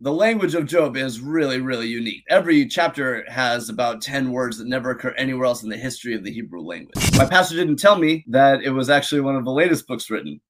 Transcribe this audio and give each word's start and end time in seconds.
the 0.00 0.12
language 0.12 0.54
of 0.54 0.66
Job 0.66 0.96
is 0.96 1.20
really, 1.20 1.60
really 1.60 1.88
unique. 1.88 2.22
Every 2.28 2.66
chapter 2.66 3.24
has 3.28 3.68
about 3.68 4.00
10 4.00 4.30
words 4.30 4.58
that 4.58 4.68
never 4.68 4.90
occur 4.90 5.12
anywhere 5.18 5.46
else 5.46 5.64
in 5.64 5.68
the 5.68 5.76
history 5.76 6.14
of 6.14 6.22
the 6.22 6.32
Hebrew 6.32 6.60
language. 6.60 6.94
My 7.16 7.26
pastor 7.26 7.56
didn't 7.56 7.80
tell 7.80 7.98
me 7.98 8.24
that 8.28 8.62
it 8.62 8.70
was 8.70 8.90
actually 8.90 9.22
one 9.22 9.34
of 9.34 9.44
the 9.44 9.50
latest 9.50 9.88
books 9.88 10.08
written. 10.08 10.40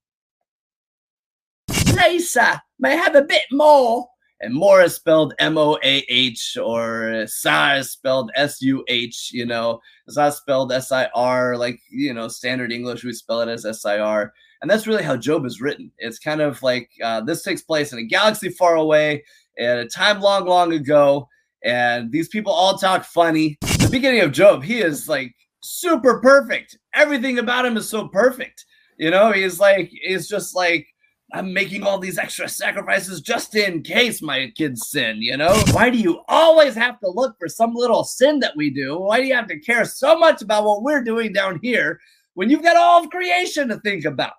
Lisa 1.94 2.62
may 2.78 2.94
have 2.96 3.14
a 3.14 3.22
bit 3.22 3.44
more. 3.50 4.06
And 4.40 4.54
more 4.54 4.82
is 4.82 4.94
spelled 4.94 5.34
M 5.40 5.58
O 5.58 5.78
A 5.82 6.04
H, 6.08 6.56
or 6.62 7.24
Sa 7.26 7.74
is 7.74 7.90
spelled 7.90 8.30
S 8.36 8.62
U 8.62 8.84
H, 8.86 9.30
you 9.32 9.44
know. 9.44 9.80
It's 10.06 10.16
not 10.16 10.34
spelled 10.34 10.70
S 10.70 10.92
I 10.92 11.08
R, 11.12 11.56
like, 11.56 11.80
you 11.90 12.14
know, 12.14 12.28
standard 12.28 12.70
English, 12.70 13.02
we 13.02 13.12
spell 13.12 13.40
it 13.40 13.48
as 13.48 13.64
S 13.64 13.84
I 13.84 13.98
R. 13.98 14.32
And 14.60 14.70
that's 14.70 14.86
really 14.86 15.02
how 15.02 15.16
Job 15.16 15.44
is 15.44 15.60
written. 15.60 15.90
It's 15.98 16.18
kind 16.18 16.40
of 16.40 16.62
like 16.62 16.90
uh, 17.02 17.20
this 17.20 17.42
takes 17.42 17.62
place 17.62 17.92
in 17.92 17.98
a 17.98 18.04
galaxy 18.04 18.48
far 18.50 18.76
away 18.76 19.24
at 19.58 19.78
a 19.78 19.86
time 19.86 20.20
long, 20.20 20.46
long 20.46 20.72
ago. 20.72 21.28
And 21.64 22.10
these 22.10 22.28
people 22.28 22.52
all 22.52 22.78
talk 22.78 23.04
funny. 23.04 23.58
The 23.60 23.88
beginning 23.90 24.20
of 24.20 24.32
Job, 24.32 24.62
he 24.62 24.80
is 24.80 25.08
like 25.08 25.34
super 25.60 26.20
perfect. 26.20 26.78
Everything 26.94 27.38
about 27.38 27.66
him 27.66 27.76
is 27.76 27.88
so 27.88 28.08
perfect. 28.08 28.64
You 28.96 29.10
know, 29.10 29.32
he's 29.32 29.60
like, 29.60 29.90
he's 30.02 30.28
just 30.28 30.54
like, 30.56 30.86
I'm 31.32 31.52
making 31.52 31.82
all 31.82 31.98
these 31.98 32.16
extra 32.16 32.48
sacrifices 32.48 33.20
just 33.20 33.54
in 33.54 33.82
case 33.82 34.22
my 34.22 34.50
kids 34.56 34.88
sin, 34.88 35.20
you 35.20 35.36
know? 35.36 35.54
Why 35.72 35.90
do 35.90 35.98
you 35.98 36.22
always 36.26 36.74
have 36.74 36.98
to 37.00 37.10
look 37.10 37.36
for 37.38 37.48
some 37.48 37.74
little 37.74 38.02
sin 38.02 38.40
that 38.40 38.56
we 38.56 38.70
do? 38.70 38.98
Why 38.98 39.20
do 39.20 39.26
you 39.26 39.34
have 39.34 39.48
to 39.48 39.60
care 39.60 39.84
so 39.84 40.18
much 40.18 40.40
about 40.40 40.64
what 40.64 40.82
we're 40.82 41.04
doing 41.04 41.34
down 41.34 41.60
here 41.62 42.00
when 42.38 42.48
you've 42.48 42.62
got 42.62 42.76
all 42.76 43.02
of 43.02 43.10
creation 43.10 43.66
to 43.66 43.80
think 43.80 44.04
about? 44.04 44.34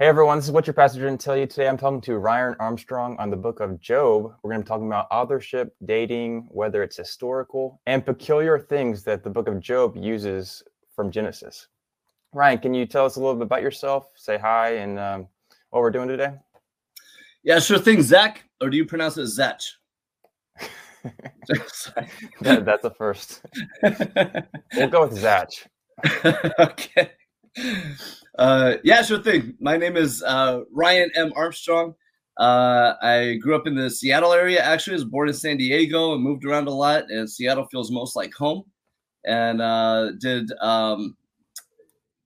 Hey 0.00 0.08
everyone, 0.08 0.38
this 0.38 0.46
is 0.46 0.50
what 0.50 0.66
your 0.66 0.74
pastor 0.74 0.98
didn't 0.98 1.20
tell 1.20 1.36
you 1.36 1.46
today. 1.46 1.68
I'm 1.68 1.78
talking 1.78 2.00
to 2.00 2.18
Ryan 2.18 2.56
Armstrong 2.58 3.16
on 3.20 3.30
the 3.30 3.36
book 3.36 3.60
of 3.60 3.78
Job. 3.80 4.34
We're 4.42 4.50
going 4.50 4.62
to 4.62 4.64
be 4.64 4.68
talking 4.68 4.88
about 4.88 5.06
authorship, 5.12 5.76
dating, 5.84 6.48
whether 6.50 6.82
it's 6.82 6.96
historical, 6.96 7.80
and 7.86 8.04
peculiar 8.04 8.58
things 8.58 9.04
that 9.04 9.22
the 9.22 9.30
book 9.30 9.46
of 9.46 9.60
Job 9.60 9.96
uses 9.96 10.64
from 10.96 11.12
Genesis. 11.12 11.68
Ryan, 12.32 12.58
can 12.58 12.74
you 12.74 12.84
tell 12.84 13.06
us 13.06 13.14
a 13.14 13.20
little 13.20 13.36
bit 13.36 13.44
about 13.44 13.62
yourself? 13.62 14.10
Say 14.16 14.38
hi 14.38 14.78
and 14.78 14.98
um, 14.98 15.28
what 15.70 15.82
we're 15.82 15.92
doing 15.92 16.08
today. 16.08 16.32
Yeah, 17.44 17.60
sure 17.60 17.78
thing, 17.78 18.02
Zach. 18.02 18.42
Or 18.60 18.70
do 18.70 18.76
you 18.76 18.84
pronounce 18.84 19.18
it 19.18 19.28
Zach? 19.28 19.60
that, 22.40 22.64
that's 22.64 22.84
a 22.84 22.90
first. 22.90 23.42
we'll 24.74 24.88
go 24.88 25.06
with 25.06 25.18
Zach. 25.18 25.48
okay. 26.58 27.10
Uh, 28.38 28.74
yeah, 28.82 29.02
sure 29.02 29.22
thing. 29.22 29.54
My 29.60 29.76
name 29.76 29.96
is 29.96 30.22
uh, 30.22 30.60
Ryan 30.72 31.10
M. 31.14 31.32
Armstrong. 31.36 31.94
Uh, 32.38 32.94
I 33.00 33.34
grew 33.40 33.54
up 33.54 33.66
in 33.66 33.76
the 33.76 33.90
Seattle 33.90 34.32
area. 34.32 34.62
Actually, 34.62 34.94
I 34.94 34.96
was 34.96 35.04
born 35.04 35.28
in 35.28 35.34
San 35.34 35.56
Diego 35.56 36.14
and 36.14 36.22
moved 36.22 36.44
around 36.44 36.66
a 36.66 36.72
lot. 36.72 37.04
And 37.10 37.30
Seattle 37.30 37.66
feels 37.70 37.90
most 37.90 38.16
like 38.16 38.34
home. 38.34 38.64
And 39.24 39.62
uh, 39.62 40.12
did 40.20 40.50
um, 40.60 41.16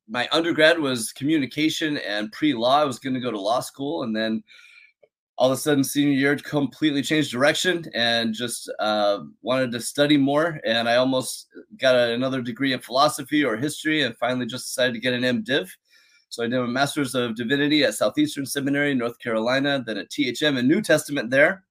my 0.08 0.28
undergrad 0.32 0.78
was 0.78 1.12
communication 1.12 1.98
and 1.98 2.32
pre-law. 2.32 2.80
I 2.80 2.84
was 2.84 2.98
going 2.98 3.14
to 3.14 3.20
go 3.20 3.30
to 3.30 3.40
law 3.40 3.60
school, 3.60 4.02
and 4.02 4.16
then 4.16 4.42
all 5.38 5.52
of 5.52 5.56
a 5.56 5.60
sudden, 5.60 5.84
senior 5.84 6.14
year, 6.14 6.36
completely 6.36 7.00
changed 7.00 7.30
direction 7.30 7.84
and 7.94 8.34
just 8.34 8.68
uh, 8.80 9.20
wanted 9.40 9.70
to 9.70 9.80
study 9.80 10.16
more. 10.16 10.60
And 10.66 10.88
I 10.88 10.96
almost 10.96 11.46
got 11.80 11.94
another 11.94 12.42
degree 12.42 12.72
in 12.72 12.80
philosophy 12.80 13.44
or 13.44 13.56
history, 13.56 14.02
and 14.02 14.16
finally 14.16 14.46
just 14.46 14.66
decided 14.66 14.94
to 14.94 15.00
get 15.00 15.14
an 15.14 15.22
MDiv. 15.22 15.70
So 16.28 16.42
I 16.42 16.48
did 16.48 16.58
a 16.58 16.66
Master's 16.66 17.14
of 17.14 17.36
Divinity 17.36 17.84
at 17.84 17.94
Southeastern 17.94 18.46
Seminary, 18.46 18.94
North 18.94 19.18
Carolina, 19.20 19.82
then 19.86 19.98
a 19.98 20.04
THM 20.04 20.58
in 20.58 20.66
New 20.66 20.82
Testament 20.82 21.30
there. 21.30 21.64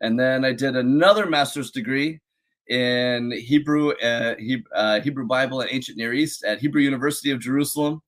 And 0.00 0.18
then 0.18 0.44
I 0.44 0.52
did 0.52 0.76
another 0.76 1.24
master's 1.26 1.70
degree 1.70 2.20
in 2.68 3.30
Hebrew, 3.30 3.92
uh, 4.02 4.34
uh, 4.74 5.00
Hebrew 5.00 5.26
Bible 5.26 5.60
and 5.60 5.70
Ancient 5.72 5.96
Near 5.96 6.12
East 6.12 6.44
at 6.44 6.58
Hebrew 6.58 6.82
University 6.82 7.30
of 7.30 7.40
Jerusalem. 7.40 8.02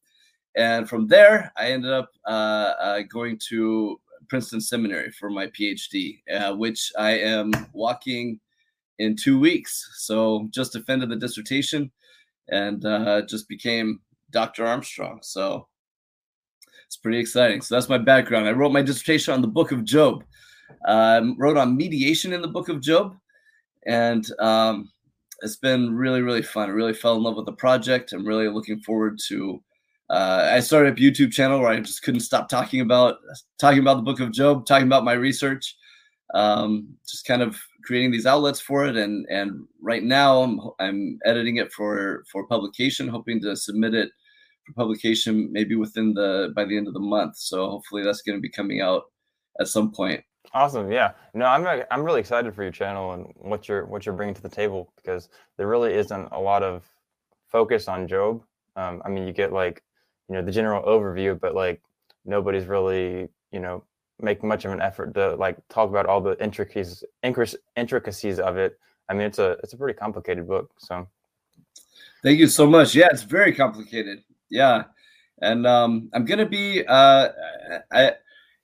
And 0.56 0.88
from 0.88 1.06
there, 1.06 1.52
I 1.56 1.70
ended 1.70 1.92
up 1.92 2.10
uh, 2.26 2.74
uh 2.80 3.02
going 3.08 3.38
to 3.48 4.00
Princeton 4.28 4.60
Seminary 4.60 5.10
for 5.12 5.30
my 5.30 5.46
PhD, 5.48 6.20
uh, 6.34 6.54
which 6.54 6.92
I 6.98 7.10
am 7.12 7.52
walking 7.72 8.40
in 8.98 9.16
two 9.16 9.38
weeks. 9.38 9.88
So 9.98 10.48
just 10.50 10.72
defended 10.72 11.10
the 11.10 11.16
dissertation 11.16 11.90
and 12.48 12.84
uh, 12.84 13.22
just 13.22 13.48
became 13.48 14.00
Dr. 14.30 14.66
Armstrong. 14.66 15.20
So 15.22 15.68
it's 16.86 16.96
pretty 16.96 17.18
exciting. 17.18 17.60
So 17.60 17.74
that's 17.74 17.88
my 17.88 17.98
background. 17.98 18.48
I 18.48 18.52
wrote 18.52 18.72
my 18.72 18.82
dissertation 18.82 19.34
on 19.34 19.42
the 19.42 19.48
book 19.48 19.72
of 19.72 19.84
Job. 19.84 20.24
Um, 20.86 21.36
wrote 21.38 21.56
on 21.56 21.76
mediation 21.76 22.32
in 22.32 22.42
the 22.42 22.48
book 22.48 22.68
of 22.68 22.80
Job. 22.80 23.16
And 23.86 24.26
um, 24.40 24.90
it's 25.42 25.56
been 25.56 25.94
really, 25.94 26.22
really 26.22 26.42
fun. 26.42 26.68
I 26.68 26.72
really 26.72 26.94
fell 26.94 27.16
in 27.16 27.22
love 27.22 27.36
with 27.36 27.46
the 27.46 27.52
project. 27.52 28.12
I'm 28.12 28.26
really 28.26 28.48
looking 28.48 28.80
forward 28.80 29.18
to. 29.28 29.62
Uh, 30.10 30.50
I 30.52 30.60
started 30.60 30.98
a 30.98 31.00
YouTube 31.00 31.32
channel 31.32 31.60
where 31.60 31.70
I 31.70 31.80
just 31.80 32.02
couldn't 32.02 32.20
stop 32.20 32.48
talking 32.48 32.80
about 32.80 33.16
talking 33.58 33.80
about 33.80 33.96
the 33.96 34.02
book 34.02 34.20
of 34.20 34.32
Job, 34.32 34.64
talking 34.64 34.86
about 34.86 35.04
my 35.04 35.12
research, 35.12 35.76
um, 36.34 36.88
just 37.06 37.26
kind 37.26 37.42
of 37.42 37.58
creating 37.84 38.10
these 38.10 38.26
outlets 38.26 38.60
for 38.60 38.86
it. 38.86 38.96
And 38.96 39.26
and 39.28 39.66
right 39.82 40.02
now 40.02 40.42
I'm 40.42 40.60
I'm 40.80 41.18
editing 41.24 41.56
it 41.56 41.72
for 41.72 42.24
for 42.32 42.46
publication, 42.46 43.08
hoping 43.08 43.40
to 43.42 43.54
submit 43.54 43.94
it 43.94 44.10
for 44.66 44.72
publication 44.72 45.50
maybe 45.52 45.76
within 45.76 46.14
the 46.14 46.52
by 46.56 46.64
the 46.64 46.76
end 46.76 46.88
of 46.88 46.94
the 46.94 47.00
month. 47.00 47.36
So 47.36 47.68
hopefully 47.68 48.02
that's 48.02 48.22
going 48.22 48.38
to 48.38 48.42
be 48.42 48.50
coming 48.50 48.80
out 48.80 49.04
at 49.60 49.68
some 49.68 49.92
point. 49.92 50.24
Awesome. 50.54 50.90
Yeah. 50.90 51.12
No, 51.34 51.44
I'm 51.44 51.84
I'm 51.90 52.02
really 52.02 52.20
excited 52.20 52.54
for 52.54 52.62
your 52.62 52.72
channel 52.72 53.12
and 53.12 53.26
what 53.36 53.68
you're 53.68 53.84
what 53.84 54.06
you're 54.06 54.14
bringing 54.14 54.34
to 54.34 54.42
the 54.42 54.48
table 54.48 54.92
because 54.96 55.28
there 55.58 55.66
really 55.66 55.92
isn't 55.92 56.28
a 56.32 56.40
lot 56.40 56.62
of 56.62 56.84
focus 57.48 57.88
on 57.88 58.08
Job. 58.08 58.42
Um, 58.76 59.02
I 59.04 59.08
mean, 59.08 59.26
you 59.26 59.32
get 59.32 59.52
like 59.52 59.82
you 60.28 60.34
know 60.34 60.42
the 60.42 60.52
general 60.52 60.82
overview, 60.82 61.38
but 61.38 61.54
like 61.54 61.82
nobody's 62.24 62.66
really 62.66 63.28
you 63.52 63.60
know 63.60 63.84
make 64.20 64.42
much 64.42 64.64
of 64.64 64.72
an 64.72 64.80
effort 64.80 65.14
to 65.14 65.36
like 65.36 65.56
talk 65.68 65.88
about 65.88 66.06
all 66.06 66.20
the 66.20 66.42
intricacies 66.42 67.04
intricacies 67.76 68.38
of 68.40 68.56
it. 68.56 68.78
I 69.08 69.14
mean, 69.14 69.22
it's 69.22 69.38
a 69.38 69.56
it's 69.62 69.72
a 69.72 69.76
pretty 69.76 69.98
complicated 69.98 70.46
book. 70.46 70.70
So, 70.78 71.08
thank 72.22 72.38
you 72.38 72.46
so 72.48 72.66
much. 72.66 72.94
Yeah, 72.94 73.08
it's 73.10 73.22
very 73.22 73.54
complicated 73.54 74.22
yeah. 74.50 74.84
And 75.40 75.66
um, 75.66 76.10
I'm 76.12 76.24
gonna 76.24 76.46
be. 76.46 76.84
Uh, 76.86 77.28
I 77.92 78.12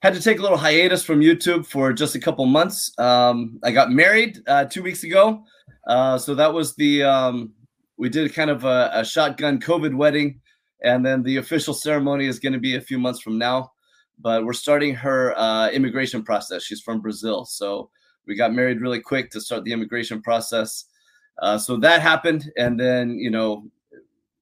had 0.01 0.13
to 0.13 0.21
take 0.21 0.39
a 0.39 0.41
little 0.41 0.57
hiatus 0.57 1.03
from 1.03 1.21
YouTube 1.21 1.65
for 1.65 1.93
just 1.93 2.15
a 2.15 2.19
couple 2.19 2.45
months. 2.45 2.91
Um, 2.99 3.59
I 3.63 3.71
got 3.71 3.91
married 3.91 4.39
uh, 4.47 4.65
two 4.65 4.83
weeks 4.83 5.03
ago, 5.03 5.43
uh, 5.87 6.17
so 6.17 6.35
that 6.35 6.53
was 6.53 6.75
the. 6.75 7.03
Um, 7.03 7.53
we 7.97 8.09
did 8.09 8.33
kind 8.33 8.49
of 8.49 8.65
a, 8.65 8.89
a 8.93 9.05
shotgun 9.05 9.59
COVID 9.59 9.95
wedding, 9.95 10.41
and 10.83 11.05
then 11.05 11.23
the 11.23 11.37
official 11.37 11.73
ceremony 11.73 12.27
is 12.27 12.39
going 12.39 12.53
to 12.53 12.59
be 12.59 12.75
a 12.75 12.81
few 12.81 12.99
months 12.99 13.21
from 13.21 13.37
now. 13.37 13.71
But 14.19 14.45
we're 14.45 14.53
starting 14.53 14.95
her 14.95 15.37
uh, 15.37 15.69
immigration 15.71 16.23
process. 16.23 16.63
She's 16.63 16.81
from 16.81 17.01
Brazil, 17.01 17.45
so 17.45 17.89
we 18.25 18.35
got 18.35 18.53
married 18.53 18.81
really 18.81 19.01
quick 19.01 19.29
to 19.31 19.41
start 19.41 19.65
the 19.65 19.73
immigration 19.73 20.21
process. 20.21 20.85
Uh, 21.41 21.57
so 21.57 21.75
that 21.77 22.01
happened, 22.01 22.51
and 22.57 22.79
then 22.79 23.17
you 23.17 23.29
know 23.29 23.65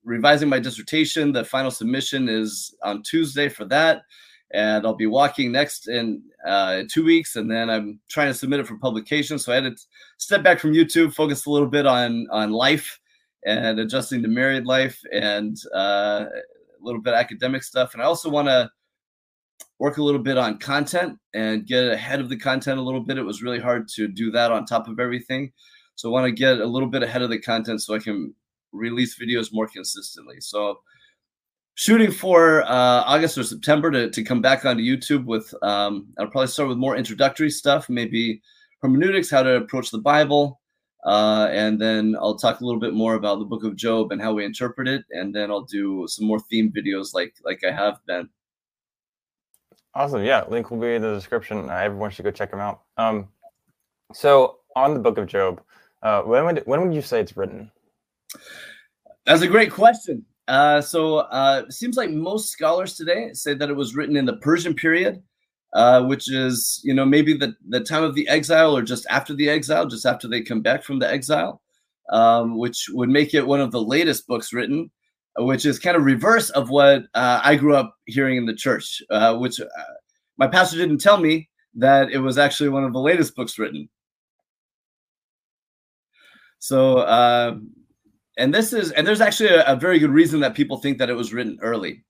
revising 0.04 0.50
my 0.50 0.60
dissertation. 0.60 1.32
The 1.32 1.44
final 1.44 1.72
submission 1.72 2.30
is 2.30 2.76
on 2.84 3.04
Tuesday 3.04 3.50
for 3.50 3.66
that. 3.66 4.04
And 4.52 4.86
I'll 4.86 4.94
be 4.94 5.08
walking 5.08 5.52
next 5.52 5.88
in 5.88 6.22
uh, 6.46 6.84
two 6.88 7.04
weeks, 7.04 7.36
and 7.38 7.50
then 7.50 7.72
I'm 7.72 8.00
trying 8.08 8.28
to 8.28 8.36
submit 8.36 8.60
it 8.60 8.68
for 8.68 8.78
publication. 8.78 9.40
So 9.40 9.52
I 9.52 9.56
had 9.56 9.64
to 9.64 9.76
step 10.18 10.44
back 10.44 10.60
from 10.60 10.74
YouTube, 10.74 11.16
focus 11.16 11.48
a 11.48 11.50
little 11.50 11.68
bit 11.68 11.88
on 11.88 12.28
on 12.30 12.52
life 12.52 13.00
and 13.46 13.80
adjusting 13.80 14.22
to 14.22 14.28
married 14.28 14.66
life, 14.66 15.00
and 15.12 15.58
uh, 15.76 16.26
a 16.30 16.82
little 16.82 17.02
bit 17.02 17.14
academic 17.14 17.64
stuff. 17.64 17.94
And 17.94 18.02
I 18.02 18.06
also 18.06 18.30
want 18.30 18.48
to 18.48 18.70
work 19.80 19.98
a 19.98 20.04
little 20.04 20.22
bit 20.22 20.38
on 20.38 20.60
content 20.60 21.18
and 21.34 21.66
get 21.66 21.88
ahead 21.88 22.20
of 22.20 22.30
the 22.30 22.38
content 22.38 22.80
a 22.80 22.84
little 22.84 23.02
bit. 23.02 23.18
It 23.18 23.24
was 23.24 23.42
really 23.42 23.60
hard 23.60 23.88
to 23.96 24.08
do 24.08 24.32
that 24.32 24.52
on 24.52 24.66
top 24.66 24.88
of 24.88 25.00
everything. 25.00 25.52
So 25.96 26.10
I 26.10 26.12
want 26.12 26.26
to 26.26 26.32
get 26.32 26.60
a 26.60 26.66
little 26.66 26.90
bit 26.90 27.04
ahead 27.04 27.22
of 27.22 27.30
the 27.30 27.40
content 27.40 27.82
so 27.82 27.94
I 27.94 28.00
can 28.00 28.34
release 28.72 29.20
videos 29.20 29.54
more 29.54 29.68
consistently. 29.68 30.40
So 30.40 30.80
shooting 31.76 32.12
for 32.12 32.64
uh, 32.64 33.04
August 33.06 33.38
or 33.38 33.44
September 33.44 33.92
to, 33.92 34.10
to 34.10 34.24
come 34.24 34.42
back 34.42 34.66
onto 34.66 34.84
YouTube 34.84 35.26
with, 35.26 35.54
um, 35.62 36.08
I'll 36.18 36.28
probably 36.28 36.48
start 36.48 36.70
with 36.70 36.78
more 36.78 36.96
introductory 36.96 37.50
stuff, 37.50 37.90
maybe 37.90 38.42
hermeneutics, 38.82 39.30
how 39.30 39.44
to 39.44 39.58
approach 39.58 39.92
the 39.92 40.00
Bible. 40.00 40.62
Uh, 41.06 41.50
and 41.52 41.80
then 41.80 42.16
I'll 42.20 42.38
talk 42.38 42.62
a 42.62 42.66
little 42.66 42.80
bit 42.80 42.94
more 42.94 43.16
about 43.16 43.40
the 43.40 43.46
book 43.46 43.64
of 43.64 43.76
Job 43.76 44.12
and 44.12 44.22
how 44.22 44.34
we 44.34 44.46
interpret 44.46 44.88
it. 44.88 45.04
And 45.12 45.36
then 45.36 45.52
I'll 45.52 45.66
do 45.66 46.06
some 46.08 46.26
more 46.26 46.40
theme 46.40 46.72
videos 46.72 47.14
like, 47.14 47.36
like 47.44 47.64
I 47.64 47.72
have 47.72 48.00
been. 48.06 48.30
Awesome. 49.96 50.24
Yeah. 50.24 50.44
Link 50.48 50.72
will 50.72 50.80
be 50.80 50.96
in 50.96 51.02
the 51.02 51.14
description. 51.14 51.70
Uh, 51.70 51.74
everyone 51.74 52.10
should 52.10 52.26
go 52.26 52.32
check 52.32 52.52
them 52.52 52.60
out. 52.60 52.82
Um, 52.98 53.28
so 54.14 54.60
on 54.76 54.94
the 54.94 55.00
book 55.00 55.18
of 55.18 55.28
Job, 55.28 55.62
uh, 56.02 56.22
when 56.22 56.46
would, 56.46 56.64
when 56.66 56.82
would 56.82 56.94
you 56.94 57.02
say 57.02 57.20
it's 57.20 57.36
written? 57.36 57.70
That's 59.26 59.42
a 59.42 59.48
great 59.48 59.72
question. 59.72 60.26
Uh, 60.48 60.82
so 60.82 61.20
uh, 61.20 61.64
it 61.68 61.74
seems 61.74 61.96
like 61.96 62.10
most 62.10 62.50
scholars 62.50 62.96
today 62.96 63.32
say 63.34 63.54
that 63.54 63.70
it 63.70 63.76
was 63.76 63.96
written 63.96 64.18
in 64.18 64.26
the 64.26 64.38
Persian 64.38 64.74
period, 64.74 65.22
uh, 65.74 66.04
which 66.04 66.32
is 66.32 66.80
you 66.84 66.94
know 66.94 67.06
maybe 67.06 67.34
the 67.34 67.56
the 67.70 67.80
time 67.80 68.04
of 68.04 68.16
the 68.16 68.28
exile 68.28 68.76
or 68.76 68.82
just 68.82 69.06
after 69.10 69.34
the 69.34 69.50
exile, 69.50 69.88
just 69.88 70.06
after 70.06 70.28
they 70.28 70.42
come 70.42 70.62
back 70.62 70.84
from 70.84 71.00
the 71.00 71.10
exile, 71.10 71.62
um, 72.12 72.58
which 72.58 72.88
would 72.92 73.10
make 73.10 73.34
it 73.34 73.48
one 73.48 73.62
of 73.62 73.72
the 73.72 73.82
latest 73.82 74.28
books 74.28 74.54
written, 74.54 74.92
which 75.38 75.66
is 75.66 75.80
kind 75.80 75.98
of 75.98 76.04
reverse 76.04 76.50
of 76.52 76.70
what 76.70 77.04
uh, 77.14 77.42
I 77.44 77.56
grew 77.56 77.76
up 77.76 77.96
hearing 78.06 78.38
in 78.38 78.46
the 78.46 78.56
church, 78.56 79.02
uh, 79.10 79.36
which 79.38 79.60
uh, 79.60 79.66
my 80.38 80.48
pastor 80.48 80.78
didn't 80.78 81.00
tell 81.00 81.18
me 81.18 81.50
that 81.76 82.12
it 82.12 82.20
was 82.20 82.38
actually 82.38 82.70
one 82.70 82.84
of 82.84 82.94
the 82.94 83.00
latest 83.00 83.36
books 83.36 83.58
written. 83.58 83.90
So 86.60 87.04
and 88.38 88.54
this 88.54 88.74
is 88.74 88.92
and 88.92 89.06
there's 89.06 89.22
actually 89.22 89.50
a, 89.50 89.64
a, 89.66 89.76
very 89.76 90.00
good 90.00 90.10
reason 90.10 90.40
that 90.40 90.56
people 90.56 90.78
think 90.78 90.98
that 90.98 91.10
it 91.10 91.14
was 91.14 91.34
written 91.34 91.60
early 91.62 92.04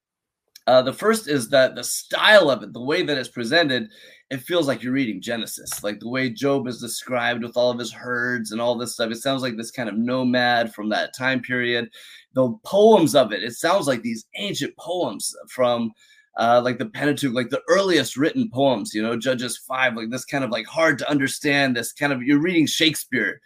uh, 0.68 0.82
the 0.82 0.94
first 0.94 1.28
is 1.28 1.50
that 1.50 1.76
the 1.76 1.84
style 1.84 2.50
of 2.50 2.64
it 2.64 2.74
the 2.74 2.82
way 2.82 3.04
that 3.04 3.18
it's 3.18 3.30
presented 3.30 3.90
it 4.30 4.42
feels 4.42 4.68
like 4.68 4.82
you're 4.82 4.94
reading 4.94 5.22
genesis. 5.22 5.84
Like 5.84 6.00
the 6.00 6.10
way 6.10 6.30
job 6.30 6.68
is 6.68 6.80
described 6.80 7.44
with 7.44 7.56
all 7.56 7.70
of 7.70 7.78
his 7.78 7.92
herds 7.92 8.52
and 8.52 8.60
all 8.60 8.76
this 8.76 8.94
stuff 8.94 9.12
it 9.12 9.18
sounds 9.18 9.42
like 9.42 9.58
this 9.58 9.72
kind 9.72 9.90
of 9.90 9.98
nomad 9.98 10.74
from 10.74 10.90
that 10.90 11.16
time 11.16 11.42
period. 11.42 11.90
The 12.34 12.52
poems 12.66 13.16
of 13.16 13.32
it 13.32 13.44
it 13.44 13.54
sounds 13.54 13.88
like 13.88 14.02
these 14.02 14.26
ancient 14.36 14.76
poems 14.78 15.36
from 15.50 15.92
uh, 16.38 16.62
like 16.64 16.80
the 16.80 16.88
Pentateuch, 16.88 17.34
like 17.34 17.50
the 17.50 17.62
earliest 17.70 18.18
written 18.18 18.50
poems, 18.52 18.94
you 18.94 19.02
know, 19.02 19.18
Judges 19.18 19.58
5, 19.58 19.96
like 19.96 20.10
this 20.10 20.26
kind 20.26 20.44
of 20.44 20.50
like 20.50 20.66
hard 20.66 20.98
to 21.00 21.10
understand, 21.10 21.76
this 21.76 21.94
kind 21.94 22.12
of, 22.12 22.24
you're 22.24 22.40
reading 22.40 22.66
Shakespeare, 22.66 23.40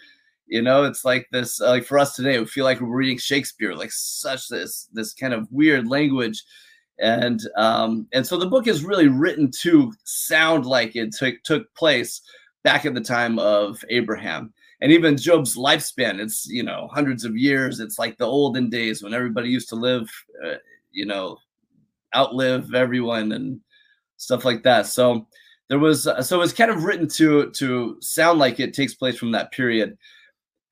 you 0.45 0.61
know, 0.61 0.85
it's 0.85 1.03
like 1.03 1.27
this, 1.31 1.59
uh, 1.59 1.67
like 1.67 1.83
for 1.83 1.99
us 1.99 2.15
today, 2.15 2.39
we 2.39 2.45
feel 2.45 2.63
like 2.63 2.79
we're 2.79 2.87
reading 2.87 3.17
Shakespeare, 3.17 3.75
like 3.75 3.91
such 3.91 4.47
this 4.47 4.87
this 4.93 5.13
kind 5.13 5.33
of 5.33 5.51
weird 5.51 5.87
language, 5.87 6.41
and 6.99 7.41
um, 7.55 8.07
and 8.13 8.25
so 8.25 8.37
the 8.37 8.47
book 8.47 8.67
is 8.67 8.83
really 8.83 9.07
written 9.07 9.51
to 9.61 9.93
sound 10.03 10.65
like 10.65 10.95
it 10.95 11.13
took 11.13 11.41
took 11.43 11.73
place 11.75 12.21
back 12.63 12.85
at 12.85 12.93
the 12.93 13.01
time 13.01 13.39
of 13.39 13.83
Abraham, 13.89 14.53
and 14.81 14.91
even 14.91 15.17
Job's 15.17 15.55
lifespan. 15.55 16.19
It's 16.19 16.47
you 16.47 16.63
know 16.63 16.89
hundreds 16.91 17.23
of 17.23 17.37
years. 17.37 17.79
It's 17.79 17.99
like 17.99 18.17
the 18.17 18.25
olden 18.25 18.69
days 18.69 19.03
when 19.03 19.13
everybody 19.13 19.49
used 19.49 19.69
to 19.69 19.75
live, 19.75 20.09
uh, 20.45 20.55
you 20.91 21.05
know, 21.05 21.37
outlive 22.15 22.73
everyone 22.73 23.31
and 23.31 23.59
stuff 24.17 24.43
like 24.43 24.63
that. 24.63 24.87
So 24.87 25.27
there 25.69 25.79
was 25.79 26.07
uh, 26.07 26.21
so 26.21 26.41
it's 26.41 26.53
kind 26.53 26.71
of 26.71 26.83
written 26.83 27.07
to 27.09 27.51
to 27.51 27.97
sound 28.01 28.39
like 28.39 28.59
it 28.59 28.73
takes 28.73 28.95
place 28.95 29.17
from 29.17 29.31
that 29.33 29.51
period 29.51 29.97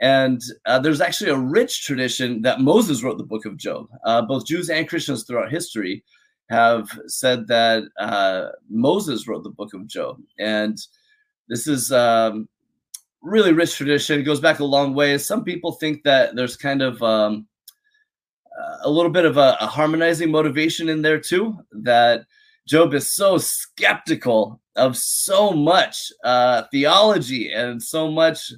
and 0.01 0.41
uh, 0.65 0.79
there's 0.79 1.01
actually 1.01 1.29
a 1.29 1.37
rich 1.37 1.85
tradition 1.85 2.41
that 2.41 2.59
Moses 2.59 3.01
wrote 3.01 3.17
the 3.17 3.23
book 3.23 3.45
of 3.45 3.57
Job. 3.57 3.87
Uh, 4.03 4.21
both 4.21 4.45
Jews 4.45 4.69
and 4.69 4.87
Christians 4.87 5.23
throughout 5.23 5.51
history 5.51 6.03
have 6.49 6.87
said 7.07 7.47
that 7.47 7.83
uh, 7.99 8.49
Moses 8.69 9.27
wrote 9.27 9.43
the 9.43 9.49
book 9.49 9.73
of 9.73 9.87
Job. 9.87 10.17
And 10.39 10.77
this 11.47 11.67
is 11.67 11.91
um, 11.91 12.47
really 13.21 13.53
rich 13.53 13.75
tradition. 13.75 14.19
It 14.19 14.23
goes 14.23 14.39
back 14.39 14.59
a 14.59 14.65
long 14.65 14.93
way. 14.93 15.17
Some 15.17 15.43
people 15.43 15.73
think 15.73 16.03
that 16.03 16.35
there's 16.35 16.55
kind 16.55 16.81
of 16.81 17.01
um, 17.01 17.47
a 18.83 18.89
little 18.89 19.11
bit 19.11 19.25
of 19.25 19.37
a, 19.37 19.57
a 19.59 19.67
harmonizing 19.67 20.31
motivation 20.31 20.89
in 20.89 21.01
there 21.01 21.19
too, 21.19 21.57
that 21.71 22.25
Job 22.67 22.93
is 22.93 23.13
so 23.13 23.37
skeptical 23.37 24.61
of 24.75 24.97
so 24.97 25.51
much 25.51 26.11
uh, 26.23 26.63
theology 26.71 27.51
and 27.51 27.81
so 27.81 28.11
much 28.11 28.51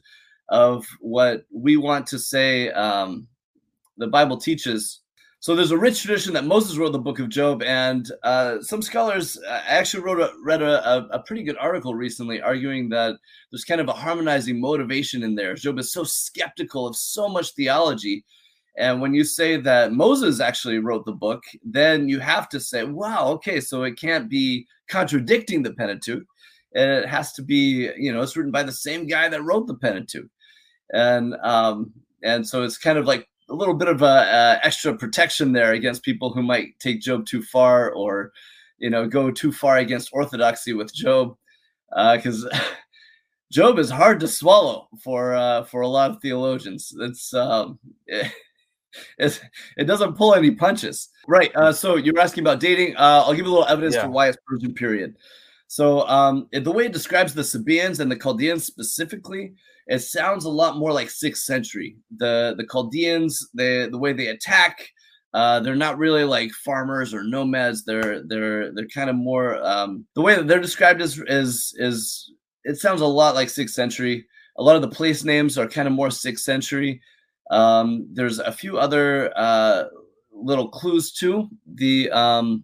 of 0.50 0.86
what 1.00 1.46
we 1.52 1.78
want 1.78 2.08
to 2.08 2.20
say 2.20 2.70
um, 2.72 3.28
the 3.98 4.08
Bible 4.08 4.38
teaches. 4.38 5.02
So 5.48 5.56
there's 5.56 5.72
a 5.72 5.78
rich 5.78 6.02
tradition 6.02 6.34
that 6.34 6.44
Moses 6.44 6.76
wrote 6.76 6.92
the 6.92 7.00
book 7.00 7.20
of 7.20 7.30
Job, 7.30 7.64
and 7.64 8.12
uh, 8.24 8.60
some 8.60 8.82
scholars 8.82 9.38
uh, 9.48 9.62
actually 9.66 10.04
wrote 10.04 10.20
a, 10.20 10.34
read 10.44 10.62
a, 10.62 11.08
a, 11.10 11.20
pretty 11.20 11.42
good 11.42 11.56
article 11.58 11.96
recently 11.96 12.42
arguing 12.42 12.90
that 12.90 13.16
there's 13.50 13.64
kind 13.64 13.80
of 13.80 13.88
a 13.88 13.94
harmonizing 13.94 14.60
motivation 14.60 15.24
in 15.24 15.36
there. 15.36 15.56
Job 15.56 15.80
is 15.80 15.94
so 15.94 16.04
skeptical 16.04 16.86
of 16.86 16.98
so 16.98 17.30
much 17.30 17.54
theology. 17.54 18.26
And 18.78 19.00
when 19.00 19.14
you 19.14 19.24
say 19.24 19.56
that 19.56 19.94
Moses 19.94 20.42
actually 20.42 20.80
wrote 20.80 21.06
the 21.06 21.14
book, 21.14 21.42
then 21.64 22.10
you 22.10 22.20
have 22.20 22.50
to 22.50 22.60
say, 22.60 22.84
wow, 22.84 23.28
okay, 23.36 23.62
so 23.62 23.84
it 23.84 23.98
can't 23.98 24.30
be 24.30 24.68
contradicting 24.90 25.64
the 25.64 25.72
Pentateuch. 25.72 26.26
And 26.76 26.92
it 26.92 27.08
has 27.08 27.32
to 27.32 27.42
be, 27.42 27.90
you 27.98 28.12
know, 28.12 28.22
it's 28.22 28.36
written 28.36 28.52
by 28.52 28.64
the 28.64 28.74
same 28.74 29.08
guy 29.08 29.30
that 29.30 29.46
wrote 29.46 29.68
the 29.68 29.76
Pentateuch 29.76 30.28
and 30.92 31.36
um, 31.36 31.94
and 32.24 32.46
so 32.46 32.64
it's 32.64 32.78
kind 32.78 32.98
of 32.98 33.06
like 33.06 33.30
a 33.50 33.56
little 33.56 33.74
bit 33.74 33.88
of 33.88 34.02
a, 34.02 34.06
a, 34.06 34.60
extra 34.66 34.96
protection 34.96 35.52
there 35.52 35.74
against 35.74 36.04
people 36.04 36.32
who 36.32 36.44
might 36.44 36.78
take 36.80 37.02
Job 37.02 37.26
too 37.26 37.42
far 37.42 37.92
or 37.92 38.32
you 38.78 38.90
know 38.90 39.08
go 39.08 39.32
too 39.32 39.52
far 39.52 39.78
against 39.78 40.10
orthodoxy 40.14 40.74
with 40.74 40.94
Job 40.94 41.36
because 41.90 42.46
uh, 42.46 42.60
Job 43.52 43.80
is 43.80 43.90
hard 43.90 44.20
to 44.20 44.28
swallow 44.28 44.90
for 45.02 45.34
uh, 45.34 45.64
for 45.64 45.82
a 45.82 45.88
lot 45.88 46.12
of 46.12 46.22
theologians. 46.22 46.94
It's 47.00 47.34
um, 47.34 47.80
it, 48.08 49.42
it 49.78 49.86
doesn't 49.86 50.18
pull 50.18 50.36
any 50.36 50.52
punches, 50.52 51.10
right? 51.28 51.56
Uh, 51.56 51.72
so 51.72 51.96
you're 51.96 52.20
asking 52.20 52.44
about 52.44 52.60
dating. 52.60 52.96
Uh, 52.98 53.24
I'll 53.26 53.34
give 53.34 53.46
you 53.46 53.52
a 53.52 53.56
little 53.56 53.68
evidence 53.68 53.96
yeah. 53.96 54.04
for 54.04 54.10
why 54.10 54.28
it's 54.28 54.38
Persian 54.46 54.74
period. 54.74 55.16
So 55.68 56.08
um, 56.08 56.48
the 56.52 56.72
way 56.72 56.86
it 56.86 56.94
describes 56.94 57.34
the 57.34 57.44
Sabaeans 57.44 58.00
and 58.00 58.10
the 58.10 58.16
Chaldeans 58.16 58.64
specifically 58.64 59.54
it 59.88 60.00
sounds 60.00 60.46
a 60.46 60.50
lot 60.50 60.78
more 60.78 60.92
like 60.92 61.10
sixth 61.10 61.44
century. 61.44 61.96
The 62.18 62.56
the 62.58 62.68
Chaldeans, 62.72 63.50
the 63.54 63.88
the 63.92 63.98
way 63.98 64.14
they 64.14 64.28
attack, 64.28 64.90
uh, 65.34 65.60
they're 65.60 65.76
not 65.76 65.98
really 65.98 66.24
like 66.24 66.52
farmers 66.52 67.14
or 67.14 67.24
nomads. 67.24 67.86
They're 67.86 68.24
they're 68.24 68.74
they're 68.74 68.88
kind 68.88 69.10
of 69.10 69.16
more 69.16 69.64
um, 69.64 70.06
the 70.16 70.22
way 70.22 70.36
that 70.36 70.48
they're 70.48 70.60
described 70.60 71.02
is 71.02 71.22
is 71.28 71.74
is 71.78 72.32
it 72.64 72.78
sounds 72.78 73.02
a 73.02 73.06
lot 73.06 73.36
like 73.36 73.50
sixth 73.50 73.76
century. 73.76 74.26
A 74.58 74.64
lot 74.64 74.76
of 74.76 74.82
the 74.82 74.90
place 74.90 75.24
names 75.24 75.58
are 75.58 75.68
kind 75.68 75.88
of 75.88 75.94
more 75.94 76.12
sixth 76.12 76.44
century. 76.44 77.02
Um, 77.52 78.08
there's 78.12 78.40
a 78.40 78.52
few 78.52 78.78
other 78.78 79.32
uh, 79.38 79.86
little 80.34 80.68
clues 80.68 81.14
too. 81.14 81.48
The 81.76 82.12
um, 82.12 82.64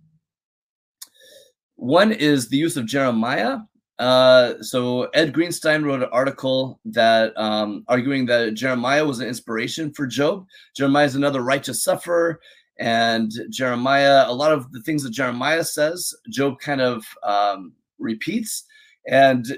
one 1.75 2.11
is 2.11 2.49
the 2.49 2.57
use 2.57 2.75
of 2.75 2.85
Jeremiah 2.85 3.59
uh, 3.99 4.61
so 4.61 5.03
Ed 5.13 5.33
Greenstein 5.33 5.85
wrote 5.85 6.01
an 6.01 6.09
article 6.11 6.79
that 6.85 7.37
um, 7.37 7.83
arguing 7.87 8.25
that 8.25 8.55
Jeremiah 8.55 9.05
was 9.05 9.19
an 9.19 9.27
inspiration 9.27 9.93
for 9.93 10.07
Job. 10.07 10.45
Jeremiah 10.75 11.05
is 11.05 11.15
another 11.15 11.41
righteous 11.41 11.83
sufferer, 11.83 12.39
and 12.79 13.31
Jeremiah, 13.49 14.25
a 14.27 14.33
lot 14.33 14.51
of 14.51 14.71
the 14.71 14.81
things 14.81 15.03
that 15.03 15.11
Jeremiah 15.11 15.63
says, 15.63 16.13
Job 16.29 16.59
kind 16.59 16.81
of 16.81 17.05
um, 17.23 17.73
repeats. 17.99 18.65
And 19.07 19.57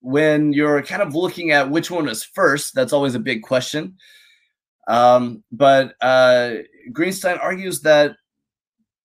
when 0.00 0.52
you're 0.52 0.82
kind 0.82 1.02
of 1.02 1.14
looking 1.14 1.50
at 1.50 1.70
which 1.70 1.90
one 1.90 2.08
is 2.08 2.22
first, 2.22 2.74
that's 2.74 2.92
always 2.92 3.14
a 3.14 3.20
big 3.20 3.42
question. 3.42 3.96
Um, 4.88 5.44
but 5.52 5.94
uh, 6.00 6.54
Greenstein 6.92 7.38
argues 7.40 7.80
that 7.82 8.16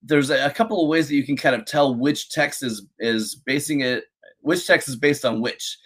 there's 0.01 0.29
a, 0.29 0.45
a 0.45 0.51
couple 0.51 0.81
of 0.81 0.89
ways 0.89 1.07
that 1.07 1.15
you 1.15 1.25
can 1.25 1.37
kind 1.37 1.55
of 1.55 1.65
tell 1.65 1.95
which 1.95 2.29
text 2.29 2.63
is 2.63 2.85
is 2.99 3.35
basing 3.35 3.81
it 3.81 4.05
which 4.45 4.67
text 4.67 4.87
is 4.87 4.95
based 4.95 5.25
on 5.25 5.41
which. 5.41 5.77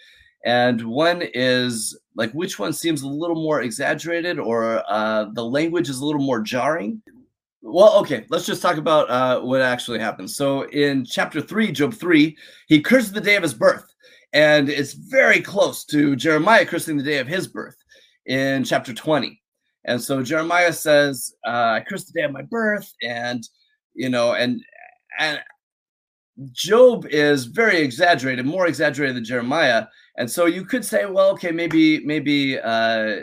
And 0.44 0.80
one 0.82 1.22
is 1.34 1.98
like 2.14 2.32
which 2.32 2.58
one 2.58 2.72
seems 2.72 3.02
a 3.02 3.08
little 3.08 3.36
more 3.36 3.62
exaggerated 3.62 4.38
or 4.38 4.82
uh, 4.88 5.26
the 5.32 5.44
language 5.44 5.88
is 5.88 6.00
a 6.00 6.04
little 6.04 6.22
more 6.22 6.40
jarring? 6.40 7.02
Well 7.62 7.98
okay 7.98 8.24
let's 8.30 8.46
just 8.46 8.62
talk 8.62 8.78
about 8.78 9.10
uh, 9.10 9.40
what 9.40 9.60
actually 9.60 9.98
happens 9.98 10.34
so 10.34 10.62
in 10.70 11.04
chapter 11.04 11.42
3 11.42 11.70
job 11.72 11.92
3 11.92 12.34
he 12.68 12.80
curses 12.80 13.12
the 13.12 13.20
day 13.20 13.36
of 13.36 13.42
his 13.42 13.52
birth 13.52 13.94
and 14.32 14.70
it's 14.70 14.94
very 14.94 15.42
close 15.42 15.84
to 15.84 16.16
jeremiah 16.16 16.64
cursing 16.64 16.96
the 16.96 17.02
day 17.02 17.18
of 17.18 17.26
his 17.26 17.46
birth 17.46 17.76
in 18.24 18.64
chapter 18.64 18.94
20 18.94 19.42
and 19.84 20.00
so 20.00 20.22
jeremiah 20.22 20.72
says 20.72 21.34
uh, 21.46 21.76
i 21.76 21.84
curse 21.86 22.04
the 22.04 22.18
day 22.18 22.24
of 22.24 22.32
my 22.32 22.42
birth 22.42 22.90
and 23.02 23.46
you 23.92 24.08
know 24.08 24.32
and 24.32 24.62
and 25.18 25.38
Job 26.52 27.06
is 27.06 27.44
very 27.44 27.78
exaggerated, 27.80 28.46
more 28.46 28.66
exaggerated 28.66 29.16
than 29.16 29.24
Jeremiah, 29.24 29.86
and 30.16 30.30
so 30.30 30.46
you 30.46 30.64
could 30.64 30.84
say, 30.84 31.06
well, 31.06 31.30
okay, 31.30 31.50
maybe 31.50 32.04
maybe 32.04 32.58
uh, 32.58 33.20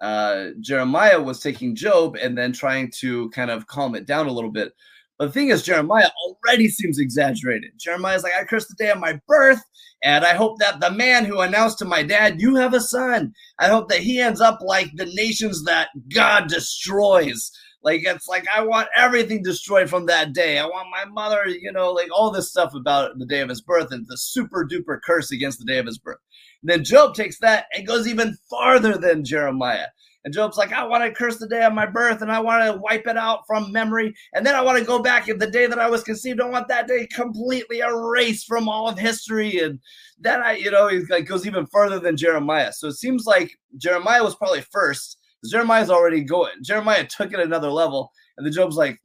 uh, 0.00 0.48
Jeremiah 0.60 1.20
was 1.20 1.40
taking 1.40 1.74
Job 1.74 2.16
and 2.16 2.36
then 2.36 2.52
trying 2.52 2.90
to 2.98 3.30
kind 3.30 3.50
of 3.50 3.66
calm 3.66 3.94
it 3.94 4.06
down 4.06 4.26
a 4.26 4.32
little 4.32 4.50
bit. 4.50 4.72
But 5.18 5.26
the 5.26 5.32
thing 5.32 5.48
is, 5.48 5.62
Jeremiah 5.62 6.10
already 6.26 6.68
seems 6.68 6.98
exaggerated. 6.98 7.70
Jeremiah's 7.78 8.22
like, 8.24 8.32
I 8.38 8.44
cursed 8.44 8.68
the 8.68 8.74
day 8.74 8.90
of 8.90 8.98
my 8.98 9.20
birth, 9.28 9.62
and 10.02 10.24
I 10.24 10.34
hope 10.34 10.58
that 10.58 10.80
the 10.80 10.90
man 10.90 11.24
who 11.24 11.40
announced 11.40 11.78
to 11.78 11.84
my 11.84 12.02
dad, 12.02 12.40
You 12.40 12.56
have 12.56 12.74
a 12.74 12.80
son, 12.80 13.32
I 13.58 13.68
hope 13.68 13.88
that 13.88 14.00
he 14.00 14.20
ends 14.20 14.40
up 14.40 14.58
like 14.60 14.90
the 14.96 15.06
nations 15.14 15.64
that 15.64 15.88
God 16.12 16.48
destroys 16.48 17.50
Like 17.84 18.02
it's 18.04 18.26
like 18.26 18.46
I 18.54 18.62
want 18.62 18.88
everything 18.96 19.42
destroyed 19.42 19.90
from 19.90 20.06
that 20.06 20.32
day. 20.32 20.58
I 20.58 20.64
want 20.64 20.88
my 20.90 21.04
mother, 21.04 21.46
you 21.46 21.70
know, 21.70 21.92
like 21.92 22.08
all 22.10 22.30
this 22.30 22.48
stuff 22.48 22.74
about 22.74 23.18
the 23.18 23.26
day 23.26 23.40
of 23.40 23.50
his 23.50 23.60
birth 23.60 23.92
and 23.92 24.06
the 24.08 24.16
super 24.16 24.66
duper 24.66 24.98
curse 25.04 25.30
against 25.30 25.58
the 25.58 25.66
day 25.66 25.78
of 25.78 25.86
his 25.86 25.98
birth. 25.98 26.18
And 26.62 26.70
then 26.70 26.82
Job 26.82 27.14
takes 27.14 27.38
that 27.40 27.66
and 27.74 27.86
goes 27.86 28.08
even 28.08 28.38
farther 28.48 28.96
than 28.96 29.24
Jeremiah. 29.24 29.88
And 30.24 30.32
Job's 30.32 30.56
like, 30.56 30.72
I 30.72 30.84
want 30.84 31.04
to 31.04 31.12
curse 31.12 31.36
the 31.36 31.46
day 31.46 31.62
of 31.62 31.74
my 31.74 31.84
birth 31.84 32.22
and 32.22 32.32
I 32.32 32.40
want 32.40 32.64
to 32.64 32.80
wipe 32.80 33.06
it 33.06 33.18
out 33.18 33.40
from 33.46 33.70
memory. 33.70 34.14
And 34.32 34.46
then 34.46 34.54
I 34.54 34.62
want 34.62 34.78
to 34.78 34.84
go 34.84 34.98
back 34.98 35.28
in 35.28 35.38
the 35.38 35.50
day 35.50 35.66
that 35.66 35.78
I 35.78 35.90
was 35.90 36.02
conceived. 36.02 36.40
I 36.40 36.48
want 36.48 36.68
that 36.68 36.88
day 36.88 37.06
completely 37.08 37.80
erased 37.80 38.46
from 38.46 38.66
all 38.66 38.88
of 38.88 38.98
history. 38.98 39.58
And 39.58 39.78
then 40.18 40.40
I, 40.40 40.52
you 40.52 40.70
know, 40.70 40.88
he 40.88 41.00
like 41.10 41.26
goes 41.26 41.46
even 41.46 41.66
further 41.66 41.98
than 41.98 42.16
Jeremiah. 42.16 42.72
So 42.72 42.88
it 42.88 42.94
seems 42.94 43.26
like 43.26 43.52
Jeremiah 43.76 44.24
was 44.24 44.34
probably 44.34 44.62
first. 44.62 45.18
Jeremiah's 45.50 45.90
already 45.90 46.22
going. 46.22 46.52
Jeremiah 46.62 47.06
took 47.06 47.32
it 47.32 47.40
another 47.40 47.70
level. 47.70 48.10
And 48.36 48.46
the 48.46 48.50
Job's 48.50 48.76
like, 48.76 49.00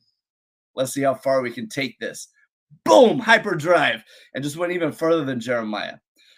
let's 0.75 0.93
see 0.93 1.01
how 1.01 1.13
far 1.13 1.41
we 1.41 1.51
can 1.51 1.67
take 1.67 2.00
this. 2.00 2.29
Boom, 2.84 3.19
hyperdrive. 3.19 4.03
And 4.34 4.43
just 4.43 4.58
went 4.58 4.74
even 4.74 4.91
further 4.91 5.25
than 5.25 5.39
Jeremiah. 5.39 5.96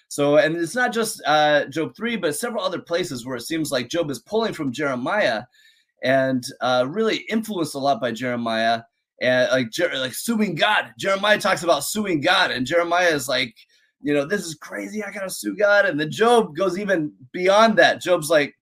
So, 0.08 0.38
and 0.38 0.58
it's 0.58 0.76
not 0.76 0.92
just 0.92 1.22
uh, 1.26 1.66
Job 1.66 1.96
3, 1.96 2.18
but 2.18 2.36
several 2.36 2.64
other 2.64 2.82
places 2.82 3.26
where 3.26 3.38
it 3.38 3.44
seems 3.44 3.72
like 3.72 3.90
Job 3.90 4.12
is 4.12 4.20
pulling 4.20 4.54
from 4.54 4.74
Jeremiah 4.74 5.44
and 6.04 6.44
uh, 6.60 6.86
really 6.90 7.18
influenced 7.30 7.76
a 7.76 7.80
lot 7.80 8.02
by 8.02 8.12
Jeremiah 8.12 8.82
and 9.22 9.50
like 9.52 9.70
like 9.94 10.14
suing 10.14 10.56
God. 10.56 10.94
Jeremiah 10.98 11.40
talks 11.40 11.64
about 11.64 11.84
suing 11.84 12.22
God, 12.22 12.52
and 12.52 12.66
Jeremiah 12.66 13.14
is 13.14 13.30
like, 13.30 13.56
you 14.02 14.14
know, 14.14 14.26
this 14.26 14.44
is 14.46 14.56
crazy. 14.56 15.04
I 15.04 15.12
gotta 15.12 15.30
sue 15.30 15.56
God, 15.56 15.86
and 15.86 16.00
then 16.00 16.12
Job 16.12 16.56
goes 16.56 16.78
even 16.78 17.14
beyond 17.32 17.78
that. 17.78 18.02
Job's 18.02 18.30
like, 18.30 18.56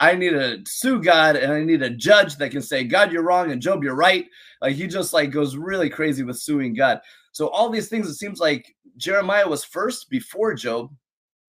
I 0.00 0.14
need 0.14 0.30
to 0.30 0.62
sue 0.66 1.02
God, 1.02 1.36
and 1.36 1.52
I 1.52 1.62
need 1.64 1.82
a 1.82 1.90
judge 1.90 2.36
that 2.36 2.50
can 2.50 2.62
say, 2.62 2.84
God, 2.84 3.12
you're 3.12 3.24
wrong, 3.24 3.50
and 3.50 3.60
Job, 3.60 3.82
you're 3.82 3.96
right. 3.96 4.26
Like 4.62 4.76
he 4.76 4.86
just 4.86 5.12
like 5.12 5.30
goes 5.30 5.56
really 5.56 5.90
crazy 5.90 6.22
with 6.22 6.38
suing 6.38 6.74
God. 6.74 7.00
So 7.32 7.48
all 7.48 7.68
these 7.68 7.88
things, 7.88 8.08
it 8.08 8.14
seems 8.14 8.40
like 8.40 8.74
Jeremiah 8.96 9.48
was 9.48 9.64
first 9.64 10.08
before 10.10 10.54
Job. 10.54 10.90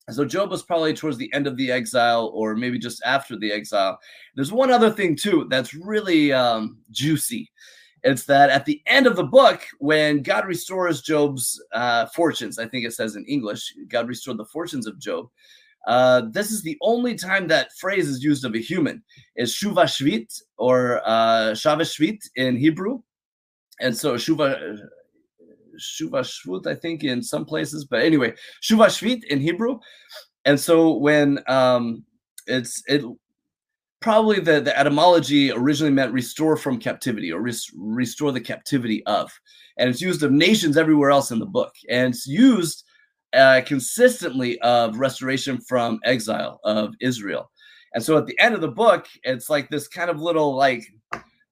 So 0.09 0.25
Job 0.25 0.49
was 0.49 0.63
probably 0.63 0.93
towards 0.93 1.17
the 1.17 1.31
end 1.33 1.45
of 1.45 1.57
the 1.57 1.71
exile, 1.71 2.31
or 2.33 2.55
maybe 2.55 2.79
just 2.79 3.01
after 3.05 3.37
the 3.37 3.51
exile. 3.51 3.99
There's 4.35 4.51
one 4.51 4.71
other 4.71 4.89
thing 4.89 5.15
too 5.15 5.45
that's 5.49 5.73
really 5.73 6.33
um, 6.33 6.79
juicy. 6.91 7.51
It's 8.03 8.25
that 8.25 8.49
at 8.49 8.65
the 8.65 8.81
end 8.87 9.07
of 9.07 9.15
the 9.15 9.25
book, 9.25 9.61
when 9.79 10.23
God 10.23 10.45
restores 10.45 11.01
Job's 11.01 11.61
uh, 11.73 12.05
fortunes, 12.07 12.57
I 12.57 12.67
think 12.67 12.85
it 12.85 12.93
says 12.93 13.15
in 13.15 13.25
English, 13.25 13.73
God 13.87 14.07
restored 14.07 14.37
the 14.37 14.45
fortunes 14.45 14.87
of 14.87 14.99
Job. 14.99 15.29
Uh, 15.87 16.23
this 16.31 16.51
is 16.51 16.61
the 16.61 16.77
only 16.81 17.15
time 17.15 17.47
that 17.47 17.71
phrase 17.79 18.07
is 18.07 18.23
used 18.23 18.45
of 18.45 18.53
a 18.53 18.59
human. 18.59 19.03
Is 19.35 19.53
shuva 19.53 19.85
shvit 19.85 20.41
or 20.57 21.01
uh, 21.05 21.51
shvit 21.53 22.19
in 22.35 22.57
Hebrew, 22.57 22.99
and 23.79 23.95
so 23.95 24.15
shuva 24.15 24.77
Shuva 25.79 26.21
Shvut, 26.21 26.67
I 26.67 26.75
think, 26.75 27.03
in 27.03 27.23
some 27.23 27.45
places. 27.45 27.85
But 27.85 28.01
anyway, 28.01 28.33
Shuva 28.61 28.87
Shvit 28.87 29.23
in 29.25 29.39
Hebrew. 29.39 29.79
And 30.45 30.59
so 30.59 30.97
when 30.97 31.39
um, 31.47 32.03
it's 32.47 32.83
it 32.87 33.03
probably 33.99 34.39
the, 34.39 34.61
the 34.61 34.77
etymology 34.77 35.51
originally 35.51 35.91
meant 35.91 36.13
restore 36.13 36.55
from 36.55 36.79
captivity 36.79 37.31
or 37.31 37.41
res- 37.41 37.71
restore 37.75 38.31
the 38.31 38.41
captivity 38.41 39.05
of. 39.05 39.31
And 39.77 39.89
it's 39.89 40.01
used 40.01 40.23
of 40.23 40.31
nations 40.31 40.77
everywhere 40.77 41.11
else 41.11 41.31
in 41.31 41.39
the 41.39 41.45
book. 41.45 41.73
And 41.89 42.13
it's 42.13 42.27
used 42.27 42.83
uh, 43.33 43.61
consistently 43.65 44.59
of 44.61 44.97
restoration 44.97 45.59
from 45.61 45.99
exile 46.03 46.59
of 46.63 46.93
Israel. 47.01 47.51
And 47.93 48.03
so 48.03 48.17
at 48.17 48.25
the 48.25 48.37
end 48.39 48.55
of 48.55 48.61
the 48.61 48.67
book, 48.67 49.07
it's 49.23 49.49
like 49.49 49.69
this 49.69 49.87
kind 49.87 50.09
of 50.09 50.19
little 50.19 50.55
like 50.55 50.83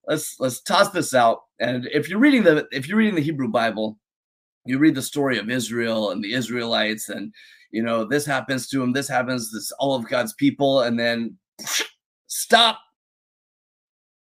let's 0.08 0.40
let's 0.40 0.62
toss 0.62 0.90
this 0.92 1.14
out. 1.14 1.42
And 1.60 1.88
if 1.92 2.10
you're 2.10 2.20
reading 2.20 2.44
the 2.44 2.68
if 2.72 2.88
you're 2.88 2.98
reading 2.98 3.16
the 3.16 3.22
Hebrew 3.22 3.50
Bible, 3.50 3.98
you 4.66 4.78
read 4.78 4.96
the 4.96 5.02
story 5.02 5.38
of 5.38 5.50
Israel 5.50 6.12
and 6.12 6.24
the 6.24 6.34
Israelites, 6.34 7.10
and 7.10 7.34
you 7.72 7.84
know 7.84 8.06
this 8.06 8.26
happens 8.26 8.68
to 8.70 8.80
them, 8.80 8.94
this 8.94 9.08
happens, 9.08 9.52
this 9.52 9.72
all 9.80 9.96
of 9.96 10.10
God's 10.10 10.34
people, 10.34 10.82
and 10.82 11.00
then 11.00 11.38
stop. 12.28 12.80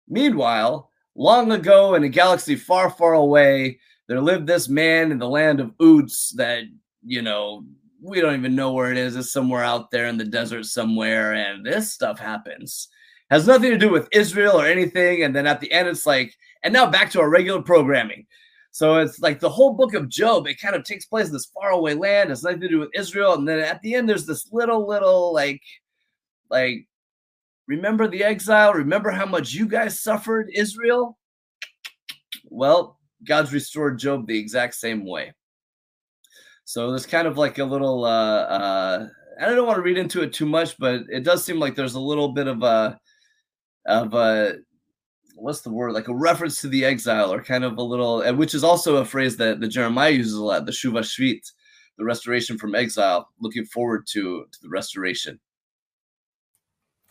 Meanwhile, 0.08 0.92
long 1.16 1.52
ago 1.52 1.96
in 1.96 2.04
a 2.04 2.10
galaxy 2.10 2.56
far, 2.56 2.92
far 2.92 3.14
away, 3.14 3.80
there 4.08 4.22
lived 4.22 4.46
this 4.46 4.70
man 4.70 5.12
in 5.12 5.18
the 5.18 5.30
land 5.30 5.60
of 5.60 5.74
Uts 5.80 6.34
that 6.36 6.66
you 7.06 7.22
know 7.22 7.64
we 8.02 8.22
don't 8.22 8.36
even 8.36 8.56
know 8.56 8.72
where 8.72 8.92
it 8.92 8.98
is. 8.98 9.16
It's 9.16 9.32
somewhere 9.32 9.64
out 9.64 9.92
there 9.92 10.08
in 10.08 10.18
the 10.18 10.26
desert 10.26 10.66
somewhere, 10.66 11.34
and 11.34 11.66
this 11.66 11.94
stuff 11.94 12.20
happens. 12.20 12.90
Has 13.32 13.48
nothing 13.48 13.72
to 13.72 13.78
do 13.78 13.90
with 13.90 14.08
Israel 14.12 14.60
or 14.60 14.68
anything. 14.68 15.24
And 15.24 15.36
then 15.36 15.48
at 15.48 15.60
the 15.60 15.72
end, 15.72 15.88
it's 15.88 16.06
like, 16.06 16.36
and 16.64 16.72
now 16.72 16.90
back 16.90 17.10
to 17.12 17.22
our 17.22 17.30
regular 17.30 17.62
programming. 17.62 18.28
So 18.70 18.98
it's 18.98 19.20
like 19.20 19.40
the 19.40 19.50
whole 19.50 19.74
book 19.74 19.94
of 19.94 20.10
Job, 20.10 20.48
it 20.48 20.60
kind 20.60 20.76
of 20.76 20.84
takes 20.84 21.06
place 21.06 21.28
in 21.28 21.34
this 21.34 21.52
faraway 21.60 21.96
land. 21.96 22.30
It's 22.30 22.44
nothing 22.44 22.60
to 22.62 22.68
do 22.68 22.80
with 22.80 22.90
Israel. 22.94 23.34
And 23.34 23.48
then 23.48 23.60
at 23.60 23.82
the 23.82 23.96
end, 23.96 24.08
there's 24.08 24.26
this 24.26 24.52
little, 24.52 24.86
little 24.86 25.34
like, 25.34 25.62
like, 26.52 26.86
remember 27.68 28.08
the 28.08 28.24
exile? 28.24 28.74
Remember 28.74 29.10
how 29.10 29.26
much 29.26 29.54
you 29.54 29.66
guys 29.66 30.00
suffered, 30.00 30.52
Israel? 30.54 31.18
Well, 32.44 33.00
God's 33.24 33.54
restored 33.54 33.98
Job 33.98 34.28
the 34.28 34.38
exact 34.38 34.76
same 34.76 35.06
way. 35.06 35.34
So 36.66 36.90
there's 36.90 37.06
kind 37.06 37.28
of 37.28 37.38
like 37.38 37.60
a 37.60 37.64
little, 37.64 38.06
uh, 38.06 38.42
uh, 38.42 39.08
I 39.40 39.46
don't 39.46 39.68
want 39.68 39.78
to 39.78 39.84
read 39.84 39.98
into 39.98 40.22
it 40.22 40.34
too 40.34 40.46
much, 40.46 40.78
but 40.78 41.04
it 41.10 41.24
does 41.24 41.46
seem 41.46 41.60
like 41.60 41.76
there's 41.76 41.96
a 41.96 42.00
little 42.00 42.30
bit 42.30 42.48
of 42.48 42.64
a, 42.64 43.00
of 43.86 44.14
a 44.14 44.56
what's 45.36 45.62
the 45.62 45.70
word 45.70 45.92
like 45.92 46.08
a 46.08 46.16
reference 46.16 46.62
to 46.62 46.68
the 46.70 46.86
exile 46.86 47.32
or 47.32 47.44
kind 47.44 47.64
of 47.64 47.78
a 47.78 47.82
little 47.82 48.24
which 48.36 48.54
is 48.54 48.64
also 48.64 48.98
a 48.98 49.06
phrase 49.06 49.36
that 49.36 49.60
the 49.60 49.68
jeremiah 49.68 50.12
uses 50.12 50.34
a 50.34 50.44
lot 50.44 50.66
the 50.66 50.72
shuva 50.72 51.00
shvit 51.00 51.52
the 51.98 52.04
restoration 52.04 52.58
from 52.58 52.76
exile 52.76 53.30
looking 53.40 53.66
forward 53.66 54.06
to 54.08 54.46
to 54.52 54.60
the 54.62 54.70
restoration. 54.70 55.40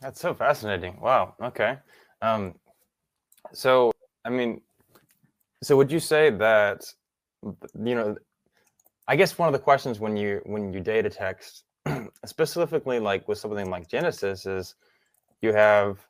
That's 0.00 0.20
so 0.20 0.34
fascinating. 0.34 1.00
Wow 1.00 1.34
okay. 1.42 1.78
Um 2.22 2.54
so 3.52 3.92
i 4.24 4.30
mean 4.30 4.60
so 5.62 5.76
would 5.76 5.92
you 5.92 6.00
say 6.00 6.30
that 6.30 6.82
you 7.42 7.94
know 7.94 8.16
i 9.08 9.16
guess 9.16 9.38
one 9.38 9.48
of 9.48 9.52
the 9.52 9.58
questions 9.58 10.00
when 10.00 10.16
you 10.16 10.40
when 10.44 10.72
you 10.72 10.80
data 10.80 11.10
text 11.10 11.64
specifically 12.24 12.98
like 12.98 13.26
with 13.28 13.38
something 13.38 13.70
like 13.70 13.88
genesis 13.88 14.46
is 14.46 14.74
you 15.40 15.52
have 15.52 16.06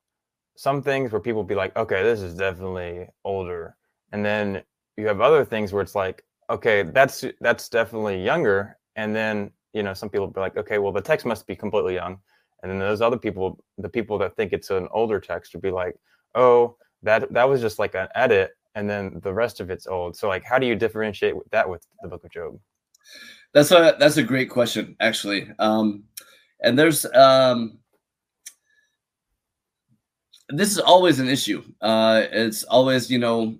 some 0.56 0.82
things 0.82 1.12
where 1.12 1.20
people 1.20 1.42
be 1.42 1.54
like, 1.54 1.76
okay, 1.76 2.02
this 2.02 2.20
is 2.20 2.34
definitely 2.34 3.08
older, 3.24 3.76
and 4.12 4.24
then 4.24 4.62
you 4.96 5.06
have 5.06 5.20
other 5.20 5.44
things 5.44 5.72
where 5.72 5.82
it's 5.82 5.94
like, 5.94 6.24
okay, 6.50 6.82
that's 6.82 7.24
that's 7.40 7.68
definitely 7.68 8.22
younger, 8.22 8.78
and 8.96 9.14
then 9.14 9.50
you 9.72 9.82
know 9.82 9.94
some 9.94 10.08
people 10.08 10.28
be 10.28 10.40
like, 10.40 10.56
okay, 10.56 10.78
well 10.78 10.92
the 10.92 11.00
text 11.00 11.26
must 11.26 11.46
be 11.46 11.56
completely 11.56 11.94
young, 11.94 12.18
and 12.62 12.70
then 12.70 12.78
those 12.78 13.00
other 13.00 13.18
people, 13.18 13.58
the 13.78 13.88
people 13.88 14.18
that 14.18 14.36
think 14.36 14.52
it's 14.52 14.70
an 14.70 14.88
older 14.92 15.20
text, 15.20 15.52
would 15.54 15.62
be 15.62 15.70
like, 15.70 15.96
oh, 16.34 16.76
that 17.02 17.32
that 17.32 17.48
was 17.48 17.60
just 17.60 17.78
like 17.78 17.94
an 17.94 18.08
edit, 18.14 18.52
and 18.74 18.88
then 18.88 19.20
the 19.22 19.34
rest 19.34 19.60
of 19.60 19.70
it's 19.70 19.86
old. 19.86 20.16
So 20.16 20.28
like, 20.28 20.44
how 20.44 20.58
do 20.58 20.66
you 20.66 20.76
differentiate 20.76 21.34
that 21.50 21.68
with 21.68 21.86
the 22.02 22.08
Book 22.08 22.24
of 22.24 22.30
Job? 22.30 22.58
That's 23.52 23.70
a 23.70 23.96
that's 23.98 24.16
a 24.16 24.22
great 24.22 24.50
question, 24.50 24.96
actually. 25.00 25.48
Um, 25.58 26.04
and 26.62 26.78
there's 26.78 27.06
um, 27.14 27.78
this 30.48 30.70
is 30.70 30.78
always 30.78 31.20
an 31.20 31.28
issue. 31.28 31.62
Uh, 31.80 32.22
it's 32.30 32.64
always, 32.64 33.10
you 33.10 33.18
know, 33.18 33.56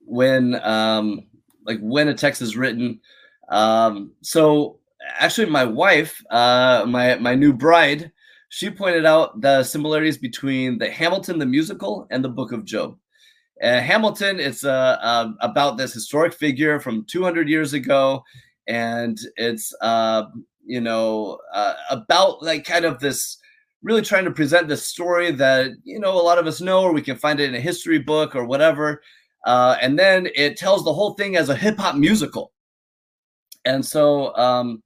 when 0.00 0.54
um, 0.62 1.26
like 1.64 1.78
when 1.80 2.08
a 2.08 2.14
text 2.14 2.42
is 2.42 2.56
written. 2.56 3.00
Um, 3.48 4.12
so 4.22 4.80
actually, 5.18 5.50
my 5.50 5.64
wife, 5.64 6.22
uh, 6.30 6.84
my 6.86 7.16
my 7.16 7.34
new 7.34 7.52
bride, 7.52 8.12
she 8.48 8.70
pointed 8.70 9.06
out 9.06 9.40
the 9.40 9.62
similarities 9.62 10.18
between 10.18 10.78
the 10.78 10.90
Hamilton 10.90 11.38
the 11.38 11.46
musical 11.46 12.06
and 12.10 12.24
the 12.24 12.28
Book 12.28 12.52
of 12.52 12.64
Job. 12.64 12.96
Uh, 13.62 13.80
Hamilton, 13.80 14.38
it's 14.38 14.64
uh, 14.64 14.98
uh, 15.00 15.32
about 15.40 15.78
this 15.78 15.94
historic 15.94 16.34
figure 16.34 16.78
from 16.78 17.04
200 17.04 17.48
years 17.48 17.72
ago, 17.72 18.22
and 18.66 19.18
it's 19.36 19.74
uh, 19.80 20.24
you 20.64 20.80
know 20.80 21.38
uh, 21.52 21.74
about 21.90 22.42
like 22.42 22.64
kind 22.64 22.84
of 22.84 22.98
this 23.00 23.38
really 23.82 24.02
trying 24.02 24.24
to 24.24 24.30
present 24.30 24.68
this 24.68 24.84
story 24.84 25.30
that 25.30 25.70
you 25.84 26.00
know 26.00 26.12
a 26.12 26.22
lot 26.22 26.38
of 26.38 26.46
us 26.46 26.60
know 26.60 26.82
or 26.82 26.92
we 26.92 27.02
can 27.02 27.16
find 27.16 27.40
it 27.40 27.48
in 27.48 27.54
a 27.54 27.60
history 27.60 27.98
book 27.98 28.34
or 28.34 28.44
whatever 28.44 29.00
uh, 29.46 29.76
and 29.80 29.96
then 29.96 30.28
it 30.34 30.56
tells 30.56 30.84
the 30.84 30.92
whole 30.92 31.14
thing 31.14 31.36
as 31.36 31.48
a 31.48 31.56
hip-hop 31.56 31.94
musical. 31.94 32.52
And 33.64 33.84
so 33.86 34.36
um, 34.36 34.82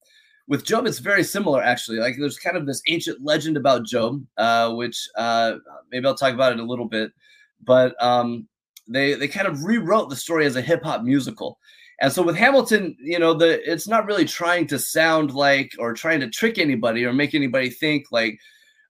with 0.48 0.66
job 0.66 0.86
it's 0.86 0.98
very 0.98 1.24
similar 1.24 1.62
actually. 1.62 1.98
Like 1.98 2.16
there's 2.18 2.38
kind 2.38 2.56
of 2.56 2.66
this 2.66 2.82
ancient 2.86 3.24
legend 3.24 3.56
about 3.56 3.86
job 3.86 4.22
uh, 4.36 4.72
which 4.74 5.08
uh, 5.16 5.54
maybe 5.90 6.06
i'll 6.06 6.14
talk 6.14 6.34
about 6.34 6.52
it 6.52 6.60
a 6.60 6.64
little 6.64 6.86
bit 6.86 7.10
but 7.64 8.00
um, 8.02 8.46
they 8.86 9.14
they 9.14 9.28
kind 9.28 9.48
of 9.48 9.64
rewrote 9.64 10.10
the 10.10 10.16
story 10.16 10.44
as 10.46 10.56
a 10.56 10.62
hip-hop 10.62 11.02
musical 11.02 11.58
and 12.00 12.12
so 12.12 12.22
with 12.22 12.36
Hamilton, 12.36 12.96
you 12.98 13.18
know, 13.18 13.34
the 13.34 13.60
it's 13.70 13.86
not 13.86 14.06
really 14.06 14.24
trying 14.24 14.66
to 14.68 14.78
sound 14.78 15.32
like 15.32 15.72
or 15.78 15.92
trying 15.92 16.20
to 16.20 16.30
trick 16.30 16.58
anybody 16.58 17.04
or 17.04 17.12
make 17.12 17.34
anybody 17.34 17.68
think 17.68 18.06
like, 18.10 18.38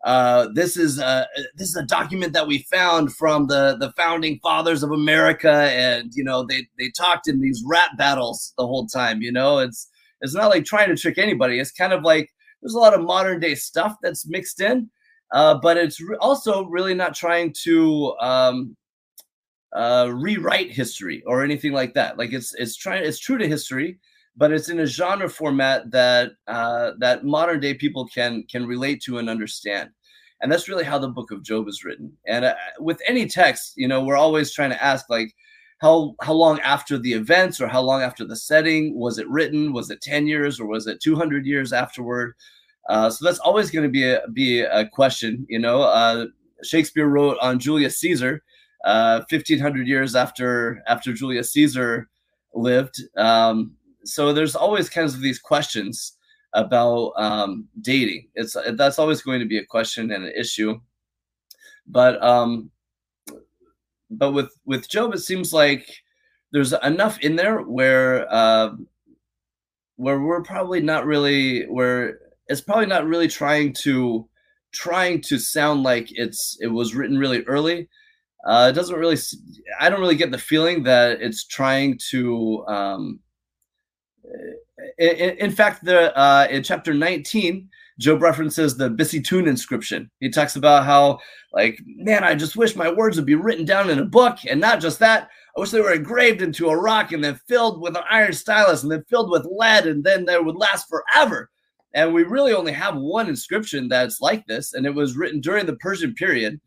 uh, 0.04 0.48
this 0.54 0.76
is 0.76 0.98
a, 0.98 1.26
this 1.56 1.68
is 1.68 1.76
a 1.76 1.84
document 1.84 2.32
that 2.32 2.46
we 2.46 2.66
found 2.70 3.12
from 3.14 3.48
the 3.48 3.76
the 3.78 3.92
founding 3.96 4.38
fathers 4.42 4.84
of 4.84 4.92
America, 4.92 5.50
and 5.50 6.12
you 6.14 6.22
know 6.22 6.44
they 6.46 6.66
they 6.78 6.90
talked 6.96 7.28
in 7.28 7.40
these 7.40 7.62
rap 7.66 7.90
battles 7.98 8.54
the 8.56 8.66
whole 8.66 8.86
time. 8.86 9.20
You 9.22 9.32
know, 9.32 9.58
it's 9.58 9.88
it's 10.20 10.34
not 10.34 10.50
like 10.50 10.64
trying 10.64 10.88
to 10.88 10.96
trick 10.96 11.18
anybody. 11.18 11.58
It's 11.58 11.72
kind 11.72 11.92
of 11.92 12.02
like 12.04 12.30
there's 12.62 12.74
a 12.74 12.78
lot 12.78 12.94
of 12.94 13.02
modern 13.02 13.40
day 13.40 13.56
stuff 13.56 13.96
that's 14.02 14.28
mixed 14.28 14.60
in, 14.60 14.88
uh, 15.32 15.58
but 15.60 15.76
it's 15.76 16.00
re- 16.00 16.16
also 16.20 16.64
really 16.66 16.94
not 16.94 17.14
trying 17.14 17.54
to 17.64 18.14
um, 18.20 18.76
uh, 19.72 20.10
rewrite 20.12 20.72
history 20.72 21.22
or 21.26 21.44
anything 21.44 21.72
like 21.72 21.94
that. 21.94 22.18
Like 22.18 22.32
it's 22.32 22.54
it's 22.54 22.76
trying 22.76 23.04
it's 23.04 23.18
true 23.18 23.38
to 23.38 23.48
history, 23.48 23.98
but 24.36 24.52
it's 24.52 24.68
in 24.68 24.80
a 24.80 24.86
genre 24.86 25.28
format 25.28 25.90
that 25.90 26.32
uh, 26.46 26.92
that 26.98 27.24
modern 27.24 27.60
day 27.60 27.74
people 27.74 28.06
can 28.06 28.44
can 28.50 28.66
relate 28.66 29.02
to 29.02 29.18
and 29.18 29.30
understand. 29.30 29.90
And 30.42 30.50
that's 30.50 30.68
really 30.68 30.84
how 30.84 30.98
the 30.98 31.08
Book 31.08 31.30
of 31.30 31.42
Job 31.42 31.68
is 31.68 31.84
written. 31.84 32.12
And 32.26 32.46
uh, 32.46 32.54
with 32.78 33.00
any 33.06 33.26
text, 33.26 33.74
you 33.76 33.86
know, 33.86 34.02
we're 34.02 34.16
always 34.16 34.52
trying 34.52 34.70
to 34.70 34.82
ask 34.82 35.10
like 35.10 35.34
how 35.78 36.14
how 36.20 36.32
long 36.32 36.60
after 36.60 36.98
the 36.98 37.12
events 37.12 37.60
or 37.60 37.68
how 37.68 37.80
long 37.80 38.02
after 38.02 38.24
the 38.24 38.36
setting 38.36 38.98
was 38.98 39.18
it 39.18 39.28
written? 39.28 39.72
Was 39.72 39.90
it 39.90 40.00
ten 40.00 40.26
years 40.26 40.58
or 40.58 40.66
was 40.66 40.86
it 40.86 41.00
two 41.00 41.16
hundred 41.16 41.46
years 41.46 41.72
afterward? 41.72 42.34
Uh, 42.88 43.10
so 43.10 43.24
that's 43.24 43.38
always 43.38 43.70
going 43.70 43.84
to 43.84 43.90
be 43.90 44.04
a 44.04 44.22
be 44.32 44.60
a 44.60 44.88
question. 44.88 45.46
You 45.48 45.58
know, 45.58 45.82
uh, 45.82 46.26
Shakespeare 46.62 47.06
wrote 47.06 47.36
on 47.40 47.58
Julius 47.58 47.98
Caesar, 47.98 48.42
uh, 48.84 49.22
fifteen 49.28 49.58
hundred 49.58 49.86
years 49.86 50.14
after 50.14 50.82
after 50.86 51.12
Julius 51.12 51.52
Caesar 51.52 52.08
lived. 52.54 53.02
Um, 53.16 53.76
so 54.04 54.32
there's 54.32 54.56
always 54.56 54.88
kinds 54.88 55.14
of 55.14 55.20
these 55.20 55.38
questions 55.38 56.16
about 56.54 57.12
um, 57.16 57.68
dating. 57.80 58.28
It's 58.34 58.56
that's 58.72 58.98
always 58.98 59.22
going 59.22 59.40
to 59.40 59.46
be 59.46 59.58
a 59.58 59.64
question 59.64 60.10
and 60.10 60.24
an 60.24 60.32
issue. 60.36 60.80
But 61.86 62.22
um, 62.22 62.70
but 64.10 64.32
with 64.32 64.50
with 64.64 64.88
Job, 64.88 65.14
it 65.14 65.18
seems 65.20 65.52
like 65.52 66.02
there's 66.52 66.72
enough 66.82 67.20
in 67.20 67.36
there 67.36 67.60
where 67.60 68.32
uh, 68.32 68.70
where 69.96 70.20
we're 70.20 70.42
probably 70.42 70.80
not 70.80 71.06
really 71.06 71.64
where 71.64 72.18
it's 72.48 72.60
probably 72.60 72.86
not 72.86 73.06
really 73.06 73.28
trying 73.28 73.72
to 73.72 74.26
trying 74.72 75.20
to 75.20 75.38
sound 75.38 75.82
like 75.82 76.08
it's 76.12 76.56
it 76.60 76.68
was 76.68 76.94
written 76.94 77.18
really 77.18 77.42
early. 77.44 77.88
Uh, 78.46 78.68
it 78.70 78.74
doesn't 78.74 78.98
really. 78.98 79.16
I 79.78 79.90
don't 79.90 80.00
really 80.00 80.16
get 80.16 80.30
the 80.30 80.38
feeling 80.38 80.82
that 80.84 81.20
it's 81.20 81.44
trying 81.44 81.98
to 82.10 82.64
um, 82.66 83.20
in, 84.98 85.36
in 85.38 85.50
fact, 85.50 85.84
the 85.84 86.16
uh, 86.18 86.46
in 86.50 86.62
chapter 86.62 86.94
19, 86.94 87.68
Job 87.98 88.22
references 88.22 88.76
the 88.76 88.90
Bisitun 88.90 89.46
inscription. 89.46 90.10
He 90.20 90.30
talks 90.30 90.56
about 90.56 90.84
how, 90.84 91.18
like, 91.52 91.80
man, 91.84 92.24
I 92.24 92.34
just 92.34 92.56
wish 92.56 92.76
my 92.76 92.90
words 92.90 93.16
would 93.16 93.26
be 93.26 93.34
written 93.34 93.64
down 93.64 93.90
in 93.90 93.98
a 93.98 94.04
book, 94.04 94.38
and 94.48 94.60
not 94.60 94.80
just 94.80 94.98
that. 95.00 95.28
I 95.56 95.60
wish 95.60 95.70
they 95.70 95.80
were 95.80 95.92
engraved 95.92 96.42
into 96.42 96.68
a 96.68 96.76
rock 96.76 97.12
and 97.12 97.24
then 97.24 97.40
filled 97.48 97.82
with 97.82 97.96
an 97.96 98.04
iron 98.08 98.32
stylus 98.32 98.82
and 98.82 98.92
then 98.92 99.04
filled 99.08 99.30
with 99.30 99.48
lead, 99.50 99.86
and 99.86 100.04
then 100.04 100.24
they 100.24 100.38
would 100.38 100.56
last 100.56 100.88
forever. 100.88 101.50
And 101.92 102.14
we 102.14 102.22
really 102.22 102.52
only 102.52 102.72
have 102.72 102.96
one 102.96 103.28
inscription 103.28 103.88
that's 103.88 104.20
like 104.20 104.46
this, 104.46 104.74
and 104.74 104.86
it 104.86 104.94
was 104.94 105.16
written 105.16 105.40
during 105.40 105.66
the 105.66 105.76
Persian 105.76 106.14
period. 106.14 106.60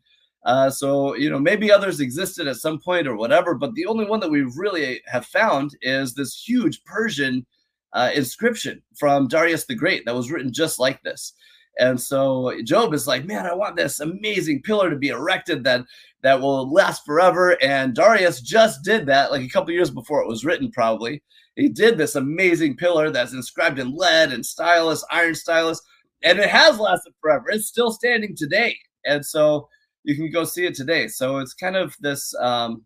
Uh, 0.44 0.68
so 0.68 1.14
you 1.14 1.30
know 1.30 1.38
maybe 1.38 1.72
others 1.72 2.00
existed 2.00 2.46
at 2.46 2.56
some 2.56 2.78
point 2.78 3.06
or 3.06 3.16
whatever, 3.16 3.54
but 3.54 3.74
the 3.74 3.86
only 3.86 4.04
one 4.04 4.20
that 4.20 4.30
we 4.30 4.42
really 4.56 5.00
have 5.06 5.26
found 5.26 5.76
is 5.82 6.14
this 6.14 6.42
huge 6.46 6.82
Persian 6.84 7.46
uh, 7.94 8.10
inscription 8.14 8.82
from 8.98 9.28
Darius 9.28 9.64
the 9.64 9.74
Great 9.74 10.04
that 10.04 10.14
was 10.14 10.30
written 10.30 10.52
just 10.52 10.78
like 10.78 11.02
this. 11.02 11.32
And 11.78 12.00
so 12.00 12.52
Job 12.62 12.94
is 12.94 13.06
like, 13.06 13.24
man, 13.24 13.46
I 13.46 13.54
want 13.54 13.76
this 13.76 14.00
amazing 14.00 14.62
pillar 14.62 14.90
to 14.90 14.96
be 14.96 15.08
erected 15.08 15.64
that 15.64 15.84
that 16.22 16.40
will 16.40 16.72
last 16.72 17.04
forever. 17.04 17.56
And 17.62 17.94
Darius 17.94 18.40
just 18.40 18.82
did 18.82 19.06
that 19.06 19.30
like 19.30 19.42
a 19.42 19.48
couple 19.48 19.72
years 19.72 19.90
before 19.90 20.22
it 20.22 20.28
was 20.28 20.44
written, 20.44 20.70
probably. 20.70 21.22
He 21.56 21.68
did 21.68 21.96
this 21.96 22.16
amazing 22.16 22.76
pillar 22.76 23.10
that's 23.10 23.32
inscribed 23.32 23.78
in 23.78 23.94
lead 23.94 24.32
and 24.32 24.44
stylus, 24.44 25.04
iron 25.10 25.34
stylus, 25.34 25.80
and 26.22 26.38
it 26.38 26.48
has 26.48 26.80
lasted 26.80 27.12
forever. 27.20 27.50
It's 27.50 27.66
still 27.66 27.92
standing 27.92 28.34
today. 28.34 28.76
And 29.04 29.24
so 29.24 29.68
you 30.04 30.14
can 30.14 30.30
go 30.30 30.44
see 30.44 30.66
it 30.66 30.74
today. 30.74 31.08
So 31.08 31.38
it's 31.38 31.54
kind 31.54 31.76
of 31.76 31.96
this 32.00 32.34
um, 32.40 32.84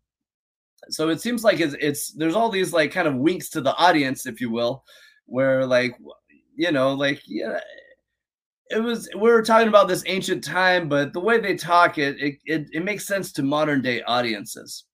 so 0.90 1.08
it 1.08 1.20
seems 1.20 1.44
like 1.44 1.60
it's, 1.60 1.76
it's 1.80 2.12
there's 2.12 2.34
all 2.34 2.48
these 2.48 2.72
like 2.72 2.92
kind 2.92 3.08
of 3.08 3.16
winks 3.16 3.48
to 3.50 3.60
the 3.60 3.74
audience 3.76 4.26
if 4.26 4.40
you 4.40 4.50
will 4.50 4.84
where 5.26 5.66
like 5.66 5.94
you 6.56 6.72
know 6.72 6.94
like 6.94 7.20
yeah 7.26 7.58
it 8.70 8.82
was 8.82 9.08
we 9.14 9.30
were 9.30 9.42
talking 9.42 9.68
about 9.68 9.88
this 9.88 10.04
ancient 10.06 10.42
time 10.42 10.88
but 10.88 11.12
the 11.12 11.20
way 11.20 11.38
they 11.38 11.54
talk 11.54 11.98
it 11.98 12.16
it, 12.20 12.38
it, 12.44 12.66
it 12.72 12.84
makes 12.84 13.06
sense 13.06 13.32
to 13.32 13.42
modern 13.42 13.82
day 13.82 14.02
audiences 14.02 14.84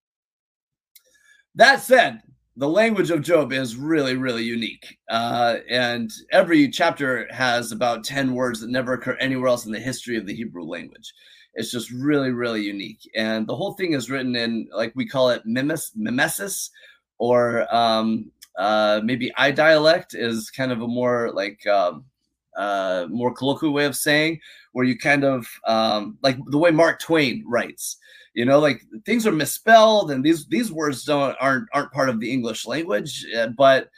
that 1.54 1.80
said 1.80 2.20
the 2.56 2.68
language 2.68 3.10
of 3.10 3.20
job 3.20 3.52
is 3.52 3.76
really 3.76 4.16
really 4.16 4.42
unique 4.42 4.96
uh, 5.10 5.56
and 5.68 6.10
every 6.32 6.68
chapter 6.68 7.28
has 7.32 7.72
about 7.72 8.04
10 8.04 8.34
words 8.34 8.60
that 8.60 8.70
never 8.70 8.94
occur 8.94 9.16
anywhere 9.20 9.48
else 9.48 9.66
in 9.66 9.72
the 9.72 9.80
history 9.80 10.16
of 10.16 10.26
the 10.26 10.34
hebrew 10.34 10.64
language 10.64 11.12
it's 11.54 11.70
just 11.70 11.90
really, 11.90 12.30
really 12.30 12.62
unique. 12.62 13.10
And 13.14 13.46
the 13.46 13.56
whole 13.56 13.74
thing 13.74 13.92
is 13.92 14.10
written 14.10 14.34
in, 14.36 14.68
like 14.72 14.92
we 14.94 15.06
call 15.06 15.30
it 15.30 15.46
mimes, 15.46 15.92
mimesis, 15.94 16.70
or 17.18 17.72
um, 17.74 18.30
uh, 18.58 19.00
maybe 19.04 19.32
eye 19.36 19.52
dialect 19.52 20.14
is 20.14 20.50
kind 20.50 20.72
of 20.72 20.82
a 20.82 20.88
more 20.88 21.30
like 21.32 21.64
um, 21.66 22.04
uh, 22.56 23.06
more 23.08 23.32
colloquial 23.32 23.72
way 23.72 23.84
of 23.84 23.96
saying, 23.96 24.40
where 24.72 24.84
you 24.84 24.98
kind 24.98 25.24
of 25.24 25.46
um, 25.66 26.18
like 26.22 26.38
the 26.46 26.58
way 26.58 26.70
Mark 26.70 27.00
Twain 27.00 27.44
writes. 27.46 27.96
You 28.34 28.44
know, 28.44 28.58
like 28.58 28.82
things 29.06 29.28
are 29.28 29.32
misspelled, 29.32 30.10
and 30.10 30.24
these 30.24 30.46
these 30.46 30.72
words 30.72 31.04
don't 31.04 31.36
aren't 31.40 31.68
aren't 31.72 31.92
part 31.92 32.08
of 32.08 32.18
the 32.18 32.32
English 32.32 32.66
language, 32.66 33.24
uh, 33.36 33.48
but 33.48 33.90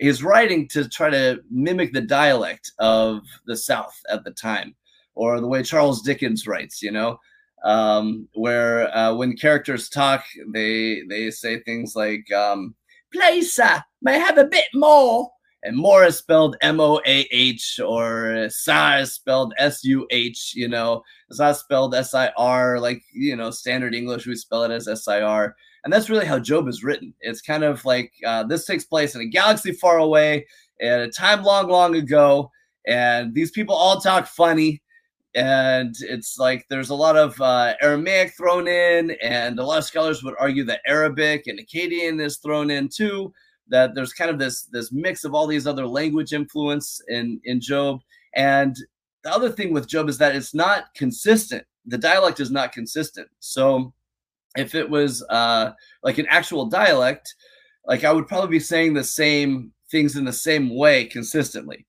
he's 0.00 0.24
writing 0.24 0.66
to 0.68 0.88
try 0.88 1.10
to 1.10 1.40
mimic 1.48 1.92
the 1.92 2.00
dialect 2.00 2.72
of 2.80 3.22
the 3.46 3.56
South 3.56 3.96
at 4.10 4.24
the 4.24 4.32
time 4.32 4.74
or 5.14 5.40
the 5.40 5.46
way 5.46 5.62
Charles 5.62 6.02
Dickens 6.02 6.46
writes, 6.46 6.82
you 6.82 6.90
know, 6.90 7.18
um, 7.64 8.28
where 8.34 8.94
uh, 8.96 9.14
when 9.14 9.36
characters 9.36 9.88
talk, 9.88 10.24
they 10.52 11.02
they 11.08 11.30
say 11.30 11.60
things 11.60 11.96
like, 11.96 12.30
um, 12.32 12.74
"Please, 13.12 13.52
sir, 13.52 13.82
may 14.02 14.16
I 14.16 14.18
have 14.18 14.38
a 14.38 14.44
bit 14.44 14.66
more?" 14.74 15.30
And 15.62 15.78
more 15.78 16.04
is 16.04 16.18
spelled 16.18 16.56
M 16.60 16.78
O 16.78 17.00
A 17.06 17.26
H, 17.30 17.80
or 17.82 18.48
Sir 18.50 18.98
is 18.98 19.14
spelled 19.14 19.54
S 19.58 19.82
U 19.84 20.06
H. 20.10 20.52
You 20.54 20.68
know, 20.68 21.02
it's 21.30 21.40
not 21.40 21.56
spelled 21.56 21.94
S 21.94 22.12
I 22.12 22.28
R 22.36 22.78
like 22.78 23.02
you 23.14 23.34
know 23.34 23.50
standard 23.50 23.94
English. 23.94 24.26
We 24.26 24.36
spell 24.36 24.64
it 24.64 24.70
as 24.70 24.86
S 24.86 25.08
I 25.08 25.22
R, 25.22 25.56
and 25.84 25.92
that's 25.92 26.10
really 26.10 26.26
how 26.26 26.38
Job 26.38 26.68
is 26.68 26.84
written. 26.84 27.14
It's 27.20 27.40
kind 27.40 27.64
of 27.64 27.82
like 27.86 28.12
uh, 28.26 28.44
this 28.44 28.66
takes 28.66 28.84
place 28.84 29.14
in 29.14 29.22
a 29.22 29.26
galaxy 29.26 29.72
far 29.72 29.98
away, 29.98 30.46
at 30.82 31.00
a 31.00 31.08
time 31.08 31.42
long, 31.42 31.68
long 31.68 31.96
ago, 31.96 32.50
and 32.86 33.34
these 33.34 33.50
people 33.50 33.74
all 33.74 34.00
talk 34.00 34.26
funny 34.26 34.82
and 35.34 35.96
it's 36.00 36.38
like 36.38 36.64
there's 36.68 36.90
a 36.90 36.94
lot 36.94 37.16
of 37.16 37.40
uh, 37.40 37.74
Aramaic 37.82 38.36
thrown 38.36 38.68
in, 38.68 39.12
and 39.22 39.58
a 39.58 39.64
lot 39.64 39.78
of 39.78 39.84
scholars 39.84 40.22
would 40.22 40.34
argue 40.38 40.64
that 40.64 40.80
Arabic 40.86 41.46
and 41.46 41.58
Akkadian 41.58 42.20
is 42.20 42.38
thrown 42.38 42.70
in 42.70 42.88
too. 42.88 43.32
That 43.68 43.94
there's 43.94 44.12
kind 44.12 44.30
of 44.30 44.38
this 44.38 44.62
this 44.64 44.92
mix 44.92 45.24
of 45.24 45.34
all 45.34 45.46
these 45.46 45.66
other 45.66 45.86
language 45.86 46.32
influence 46.32 47.00
in 47.08 47.40
in 47.44 47.60
Job, 47.60 48.00
and 48.34 48.76
the 49.24 49.32
other 49.32 49.50
thing 49.50 49.72
with 49.72 49.88
Job 49.88 50.08
is 50.08 50.18
that 50.18 50.36
it's 50.36 50.54
not 50.54 50.94
consistent. 50.94 51.64
The 51.86 51.98
dialect 51.98 52.40
is 52.40 52.50
not 52.50 52.72
consistent. 52.72 53.28
So 53.40 53.92
if 54.56 54.74
it 54.74 54.88
was 54.88 55.24
uh, 55.30 55.72
like 56.02 56.18
an 56.18 56.26
actual 56.28 56.66
dialect, 56.66 57.34
like 57.86 58.04
I 58.04 58.12
would 58.12 58.28
probably 58.28 58.50
be 58.50 58.60
saying 58.60 58.94
the 58.94 59.04
same 59.04 59.72
things 59.90 60.16
in 60.16 60.24
the 60.24 60.32
same 60.32 60.76
way 60.76 61.06
consistently 61.06 61.86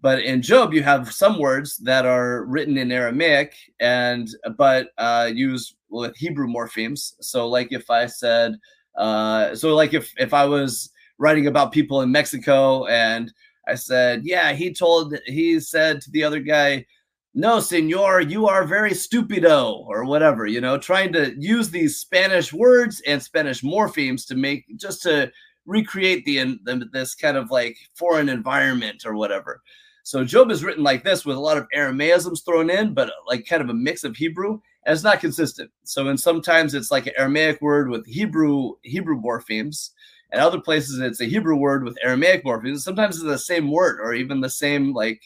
but 0.00 0.22
in 0.22 0.42
Job, 0.42 0.72
you 0.72 0.82
have 0.82 1.12
some 1.12 1.38
words 1.38 1.76
that 1.78 2.06
are 2.06 2.44
written 2.44 2.78
in 2.78 2.92
Aramaic 2.92 3.54
and 3.80 4.28
but 4.56 4.90
uh, 4.98 5.30
used 5.32 5.76
with 5.88 6.16
Hebrew 6.16 6.46
morphemes. 6.46 7.14
So, 7.20 7.48
like 7.48 7.72
if 7.72 7.90
I 7.90 8.06
said, 8.06 8.58
uh, 8.96 9.54
so 9.56 9.74
like 9.74 9.94
if 9.94 10.12
if 10.18 10.32
I 10.32 10.44
was 10.44 10.90
writing 11.18 11.48
about 11.48 11.72
people 11.72 12.02
in 12.02 12.12
Mexico 12.12 12.86
and 12.86 13.32
I 13.66 13.74
said, 13.74 14.22
yeah, 14.24 14.52
he 14.52 14.72
told 14.72 15.18
he 15.26 15.58
said 15.58 16.00
to 16.02 16.10
the 16.12 16.22
other 16.22 16.40
guy, 16.40 16.86
no, 17.34 17.60
senor, 17.60 18.20
you 18.20 18.46
are 18.46 18.64
very 18.64 18.92
stupido 18.92 19.84
or 19.86 20.04
whatever. 20.04 20.46
You 20.46 20.60
know, 20.60 20.78
trying 20.78 21.12
to 21.14 21.34
use 21.38 21.70
these 21.70 21.98
Spanish 21.98 22.52
words 22.52 23.02
and 23.06 23.22
Spanish 23.22 23.62
morphemes 23.62 24.26
to 24.28 24.36
make 24.36 24.64
just 24.76 25.02
to 25.02 25.30
recreate 25.66 26.24
the, 26.24 26.58
the 26.64 26.88
this 26.92 27.14
kind 27.14 27.36
of 27.36 27.50
like 27.50 27.76
foreign 27.94 28.28
environment 28.28 29.02
or 29.04 29.14
whatever. 29.14 29.60
So 30.08 30.24
Job 30.24 30.50
is 30.50 30.64
written 30.64 30.82
like 30.82 31.04
this 31.04 31.26
with 31.26 31.36
a 31.36 31.40
lot 31.40 31.58
of 31.58 31.66
Aramaisms 31.76 32.42
thrown 32.42 32.70
in, 32.70 32.94
but 32.94 33.12
like 33.26 33.44
kind 33.44 33.60
of 33.60 33.68
a 33.68 33.74
mix 33.74 34.04
of 34.04 34.16
Hebrew, 34.16 34.52
and 34.86 34.94
it's 34.94 35.04
not 35.04 35.20
consistent. 35.20 35.70
So 35.84 36.08
in 36.08 36.16
sometimes 36.16 36.72
it's 36.72 36.90
like 36.90 37.06
an 37.06 37.12
Aramaic 37.18 37.60
word 37.60 37.90
with 37.90 38.06
Hebrew 38.06 38.72
Hebrew 38.84 39.20
morphemes, 39.20 39.90
and 40.32 40.40
other 40.40 40.62
places 40.62 40.98
it's 40.98 41.20
a 41.20 41.26
Hebrew 41.26 41.56
word 41.56 41.84
with 41.84 41.98
Aramaic 42.02 42.42
morphemes. 42.42 42.78
Sometimes 42.78 43.16
it's 43.16 43.24
the 43.24 43.38
same 43.38 43.70
word 43.70 44.00
or 44.00 44.14
even 44.14 44.40
the 44.40 44.48
same 44.48 44.94
like, 44.94 45.20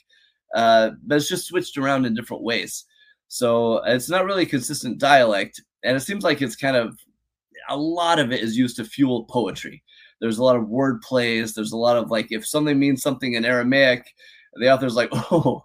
uh, 0.52 0.90
but 1.06 1.14
it's 1.14 1.28
just 1.28 1.46
switched 1.46 1.78
around 1.78 2.04
in 2.04 2.16
different 2.16 2.42
ways. 2.42 2.84
So 3.28 3.84
it's 3.84 4.10
not 4.10 4.24
really 4.24 4.46
consistent 4.46 4.98
dialect, 4.98 5.62
and 5.84 5.96
it 5.96 6.00
seems 6.00 6.24
like 6.24 6.42
it's 6.42 6.56
kind 6.56 6.74
of 6.74 6.98
a 7.68 7.76
lot 7.76 8.18
of 8.18 8.32
it 8.32 8.40
is 8.40 8.58
used 8.58 8.74
to 8.78 8.84
fuel 8.84 9.26
poetry. 9.26 9.84
There's 10.20 10.38
a 10.38 10.44
lot 10.44 10.56
of 10.56 10.68
word 10.68 11.02
plays. 11.02 11.54
There's 11.54 11.70
a 11.70 11.76
lot 11.76 11.96
of 11.96 12.10
like 12.10 12.32
if 12.32 12.44
something 12.44 12.80
means 12.80 13.00
something 13.00 13.34
in 13.34 13.44
Aramaic, 13.44 14.12
the 14.54 14.72
author's 14.72 14.94
like, 14.94 15.10
oh, 15.12 15.64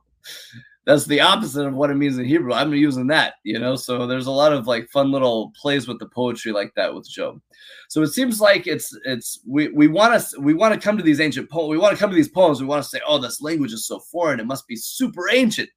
that's 0.87 1.05
the 1.05 1.19
opposite 1.19 1.67
of 1.67 1.73
what 1.73 1.89
it 1.89 1.95
means 1.95 2.17
in 2.17 2.23
Hebrew. 2.23 2.53
I'm 2.53 2.73
using 2.73 3.07
that, 3.07 3.35
you 3.43 3.59
know. 3.59 3.75
So 3.75 4.07
there's 4.07 4.27
a 4.27 4.31
lot 4.31 4.53
of 4.53 4.67
like 4.67 4.89
fun 4.89 5.11
little 5.11 5.51
plays 5.61 5.85
with 5.85 5.99
the 5.99 6.07
poetry 6.07 6.53
like 6.53 6.73
that 6.75 6.95
with 6.95 7.09
Job. 7.09 7.41
So 7.89 8.01
it 8.01 8.07
seems 8.07 8.39
like 8.39 8.67
it's 8.67 8.97
it's 9.03 9.41
we 9.45 9.67
we 9.67 9.87
want 9.89 10.19
to 10.19 10.39
we 10.39 10.53
want 10.53 10.73
to 10.73 10.79
come 10.79 10.97
to 10.97 11.03
these 11.03 11.19
ancient 11.19 11.49
poems. 11.49 11.69
We 11.69 11.77
want 11.77 11.93
to 11.93 11.99
come 11.99 12.09
to 12.09 12.15
these 12.15 12.29
poems. 12.29 12.61
We 12.61 12.67
want 12.67 12.83
to 12.83 12.89
say, 12.89 13.01
oh, 13.05 13.19
this 13.19 13.41
language 13.41 13.73
is 13.73 13.85
so 13.85 13.99
foreign. 13.99 14.39
It 14.39 14.47
must 14.47 14.65
be 14.65 14.77
super 14.77 15.29
ancient. 15.29 15.69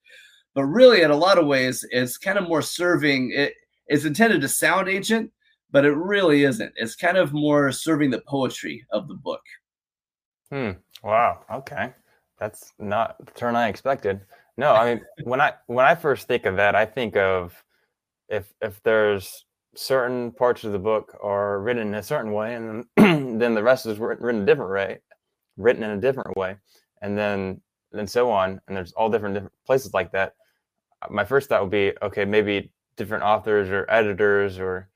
But 0.54 0.64
really, 0.64 1.02
in 1.02 1.10
a 1.10 1.16
lot 1.16 1.38
of 1.38 1.46
ways, 1.46 1.84
it's 1.90 2.16
kind 2.16 2.38
of 2.38 2.48
more 2.48 2.62
serving. 2.62 3.32
It, 3.32 3.54
it's 3.88 4.04
intended 4.04 4.40
to 4.42 4.48
sound 4.48 4.88
ancient, 4.88 5.32
but 5.72 5.84
it 5.84 5.92
really 5.92 6.44
isn't. 6.44 6.72
It's 6.76 6.94
kind 6.94 7.16
of 7.16 7.32
more 7.32 7.72
serving 7.72 8.10
the 8.10 8.20
poetry 8.20 8.86
of 8.92 9.08
the 9.08 9.14
book. 9.14 9.42
Hmm. 10.50 10.70
Wow. 11.02 11.44
Okay. 11.52 11.92
That's 12.40 12.72
not 12.80 13.16
the 13.24 13.32
turn 13.32 13.56
I 13.56 13.68
expected. 13.68 14.22
No, 14.58 14.74
I 14.74 14.94
mean 14.96 15.04
when 15.24 15.42
I 15.42 15.54
when 15.68 15.86
I 15.86 15.96
first 15.96 16.28
think 16.28 16.46
of 16.46 16.56
that, 16.58 16.76
I 16.76 16.86
think 16.86 17.16
of 17.16 17.54
if 18.30 18.52
if 18.62 18.82
there's 18.84 19.46
certain 19.76 20.32
parts 20.32 20.64
of 20.64 20.72
the 20.72 20.80
book 20.80 21.16
are 21.22 21.60
written 21.60 21.88
in 21.88 21.94
a 21.96 22.04
certain 22.04 22.32
way, 22.32 22.56
and 22.56 22.86
then, 22.98 23.38
then 23.40 23.54
the 23.54 23.64
rest 23.64 23.86
is 23.86 24.00
written 24.00 24.42
a 24.42 24.46
different 24.46 24.72
way, 24.72 25.00
written 25.58 25.84
in 25.84 25.92
a 25.92 26.00
different 26.00 26.36
way, 26.36 26.56
and 27.02 27.18
then 27.18 27.62
and 27.92 28.10
so 28.10 28.30
on. 28.32 28.60
And 28.68 28.76
there's 28.76 28.92
all 28.94 29.10
different 29.10 29.34
different 29.36 29.54
places 29.66 29.94
like 29.94 30.12
that. 30.12 30.34
My 31.10 31.24
first 31.24 31.48
thought 31.50 31.62
would 31.62 31.70
be, 31.70 31.92
okay, 32.02 32.24
maybe 32.26 32.72
different 32.96 33.24
authors 33.24 33.70
or 33.70 33.86
editors 33.90 34.58
or 34.58 34.88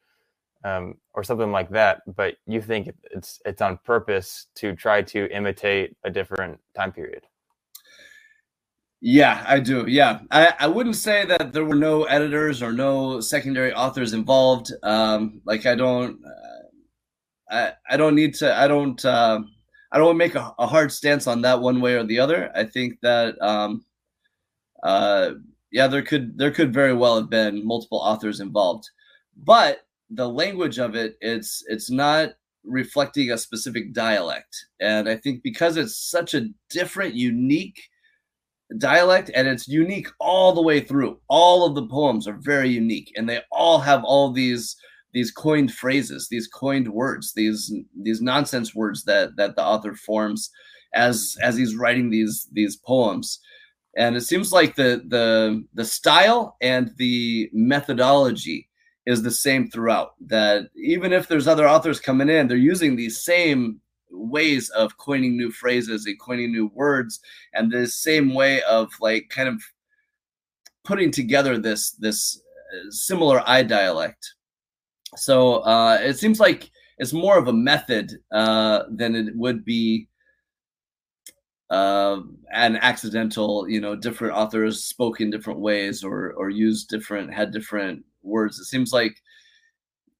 um, 0.65 0.97
or 1.15 1.25
something 1.25 1.53
like 1.53 1.71
that. 1.71 2.03
But 2.17 2.37
you 2.47 2.63
think 2.63 2.91
it's 3.13 3.41
it's 3.47 3.63
on 3.63 3.79
purpose 3.85 4.49
to 4.57 4.75
try 4.75 5.03
to 5.03 5.29
imitate 5.35 5.97
a 6.05 6.11
different 6.11 6.61
time 6.77 6.93
period. 6.93 7.25
Yeah, 9.07 9.45
I 9.47 9.61
do. 9.61 9.85
Yeah, 9.87 10.21
I, 10.31 10.55
I 10.61 10.67
wouldn't 10.67 10.97
say 10.97 11.27
that 11.27 11.53
there 11.53 11.67
were 11.67 11.75
no 11.75 12.05
editors 12.05 12.63
or 12.63 12.73
no 12.73 13.21
secondary 13.21 13.71
authors 13.75 14.15
involved. 14.15 14.73
Um, 14.83 15.43
like 15.45 15.67
I 15.67 15.75
don't, 15.75 16.19
uh, 16.25 17.55
I 17.55 17.73
I 17.91 17.97
don't 17.99 18.15
need 18.15 18.33
to. 18.37 18.59
I 18.59 18.67
don't. 18.67 19.05
Uh, 19.05 19.43
I 19.93 19.99
don't 19.99 20.17
make 20.17 20.35
a, 20.37 20.55
a, 20.59 20.67
hard 20.67 20.91
stance 20.91 21.27
on 21.27 21.43
that 21.43 21.61
one 21.61 21.83
way 21.83 21.97
or 21.97 22.05
the 22.05 22.19
other. 22.19 22.51
I 22.57 22.65
think 22.65 22.99
that, 23.03 23.41
um, 23.43 23.85
uh, 24.83 25.33
yeah, 25.71 25.87
there 25.87 26.03
could 26.03 26.39
there 26.39 26.51
could 26.51 26.73
very 26.73 26.95
well 26.95 27.17
have 27.17 27.29
been 27.29 27.67
multiple 27.67 27.99
authors 27.99 28.41
involved, 28.41 28.89
but 29.37 29.81
the 30.09 30.29
language 30.29 30.79
of 30.79 30.95
it, 30.95 31.19
it's 31.21 31.63
it's 31.69 31.91
not 31.91 32.31
reflecting 32.65 33.33
a 33.33 33.39
specific 33.39 33.93
dialect, 33.93 34.57
and 34.81 35.11
I 35.11 35.17
think 35.17 35.43
because 35.43 35.77
it's 35.77 35.99
such 35.99 36.33
a 36.33 36.49
different, 36.71 37.15
unique 37.15 37.83
dialect 38.79 39.31
and 39.35 39.47
it's 39.47 39.69
unique 39.69 40.09
all 40.19 40.53
the 40.53 40.63
way 40.63 40.81
through. 40.81 41.19
All 41.29 41.67
of 41.67 41.75
the 41.75 41.87
poems 41.87 42.27
are 42.27 42.39
very 42.41 42.69
unique 42.69 43.13
and 43.17 43.29
they 43.29 43.41
all 43.51 43.79
have 43.79 44.05
all 44.05 44.33
these 44.33 44.77
these 45.13 45.31
coined 45.31 45.73
phrases 45.73 46.27
these 46.29 46.49
coined 46.49 46.89
words 46.89 47.35
these 47.35 47.73
these 48.03 48.21
nonsense 48.21 48.75
words 48.75 49.05
that 49.05 49.37
that 49.37 49.55
the 49.55 49.63
author 49.63 49.95
forms 49.95 50.51
as 50.95 51.37
as 51.43 51.57
he's 51.57 51.77
writing 51.77 52.11
these 52.11 52.49
these 52.53 52.77
poems. 52.77 53.41
And 53.97 54.17
it 54.17 54.23
seems 54.23 54.53
like 54.53 54.75
the 54.75 55.03
the 55.07 55.65
the 55.75 55.85
style 55.85 56.57
and 56.61 56.91
the 56.97 57.51
methodology 57.53 58.69
is 59.07 59.23
the 59.23 59.31
same 59.31 59.69
throughout 59.69 60.15
that 60.27 60.69
even 60.75 61.13
if 61.13 61.29
there's 61.29 61.47
other 61.47 61.69
authors 61.69 62.01
coming 62.01 62.31
in 62.31 62.49
they're 62.49 62.57
using 62.57 62.97
these 62.97 63.23
same 63.23 63.81
ways 64.15 64.71
of 64.71 64.97
coining 64.97 65.37
new 65.37 65.51
phrases 65.51 66.07
and 66.07 66.19
coining 66.19 66.53
new 66.53 66.67
words 66.75 67.21
and 67.53 67.71
this 67.71 67.97
same 67.97 68.35
way 68.35 68.63
of 68.63 68.91
like 69.01 69.29
kind 69.29 69.49
of 69.49 69.61
putting 70.85 71.11
together 71.11 71.59
this 71.59 71.93
this 71.93 72.41
uh, 72.75 72.91
similar 72.91 73.43
eye 73.47 73.63
dialect. 73.63 74.35
So 75.17 75.57
uh, 75.59 75.99
it 76.01 76.19
seems 76.19 76.41
like 76.41 76.71
it's 76.99 77.13
more 77.13 77.39
of 77.39 77.49
a 77.49 77.53
method 77.53 78.13
uh, 78.33 78.85
than 78.91 79.15
it 79.15 79.35
would 79.37 79.65
be 79.65 80.09
uh, 81.71 82.21
an 82.53 82.77
accidental 82.77 83.69
you 83.69 83.81
know 83.81 83.97
different 83.97 84.35
authors 84.35 84.85
spoke 84.85 85.21
in 85.21 85.31
different 85.31 85.61
ways 85.61 86.05
or 86.05 86.33
or 86.35 86.51
used 86.51 86.89
different 86.89 87.33
had 87.33 87.51
different 87.51 88.05
words. 88.23 88.59
It 88.59 88.65
seems 88.65 88.93
like 88.93 89.21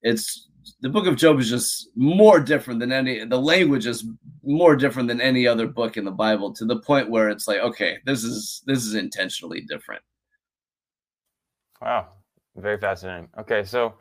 it's 0.01 0.47
the 0.81 0.89
book 0.89 1.07
of 1.07 1.15
Job 1.15 1.39
is 1.39 1.49
just 1.49 1.89
more 1.95 2.39
different 2.39 2.79
than 2.79 2.91
any 2.91 3.25
the 3.25 3.39
language 3.39 3.85
is 3.85 4.05
more 4.43 4.75
different 4.75 5.07
than 5.07 5.21
any 5.21 5.47
other 5.47 5.67
book 5.67 5.97
in 5.97 6.05
the 6.05 6.11
Bible 6.11 6.53
to 6.53 6.65
the 6.65 6.79
point 6.79 7.09
where 7.09 7.29
it's 7.29 7.47
like, 7.47 7.59
okay, 7.59 7.97
this 8.05 8.23
is 8.23 8.61
this 8.65 8.85
is 8.85 8.95
intentionally 8.95 9.61
different. 9.61 10.01
Wow. 11.81 12.07
Very 12.55 12.77
fascinating. 12.77 13.27
Okay, 13.37 13.63
so 13.63 13.95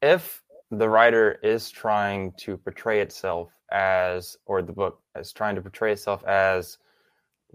if 0.00 0.42
the 0.70 0.88
writer 0.88 1.38
is 1.42 1.70
trying 1.70 2.32
to 2.38 2.56
portray 2.56 3.00
itself 3.00 3.50
as 3.70 4.36
or 4.46 4.62
the 4.62 4.72
book 4.72 5.00
is 5.18 5.32
trying 5.32 5.54
to 5.54 5.62
portray 5.62 5.92
itself 5.92 6.24
as 6.24 6.78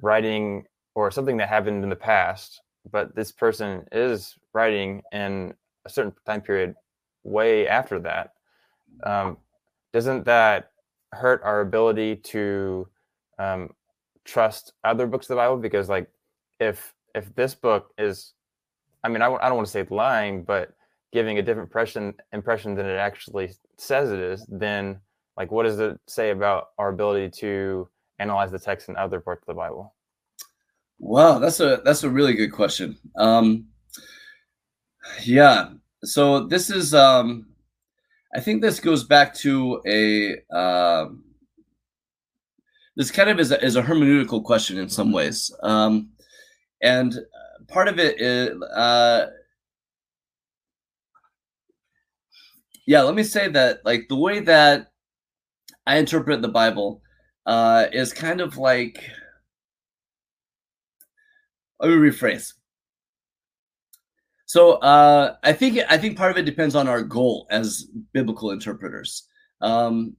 writing 0.01 0.65
or 0.95 1.09
something 1.11 1.37
that 1.37 1.49
happened 1.49 1.83
in 1.83 1.89
the 1.89 1.95
past, 1.95 2.61
but 2.91 3.15
this 3.15 3.31
person 3.31 3.85
is 3.91 4.35
writing 4.53 5.01
in 5.11 5.53
a 5.85 5.89
certain 5.89 6.13
time 6.25 6.41
period 6.41 6.75
way 7.23 7.67
after 7.67 7.99
that, 7.99 8.33
um, 9.03 9.37
doesn't 9.93 10.25
that 10.25 10.71
hurt 11.11 11.41
our 11.43 11.61
ability 11.61 12.17
to 12.17 12.87
um, 13.37 13.69
trust 14.25 14.73
other 14.83 15.07
books 15.07 15.25
of 15.25 15.29
the 15.29 15.35
Bible? 15.35 15.57
Because 15.57 15.89
like 15.89 16.09
if 16.59 16.93
if 17.15 17.33
this 17.35 17.55
book 17.55 17.91
is, 17.97 18.33
I 19.03 19.09
mean, 19.09 19.21
I 19.21 19.25
w- 19.25 19.39
I 19.41 19.47
don't 19.47 19.57
want 19.57 19.67
to 19.67 19.71
say 19.71 19.85
lying, 19.89 20.43
but 20.43 20.73
giving 21.11 21.39
a 21.39 21.41
different 21.41 21.67
impression 21.67 22.13
impression 22.33 22.75
than 22.75 22.85
it 22.85 22.97
actually 22.97 23.51
says 23.77 24.11
it 24.11 24.19
is, 24.19 24.45
then 24.49 24.99
like 25.37 25.51
what 25.51 25.63
does 25.63 25.79
it 25.79 25.99
say 26.07 26.31
about 26.31 26.69
our 26.77 26.89
ability 26.89 27.29
to 27.39 27.87
analyze 28.19 28.51
the 28.51 28.59
text 28.59 28.89
in 28.89 28.95
other 28.97 29.19
parts 29.19 29.41
of 29.43 29.47
the 29.47 29.57
Bible? 29.57 29.95
Wow, 30.99 31.39
that's 31.39 31.59
a 31.61 31.81
that's 31.85 32.03
a 32.03 32.09
really 32.09 32.33
good 32.33 32.51
question. 32.51 32.97
Um, 33.15 33.67
yeah, 35.23 35.69
so 36.03 36.45
this 36.47 36.69
is 36.69 36.93
um 36.93 37.47
i 38.35 38.39
think 38.39 38.61
this 38.61 38.79
goes 38.79 39.03
back 39.03 39.33
to 39.33 39.81
a 39.85 40.39
um 40.55 41.23
this 42.95 43.11
kind 43.11 43.29
of 43.29 43.39
is 43.39 43.51
a, 43.51 43.63
is 43.63 43.77
a 43.77 43.81
hermeneutical 43.81 44.43
question 44.43 44.77
in 44.77 44.89
some 44.89 45.13
ways. 45.13 45.49
Um 45.63 46.09
and 46.81 47.17
part 47.69 47.87
of 47.87 47.97
it 47.99 48.19
is 48.19 48.61
uh 48.61 49.27
yeah 52.85 53.01
let 53.01 53.15
me 53.15 53.23
say 53.23 53.47
that 53.47 53.79
like 53.85 54.07
the 54.09 54.15
way 54.15 54.39
that 54.39 54.91
i 55.85 55.97
interpret 55.97 56.41
the 56.41 56.47
bible 56.47 57.01
uh 57.45 57.85
is 57.93 58.11
kind 58.11 58.41
of 58.41 58.57
like 58.57 59.03
let 61.79 61.89
me 61.89 61.95
rephrase 61.95 62.53
so 64.49 64.77
uh, 64.77 65.35
I 65.43 65.53
think 65.53 65.77
I 65.89 65.95
think 65.99 66.17
part 66.17 66.31
of 66.31 66.37
it 66.39 66.45
depends 66.45 66.73
on 66.73 66.87
our 66.87 67.03
goal 67.03 67.45
as 67.51 67.83
biblical 68.13 68.49
interpreters. 68.49 69.27
Um, 69.61 70.15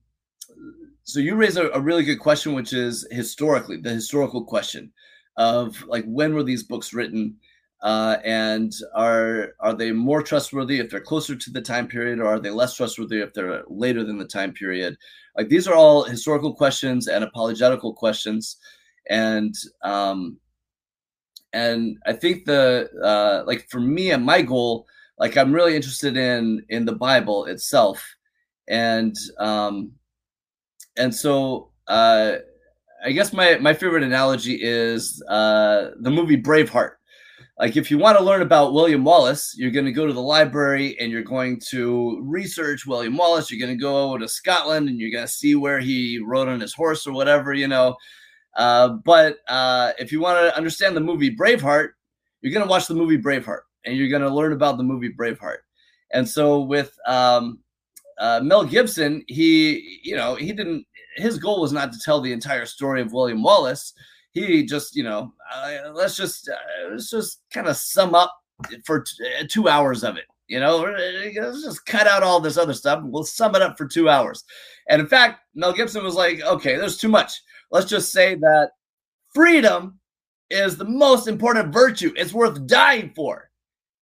so 1.03 1.19
you 1.19 1.35
raise 1.35 1.57
a, 1.57 1.69
a, 1.71 1.81
really 1.81 2.05
good 2.05 2.21
question, 2.21 2.55
which 2.55 2.73
is 2.73 3.05
historically 3.11 3.79
the 3.79 3.91
historical 3.91 4.45
question 4.45 4.93
of 5.37 5.83
like 5.89 6.05
when 6.05 6.33
were 6.33 6.45
these 6.45 6.63
books 6.63 6.95
written, 6.95 7.39
uh, 7.83 8.19
and 8.25 8.73
are 8.95 9.55
are 9.59 9.75
they 9.75 9.91
more 9.91 10.23
trustworthy 10.23 10.79
if 10.79 10.91
they're 10.91 11.01
closer 11.01 11.35
to 11.35 11.51
the 11.51 11.61
time 11.61 11.89
period, 11.89 12.21
or 12.21 12.27
are 12.27 12.39
they 12.39 12.51
less 12.51 12.77
trustworthy 12.77 13.23
if 13.23 13.35
they're 13.35 13.65
later 13.67 14.05
than 14.05 14.17
the 14.17 14.25
time 14.25 14.53
period? 14.53 14.97
Like 15.37 15.49
these 15.49 15.67
are 15.67 15.75
all 15.75 16.05
historical 16.05 16.55
questions 16.55 17.09
and 17.09 17.25
apologetical 17.25 17.95
questions, 17.95 18.59
and 19.09 19.57
um, 19.83 20.39
and 21.53 21.99
I 22.07 22.13
think 22.13 22.45
the 22.45 22.89
uh, 23.03 23.45
like 23.47 23.69
for 23.69 23.81
me 23.81 24.11
and 24.11 24.25
my 24.25 24.43
goal, 24.43 24.87
like 25.19 25.37
I'm 25.37 25.53
really 25.53 25.77
interested 25.77 26.17
in 26.17 26.65
in 26.69 26.85
the 26.85 26.95
Bible 26.95 27.47
itself, 27.47 28.03
and 28.69 29.15
um, 29.39 29.93
and 30.97 31.15
so 31.15 31.71
uh, 31.89 32.37
I 33.05 33.13
guess 33.13 33.33
my 33.33 33.57
my 33.59 33.75
favorite 33.75 34.03
analogy 34.03 34.59
is 34.61 35.23
uh, 35.29 35.91
the 36.01 36.11
movie 36.11 36.41
Braveheart. 36.41 36.93
Like 37.59 37.77
if 37.77 37.91
you 37.91 37.99
want 37.99 38.17
to 38.17 38.25
learn 38.25 38.41
about 38.41 38.73
William 38.73 39.05
Wallace, 39.05 39.55
you're 39.59 39.71
going 39.71 39.85
to 39.85 39.93
go 39.93 40.07
to 40.07 40.15
the 40.15 40.21
library 40.21 40.99
and 40.99 41.13
you're 41.13 41.23
going 41.23 41.61
to 41.69 42.19
research 42.25 42.87
William 42.87 43.19
Wallace. 43.19 43.51
You're 43.51 43.65
going 43.65 43.77
to 43.77 43.83
go 43.83 44.17
to 44.17 44.27
Scotland 44.27 44.89
and 44.89 44.99
you're 44.99 45.11
going 45.11 45.27
to 45.27 45.33
see 45.33 45.55
where 45.55 45.79
he 45.79 46.19
rode 46.25 46.49
on 46.49 46.61
his 46.61 46.73
horse 46.73 47.07
or 47.07 47.13
whatever, 47.13 47.53
you 47.53 47.69
know. 47.69 47.97
Uh, 48.57 48.89
but 49.05 49.39
uh, 49.49 49.93
if 49.99 50.13
you 50.13 50.21
want 50.21 50.39
to 50.39 50.57
understand 50.57 50.97
the 50.97 51.01
movie 51.01 51.35
Braveheart, 51.35 51.91
you're 52.41 52.53
going 52.53 52.65
to 52.65 52.71
watch 52.71 52.87
the 52.87 52.95
movie 52.95 53.19
Braveheart. 53.19 53.61
and 53.85 53.97
you're 53.97 54.09
going 54.09 54.23
to 54.23 54.35
learn 54.35 54.53
about 54.53 54.77
the 54.77 54.83
movie 54.83 55.13
Braveheart. 55.13 55.59
And 56.13 56.29
so 56.29 56.61
with 56.61 56.97
um, 57.07 57.61
uh, 58.19 58.41
Mel 58.43 58.65
Gibson, 58.65 59.25
he, 59.29 60.01
you 60.03 60.17
know, 60.17 60.35
he 60.35 60.53
didn't. 60.53 60.87
His 61.17 61.39
goal 61.39 61.61
was 61.61 61.73
not 61.73 61.93
to 61.93 61.99
tell 62.05 62.21
the 62.21 62.33
entire 62.33 62.67
story 62.67 63.01
of 63.01 63.13
William 63.13 63.43
Wallace. 63.43 63.93
He 64.33 64.65
just, 64.65 64.95
you 64.95 65.03
know, 65.03 65.33
let's 65.93 66.17
just 66.17 66.49
uh, 66.49 66.91
let's 66.91 67.11
just 67.11 67.41
kind 67.53 67.67
of 67.67 67.77
sum 67.77 68.15
up 68.15 68.33
for 68.85 69.01
t- 69.01 69.25
uh, 69.41 69.45
two 69.49 69.69
hours 69.69 70.05
of 70.05 70.17
it. 70.17 70.25
You 70.47 70.61
know, 70.61 70.79
let's 70.79 71.63
just 71.63 71.87
cut 71.87 72.07
out 72.07 72.23
all 72.23 72.41
this 72.41 72.57
other 72.57 72.75
stuff. 72.75 73.01
We'll 73.05 73.25
sum 73.25 73.55
it 73.55 73.63
up 73.63 73.79
for 73.79 73.87
two 73.87 74.09
hours. 74.09 74.45
And 74.89 75.01
in 75.01 75.07
fact, 75.07 75.41
Mel 75.55 75.73
Gibson 75.73 76.03
was 76.03 76.15
like, 76.15 76.41
okay, 76.43 76.77
there's 76.77 76.97
too 76.99 77.09
much. 77.09 77.41
Let's 77.71 77.89
just 77.89 78.13
say 78.13 78.35
that 78.37 78.71
freedom 79.35 79.99
is 80.51 80.77
the 80.77 80.85
most 80.85 81.29
important 81.29 81.73
virtue. 81.73 82.13
It's 82.17 82.33
worth 82.33 82.67
dying 82.67 83.13
for. 83.15 83.51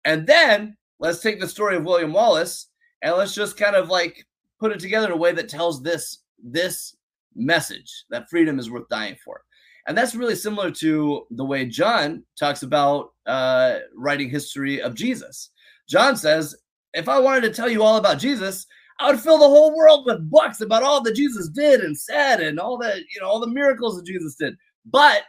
And 0.05 0.25
then 0.25 0.75
let's 0.99 1.19
take 1.19 1.39
the 1.39 1.47
story 1.47 1.75
of 1.75 1.83
William 1.83 2.13
Wallace 2.13 2.67
and 3.01 3.15
let's 3.15 3.35
just 3.35 3.57
kind 3.57 3.75
of 3.75 3.89
like 3.89 4.25
put 4.59 4.71
it 4.71 4.79
together 4.79 5.07
in 5.07 5.13
a 5.13 5.17
way 5.17 5.31
that 5.31 5.49
tells 5.49 5.81
this 5.81 6.19
this 6.43 6.95
message 7.35 8.05
that 8.09 8.29
freedom 8.29 8.59
is 8.59 8.69
worth 8.69 8.89
dying 8.89 9.15
for. 9.23 9.43
And 9.87 9.97
that's 9.97 10.15
really 10.15 10.35
similar 10.35 10.71
to 10.71 11.25
the 11.31 11.45
way 11.45 11.65
John 11.65 12.23
talks 12.39 12.63
about 12.63 13.13
uh, 13.25 13.79
writing 13.95 14.29
history 14.29 14.81
of 14.81 14.93
Jesus. 14.93 15.49
John 15.89 16.15
says, 16.15 16.55
if 16.93 17.09
I 17.09 17.19
wanted 17.19 17.41
to 17.41 17.53
tell 17.53 17.69
you 17.69 17.83
all 17.83 17.97
about 17.97 18.19
Jesus, 18.19 18.67
I 19.01 19.09
would 19.09 19.19
fill 19.19 19.39
the 19.39 19.47
whole 19.47 19.75
world 19.75 20.05
with 20.05 20.29
books 20.29 20.61
about 20.61 20.83
all 20.83 21.01
that 21.01 21.15
Jesus 21.15 21.49
did 21.49 21.81
and 21.81 21.97
said 21.97 22.39
and 22.39 22.59
all 22.59 22.77
that, 22.77 22.97
you 22.97 23.19
know, 23.19 23.27
all 23.27 23.39
the 23.39 23.47
miracles 23.47 23.97
that 23.97 24.05
Jesus 24.05 24.35
did. 24.35 24.55
But 24.85 25.23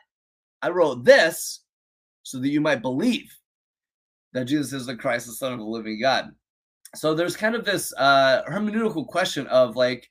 I 0.60 0.68
wrote 0.68 1.04
this 1.04 1.60
so 2.22 2.38
that 2.38 2.50
you 2.50 2.60
might 2.60 2.82
believe 2.82 3.32
that 4.34 4.44
Jesus 4.44 4.74
is 4.74 4.86
the 4.86 4.94
Christ, 4.94 5.26
the 5.26 5.32
Son 5.32 5.54
of 5.54 5.58
the 5.58 5.64
living 5.64 5.98
God. 5.98 6.32
So 6.94 7.14
there's 7.14 7.34
kind 7.34 7.54
of 7.54 7.64
this 7.64 7.94
uh, 7.96 8.42
hermeneutical 8.46 9.06
question 9.06 9.46
of 9.46 9.74
like, 9.74 10.06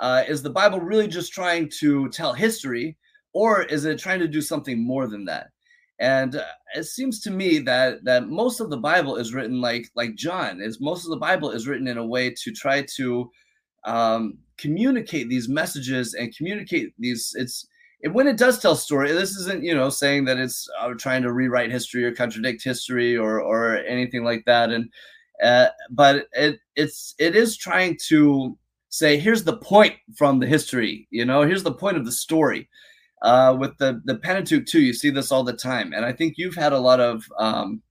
uh, 0.00 0.24
is 0.26 0.42
the 0.42 0.50
Bible 0.50 0.80
really 0.80 1.06
just 1.06 1.32
trying 1.32 1.70
to 1.78 2.08
tell 2.08 2.32
history, 2.32 2.96
or 3.32 3.62
is 3.62 3.84
it 3.84 4.00
trying 4.00 4.18
to 4.18 4.28
do 4.28 4.40
something 4.40 4.84
more 4.84 5.06
than 5.06 5.24
that? 5.26 5.50
And 6.00 6.36
uh, 6.36 6.44
it 6.74 6.84
seems 6.84 7.20
to 7.20 7.30
me 7.30 7.58
that 7.60 8.04
that 8.04 8.28
most 8.28 8.60
of 8.60 8.70
the 8.70 8.76
Bible 8.76 9.16
is 9.16 9.32
written 9.32 9.60
like 9.60 9.90
like 9.94 10.16
John 10.16 10.60
is. 10.60 10.80
Most 10.80 11.04
of 11.04 11.10
the 11.10 11.16
Bible 11.16 11.50
is 11.50 11.68
written 11.68 11.86
in 11.86 11.98
a 11.98 12.06
way 12.06 12.30
to 12.30 12.52
try 12.52 12.84
to 12.96 13.30
um, 13.84 14.38
communicate 14.56 15.28
these 15.28 15.48
messages 15.48 16.14
and 16.14 16.36
communicate 16.36 16.94
these. 16.98 17.32
It's 17.36 17.66
when 18.10 18.26
it 18.26 18.36
does 18.36 18.58
tell 18.58 18.76
story, 18.76 19.12
this 19.12 19.36
isn't 19.36 19.62
you 19.62 19.74
know 19.74 19.88
saying 19.88 20.24
that 20.24 20.38
it's 20.38 20.68
uh, 20.80 20.92
trying 20.98 21.22
to 21.22 21.32
rewrite 21.32 21.70
history 21.70 22.04
or 22.04 22.12
contradict 22.12 22.62
history 22.62 23.16
or 23.16 23.40
or 23.40 23.76
anything 23.78 24.24
like 24.24 24.44
that. 24.46 24.70
And 24.70 24.90
uh, 25.42 25.68
but 25.90 26.26
it 26.32 26.58
it's 26.76 27.14
it 27.18 27.36
is 27.36 27.56
trying 27.56 27.98
to 28.08 28.58
say 28.88 29.16
here's 29.16 29.44
the 29.44 29.56
point 29.56 29.94
from 30.16 30.38
the 30.40 30.46
history. 30.46 31.06
You 31.10 31.24
know, 31.24 31.42
here's 31.42 31.62
the 31.62 31.72
point 31.72 31.96
of 31.96 32.04
the 32.04 32.12
story. 32.12 32.68
Uh, 33.24 33.56
with 33.58 33.76
the 33.78 34.02
the 34.04 34.16
Pentateuch 34.16 34.66
too, 34.66 34.82
you 34.82 34.92
see 34.92 35.08
this 35.08 35.32
all 35.32 35.42
the 35.44 35.54
time, 35.54 35.94
and 35.94 36.04
I 36.04 36.12
think 36.12 36.34
you've 36.36 36.54
had 36.56 36.74
a 36.74 36.78
lot 36.78 37.00
of 37.00 37.24
um, 37.38 37.82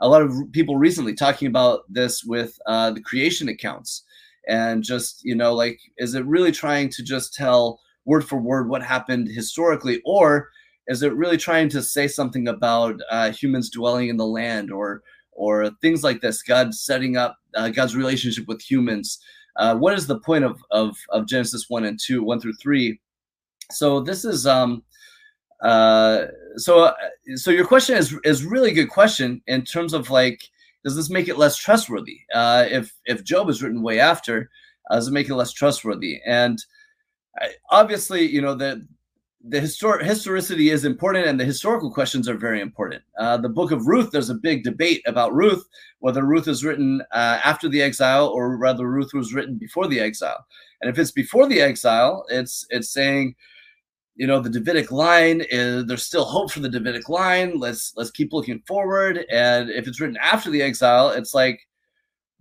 a 0.00 0.08
lot 0.08 0.22
of 0.22 0.32
people 0.52 0.78
recently 0.78 1.14
talking 1.14 1.48
about 1.48 1.82
this 1.90 2.24
with 2.24 2.58
uh, 2.66 2.90
the 2.90 3.02
creation 3.02 3.48
accounts, 3.48 4.04
and 4.48 4.82
just 4.82 5.20
you 5.22 5.34
know 5.34 5.54
like 5.54 5.78
is 5.98 6.14
it 6.14 6.24
really 6.24 6.50
trying 6.50 6.88
to 6.90 7.02
just 7.02 7.34
tell 7.34 7.78
word 8.06 8.24
for 8.26 8.38
word 8.38 8.70
what 8.70 8.82
happened 8.82 9.28
historically, 9.28 10.00
or 10.06 10.48
is 10.88 11.02
it 11.02 11.14
really 11.14 11.36
trying 11.36 11.68
to 11.68 11.82
say 11.82 12.08
something 12.08 12.48
about 12.48 12.98
uh, 13.10 13.30
humans 13.32 13.68
dwelling 13.68 14.08
in 14.08 14.16
the 14.16 14.26
land, 14.26 14.72
or 14.72 15.02
or 15.32 15.70
things 15.82 16.02
like 16.02 16.22
this? 16.22 16.42
God 16.42 16.74
setting 16.74 17.18
up 17.18 17.36
uh, 17.54 17.68
God's 17.68 17.94
relationship 17.94 18.48
with 18.48 18.62
humans. 18.62 19.18
Uh, 19.56 19.76
what 19.76 19.94
is 19.94 20.06
the 20.06 20.20
point 20.20 20.44
of, 20.44 20.58
of 20.70 20.96
of 21.10 21.26
Genesis 21.28 21.66
one 21.68 21.84
and 21.84 22.00
two, 22.02 22.22
one 22.22 22.40
through 22.40 22.54
three? 22.54 22.98
So 23.70 24.00
this 24.00 24.24
is 24.24 24.46
um, 24.46 24.82
uh, 25.62 26.26
so 26.56 26.84
uh, 26.84 26.94
so 27.36 27.50
your 27.50 27.66
question 27.66 27.96
is 27.96 28.14
is 28.24 28.44
really 28.44 28.72
good 28.72 28.90
question 28.90 29.42
in 29.46 29.64
terms 29.64 29.92
of 29.92 30.10
like 30.10 30.42
does 30.84 30.94
this 30.94 31.10
make 31.10 31.28
it 31.28 31.38
less 31.38 31.56
trustworthy? 31.56 32.20
Uh, 32.34 32.66
if 32.70 32.92
if 33.06 33.24
Job 33.24 33.48
is 33.48 33.62
written 33.62 33.82
way 33.82 33.98
after, 34.00 34.50
uh, 34.90 34.96
does 34.96 35.08
it 35.08 35.12
make 35.12 35.28
it 35.28 35.34
less 35.34 35.52
trustworthy? 35.52 36.20
And 36.26 36.58
obviously, 37.70 38.26
you 38.26 38.42
know, 38.42 38.54
the 38.54 38.86
the 39.46 39.60
histor- 39.60 40.02
historicity 40.02 40.70
is 40.70 40.86
important 40.86 41.26
and 41.26 41.38
the 41.38 41.44
historical 41.44 41.92
questions 41.92 42.28
are 42.28 42.36
very 42.36 42.62
important. 42.62 43.02
Uh, 43.18 43.36
the 43.36 43.48
book 43.48 43.72
of 43.72 43.86
Ruth, 43.86 44.10
there's 44.10 44.30
a 44.30 44.34
big 44.34 44.64
debate 44.64 45.02
about 45.06 45.34
Ruth, 45.34 45.68
whether 45.98 46.24
Ruth 46.24 46.48
is 46.48 46.64
written 46.64 47.02
uh, 47.12 47.40
after 47.44 47.68
the 47.68 47.82
exile 47.82 48.28
or 48.28 48.56
rather 48.56 48.88
Ruth 48.88 49.12
was 49.12 49.34
written 49.34 49.56
before 49.58 49.86
the 49.86 50.00
exile. 50.00 50.46
And 50.80 50.90
if 50.90 50.98
it's 50.98 51.10
before 51.10 51.46
the 51.46 51.60
exile, 51.60 52.24
it's 52.30 52.66
it's 52.70 52.90
saying, 52.90 53.34
you 54.16 54.26
know, 54.26 54.40
the 54.40 54.50
Davidic 54.50 54.92
line 54.92 55.42
is 55.50 55.86
there's 55.86 56.04
still 56.04 56.24
hope 56.24 56.52
for 56.52 56.60
the 56.60 56.68
Davidic 56.68 57.08
line. 57.08 57.58
Let's 57.58 57.92
let's 57.96 58.10
keep 58.10 58.32
looking 58.32 58.60
forward. 58.66 59.24
And 59.30 59.70
if 59.70 59.88
it's 59.88 60.00
written 60.00 60.16
after 60.18 60.50
the 60.50 60.62
exile, 60.62 61.10
it's 61.10 61.34
like 61.34 61.66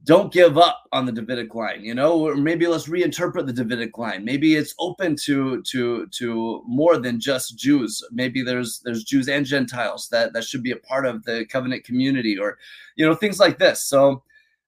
don't 0.03 0.33
give 0.33 0.57
up 0.57 0.83
on 0.91 1.05
the 1.05 1.11
Davidic 1.11 1.55
line, 1.55 1.83
you 1.83 1.95
know, 1.95 2.19
or 2.19 2.35
maybe 2.35 2.67
let's 2.67 2.87
reinterpret 2.87 3.45
the 3.45 3.53
Davidic 3.53 3.97
line. 3.97 4.25
Maybe 4.25 4.55
it's 4.55 4.75
open 4.77 5.15
to 5.23 5.61
to 5.63 6.07
to 6.07 6.61
more 6.67 6.97
than 6.97 7.19
just 7.19 7.57
Jews. 7.57 8.03
Maybe 8.11 8.43
there's 8.43 8.81
there's 8.83 9.03
Jews 9.05 9.29
and 9.29 9.45
Gentiles 9.45 10.09
that 10.09 10.33
that 10.33 10.43
should 10.43 10.61
be 10.61 10.71
a 10.71 10.77
part 10.77 11.05
of 11.05 11.23
the 11.23 11.45
covenant 11.45 11.85
community, 11.85 12.37
or 12.37 12.57
you 12.95 13.05
know 13.05 13.15
things 13.15 13.39
like 13.39 13.57
this. 13.59 13.81
So, 13.81 14.23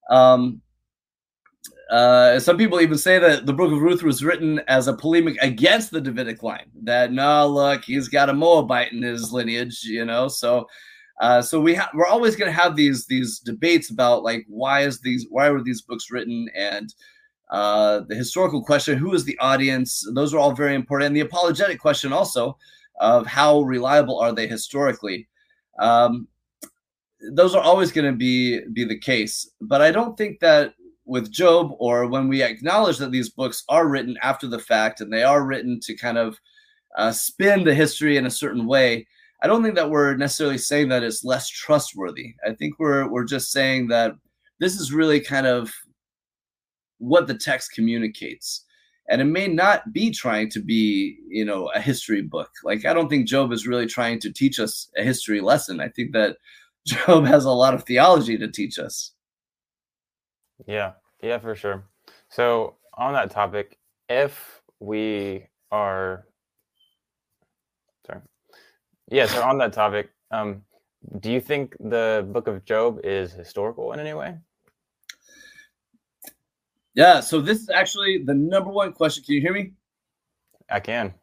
um, 0.09 0.61
uh, 1.89 2.39
some 2.39 2.58
people 2.58 2.82
even 2.82 2.98
say 2.98 3.19
that 3.19 3.45
the 3.45 3.54
Book 3.54 3.71
of 3.71 3.82
Ruth 3.82 4.04
was 4.04 4.24
written 4.24 4.60
as 4.67 4.88
a 4.88 4.93
polemic 4.93 5.38
against 5.41 5.91
the 5.91 6.02
Davidic 6.02 6.41
line. 6.41 6.65
That 6.84 7.12
no, 7.12 7.48
look, 7.48 7.84
he's 7.84 8.08
got 8.08 8.30
a 8.30 8.34
Moabite 8.34 8.91
in 8.91 9.02
his 9.02 9.32
lineage, 9.32 9.84
you 9.84 10.06
know, 10.06 10.28
so 10.28 10.67
uh, 11.21 11.41
so 11.41 11.62
we 11.62 11.76
ha- 11.76 11.91
we're 11.93 12.08
always 12.08 12.36
going 12.36 12.52
to 12.52 12.62
have 12.62 12.76
these 12.76 13.06
these 13.06 13.39
debates 13.39 13.89
about 13.89 14.24
like 14.24 14.45
why 14.48 14.82
is 14.82 15.00
these 15.00 15.26
why 15.30 15.50
were 15.50 15.63
these 15.63 15.82
books 15.82 16.12
written? 16.12 16.50
And 16.56 16.93
uh, 17.52 18.02
the 18.08 18.15
historical 18.15 18.63
question 18.63 18.98
who 18.98 19.13
is 19.13 19.24
the 19.24 19.38
audience? 19.39 20.06
Those 20.13 20.34
are 20.34 20.39
all 20.39 20.54
very 20.54 20.76
important. 20.76 21.08
And 21.08 21.15
the 21.15 21.21
apologetic 21.21 21.80
question 21.80 22.12
also 22.12 22.58
of 23.00 23.26
how 23.28 23.62
reliable 23.62 24.19
are 24.19 24.34
they 24.34 24.48
historically? 24.48 25.28
Um, 25.80 26.28
those 27.32 27.56
are 27.56 27.63
always 27.63 27.91
going 27.91 28.12
to 28.12 28.17
be 28.17 28.62
be 28.74 28.84
the 28.84 29.00
case. 29.00 29.50
But 29.62 29.82
i 29.82 29.91
don't 29.91 30.17
think 30.17 30.39
that 30.41 30.74
with 31.05 31.31
job 31.31 31.71
or 31.79 32.07
when 32.07 32.27
we 32.27 32.41
acknowledge 32.41 32.97
that 32.97 33.11
these 33.11 33.29
books 33.29 33.63
are 33.69 33.87
written 33.87 34.17
after 34.21 34.47
the 34.47 34.59
fact 34.59 35.01
and 35.01 35.11
they 35.11 35.23
are 35.23 35.45
written 35.45 35.79
to 35.79 35.95
kind 35.95 36.17
of 36.17 36.39
uh, 36.97 37.11
spin 37.11 37.63
the 37.63 37.75
history 37.75 38.17
in 38.17 38.25
a 38.25 38.31
certain 38.31 38.65
way 38.65 39.05
I 39.45 39.47
don't 39.47 39.61
think 39.61 39.75
that 39.75 39.89
we're 39.89 40.15
necessarily 40.15 40.57
saying 40.57 40.89
that 40.89 41.03
it's 41.03 41.23
less 41.23 41.49
trustworthy. 41.49 42.33
I 42.47 42.53
think 42.53 42.79
we're 42.79 43.07
we're 43.07 43.25
just 43.25 43.51
saying 43.51 43.89
that 43.89 44.13
this 44.59 44.79
is 44.79 44.93
really 44.93 45.19
kind 45.19 45.45
of 45.45 45.71
what 46.97 47.27
the 47.27 47.35
text 47.35 47.73
communicates. 47.73 48.65
And 49.07 49.21
it 49.21 49.25
may 49.25 49.47
not 49.47 49.93
be 49.93 50.09
trying 50.09 50.49
to 50.49 50.59
be, 50.59 51.19
you 51.27 51.45
know, 51.45 51.67
a 51.75 51.79
history 51.79 52.23
book. 52.23 52.49
Like 52.63 52.85
I 52.85 52.93
don't 52.93 53.09
think 53.09 53.27
Job 53.27 53.51
is 53.51 53.67
really 53.67 53.85
trying 53.85 54.19
to 54.21 54.33
teach 54.33 54.59
us 54.59 54.89
a 54.97 55.03
history 55.03 55.41
lesson. 55.41 55.79
I 55.79 55.89
think 55.89 56.13
that 56.13 56.37
Job 56.87 57.25
has 57.25 57.45
a 57.45 57.51
lot 57.51 57.73
of 57.73 57.83
theology 57.83 58.37
to 58.37 58.47
teach 58.47 58.79
us. 58.79 59.11
Yeah, 60.65 60.93
yeah, 61.21 61.37
for 61.39 61.55
sure. 61.55 61.85
So 62.29 62.75
on 62.93 63.13
that 63.13 63.31
topic, 63.31 63.77
if 64.09 64.61
we 64.79 65.47
are 65.71 66.27
sorry, 68.05 68.21
yeah. 69.09 69.25
So 69.25 69.41
on 69.43 69.57
that 69.59 69.73
topic, 69.73 70.11
um, 70.31 70.61
do 71.19 71.31
you 71.31 71.41
think 71.41 71.75
the 71.79 72.27
Book 72.31 72.47
of 72.47 72.65
Job 72.65 72.99
is 73.03 73.31
historical 73.31 73.91
in 73.93 73.99
any 73.99 74.13
way? 74.13 74.37
Yeah. 76.93 77.19
So 77.19 77.41
this 77.41 77.59
is 77.59 77.69
actually 77.69 78.23
the 78.23 78.33
number 78.33 78.71
one 78.71 78.93
question. 78.93 79.23
Can 79.23 79.35
you 79.35 79.41
hear 79.41 79.53
me? 79.53 79.73
I 80.69 80.79
can. 80.79 81.13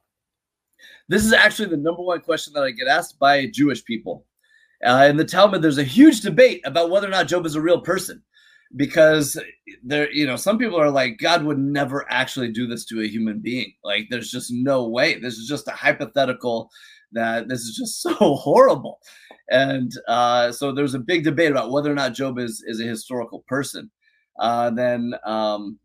This 1.08 1.24
is 1.24 1.32
actually 1.32 1.68
the 1.68 1.76
number 1.76 2.02
one 2.02 2.20
question 2.20 2.52
that 2.54 2.62
I 2.62 2.70
get 2.70 2.88
asked 2.88 3.18
by 3.18 3.46
Jewish 3.46 3.84
people. 3.84 4.26
Uh, 4.84 5.06
in 5.08 5.16
the 5.16 5.24
Talmud, 5.24 5.62
there's 5.62 5.78
a 5.78 5.84
huge 5.84 6.20
debate 6.20 6.60
about 6.64 6.90
whether 6.90 7.06
or 7.06 7.10
not 7.10 7.28
Job 7.28 7.46
is 7.46 7.54
a 7.54 7.60
real 7.60 7.80
person 7.80 8.22
because 8.76 9.38
there 9.82 10.10
you 10.12 10.26
know 10.26 10.36
some 10.36 10.58
people 10.58 10.80
are 10.80 10.90
like 10.90 11.18
god 11.18 11.44
would 11.44 11.58
never 11.58 12.06
actually 12.10 12.50
do 12.50 12.66
this 12.66 12.84
to 12.86 13.02
a 13.02 13.06
human 13.06 13.38
being 13.38 13.72
like 13.84 14.06
there's 14.08 14.30
just 14.30 14.50
no 14.50 14.88
way 14.88 15.18
this 15.18 15.34
is 15.34 15.46
just 15.46 15.68
a 15.68 15.72
hypothetical 15.72 16.70
that 17.12 17.48
this 17.48 17.60
is 17.60 17.76
just 17.76 18.02
so 18.02 18.34
horrible. 18.34 19.00
And 19.50 19.92
uh, 20.08 20.52
so 20.52 20.72
there's 20.72 20.94
a 20.94 20.98
big 20.98 21.24
debate 21.24 21.50
about 21.50 21.70
whether 21.70 21.90
or 21.90 21.94
not 21.94 22.14
Job 22.14 22.38
is, 22.38 22.62
is 22.66 22.80
a 22.80 22.84
historical 22.84 23.44
person. 23.46 23.90
Uh, 24.38 24.70
then, 24.70 25.12
um, 25.26 25.78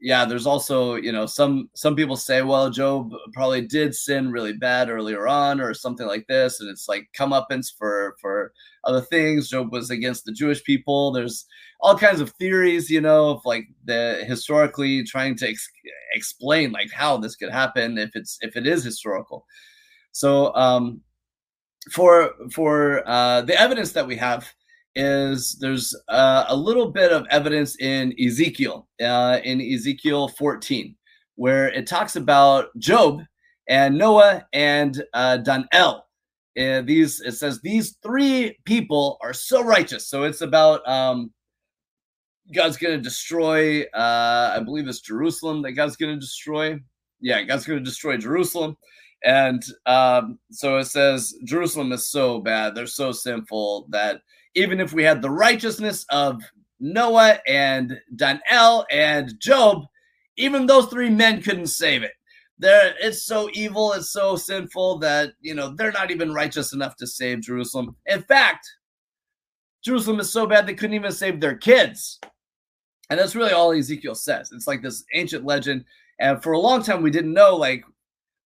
yeah, 0.00 0.24
there's 0.24 0.46
also 0.46 0.94
you 0.94 1.10
know 1.10 1.26
some 1.26 1.70
some 1.74 1.96
people 1.96 2.16
say, 2.16 2.42
well, 2.42 2.70
Job 2.70 3.12
probably 3.32 3.62
did 3.62 3.94
sin 3.94 4.30
really 4.30 4.52
bad 4.52 4.90
earlier 4.90 5.26
on, 5.26 5.60
or 5.60 5.74
something 5.74 6.06
like 6.06 6.26
this, 6.28 6.60
and 6.60 6.70
it's 6.70 6.88
like 6.88 7.08
comeuppance 7.16 7.68
for 7.76 8.16
for 8.20 8.52
other 8.84 9.00
things. 9.00 9.48
Job 9.48 9.72
was 9.72 9.90
against 9.90 10.24
the 10.24 10.32
Jewish 10.32 10.62
people. 10.62 11.10
There's 11.10 11.46
all 11.80 11.96
kinds 11.98 12.20
of 12.20 12.30
theories, 12.30 12.90
you 12.90 13.00
know, 13.00 13.30
of 13.30 13.44
like 13.44 13.66
the 13.84 14.24
historically 14.26 15.02
trying 15.02 15.36
to 15.36 15.48
ex- 15.48 15.70
explain 16.12 16.72
like 16.72 16.92
how 16.92 17.16
this 17.16 17.36
could 17.36 17.50
happen 17.50 17.98
if 17.98 18.10
it's 18.14 18.38
if 18.40 18.56
it 18.56 18.66
is 18.66 18.84
historical. 18.84 19.46
So 20.12 20.54
um, 20.54 21.00
for 21.92 22.32
for 22.52 23.02
uh, 23.08 23.42
the 23.42 23.60
evidence 23.60 23.92
that 23.92 24.06
we 24.06 24.16
have 24.16 24.52
is 24.98 25.56
there's 25.60 25.94
uh, 26.08 26.44
a 26.48 26.56
little 26.56 26.90
bit 26.90 27.12
of 27.12 27.26
evidence 27.30 27.80
in 27.80 28.12
Ezekiel 28.20 28.86
uh, 29.00 29.38
in 29.44 29.60
Ezekiel 29.60 30.28
14 30.28 30.94
where 31.36 31.68
it 31.68 31.86
talks 31.86 32.16
about 32.16 32.66
Job 32.78 33.22
and 33.68 33.96
Noah 33.96 34.46
and 34.52 35.02
uh, 35.14 35.38
Daniel 35.38 36.04
uh, 36.58 36.82
these 36.82 37.20
it 37.20 37.32
says 37.32 37.60
these 37.60 37.96
three 38.02 38.58
people 38.64 39.18
are 39.22 39.32
so 39.32 39.62
righteous. 39.62 40.08
So 40.08 40.24
it's 40.24 40.40
about 40.40 40.86
um, 40.88 41.32
God's 42.52 42.76
going 42.76 42.96
to 42.96 43.02
destroy. 43.02 43.82
Uh, 43.94 44.54
I 44.56 44.60
believe 44.60 44.88
it's 44.88 45.00
Jerusalem 45.00 45.62
that 45.62 45.72
God's 45.72 45.96
going 45.96 46.14
to 46.14 46.20
destroy. 46.20 46.78
Yeah, 47.20 47.42
God's 47.42 47.66
going 47.66 47.78
to 47.78 47.84
destroy 47.84 48.16
Jerusalem, 48.16 48.76
and 49.24 49.62
um, 49.86 50.38
so 50.50 50.78
it 50.78 50.86
says 50.86 51.34
Jerusalem 51.44 51.92
is 51.92 52.08
so 52.08 52.40
bad. 52.40 52.74
They're 52.74 52.86
so 52.86 53.12
sinful 53.12 53.88
that 53.90 54.22
even 54.54 54.80
if 54.80 54.92
we 54.92 55.02
had 55.02 55.22
the 55.22 55.30
righteousness 55.30 56.04
of 56.10 56.42
Noah 56.80 57.38
and 57.46 57.98
Daniel 58.16 58.86
and 58.90 59.38
Job, 59.40 59.84
even 60.36 60.66
those 60.66 60.86
three 60.86 61.10
men 61.10 61.42
couldn't 61.42 61.66
save 61.66 62.02
it 62.02 62.12
they're 62.58 62.94
it's 63.00 63.24
so 63.24 63.48
evil, 63.52 63.92
it's 63.92 64.10
so 64.10 64.36
sinful 64.36 64.98
that 64.98 65.32
you 65.40 65.54
know 65.54 65.74
they're 65.74 65.92
not 65.92 66.10
even 66.10 66.34
righteous 66.34 66.72
enough 66.72 66.96
to 66.96 67.06
save 67.06 67.42
Jerusalem. 67.42 67.96
In 68.06 68.22
fact, 68.22 68.68
Jerusalem 69.84 70.20
is 70.20 70.30
so 70.30 70.46
bad 70.46 70.66
they 70.66 70.74
couldn't 70.74 70.94
even 70.94 71.12
save 71.12 71.40
their 71.40 71.56
kids. 71.56 72.18
And 73.10 73.18
that's 73.18 73.36
really 73.36 73.52
all 73.52 73.72
Ezekiel 73.72 74.14
says. 74.14 74.50
It's 74.52 74.66
like 74.66 74.82
this 74.82 75.04
ancient 75.14 75.44
legend. 75.44 75.84
And 76.20 76.42
for 76.42 76.52
a 76.52 76.58
long 76.58 76.82
time, 76.82 77.00
we 77.00 77.10
didn't 77.10 77.32
know, 77.32 77.56
like, 77.56 77.82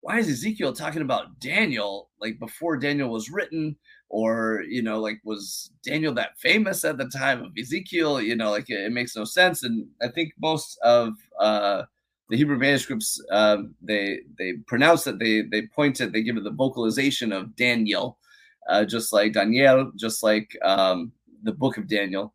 why 0.02 0.18
is 0.18 0.28
Ezekiel 0.28 0.72
talking 0.72 1.02
about 1.02 1.40
Daniel, 1.40 2.10
like, 2.20 2.38
before 2.38 2.76
Daniel 2.76 3.08
was 3.08 3.30
written? 3.30 3.76
Or, 4.14 4.62
you 4.68 4.82
know, 4.82 5.00
like, 5.00 5.22
was 5.24 5.70
Daniel 5.82 6.12
that 6.14 6.38
famous 6.38 6.84
at 6.84 6.98
the 6.98 7.08
time 7.08 7.42
of 7.42 7.52
Ezekiel? 7.58 8.20
You 8.20 8.36
know, 8.36 8.50
like, 8.50 8.68
it, 8.68 8.78
it 8.78 8.92
makes 8.92 9.16
no 9.16 9.24
sense. 9.24 9.62
And 9.62 9.86
I 10.02 10.08
think 10.08 10.34
most 10.38 10.78
of 10.82 11.14
uh, 11.40 11.84
the 12.28 12.36
Hebrew 12.36 12.58
manuscripts 12.58 13.20
um, 13.30 13.74
they 13.82 14.20
they 14.38 14.54
pronounce 14.66 15.06
it. 15.06 15.18
They 15.18 15.42
they 15.42 15.66
point 15.66 16.00
it. 16.00 16.12
They 16.12 16.22
give 16.22 16.36
it 16.36 16.44
the 16.44 16.50
vocalization 16.50 17.30
of 17.32 17.54
Daniel, 17.56 18.16
uh, 18.68 18.84
just 18.84 19.12
like 19.12 19.34
Daniel, 19.34 19.92
just 19.96 20.22
like 20.22 20.56
um, 20.62 21.12
the 21.42 21.52
book 21.52 21.76
of 21.76 21.88
Daniel. 21.88 22.32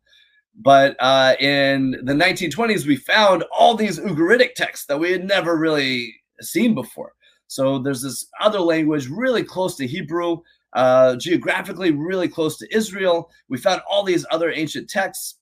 But 0.60 0.96
uh, 1.00 1.34
in 1.40 1.92
the 2.02 2.12
1920s, 2.12 2.86
we 2.86 2.96
found 2.96 3.44
all 3.56 3.74
these 3.74 3.98
Ugaritic 3.98 4.54
texts 4.54 4.86
that 4.86 4.98
we 4.98 5.10
had 5.12 5.24
never 5.24 5.56
really 5.56 6.14
seen 6.40 6.74
before. 6.74 7.14
So 7.48 7.78
there's 7.78 8.02
this 8.02 8.26
other 8.40 8.60
language 8.60 9.08
really 9.08 9.42
close 9.42 9.76
to 9.76 9.86
Hebrew, 9.86 10.42
uh, 10.74 11.16
geographically 11.16 11.90
really 11.90 12.28
close 12.28 12.56
to 12.58 12.76
Israel. 12.76 13.30
We 13.48 13.58
found 13.58 13.82
all 13.88 14.04
these 14.04 14.26
other 14.30 14.50
ancient 14.50 14.88
texts. 14.88 15.36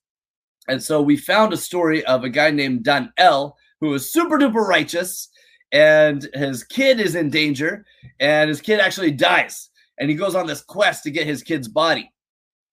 And 0.69 0.83
so 0.83 1.01
we 1.01 1.17
found 1.17 1.53
a 1.53 1.57
story 1.57 2.05
of 2.07 2.25
a 2.25 2.29
guy 2.29 2.51
named 2.51 2.85
Dan 2.85 3.12
Daniel 3.17 3.57
who 3.81 3.93
is 3.95 4.11
super 4.11 4.39
duper 4.39 4.67
righteous, 4.67 5.29
and 5.73 6.29
his 6.35 6.65
kid 6.65 6.99
is 6.99 7.15
in 7.15 7.31
danger, 7.31 7.85
and 8.19 8.49
his 8.49 8.61
kid 8.61 8.81
actually 8.81 9.11
dies. 9.11 9.69
And 9.99 10.09
he 10.11 10.17
goes 10.17 10.35
on 10.35 10.47
this 10.47 10.62
quest 10.62 11.03
to 11.05 11.11
get 11.11 11.27
his 11.27 11.43
kid's 11.43 11.69
body. 11.69 12.12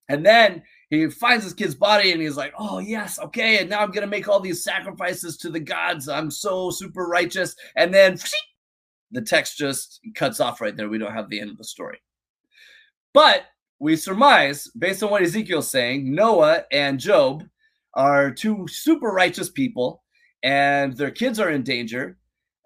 And 0.10 0.26
then 0.26 0.64
he 0.90 1.10
finds 1.10 1.44
his 1.44 1.54
kid's 1.54 1.76
body 1.76 2.12
and 2.12 2.22
he's 2.22 2.38
like, 2.38 2.54
oh, 2.60 2.80
yes, 2.80 3.18
okay. 3.18 3.60
And 3.60 3.70
now 3.70 3.80
I'm 3.80 3.92
going 3.92 4.02
to 4.02 4.08
make 4.08 4.28
all 4.28 4.40
these 4.40 4.64
sacrifices 4.64 5.38
to 5.38 5.50
the 5.50 5.60
gods. 5.60 6.10
I'm 6.10 6.30
so 6.30 6.70
super 6.70 7.06
righteous. 7.06 7.56
And 7.76 7.94
then 7.94 8.18
the 9.12 9.22
text 9.22 9.58
just 9.58 10.02
cuts 10.16 10.40
off 10.40 10.60
right 10.60 10.76
there. 10.76 10.90
We 10.90 10.98
don't 10.98 11.14
have 11.14 11.30
the 11.30 11.40
end 11.40 11.50
of 11.50 11.58
the 11.58 11.64
story. 11.64 12.00
But 13.14 13.44
we 13.80 13.96
surmise, 13.96 14.68
based 14.78 15.04
on 15.04 15.12
what 15.12 15.22
Ezekiel's 15.22 15.70
saying, 15.70 16.14
Noah 16.14 16.64
and 16.72 17.00
Job 17.00 17.44
are 17.94 18.32
two 18.32 18.66
super 18.68 19.10
righteous 19.10 19.50
people 19.50 20.04
and 20.44 20.96
their 20.96 21.12
kids 21.12 21.40
are 21.40 21.50
in 21.50 21.64
danger. 21.64 22.18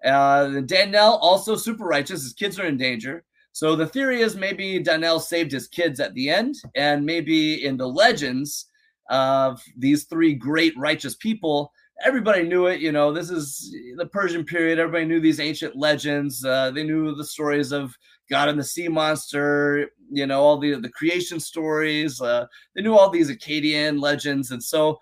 Uh, 0.04 0.60
Daniel 0.60 1.16
also 1.16 1.56
super 1.56 1.84
righteous. 1.84 2.22
His 2.22 2.32
kids 2.32 2.58
are 2.58 2.66
in 2.66 2.76
danger. 2.76 3.24
So 3.52 3.74
the 3.74 3.86
theory 3.86 4.20
is 4.20 4.36
maybe 4.36 4.78
Daniel 4.80 5.18
saved 5.18 5.52
his 5.52 5.68
kids 5.68 5.98
at 6.00 6.14
the 6.14 6.28
end, 6.28 6.56
and 6.76 7.04
maybe 7.04 7.64
in 7.64 7.76
the 7.76 7.88
legends 7.88 8.66
of 9.10 9.62
these 9.76 10.04
three 10.04 10.34
great 10.34 10.76
righteous 10.76 11.16
people, 11.16 11.72
everybody 12.04 12.46
knew 12.46 12.66
it. 12.66 12.80
You 12.80 12.92
know, 12.92 13.12
this 13.12 13.30
is 13.30 13.74
the 13.96 14.06
Persian 14.06 14.44
period. 14.44 14.78
Everybody 14.78 15.06
knew 15.06 15.18
these 15.18 15.40
ancient 15.40 15.74
legends. 15.76 16.44
Uh, 16.44 16.70
they 16.70 16.84
knew 16.84 17.14
the 17.14 17.24
stories 17.24 17.72
of 17.72 17.96
God 18.30 18.48
and 18.48 18.58
the 18.58 18.64
sea 18.64 18.88
monster. 18.88 19.90
You 20.10 20.26
know, 20.26 20.42
all 20.42 20.58
the 20.58 20.80
the 20.80 20.90
creation 20.90 21.40
stories. 21.40 22.20
Uh, 22.20 22.46
they 22.74 22.82
knew 22.82 22.96
all 22.96 23.10
these 23.10 23.30
Akkadian 23.30 24.00
legends, 24.00 24.50
and 24.50 24.62
so 24.62 24.98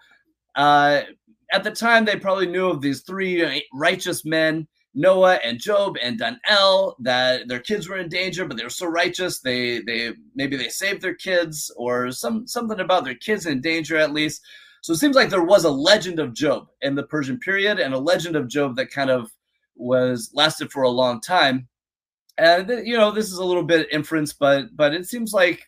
uh, 0.56 1.02
at 1.52 1.62
the 1.62 1.70
time, 1.70 2.04
they 2.04 2.16
probably 2.16 2.46
knew 2.46 2.68
of 2.68 2.80
these 2.80 3.02
three 3.02 3.62
righteous 3.72 4.24
men, 4.24 4.66
Noah 4.94 5.38
and 5.44 5.60
Job 5.60 5.96
and 6.02 6.18
Daniel, 6.18 6.96
that 7.00 7.46
their 7.48 7.60
kids 7.60 7.88
were 7.88 7.98
in 7.98 8.08
danger, 8.08 8.46
but 8.46 8.56
they 8.56 8.64
were 8.64 8.70
so 8.70 8.86
righteous 8.86 9.40
they 9.40 9.80
they 9.80 10.12
maybe 10.34 10.56
they 10.56 10.68
saved 10.68 11.02
their 11.02 11.14
kids 11.14 11.70
or 11.76 12.10
some 12.10 12.46
something 12.46 12.80
about 12.80 13.04
their 13.04 13.14
kids 13.14 13.46
in 13.46 13.60
danger 13.60 13.96
at 13.96 14.12
least. 14.12 14.42
So 14.80 14.92
it 14.92 14.96
seems 14.96 15.16
like 15.16 15.30
there 15.30 15.44
was 15.44 15.64
a 15.64 15.70
legend 15.70 16.18
of 16.18 16.32
Job 16.32 16.68
in 16.82 16.94
the 16.94 17.02
Persian 17.02 17.38
period 17.38 17.78
and 17.78 17.92
a 17.92 17.98
legend 17.98 18.36
of 18.36 18.48
Job 18.48 18.76
that 18.76 18.90
kind 18.90 19.10
of 19.10 19.30
was 19.74 20.30
lasted 20.32 20.70
for 20.72 20.84
a 20.84 20.88
long 20.88 21.20
time. 21.20 21.68
And 22.38 22.68
you 22.86 22.96
know, 22.96 23.10
this 23.10 23.26
is 23.26 23.38
a 23.38 23.44
little 23.44 23.62
bit 23.62 23.88
inference, 23.92 24.32
but 24.32 24.76
but 24.76 24.94
it 24.94 25.06
seems 25.06 25.32
like 25.32 25.62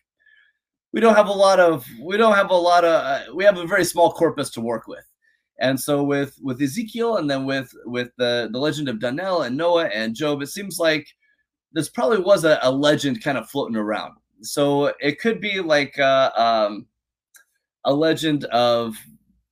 we 0.93 1.01
don't 1.01 1.15
have 1.15 1.27
a 1.27 1.31
lot 1.31 1.59
of 1.59 1.85
we 2.01 2.17
don't 2.17 2.35
have 2.35 2.51
a 2.51 2.55
lot 2.55 2.83
of 2.83 3.03
uh, 3.03 3.33
we 3.35 3.43
have 3.43 3.57
a 3.57 3.67
very 3.67 3.85
small 3.85 4.11
corpus 4.11 4.49
to 4.51 4.61
work 4.61 4.87
with 4.87 5.05
and 5.59 5.79
so 5.79 6.03
with 6.03 6.37
with 6.41 6.61
Ezekiel 6.61 7.17
and 7.17 7.29
then 7.29 7.45
with 7.45 7.73
with 7.85 8.09
the 8.17 8.49
the 8.51 8.59
legend 8.59 8.89
of 8.89 8.99
Daniel 8.99 9.43
and 9.43 9.55
Noah 9.55 9.87
and 9.87 10.15
Job, 10.15 10.41
it 10.41 10.47
seems 10.47 10.79
like 10.79 11.07
this 11.73 11.89
probably 11.89 12.19
was 12.19 12.45
a, 12.45 12.59
a 12.61 12.71
legend 12.71 13.23
kind 13.23 13.37
of 13.37 13.49
floating 13.49 13.75
around. 13.75 14.15
So 14.41 14.93
it 14.99 15.19
could 15.19 15.41
be 15.41 15.59
like 15.59 15.99
uh, 15.99 16.31
um, 16.35 16.87
a 17.83 17.93
legend 17.93 18.45
of 18.45 18.95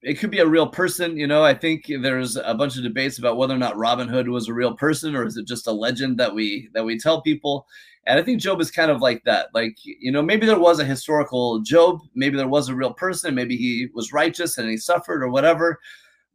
it 0.03 0.15
could 0.15 0.29
be 0.29 0.39
a 0.39 0.47
real 0.47 0.67
person. 0.67 1.17
You 1.17 1.27
know, 1.27 1.43
I 1.43 1.53
think 1.53 1.86
there's 1.88 2.36
a 2.38 2.53
bunch 2.53 2.77
of 2.77 2.83
debates 2.83 3.17
about 3.17 3.38
whether 3.38 3.55
or 3.55 3.60
not 3.60 3.77
Robin 3.77 4.07
Hood 4.07 4.29
was 4.29 4.47
a 4.47 4.53
real 4.53 4.75
person 4.75 5.15
or 5.15 5.25
is 5.25 5.38
it 5.38 5.47
just 5.47 5.67
a 5.67 5.71
legend 5.71 6.19
that 6.19 6.33
we 6.33 6.69
that 6.73 6.86
we 6.86 6.99
tell 6.99 7.21
people. 7.21 7.65
And 8.05 8.17
I 8.17 8.23
think 8.23 8.39
Job 8.39 8.62
is 8.62 8.71
kind 8.71 8.89
of 8.89 9.01
like 9.01 9.23
that. 9.25 9.49
Like, 9.53 9.75
you 9.83 10.12
know, 10.12 10.21
maybe 10.21 10.45
there 10.45 10.60
was 10.60 10.79
a 10.79 10.86
historical 10.86 11.60
Job, 11.60 11.99
maybe 12.15 12.38
there 12.38 12.47
was 12.47 12.69
a 12.69 12.75
real 12.75 12.93
person, 12.93 13.36
maybe 13.36 13.57
he 13.57 13.89
was 13.93 14.13
righteous 14.13 14.57
and 14.57 14.69
he 14.69 14.77
suffered 14.77 15.21
or 15.23 15.29
whatever. 15.29 15.79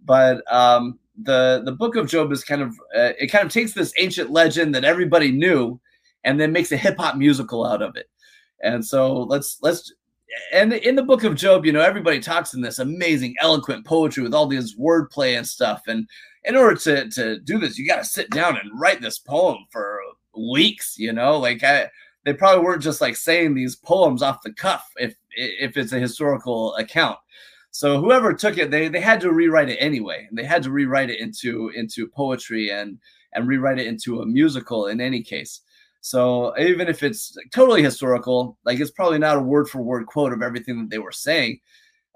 But 0.05 0.43
um, 0.53 0.99
the 1.21 1.63
the 1.65 1.73
book 1.73 1.97
of 1.97 2.09
Job 2.09 2.33
is 2.33 2.45
kind 2.45 2.63
of 2.63 2.71
uh, 2.97 3.13
it 3.19 3.29
kind 3.29 3.47
of 3.47 3.53
takes 3.53 3.73
this 3.73 3.93
ancient 3.99 4.31
legend 4.31 4.75
that 4.75 4.85
everybody 4.85 5.31
knew 5.31 5.81
and 6.25 6.41
then 6.41 6.53
makes 6.53 6.73
a 6.73 6.77
hip 6.77 6.97
hop 6.99 7.17
musical 7.17 7.65
out 7.65 7.83
of 7.83 7.97
it. 7.97 8.09
And 8.63 8.85
so 8.85 9.23
let's 9.23 9.59
let's 9.63 9.93
and 10.53 10.73
in 10.73 10.97
the 10.97 11.03
book 11.03 11.25
of 11.25 11.35
Job, 11.35 11.67
you 11.67 11.73
know, 11.73 11.81
everybody 11.81 12.21
talks 12.21 12.55
in 12.55 12.61
this 12.61 12.79
amazing, 12.79 13.35
eloquent 13.41 13.85
poetry 13.85 14.23
with 14.23 14.35
all 14.35 14.47
these 14.47 14.77
wordplay 14.77 15.37
and 15.37 15.47
stuff. 15.47 15.83
And 15.87 16.09
in 16.45 16.57
order 16.57 16.77
to 16.77 17.11
to 17.11 17.41
do 17.41 17.59
this, 17.59 17.79
you 17.79 17.87
got 17.87 17.99
to 17.99 18.05
sit 18.05 18.31
down 18.31 18.57
and 18.57 18.81
write 18.81 19.01
this 19.01 19.19
poem 19.19 19.59
for 19.71 20.01
weeks, 20.37 20.97
you 20.99 21.13
know, 21.13 21.39
like 21.39 21.63
I, 21.63 21.91
they 22.25 22.33
probably 22.33 22.65
weren't 22.65 22.83
just 22.83 23.01
like 23.01 23.17
saying 23.17 23.55
these 23.55 23.77
poems 23.77 24.23
off 24.23 24.43
the 24.43 24.53
cuff 24.53 24.91
if 24.97 25.15
if 25.37 25.77
it's 25.77 25.93
a 25.93 25.99
historical 25.99 26.75
account. 26.77 27.19
So 27.71 28.01
whoever 28.01 28.35
took 28.35 28.59
it, 28.59 28.71
they 28.71 28.89
they 28.89 29.01
had 29.01 29.21
to 29.23 29.33
rewrite 29.33 29.71
it 29.71 29.79
anyway. 29.79 30.29
They 30.33 30.45
had 30.45 30.63
to 30.65 30.71
rewrite 30.71 31.11
it 31.11 31.21
into 31.21 31.71
into 31.71 32.09
poetry 32.09 32.71
and 32.71 32.99
and 33.33 33.49
rewrite 33.49 33.79
it 33.79 33.87
into 33.87 34.21
a 34.21 34.27
musical 34.27 34.87
in 34.89 35.01
any 35.01 35.23
case. 35.23 35.61
So 36.03 36.57
even 36.59 36.89
if 36.89 37.03
it's 37.03 37.37
totally 37.55 37.83
historical, 37.83 38.59
like 38.65 38.81
it's 38.81 38.91
probably 38.91 39.19
not 39.19 39.39
a 39.39 39.41
word 39.41 39.69
for 39.69 39.81
word 39.81 40.07
quote 40.07 40.33
of 40.33 40.43
everything 40.43 40.79
that 40.81 40.91
they 40.91 40.99
were 40.99 41.13
saying. 41.13 41.61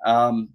Um, 0.04 0.50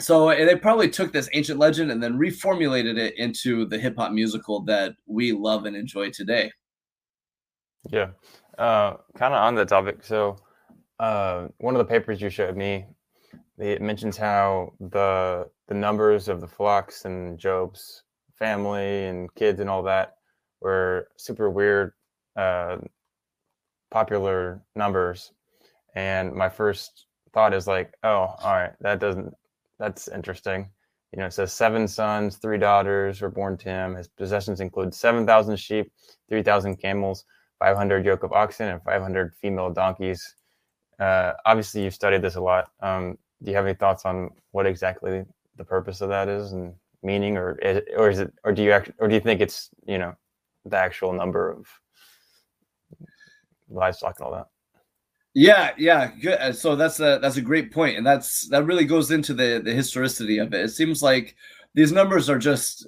so 0.00 0.28
they 0.28 0.56
probably 0.56 0.90
took 0.90 1.12
this 1.12 1.28
ancient 1.32 1.58
legend 1.58 1.90
and 1.90 2.02
then 2.02 2.18
reformulated 2.18 2.98
it 2.98 3.16
into 3.16 3.66
the 3.66 3.78
hip 3.78 3.96
hop 3.96 4.12
musical 4.12 4.60
that 4.64 4.94
we 5.06 5.32
love 5.32 5.64
and 5.64 5.76
enjoy 5.76 6.10
today. 6.10 6.52
Yeah, 7.88 8.08
uh, 8.58 8.96
kind 9.16 9.32
of 9.32 9.40
on 9.40 9.54
the 9.54 9.64
topic. 9.64 10.02
So, 10.02 10.36
uh, 10.98 11.46
one 11.58 11.74
of 11.74 11.78
the 11.78 11.84
papers 11.84 12.20
you 12.20 12.28
showed 12.30 12.56
me, 12.56 12.84
it 13.58 13.80
mentions 13.80 14.16
how 14.16 14.72
the 14.80 15.48
the 15.68 15.74
numbers 15.74 16.28
of 16.28 16.40
the 16.40 16.48
flocks 16.48 17.04
and 17.04 17.38
Job's 17.38 18.02
family 18.34 19.04
and 19.04 19.32
kids 19.34 19.60
and 19.60 19.70
all 19.70 19.84
that 19.84 20.16
were 20.60 21.08
super 21.16 21.48
weird, 21.48 21.92
uh, 22.36 22.78
popular 23.90 24.62
numbers. 24.74 25.32
And 25.94 26.32
my 26.34 26.48
first 26.48 27.06
thought 27.32 27.54
is 27.54 27.66
like, 27.66 27.92
oh, 28.02 28.34
all 28.42 28.54
right, 28.54 28.72
that 28.80 29.00
doesn't, 29.00 29.32
that's 29.78 30.08
interesting. 30.08 30.70
You 31.12 31.20
know, 31.20 31.26
it 31.26 31.32
says 31.32 31.52
seven 31.52 31.88
sons, 31.88 32.36
three 32.36 32.58
daughters 32.58 33.20
were 33.20 33.30
born 33.30 33.56
to 33.58 33.68
him. 33.68 33.94
His 33.94 34.08
possessions 34.08 34.60
include 34.60 34.94
7,000 34.94 35.56
sheep, 35.56 35.90
3,000 36.28 36.76
camels, 36.76 37.24
500 37.58 38.04
yoke 38.04 38.22
of 38.22 38.32
oxen, 38.32 38.68
and 38.68 38.82
500 38.82 39.34
female 39.40 39.72
donkeys. 39.72 40.34
Uh, 40.98 41.32
obviously, 41.44 41.84
you've 41.84 41.94
studied 41.94 42.22
this 42.22 42.36
a 42.36 42.40
lot. 42.40 42.70
Um, 42.80 43.16
do 43.42 43.50
you 43.50 43.56
have 43.56 43.66
any 43.66 43.74
thoughts 43.74 44.04
on 44.04 44.30
what 44.52 44.66
exactly 44.66 45.24
the 45.56 45.64
purpose 45.64 46.00
of 46.00 46.08
that 46.08 46.28
is 46.28 46.52
and 46.52 46.74
meaning, 47.02 47.36
or 47.36 47.58
is, 47.58 47.82
or 47.96 48.10
is 48.10 48.18
it, 48.18 48.32
or 48.44 48.52
do 48.52 48.62
you 48.62 48.72
act, 48.72 48.90
or 48.98 49.08
do 49.08 49.14
you 49.14 49.20
think 49.20 49.40
it's 49.40 49.70
you 49.86 49.98
know 49.98 50.14
the 50.64 50.76
actual 50.76 51.12
number 51.12 51.50
of 51.50 51.66
livestock 53.68 54.18
and 54.18 54.26
all 54.26 54.32
that? 54.32 54.46
Yeah, 55.34 55.72
yeah, 55.76 56.12
good. 56.20 56.56
So 56.56 56.76
that's 56.76 56.98
a 56.98 57.18
that's 57.20 57.36
a 57.36 57.42
great 57.42 57.70
point, 57.70 57.98
and 57.98 58.06
that's 58.06 58.48
that 58.48 58.64
really 58.64 58.86
goes 58.86 59.10
into 59.10 59.34
the 59.34 59.60
the 59.62 59.72
historicity 59.72 60.38
of 60.38 60.54
it. 60.54 60.64
It 60.64 60.68
seems 60.70 61.02
like 61.02 61.36
these 61.74 61.92
numbers 61.92 62.30
are 62.30 62.38
just 62.38 62.86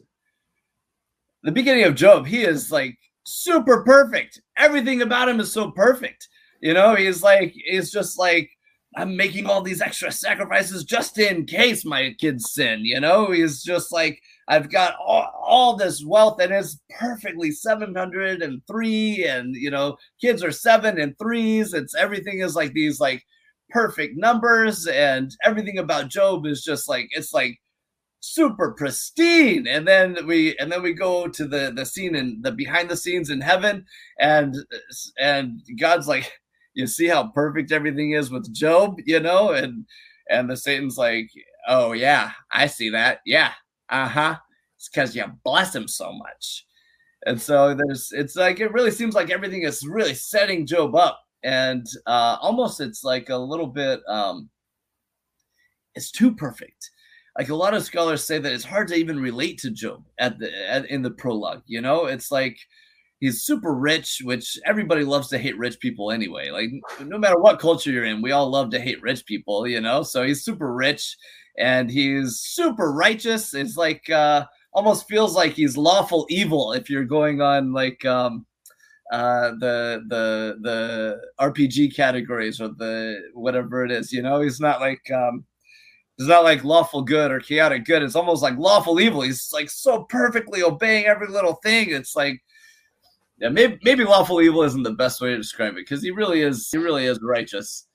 the 1.43 1.53
beginning 1.53 1.85
of 1.85 1.95
Job. 1.95 2.27
He 2.27 2.43
is 2.43 2.73
like 2.73 2.97
super 3.25 3.85
perfect. 3.85 4.41
Everything 4.57 5.03
about 5.03 5.29
him 5.29 5.41
is 5.41 5.53
so 5.53 5.71
perfect. 5.71 6.29
You 6.63 6.73
know, 6.73 6.95
he's 6.95 7.23
like 7.23 7.53
he's 7.53 7.91
just 7.91 8.19
like 8.19 8.51
I'm 8.97 9.15
making 9.15 9.47
all 9.47 9.61
these 9.61 9.83
extra 9.83 10.11
sacrifices 10.11 10.85
just 10.85 11.19
in 11.19 11.45
case 11.45 11.85
my 11.85 12.15
kids 12.19 12.53
sin. 12.53 12.81
You 12.83 13.01
know, 13.01 13.31
he's 13.31 13.63
just 13.63 13.93
like 13.93 14.23
I've 14.49 14.71
got 14.71 14.97
all, 14.97 15.31
all 15.47 15.77
this 15.77 16.03
wealth 16.05 16.41
and 16.41 16.53
it's 16.53 16.81
perfectly 16.99 17.51
703 17.51 19.27
and 19.27 19.55
you 19.55 19.71
know 19.71 19.97
kids 20.21 20.43
are 20.43 20.53
seven 20.53 20.99
and 20.99 21.17
threes. 21.19 21.75
It's 21.75 21.95
everything 21.95 22.41
is 22.41 22.57
like 22.57 22.73
these 22.73 22.99
like 22.99 23.25
perfect 23.71 24.17
numbers 24.17 24.87
and 24.87 25.31
everything 25.45 25.79
about 25.79 26.09
job 26.09 26.47
is 26.47 26.65
just 26.65 26.89
like 26.89 27.09
it's 27.11 27.33
like 27.35 27.59
super 28.21 28.73
pristine. 28.73 29.67
And 29.67 29.87
then 29.87 30.27
we 30.27 30.57
and 30.59 30.73
then 30.73 30.83
we 30.83 30.95
go 30.95 31.29
to 31.29 31.47
the 31.47 31.73
the 31.75 31.85
scene 31.87 32.15
in 32.17 32.41
the 32.43 32.53
behind 32.53 32.89
the 32.89 32.97
scenes 32.97 33.31
in 33.31 33.41
heaven 33.43 33.85
and 34.19 34.57
and 35.21 35.61
god's 35.81 36.09
like 36.09 36.33
you 36.75 36.87
see 36.87 37.07
how 37.09 37.29
perfect 37.33 37.73
everything 37.73 38.13
is 38.13 38.31
with 38.31 38.53
job 38.55 38.97
you 39.05 39.21
know? 39.21 39.53
And 39.53 39.87
and 40.31 40.51
the 40.51 40.57
satan's 40.57 40.97
like 40.99 41.31
oh 41.69 41.93
yeah 41.93 42.33
i 42.51 42.67
see 42.67 42.89
that. 42.91 43.21
Yeah 43.27 43.53
uh-huh. 43.91 44.37
It's 44.77 44.89
because 44.89 45.17
you 45.17 45.25
bless 45.45 45.75
him 45.75 45.89
so 45.89 46.13
much. 46.13 46.67
And 47.27 47.41
so 47.41 47.75
there's 47.75 48.11
it's 48.13 48.37
like 48.37 48.61
it 48.61 48.73
really 48.73 48.93
seems 48.93 49.15
like 49.15 49.31
everything 49.31 49.63
is 49.63 49.85
really 49.87 50.15
setting 50.15 50.67
job 50.67 50.95
up. 50.95 51.21
And 51.43 51.87
uh 52.07 52.37
almost 52.41 52.81
it's 52.81 53.03
like 53.03 53.29
a 53.29 53.37
little 53.37 53.67
bit 53.67 54.01
um 54.09 54.49
it's 55.95 56.11
too 56.13 56.35
perfect. 56.35 56.91
Like 57.37 57.49
a 57.49 57.55
lot 57.57 57.75
of 57.75 57.83
scholars 57.85 58.25
say 58.25 58.39
that 58.39 58.53
it's 58.53 58.65
hard 58.65 58.89
to 58.89 58.95
even 58.95 59.21
relate 59.21 59.59
to 59.59 59.71
job 59.71 60.05
at 60.19 60.39
the 60.39 60.51
at, 60.71 60.87
in 60.87 61.03
the 61.03 61.11
prologue 61.11 61.63
you 61.67 61.81
know? 61.81 62.07
It's 62.07 62.31
like 62.31 62.59
he's 63.21 63.43
super 63.43 63.75
rich 63.75 64.21
which 64.23 64.59
everybody 64.65 65.05
loves 65.05 65.29
to 65.29 65.39
hate 65.39 65.59
rich 65.59 65.79
people 65.81 66.11
anyway. 66.11 66.51
Like 66.51 66.71
no 67.07 67.19
matter 67.19 67.39
what 67.39 67.59
culture 67.59 67.91
you're 67.91 68.05
in 68.05 68.23
we 68.23 68.33
all 68.33 68.49
love 68.49 68.71
to 68.71 68.81
hate 68.81 69.03
rich 69.03 69.25
people 69.27 69.67
you 69.67 69.81
know? 69.81 70.03
So 70.03 70.23
he's 70.25 70.45
super 70.45 70.73
rich 70.73 71.17
and 71.59 71.91
he's 71.91 72.37
super 72.41 72.93
righteous. 72.93 73.55
It's 73.55 73.77
like 73.77 74.09
uh 74.11 74.47
almost 74.73 75.09
feels 75.09 75.35
like 75.35 75.55
he's 75.55 75.77
lawful 75.77 76.27
evil 76.29 76.73
if 76.73 76.89
you're 76.89 77.05
going 77.05 77.41
on 77.41 77.73
like 77.73 78.05
um 78.05 78.47
uh 79.13 79.53
the 79.59 80.05
the 80.09 80.59
the 80.61 81.21
rpg 81.41 81.97
categories 81.97 82.61
or 82.61 82.69
the 82.69 83.19
whatever 83.33 83.85
it 83.85 83.91
is 83.91 84.13
you 84.13 84.23
know? 84.23 84.41
He's 84.41 84.61
not 84.61 84.81
like 84.81 85.11
um 85.11 85.45
it's 86.19 86.29
not 86.29 86.43
like 86.43 86.65
lawful 86.65 87.03
good 87.03 87.31
or 87.31 87.39
chaotic 87.39 87.85
good. 87.85 88.03
It's 88.03 88.17
almost 88.17 88.43
like 88.43 88.59
lawful 88.59 89.01
evil. 89.01 89.21
He's 89.21 89.51
like 89.53 89.71
so 89.71 90.03
perfectly 90.05 90.65
obeying 90.65 91.07
every 91.07 91.29
little 91.29 91.55
thing. 91.63 91.91
It's 91.91 92.17
like 92.17 92.43
yeah 93.41 93.49
maybe 93.49 93.79
maybe 93.83 94.05
lawful 94.05 94.41
evil 94.41 94.63
isn't 94.63 94.83
the 94.83 94.93
best 94.93 95.21
way 95.21 95.31
to 95.31 95.37
describe 95.37 95.75
it 95.75 95.87
because 95.87 96.03
he 96.03 96.11
really 96.11 96.43
is 96.43 96.69
he 96.71 96.79
really 96.79 97.07
is 97.07 97.21
righteous. 97.23 97.87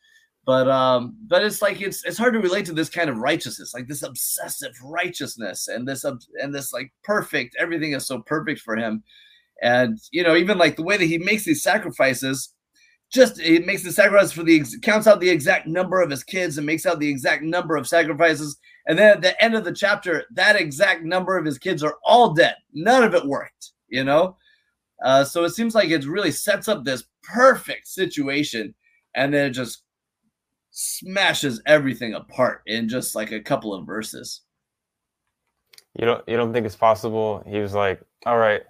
But 0.46 0.70
um 0.70 1.16
but 1.28 1.44
it's 1.44 1.62
like 1.62 1.82
it's 1.82 2.04
it's 2.06 2.18
hard 2.18 2.34
to 2.34 2.40
relate 2.40 2.66
to 2.66 2.74
this 2.74 2.90
kind 2.90 3.10
of 3.10 3.18
righteousness 3.18 3.74
like 3.74 3.88
this 3.88 4.04
obsessive 4.04 4.74
righteousness 4.84 5.68
and 5.68 5.88
this 5.88 6.04
and 6.04 6.54
this 6.54 6.74
like 6.74 6.92
perfect 7.04 7.56
everything 7.60 7.94
is 7.94 8.06
so 8.08 8.20
perfect 8.20 8.62
for 8.62 8.76
him. 8.76 9.04
And 9.62 9.98
you 10.12 10.24
know 10.24 10.36
even 10.36 10.58
like 10.58 10.76
the 10.76 10.84
way 10.84 10.98
that 10.98 11.06
he 11.06 11.18
makes 11.18 11.46
these 11.46 11.64
sacrifices 11.64 12.54
just 13.12 13.40
he 13.40 13.60
makes 13.60 13.84
the 13.84 13.92
sacrifice 13.92 14.32
for 14.32 14.44
the 14.44 14.64
counts 14.82 15.08
out 15.08 15.20
the 15.22 15.30
exact 15.30 15.68
number 15.68 16.02
of 16.02 16.10
his 16.10 16.24
kids 16.24 16.58
and 16.58 16.66
makes 16.66 16.86
out 16.86 17.00
the 17.00 17.10
exact 17.10 17.44
number 17.44 17.78
of 17.78 17.88
sacrifices. 17.88 18.58
And 18.88 18.98
then 18.98 19.12
at 19.12 19.22
the 19.22 19.42
end 19.42 19.56
of 19.56 19.64
the 19.64 19.74
chapter 19.74 20.26
that 20.34 20.56
exact 20.56 21.04
number 21.04 21.38
of 21.38 21.46
his 21.46 21.58
kids 21.58 21.84
are 21.84 21.98
all 22.04 22.34
dead. 22.34 22.56
None 22.74 23.04
of 23.04 23.14
it 23.14 23.26
worked 23.26 23.72
you 23.88 24.04
know 24.04 24.36
uh, 25.04 25.24
so 25.24 25.44
it 25.44 25.52
seems 25.52 25.76
like 25.76 25.90
it 25.90 26.06
really 26.06 26.32
sets 26.32 26.68
up 26.68 26.84
this 26.84 27.06
perfect 27.24 27.88
situation 27.88 28.74
and 29.16 29.34
then 29.34 29.48
it 29.48 29.52
just 29.52 29.84
smashes 30.72 31.62
everything 31.66 32.14
apart 32.14 32.62
in 32.66 32.90
just 32.90 33.16
like 33.16 33.32
a 33.32 33.40
couple 33.40 33.74
of 33.74 33.86
verses. 33.86 34.42
You 36.00 36.06
don't 36.06 36.28
you 36.28 36.36
don't 36.36 36.52
think 36.52 36.66
it's 36.66 36.76
possible? 36.76 37.44
He 37.48 37.60
was 37.60 37.74
like, 37.74 38.02
"All 38.26 38.38
right, 38.38 38.64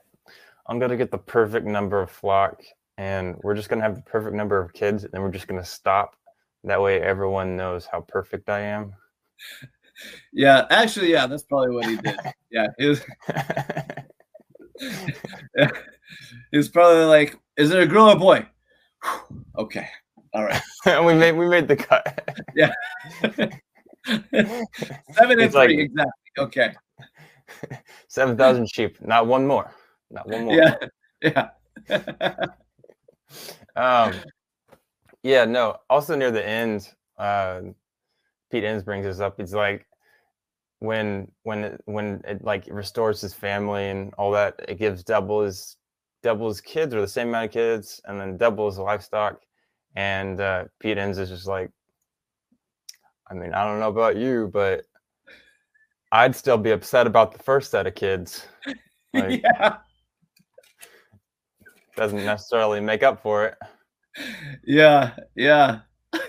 I'm 0.68 0.80
gonna 0.80 0.98
get 0.98 1.12
the 1.12 1.18
perfect 1.18 1.66
number 1.66 2.02
of 2.02 2.12
flock, 2.12 2.62
and 2.98 3.38
we're 3.44 3.56
just 3.56 3.70
gonna 3.70 3.82
have 3.82 3.96
the 3.96 4.02
perfect 4.02 4.36
number 4.36 4.60
of 4.60 4.74
kids, 4.74 5.06
and 5.06 5.14
then 5.14 5.22
we're 5.22 5.32
just 5.32 5.48
gonna 5.48 5.64
stop. 5.64 6.18
That 6.66 6.82
way, 6.82 7.02
everyone 7.02 7.56
knows 7.56 7.86
how 7.86 8.02
perfect 8.02 8.50
I 8.50 8.60
am." 8.62 8.94
Yeah, 10.34 10.66
actually, 10.70 11.12
yeah, 11.12 11.28
that's 11.28 11.44
probably 11.44 11.72
what 11.76 11.86
he 11.86 11.98
did. 11.98 12.20
Yeah, 12.52 12.68
was. 12.78 13.02
Was 16.52 16.70
probably 16.70 17.06
like, 17.06 17.38
"Is 17.58 17.72
it 17.72 17.82
a 17.82 17.88
girl 17.88 18.10
or 18.10 18.18
boy?" 18.18 18.48
okay, 19.58 19.88
all 20.34 20.44
right. 20.44 20.62
we 21.06 21.14
made 21.14 21.34
we 21.34 21.48
made 21.48 21.68
the 21.68 21.76
cut. 21.76 22.30
yeah. 22.56 22.74
Seven 25.14 25.40
and 25.40 25.52
three, 25.52 25.82
exactly. 25.82 26.12
Okay. 26.38 26.74
Seven 28.08 28.36
thousand 28.38 28.70
sheep. 28.70 28.98
Not 29.02 29.28
one 29.28 29.46
more. 29.48 29.72
Not 30.10 30.28
one 30.28 30.46
more. 30.46 30.56
Yeah. 31.22 31.50
Yeah. 31.90 32.46
um 33.76 34.14
yeah, 35.24 35.46
no. 35.46 35.78
Also 35.90 36.16
near 36.16 36.32
the 36.32 36.46
end, 36.46 36.90
uh 37.18 37.62
Pete 38.52 38.64
Enns 38.64 38.84
brings 38.84 39.06
this 39.06 39.20
up. 39.20 39.40
It's 39.40 39.54
like 39.54 39.88
when 40.80 41.32
when 41.44 41.64
it, 41.64 41.82
when 41.86 42.22
it 42.28 42.44
like 42.44 42.68
restores 42.70 43.22
his 43.22 43.34
family 43.34 43.90
and 43.90 44.14
all 44.16 44.32
that, 44.32 44.56
it 44.68 44.78
gives 44.80 45.04
double 45.04 45.44
his 45.44 45.78
double 46.24 46.48
his 46.48 46.62
kids 46.62 46.96
or 46.96 47.02
the 47.02 47.08
same 47.08 47.30
amount 47.30 47.46
of 47.46 47.52
kids, 47.52 48.02
and 48.06 48.20
then 48.20 48.38
his 48.40 48.78
livestock 48.78 49.40
and 49.96 50.40
uh, 50.40 50.66
Pete 50.80 50.98
Enns 50.98 51.18
is 51.18 51.30
just 51.30 51.48
like, 51.48 51.70
I 53.30 53.34
mean, 53.34 53.54
I 53.54 53.66
don't 53.66 53.80
know 53.80 53.90
about 53.90 54.18
you, 54.18 54.50
but 54.52 54.86
I'd 56.12 56.36
still 56.36 56.58
be 56.58 56.72
upset 56.72 57.08
about 57.08 57.32
the 57.32 57.44
first 57.44 57.72
set 57.72 57.88
of 57.88 57.96
kids. 57.96 58.48
Like, 59.16 59.44
yeah. 59.44 59.76
Doesn't 61.96 62.26
necessarily 62.26 62.80
make 62.80 63.04
up 63.04 63.22
for 63.22 63.46
it. 63.46 63.56
Yeah, 64.66 65.12
yeah. 65.36 65.82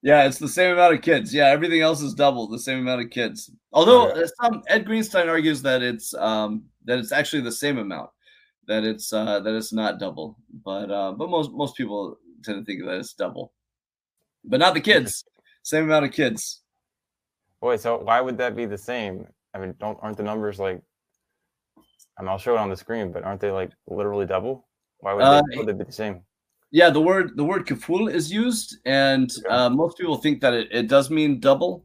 Yeah, 0.00 0.26
it's 0.26 0.38
the 0.38 0.48
same 0.48 0.72
amount 0.72 0.94
of 0.94 1.02
kids. 1.02 1.34
Yeah, 1.34 1.48
everything 1.48 1.80
else 1.80 2.00
is 2.00 2.14
double 2.14 2.48
the 2.48 2.58
same 2.58 2.78
amount 2.78 3.02
of 3.02 3.10
kids. 3.10 3.50
Although 3.72 4.10
uh, 4.10 4.28
some 4.40 4.62
Ed 4.68 4.86
Greenstein 4.86 5.26
argues 5.26 5.60
that 5.62 5.82
it's 5.82 6.14
um 6.14 6.66
that 6.84 6.98
it's 6.98 7.10
actually 7.10 7.42
the 7.42 7.52
same 7.52 7.78
amount, 7.78 8.10
that 8.68 8.84
it's 8.84 9.12
uh 9.12 9.40
that 9.40 9.54
it's 9.54 9.72
not 9.72 9.98
double. 9.98 10.38
But 10.64 10.90
uh 10.90 11.12
but 11.12 11.28
most 11.28 11.50
most 11.52 11.76
people 11.76 12.18
tend 12.44 12.58
to 12.58 12.64
think 12.64 12.84
that 12.84 12.98
it's 12.98 13.14
double, 13.14 13.52
but 14.44 14.60
not 14.60 14.74
the 14.74 14.80
kids. 14.80 15.24
Same 15.62 15.84
amount 15.84 16.04
of 16.04 16.12
kids. 16.12 16.62
Wait, 17.60 17.80
so 17.80 17.98
why 17.98 18.20
would 18.20 18.38
that 18.38 18.54
be 18.54 18.66
the 18.66 18.78
same? 18.78 19.26
I 19.52 19.58
mean, 19.58 19.74
don't 19.80 19.98
aren't 20.00 20.16
the 20.16 20.22
numbers 20.22 20.58
like? 20.58 20.80
I 22.16 22.22
mean, 22.22 22.28
I'll 22.28 22.38
show 22.38 22.54
it 22.54 22.58
on 22.58 22.70
the 22.70 22.76
screen, 22.76 23.12
but 23.12 23.24
aren't 23.24 23.40
they 23.40 23.50
like 23.50 23.70
literally 23.88 24.26
double? 24.26 24.66
Why 25.00 25.14
would, 25.14 25.22
uh, 25.22 25.42
they, 25.50 25.58
would 25.58 25.66
they 25.66 25.72
be 25.72 25.84
the 25.84 25.92
same? 25.92 26.22
Yeah, 26.70 26.90
the 26.90 27.00
word 27.00 27.36
the 27.36 27.44
word 27.44 27.66
kaful 27.66 28.12
is 28.12 28.30
used, 28.30 28.76
and 28.84 29.30
uh, 29.48 29.70
most 29.70 29.96
people 29.96 30.16
think 30.16 30.40
that 30.42 30.54
it, 30.54 30.68
it 30.70 30.88
does 30.88 31.10
mean 31.10 31.40
double. 31.40 31.84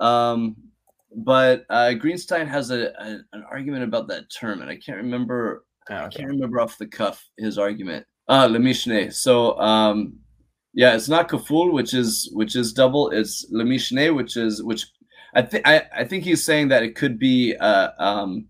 Um, 0.00 0.56
but 1.14 1.64
uh, 1.70 1.92
Greenstein 1.94 2.46
has 2.46 2.70
a, 2.70 2.92
a, 2.98 3.18
an 3.32 3.44
argument 3.50 3.84
about 3.84 4.08
that 4.08 4.24
term, 4.30 4.60
and 4.60 4.70
I 4.70 4.76
can't 4.76 4.98
remember. 4.98 5.64
Oh. 5.90 6.04
I 6.04 6.08
can't 6.08 6.28
remember 6.28 6.60
off 6.60 6.78
the 6.78 6.86
cuff 6.86 7.24
his 7.38 7.58
argument. 7.58 8.06
Ah, 8.28 8.44
Le 8.44 8.58
Mishne. 8.58 9.12
So 9.12 9.58
um, 9.58 10.18
yeah, 10.74 10.94
it's 10.94 11.08
not 11.08 11.28
kaful, 11.28 11.72
which 11.72 11.94
is 11.94 12.30
which 12.34 12.56
is 12.56 12.72
double. 12.72 13.10
It's 13.10 13.46
Le 13.50 13.64
Mishne, 13.64 14.14
which 14.14 14.36
is 14.36 14.62
which. 14.62 14.86
I 15.34 15.42
think 15.42 15.66
I 15.66 16.04
think 16.04 16.24
he's 16.24 16.44
saying 16.44 16.68
that 16.68 16.82
it 16.82 16.96
could 16.96 17.18
be 17.18 17.54
uh, 17.56 17.90
um, 17.98 18.46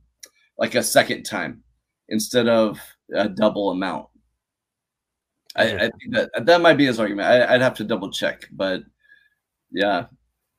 like 0.59 0.75
a 0.75 0.83
second 0.83 1.25
time 1.25 1.63
instead 2.09 2.49
of 2.49 2.81
a 3.15 3.29
double 3.29 3.71
amount. 3.71 4.07
I, 5.57 5.75
I 5.75 5.79
think 5.79 6.13
that 6.13 6.31
that 6.47 6.61
might 6.61 6.77
be 6.77 6.87
his 6.87 7.01
argument. 7.01 7.29
I, 7.29 7.53
would 7.53 7.63
have 7.63 7.75
to 7.75 7.85
double 7.85 8.11
check, 8.13 8.49
but 8.53 8.83
yeah, 9.73 10.07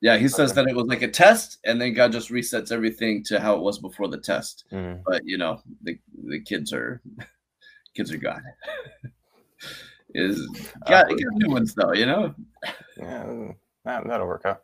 yeah. 0.02 0.18
He 0.18 0.28
says 0.28 0.52
okay. 0.52 0.62
that 0.62 0.70
it 0.70 0.76
was 0.76 0.88
like 0.88 1.02
a 1.02 1.08
test, 1.08 1.60
and 1.66 1.80
then 1.80 1.94
God 1.94 2.12
just 2.12 2.30
resets 2.30 2.72
everything 2.72 3.24
to 3.26 3.40
how 3.40 3.56
it 3.56 3.62
was 3.62 3.80
before 3.80 4.08
the 4.08 4.20
test. 4.20 4.66
Mm-hmm. 4.72 5.02
But 5.06 5.24
you 5.26 5.38
know, 5.38 5.62
the 5.84 6.00
the 6.26 6.42
kids 6.42 6.74
are 6.74 7.02
kids 7.96 8.12
are 8.12 8.18
gone. 8.18 8.44
Is 10.16 10.48
got, 10.88 11.06
uh, 11.06 11.10
got 11.10 11.34
new 11.34 11.52
ones 11.52 11.76
though, 11.76 11.94
you 11.94 12.08
know. 12.08 12.34
Yeah, 12.98 13.50
that, 13.86 14.08
that'll 14.08 14.26
work 14.26 14.44
out. 14.44 14.64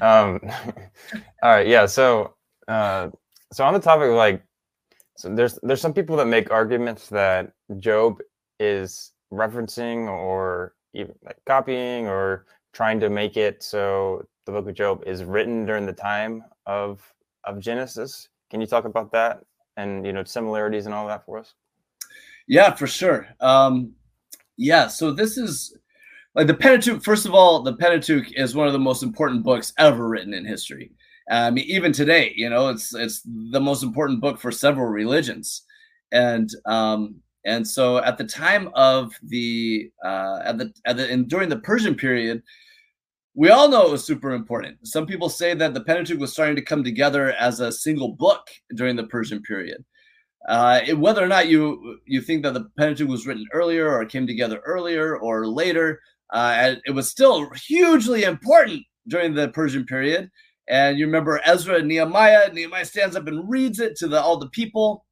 Um, 0.00 0.40
all 1.42 1.50
right, 1.50 1.66
yeah. 1.66 1.84
So, 1.84 2.34
uh, 2.66 3.10
so 3.52 3.64
on 3.64 3.74
the 3.74 3.80
topic 3.80 4.08
of 4.08 4.14
like, 4.14 4.42
so 5.18 5.34
there's 5.34 5.58
there's 5.62 5.82
some 5.82 5.92
people 5.92 6.16
that 6.16 6.26
make 6.26 6.50
arguments 6.50 7.08
that 7.10 7.52
Job 7.78 8.20
is 8.58 9.12
referencing 9.32 10.08
or 10.08 10.74
even 10.94 11.14
like 11.24 11.36
copying 11.46 12.06
or 12.06 12.46
trying 12.72 13.00
to 13.00 13.10
make 13.10 13.36
it 13.36 13.62
so 13.62 14.26
the 14.46 14.52
book 14.52 14.68
of 14.68 14.74
Job 14.74 15.02
is 15.06 15.24
written 15.24 15.66
during 15.66 15.84
the 15.84 15.92
time 15.92 16.44
of 16.66 17.02
of 17.44 17.60
Genesis. 17.60 18.28
Can 18.50 18.60
you 18.60 18.66
talk 18.66 18.84
about 18.84 19.12
that 19.12 19.40
and 19.76 20.06
you 20.06 20.12
know 20.12 20.24
similarities 20.24 20.86
and 20.86 20.94
all 20.94 21.06
that 21.08 21.26
for 21.26 21.38
us? 21.38 21.54
Yeah, 22.48 22.72
for 22.74 22.86
sure. 22.86 23.28
Um, 23.40 23.92
yeah, 24.56 24.86
so 24.86 25.12
this 25.12 25.36
is 25.36 25.76
like 26.34 26.46
the 26.46 26.54
Pentateuch. 26.54 27.02
First 27.02 27.26
of 27.26 27.34
all, 27.34 27.62
the 27.62 27.76
Pentateuch 27.76 28.32
is 28.32 28.54
one 28.54 28.68
of 28.68 28.72
the 28.72 28.78
most 28.78 29.02
important 29.02 29.42
books 29.42 29.72
ever 29.78 30.08
written 30.08 30.32
in 30.32 30.44
history. 30.44 30.92
I 31.28 31.50
mean, 31.50 31.64
even 31.66 31.92
today, 31.92 32.32
you 32.36 32.48
know, 32.48 32.68
it's 32.68 32.94
it's 32.94 33.22
the 33.24 33.60
most 33.60 33.82
important 33.82 34.20
book 34.20 34.38
for 34.38 34.52
several 34.52 34.86
religions, 34.86 35.62
and 36.12 36.48
um, 36.66 37.16
and 37.44 37.66
so 37.66 37.98
at 37.98 38.16
the 38.16 38.24
time 38.24 38.70
of 38.74 39.12
the 39.24 39.90
uh, 40.04 40.40
at 40.44 40.58
the 40.58 40.72
at 40.84 40.96
the 40.96 41.10
and 41.10 41.28
during 41.28 41.48
the 41.48 41.58
Persian 41.58 41.96
period, 41.96 42.42
we 43.36 43.50
all 43.50 43.68
know 43.68 43.86
it 43.86 43.92
was 43.92 44.02
super 44.02 44.32
important. 44.32 44.78
Some 44.88 45.06
people 45.06 45.28
say 45.28 45.52
that 45.52 45.74
the 45.74 45.84
Pentateuch 45.84 46.18
was 46.18 46.32
starting 46.32 46.56
to 46.56 46.62
come 46.62 46.82
together 46.82 47.32
as 47.32 47.60
a 47.60 47.70
single 47.70 48.14
book 48.14 48.48
during 48.74 48.96
the 48.96 49.04
Persian 49.04 49.42
period. 49.42 49.84
Uh, 50.48 50.80
whether 50.94 51.22
or 51.22 51.28
not 51.28 51.48
you 51.48 51.98
you 52.06 52.22
think 52.22 52.42
that 52.42 52.54
the 52.54 52.64
Pentateuch 52.78 53.08
was 53.08 53.26
written 53.26 53.46
earlier 53.52 53.92
or 53.92 54.04
came 54.06 54.26
together 54.26 54.62
earlier 54.64 55.18
or 55.18 55.46
later, 55.46 56.00
uh, 56.32 56.76
it 56.86 56.92
was 56.92 57.10
still 57.10 57.50
hugely 57.50 58.22
important 58.22 58.82
during 59.06 59.34
the 59.34 59.48
Persian 59.48 59.84
period. 59.84 60.30
And 60.68 60.98
you 60.98 61.04
remember 61.04 61.40
Ezra 61.44 61.76
and 61.76 61.88
Nehemiah. 61.88 62.50
Nehemiah 62.52 62.86
stands 62.86 63.16
up 63.16 63.26
and 63.26 63.48
reads 63.48 63.80
it 63.80 63.96
to 63.96 64.08
the, 64.08 64.20
all 64.20 64.38
the 64.38 64.48
people, 64.48 65.04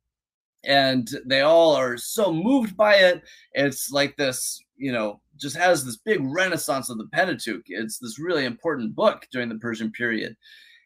and 0.64 1.08
they 1.26 1.42
all 1.42 1.74
are 1.74 1.98
so 1.98 2.32
moved 2.32 2.74
by 2.76 2.94
it. 2.94 3.22
It's 3.52 3.90
like 3.92 4.16
this, 4.16 4.64
you 4.76 4.92
know, 4.92 5.20
just 5.36 5.56
has 5.56 5.84
this 5.84 5.96
big 5.96 6.20
renaissance 6.22 6.90
of 6.90 6.98
the 6.98 7.08
Pentateuch. 7.12 7.64
It's 7.66 7.98
this 7.98 8.18
really 8.18 8.44
important 8.44 8.94
book 8.94 9.26
during 9.32 9.48
the 9.48 9.58
Persian 9.58 9.90
period, 9.90 10.36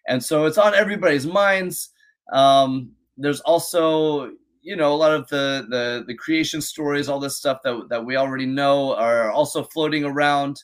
and 0.07 0.23
so 0.23 0.47
it's 0.47 0.59
on 0.59 0.75
everybody's 0.75 1.27
minds. 1.27 1.91
Um, 2.33 2.93
there's 3.17 3.41
also 3.41 4.31
you 4.63 4.77
know 4.77 4.93
a 4.93 4.97
lot 4.97 5.13
of 5.13 5.29
the 5.29 5.67
the 5.71 6.05
the 6.07 6.15
creation 6.15 6.61
stories 6.61 7.09
all 7.09 7.21
this 7.21 7.37
stuff 7.37 7.59
that 7.65 7.89
that 7.89 8.05
we 8.05 8.17
already 8.17 8.47
know 8.47 8.95
are 8.95 9.31
also 9.31 9.63
floating 9.63 10.05
around 10.05 10.63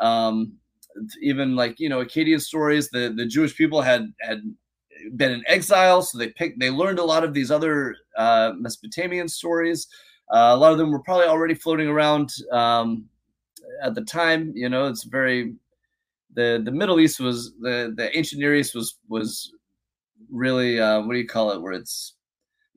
um 0.00 0.52
even 1.22 1.56
like 1.56 1.78
you 1.78 1.88
know 1.88 2.04
akkadian 2.04 2.40
stories 2.40 2.90
the 2.90 3.12
the 3.16 3.24
jewish 3.24 3.56
people 3.56 3.80
had 3.80 4.12
had 4.20 4.40
been 5.16 5.32
in 5.32 5.42
exile 5.46 6.02
so 6.02 6.18
they 6.18 6.28
picked 6.28 6.58
they 6.58 6.70
learned 6.70 6.98
a 6.98 7.04
lot 7.04 7.24
of 7.24 7.32
these 7.32 7.50
other 7.50 7.96
uh 8.16 8.52
mesopotamian 8.58 9.28
stories 9.28 9.86
uh, 10.34 10.50
a 10.52 10.56
lot 10.56 10.72
of 10.72 10.78
them 10.78 10.90
were 10.90 11.02
probably 11.02 11.26
already 11.26 11.54
floating 11.54 11.88
around 11.88 12.30
um 12.52 13.04
at 13.82 13.94
the 13.94 14.02
time 14.02 14.52
you 14.54 14.68
know 14.68 14.86
it's 14.86 15.04
very 15.04 15.54
the 16.34 16.60
the 16.64 16.70
middle 16.70 17.00
east 17.00 17.18
was 17.18 17.54
the 17.60 17.92
the 17.96 18.16
ancient 18.16 18.40
near 18.40 18.54
east 18.54 18.74
was 18.74 18.98
was 19.08 19.52
really 20.30 20.80
uh, 20.80 21.00
what 21.00 21.12
do 21.12 21.18
you 21.18 21.26
call 21.26 21.50
it? 21.50 21.60
Where 21.60 21.72
it's 21.72 22.14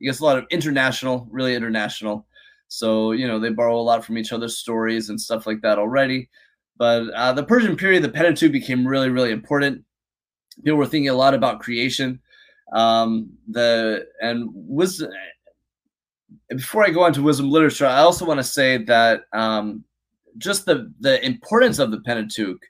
I 0.00 0.04
guess 0.04 0.20
a 0.20 0.24
lot 0.24 0.38
of 0.38 0.46
international, 0.50 1.28
really 1.30 1.54
international. 1.54 2.26
So 2.68 3.12
you 3.12 3.26
know 3.26 3.38
they 3.38 3.50
borrow 3.50 3.78
a 3.78 3.82
lot 3.82 4.04
from 4.04 4.18
each 4.18 4.32
other's 4.32 4.58
stories 4.58 5.10
and 5.10 5.20
stuff 5.20 5.46
like 5.46 5.60
that 5.62 5.78
already. 5.78 6.28
But 6.78 7.10
uh, 7.10 7.32
the 7.32 7.44
Persian 7.44 7.76
period, 7.76 8.02
the 8.02 8.08
Pentateuch 8.08 8.52
became 8.52 8.86
really, 8.86 9.10
really 9.10 9.32
important. 9.32 9.84
People 10.64 10.78
were 10.78 10.86
thinking 10.86 11.10
a 11.10 11.14
lot 11.14 11.34
about 11.34 11.60
creation. 11.60 12.20
Um, 12.72 13.30
the 13.48 14.06
and 14.20 14.48
wisdom. 14.52 15.10
Before 16.48 16.84
I 16.84 16.90
go 16.90 17.02
on 17.02 17.12
to 17.12 17.22
wisdom 17.22 17.50
literature, 17.50 17.86
I 17.86 17.98
also 17.98 18.24
want 18.24 18.38
to 18.38 18.44
say 18.44 18.78
that 18.84 19.22
um, 19.32 19.84
just 20.38 20.66
the 20.66 20.92
the 21.00 21.24
importance 21.24 21.78
of 21.78 21.90
the 21.90 22.00
Pentateuch 22.00 22.60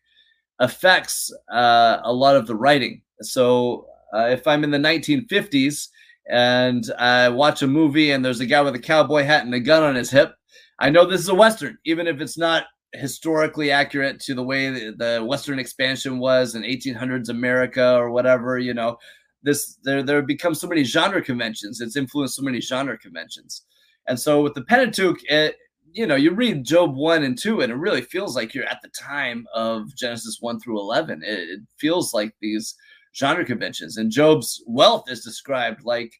affects 0.58 1.32
uh, 1.52 1.98
a 2.04 2.12
lot 2.12 2.36
of 2.36 2.46
the 2.46 2.54
writing. 2.54 3.02
So 3.22 3.86
uh, 4.14 4.26
if 4.26 4.46
I'm 4.46 4.64
in 4.64 4.70
the 4.70 4.78
1950s 4.78 5.88
and 6.30 6.84
I 6.98 7.28
watch 7.30 7.62
a 7.62 7.66
movie 7.66 8.10
and 8.10 8.24
there's 8.24 8.40
a 8.40 8.46
guy 8.46 8.60
with 8.60 8.74
a 8.74 8.80
cowboy 8.80 9.24
hat 9.24 9.44
and 9.44 9.54
a 9.54 9.60
gun 9.60 9.82
on 9.82 9.94
his 9.94 10.10
hip, 10.10 10.34
I 10.78 10.90
know 10.90 11.04
this 11.04 11.20
is 11.20 11.28
a 11.28 11.34
Western, 11.34 11.78
even 11.84 12.06
if 12.06 12.20
it's 12.20 12.38
not 12.38 12.64
historically 12.92 13.70
accurate 13.70 14.20
to 14.20 14.34
the 14.34 14.42
way 14.42 14.70
the 14.70 15.24
Western 15.26 15.58
expansion 15.58 16.18
was 16.18 16.54
in 16.54 16.62
1800s 16.62 17.28
America 17.28 17.94
or 17.94 18.10
whatever, 18.10 18.58
you 18.58 18.74
know. 18.74 18.96
This 19.42 19.78
there 19.84 20.02
there 20.02 20.20
become 20.20 20.54
so 20.54 20.68
many 20.68 20.84
genre 20.84 21.22
conventions. 21.22 21.80
It's 21.80 21.96
influenced 21.96 22.36
so 22.36 22.42
many 22.42 22.60
genre 22.60 22.98
conventions. 22.98 23.64
And 24.06 24.18
so 24.20 24.42
with 24.42 24.54
the 24.54 24.64
Pentateuch, 24.64 25.18
it, 25.30 25.56
you 25.92 26.06
know, 26.06 26.16
you 26.16 26.32
read 26.32 26.64
Job 26.64 26.94
1 26.94 27.22
and 27.22 27.36
2, 27.36 27.60
and 27.60 27.72
it 27.72 27.76
really 27.76 28.02
feels 28.02 28.36
like 28.36 28.54
you're 28.54 28.64
at 28.64 28.80
the 28.82 28.90
time 28.90 29.46
of 29.54 29.94
Genesis 29.96 30.38
1 30.40 30.60
through 30.60 30.78
11. 30.78 31.22
It, 31.24 31.38
it 31.48 31.60
feels 31.78 32.14
like 32.14 32.34
these 32.40 32.74
genre 33.16 33.44
conventions. 33.44 33.96
And 33.96 34.10
Job's 34.10 34.62
wealth 34.66 35.10
is 35.10 35.24
described 35.24 35.84
like 35.84 36.12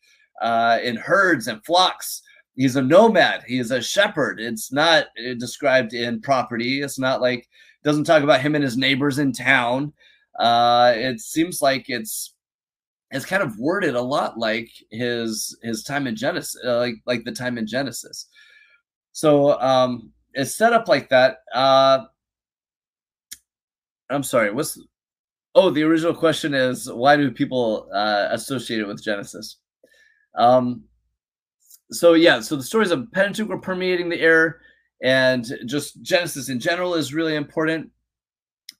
uh, 0.43 0.79
in 0.83 0.97
herds 0.97 1.47
and 1.47 1.65
flocks. 1.65 2.23
He's 2.57 2.77
a 2.77 2.83
nomad. 2.83 3.45
He 3.47 3.59
is 3.59 3.71
a 3.71 3.81
shepherd. 3.81 4.41
It's 4.41 4.73
not 4.73 5.05
uh, 5.19 5.35
described 5.39 5.95
in 5.95 6.21
property. 6.21 6.83
It's 6.83 6.99
not 6.99 7.21
like 7.21 7.49
doesn't 7.85 8.05
talk 8.05 8.23
about 8.23 8.41
him 8.41 8.55
and 8.55 8.65
his 8.65 8.77
neighbors 8.77 9.19
in 9.19 9.33
town. 9.33 9.93
Uh, 10.39 10.93
it 10.97 11.21
seems 11.21 11.63
like 11.63 11.85
it's 11.89 12.35
it's 13.11 13.25
kind 13.25 13.43
of 13.43 13.59
worded 13.59 13.95
a 13.95 14.01
lot 14.01 14.39
like 14.39 14.71
his 14.91 15.57
his 15.63 15.83
time 15.83 16.07
in 16.07 16.17
Genesis, 16.17 16.61
uh, 16.65 16.79
like 16.79 16.95
like 17.07 17.25
the 17.25 17.33
time 17.33 17.57
in 17.57 17.67
Genesis. 17.67 18.29
So 19.13 19.61
um, 19.61 20.13
it's 20.35 20.55
set 20.55 20.73
up 20.73 20.89
like 20.89 21.09
that. 21.11 21.39
Uh, 21.55 22.05
I'm 24.09 24.23
sorry. 24.23 24.53
What's 24.53 24.79
Oh, 25.55 25.71
the 25.71 25.83
original 25.83 26.15
question 26.15 26.55
is 26.55 26.91
why 26.91 27.17
do 27.17 27.31
people 27.31 27.89
uh, 27.93 28.29
associate 28.31 28.81
it 28.81 28.87
with 28.87 29.03
Genesis? 29.03 29.57
Um, 30.37 30.85
so 31.91 32.15
yeah, 32.15 32.41
so 32.41 32.55
the 32.55 32.63
stories 32.63 32.93
of 32.93 33.11
Pentateuch 33.13 33.51
are 33.51 33.59
permeating 33.59 34.09
the 34.09 34.21
air, 34.21 34.61
and 35.03 35.45
just 35.67 36.01
Genesis 36.03 36.51
in 36.51 36.61
general 36.61 36.95
is 36.95 37.13
really 37.13 37.35
important. 37.35 37.91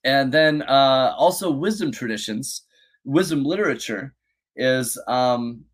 And 0.05 0.31
then 0.31 0.61
uh, 0.61 1.13
also 1.17 1.51
wisdom 1.51 1.91
traditions, 1.91 2.63
wisdom 3.03 3.43
literature 3.43 4.15
is 4.55 4.97
um, 5.07 5.65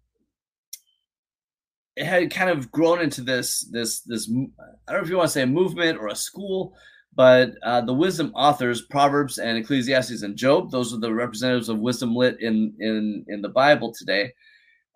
it 1.97 2.05
had 2.05 2.31
kind 2.31 2.51
of 2.51 2.71
grown 2.71 3.01
into 3.01 3.21
this 3.21 3.61
this 3.71 4.01
this 4.01 4.29
I 4.29 4.91
don't 4.91 5.01
know 5.01 5.03
if 5.03 5.09
you 5.09 5.17
want 5.17 5.29
to 5.29 5.33
say 5.33 5.41
a 5.41 5.47
movement 5.47 5.97
or 5.97 6.07
a 6.07 6.15
school, 6.15 6.75
but 7.15 7.55
uh, 7.63 7.81
the 7.81 7.93
wisdom 7.93 8.31
authors, 8.35 8.83
Proverbs 8.83 9.39
and 9.39 9.57
Ecclesiastes 9.57 10.21
and 10.21 10.37
Job, 10.37 10.69
those 10.69 10.93
are 10.93 10.99
the 10.99 11.13
representatives 11.13 11.69
of 11.69 11.79
wisdom 11.79 12.15
lit 12.15 12.39
in 12.39 12.75
in 12.79 13.25
in 13.27 13.41
the 13.41 13.49
Bible 13.49 13.91
today. 13.91 14.31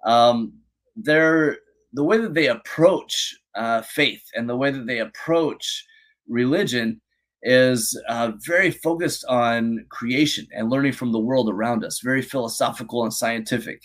Um, 0.05 0.53
they're 0.95 1.57
the 1.93 2.03
way 2.03 2.19
that 2.19 2.35
they 2.35 2.47
approach 2.47 3.35
uh, 3.55 3.81
faith 3.81 4.23
and 4.35 4.47
the 4.47 4.55
way 4.55 4.69
that 4.69 4.85
they 4.85 4.99
approach 4.99 5.85
religion 6.27 7.01
is 7.41 7.99
uh, 8.09 8.31
very 8.45 8.69
focused 8.69 9.25
on 9.25 9.83
creation 9.89 10.45
and 10.55 10.69
learning 10.69 10.93
from 10.93 11.11
the 11.11 11.19
world 11.19 11.49
around 11.49 11.83
us. 11.83 11.99
Very 11.99 12.21
philosophical 12.21 13.03
and 13.03 13.13
scientific. 13.13 13.81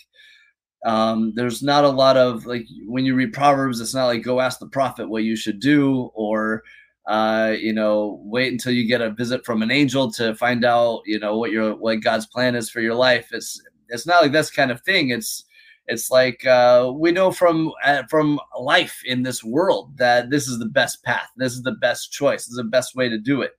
Um, 0.85 1.33
there's 1.35 1.63
not 1.63 1.83
a 1.83 1.89
lot 1.89 2.17
of 2.17 2.45
like 2.45 2.65
when 2.85 3.05
you 3.05 3.15
read 3.15 3.33
Proverbs, 3.33 3.81
it's 3.81 3.95
not 3.95 4.05
like 4.05 4.23
go 4.23 4.39
ask 4.39 4.59
the 4.59 4.67
prophet 4.67 5.09
what 5.09 5.23
you 5.23 5.35
should 5.35 5.59
do 5.59 6.11
or 6.13 6.63
uh, 7.07 7.55
you 7.57 7.71
know, 7.71 8.19
wait 8.25 8.51
until 8.51 8.73
you 8.73 8.85
get 8.85 9.01
a 9.01 9.09
visit 9.09 9.45
from 9.45 9.61
an 9.61 9.71
angel 9.71 10.11
to 10.11 10.35
find 10.35 10.65
out, 10.65 11.01
you 11.05 11.17
know, 11.17 11.37
what 11.37 11.51
your 11.51 11.75
what 11.75 12.01
God's 12.01 12.25
plan 12.25 12.53
is 12.53 12.69
for 12.69 12.81
your 12.81 12.95
life. 12.95 13.29
It's 13.31 13.61
it's 13.89 14.05
not 14.05 14.21
like 14.21 14.33
this 14.33 14.51
kind 14.51 14.71
of 14.71 14.81
thing. 14.81 15.09
It's 15.09 15.45
it's 15.87 16.11
like 16.11 16.45
uh, 16.45 16.91
we 16.93 17.13
know 17.13 17.31
from 17.31 17.71
uh, 17.85 18.03
from 18.09 18.39
life 18.59 19.01
in 19.05 19.23
this 19.23 19.41
world 19.41 19.97
that 19.97 20.29
this 20.29 20.47
is 20.47 20.59
the 20.59 20.65
best 20.65 21.01
path. 21.03 21.29
This 21.37 21.53
is 21.53 21.63
the 21.63 21.71
best 21.71 22.11
choice. 22.11 22.45
This 22.45 22.51
is 22.51 22.57
the 22.57 22.63
best 22.65 22.93
way 22.93 23.07
to 23.07 23.17
do 23.17 23.41
it. 23.41 23.56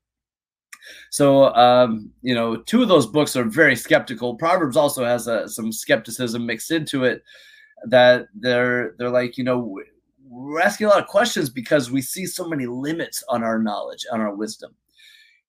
So, 1.11 1.55
um, 1.55 2.11
you 2.23 2.35
know, 2.35 2.57
two 2.57 2.83
of 2.83 2.89
those 2.89 3.07
books 3.07 3.37
are 3.37 3.45
very 3.45 3.77
skeptical. 3.77 4.35
Proverbs 4.37 4.77
also 4.77 5.05
has 5.05 5.27
a, 5.27 5.49
some 5.49 5.73
skepticism 5.73 6.47
mixed 6.47 6.71
into 6.71 7.05
it. 7.05 7.23
that 7.87 8.27
they're 8.35 8.95
they're 8.99 9.11
like 9.11 9.39
you 9.39 9.45
know 9.45 9.79
we're 10.29 10.61
asking 10.61 10.87
a 10.87 10.91
lot 10.91 11.01
of 11.01 11.07
questions 11.07 11.49
because 11.49 11.91
we 11.91 12.03
see 12.03 12.27
so 12.27 12.47
many 12.49 12.67
limits 12.67 13.23
on 13.29 13.43
our 13.43 13.59
knowledge 13.59 14.05
on 14.13 14.21
our 14.21 14.35
wisdom 14.35 14.75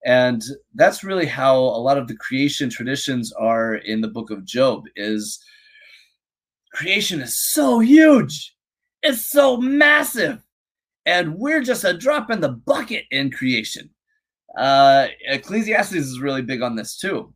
and 0.06 0.44
that's 0.76 1.04
really 1.04 1.26
how 1.26 1.58
a 1.58 1.82
lot 1.82 1.98
of 1.98 2.08
the 2.08 2.16
creation 2.16 2.70
traditions 2.70 3.34
are 3.34 3.76
in 3.76 4.00
the 4.02 4.08
book 4.08 4.30
of 4.32 4.46
job 4.46 4.84
is 4.96 5.44
creation 6.74 7.20
is 7.20 7.38
so 7.38 7.80
huge 7.80 8.56
it's 9.02 9.26
so 9.26 9.58
massive 9.58 10.42
and 11.06 11.34
we're 11.36 11.64
just 11.64 11.84
a 11.84 11.98
drop 11.98 12.30
in 12.30 12.40
the 12.40 12.50
bucket 12.50 13.06
in 13.12 13.32
creation 13.32 13.90
uh 14.58 15.08
ecclesiastes 15.26 15.94
is 15.94 16.20
really 16.20 16.42
big 16.42 16.62
on 16.62 16.76
this 16.76 16.98
too. 16.98 17.34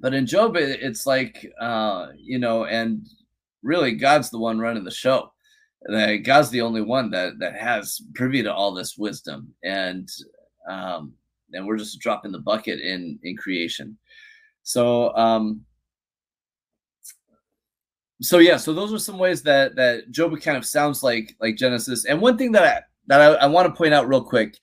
But 0.00 0.14
in 0.14 0.26
job 0.26 0.56
it's 0.56 1.06
like 1.06 1.46
uh 1.60 2.08
you 2.16 2.38
know 2.38 2.64
and 2.64 3.06
really 3.62 3.92
god's 3.92 4.30
the 4.30 4.38
one 4.38 4.58
running 4.58 4.84
the 4.84 4.90
show. 4.90 5.32
God's 5.88 6.50
the 6.50 6.62
only 6.62 6.80
one 6.80 7.10
that 7.10 7.38
that 7.38 7.56
has 7.56 8.00
privy 8.14 8.42
to 8.42 8.52
all 8.52 8.72
this 8.72 8.96
wisdom. 8.96 9.54
And 9.62 10.08
um 10.68 11.14
and 11.52 11.66
we're 11.66 11.76
just 11.76 11.94
a 11.94 11.98
drop 11.98 12.24
in 12.24 12.32
the 12.32 12.38
bucket 12.38 12.80
in 12.80 13.18
in 13.22 13.36
creation. 13.36 13.96
So 14.62 15.14
um 15.16 15.60
so 18.22 18.38
yeah 18.38 18.56
so 18.56 18.72
those 18.72 18.92
are 18.92 18.98
some 18.98 19.18
ways 19.18 19.42
that 19.42 19.76
that 19.76 20.10
job 20.10 20.38
kind 20.40 20.56
of 20.56 20.66
sounds 20.66 21.02
like 21.02 21.36
like 21.40 21.56
genesis. 21.56 22.06
And 22.06 22.20
one 22.20 22.38
thing 22.38 22.52
that 22.52 22.64
i 22.64 22.82
that 23.06 23.20
i, 23.20 23.26
I 23.34 23.46
want 23.46 23.68
to 23.68 23.74
point 23.76 23.94
out 23.94 24.08
real 24.08 24.24
quick 24.24 24.56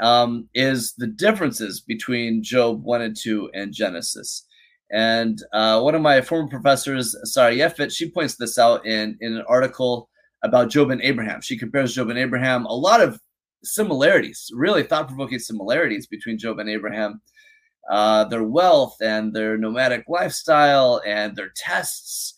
um, 0.00 0.48
is 0.54 0.94
the 0.96 1.06
differences 1.06 1.80
between 1.80 2.42
job 2.42 2.82
1 2.82 3.02
and 3.02 3.16
2 3.16 3.50
and 3.54 3.72
genesis. 3.72 4.46
And 4.92 5.40
uh, 5.52 5.80
one 5.80 5.94
of 5.94 6.02
my 6.02 6.20
former 6.20 6.48
professors 6.48 7.16
Sarah 7.24 7.54
Yefet, 7.54 7.92
she 7.92 8.10
points 8.10 8.36
this 8.36 8.58
out 8.58 8.84
in 8.86 9.16
in 9.20 9.36
an 9.36 9.44
article 9.48 10.08
about 10.42 10.70
job 10.70 10.90
and 10.90 11.02
abraham. 11.02 11.40
She 11.40 11.58
compares 11.58 11.94
job 11.94 12.08
and 12.10 12.18
abraham 12.18 12.66
a 12.66 12.74
lot 12.74 13.00
of 13.00 13.20
similarities 13.62 14.50
really 14.54 14.82
thought-provoking 14.82 15.38
similarities 15.38 16.06
between 16.06 16.38
job 16.38 16.58
and 16.58 16.68
abraham. 16.68 17.20
Uh, 17.90 18.24
their 18.24 18.44
wealth 18.44 18.96
and 19.00 19.34
their 19.34 19.56
nomadic 19.58 20.04
lifestyle 20.08 21.00
and 21.06 21.34
their 21.34 21.50
tests 21.56 22.34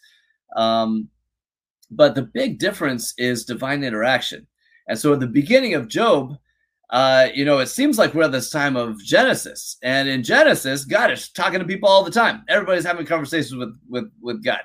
um, 0.56 1.08
but 1.90 2.14
the 2.14 2.22
big 2.22 2.58
difference 2.58 3.14
is 3.18 3.44
divine 3.44 3.84
interaction. 3.84 4.46
And 4.88 4.98
so 4.98 5.12
at 5.12 5.20
the 5.20 5.26
beginning 5.26 5.74
of 5.74 5.88
Job, 5.88 6.36
uh, 6.90 7.28
you 7.34 7.44
know, 7.44 7.58
it 7.58 7.68
seems 7.68 7.98
like 7.98 8.14
we're 8.14 8.24
at 8.24 8.32
this 8.32 8.50
time 8.50 8.76
of 8.76 9.02
Genesis. 9.02 9.78
And 9.82 10.08
in 10.08 10.22
Genesis, 10.22 10.84
God 10.84 11.10
is 11.10 11.30
talking 11.30 11.58
to 11.58 11.64
people 11.64 11.88
all 11.88 12.04
the 12.04 12.10
time. 12.10 12.44
Everybody's 12.48 12.84
having 12.84 13.06
conversations 13.06 13.54
with 13.54 13.78
with 13.88 14.10
with 14.20 14.44
God. 14.44 14.60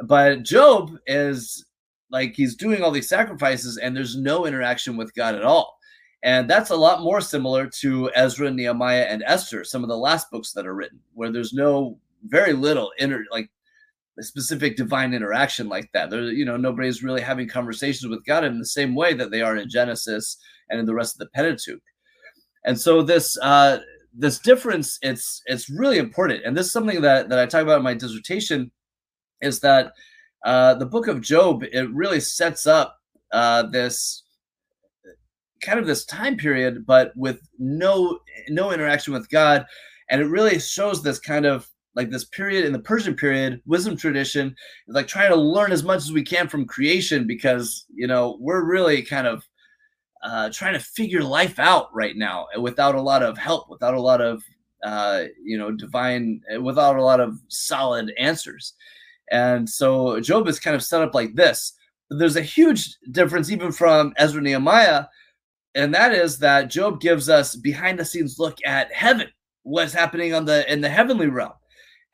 But 0.00 0.42
Job 0.42 0.96
is 1.06 1.64
like 2.10 2.34
he's 2.34 2.56
doing 2.56 2.82
all 2.82 2.90
these 2.90 3.08
sacrifices 3.08 3.76
and 3.78 3.96
there's 3.96 4.16
no 4.16 4.46
interaction 4.46 4.96
with 4.96 5.14
God 5.14 5.34
at 5.34 5.44
all. 5.44 5.78
And 6.22 6.48
that's 6.48 6.70
a 6.70 6.76
lot 6.76 7.02
more 7.02 7.20
similar 7.20 7.66
to 7.80 8.10
Ezra, 8.14 8.50
Nehemiah, 8.50 9.02
and 9.02 9.22
Esther, 9.26 9.62
some 9.62 9.82
of 9.82 9.88
the 9.88 9.96
last 9.96 10.30
books 10.30 10.52
that 10.52 10.66
are 10.66 10.74
written, 10.74 10.98
where 11.12 11.30
there's 11.30 11.52
no 11.52 11.98
very 12.24 12.54
little 12.54 12.90
inner 12.98 13.24
like 13.30 13.50
specific 14.20 14.76
divine 14.76 15.12
interaction 15.12 15.68
like 15.68 15.90
that. 15.92 16.10
There, 16.10 16.22
you 16.22 16.44
know, 16.44 16.56
nobody's 16.56 17.02
really 17.02 17.20
having 17.20 17.48
conversations 17.48 18.08
with 18.08 18.24
God 18.24 18.44
in 18.44 18.58
the 18.58 18.66
same 18.66 18.94
way 18.94 19.14
that 19.14 19.30
they 19.30 19.42
are 19.42 19.56
in 19.56 19.68
Genesis 19.68 20.36
and 20.70 20.78
in 20.78 20.86
the 20.86 20.94
rest 20.94 21.14
of 21.14 21.18
the 21.18 21.30
Pentateuch. 21.34 21.82
And 22.64 22.80
so 22.80 23.02
this 23.02 23.36
uh, 23.42 23.78
this 24.16 24.38
difference, 24.38 24.98
it's 25.02 25.42
it's 25.46 25.68
really 25.68 25.98
important. 25.98 26.44
And 26.44 26.56
this 26.56 26.66
is 26.66 26.72
something 26.72 27.00
that 27.02 27.28
that 27.28 27.38
I 27.38 27.46
talk 27.46 27.62
about 27.62 27.78
in 27.78 27.84
my 27.84 27.94
dissertation, 27.94 28.70
is 29.40 29.60
that 29.60 29.92
uh, 30.44 30.74
the 30.74 30.86
book 30.86 31.08
of 31.08 31.20
Job 31.20 31.64
it 31.64 31.90
really 31.90 32.20
sets 32.20 32.66
up 32.66 32.96
uh, 33.32 33.64
this 33.64 34.22
kind 35.62 35.78
of 35.78 35.86
this 35.86 36.04
time 36.04 36.36
period, 36.36 36.86
but 36.86 37.12
with 37.16 37.40
no 37.58 38.18
no 38.48 38.72
interaction 38.72 39.12
with 39.12 39.28
God, 39.28 39.66
and 40.10 40.20
it 40.20 40.26
really 40.26 40.58
shows 40.58 41.02
this 41.02 41.18
kind 41.18 41.46
of 41.46 41.68
like 41.94 42.10
this 42.10 42.24
period 42.24 42.64
in 42.64 42.72
the 42.72 42.78
Persian 42.78 43.14
period, 43.14 43.60
wisdom 43.66 43.96
tradition, 43.96 44.54
like 44.88 45.06
trying 45.06 45.30
to 45.30 45.36
learn 45.36 45.72
as 45.72 45.84
much 45.84 45.98
as 45.98 46.12
we 46.12 46.22
can 46.22 46.48
from 46.48 46.66
creation 46.66 47.26
because 47.26 47.86
you 47.94 48.06
know 48.06 48.36
we're 48.40 48.64
really 48.64 49.02
kind 49.02 49.26
of 49.26 49.46
uh, 50.22 50.50
trying 50.50 50.72
to 50.74 50.80
figure 50.80 51.22
life 51.22 51.58
out 51.58 51.94
right 51.94 52.16
now 52.16 52.46
without 52.58 52.94
a 52.94 53.00
lot 53.00 53.22
of 53.22 53.38
help, 53.38 53.68
without 53.68 53.94
a 53.94 54.00
lot 54.00 54.20
of 54.20 54.42
uh, 54.84 55.24
you 55.42 55.56
know 55.56 55.70
divine, 55.70 56.40
without 56.60 56.96
a 56.96 57.02
lot 57.04 57.20
of 57.20 57.38
solid 57.48 58.12
answers. 58.18 58.74
And 59.30 59.68
so 59.68 60.20
Job 60.20 60.48
is 60.48 60.60
kind 60.60 60.76
of 60.76 60.82
set 60.82 61.02
up 61.02 61.14
like 61.14 61.34
this. 61.34 61.72
There's 62.10 62.36
a 62.36 62.42
huge 62.42 62.96
difference 63.10 63.50
even 63.50 63.72
from 63.72 64.12
Ezra 64.16 64.42
Nehemiah, 64.42 65.06
and 65.74 65.94
that 65.94 66.12
is 66.12 66.38
that 66.40 66.70
Job 66.70 67.00
gives 67.00 67.28
us 67.28 67.54
behind 67.54 67.98
the 67.98 68.04
scenes 68.04 68.38
look 68.38 68.58
at 68.66 68.92
heaven, 68.92 69.28
what's 69.62 69.92
happening 69.92 70.34
on 70.34 70.44
the 70.44 70.70
in 70.70 70.80
the 70.80 70.88
heavenly 70.88 71.28
realm 71.28 71.52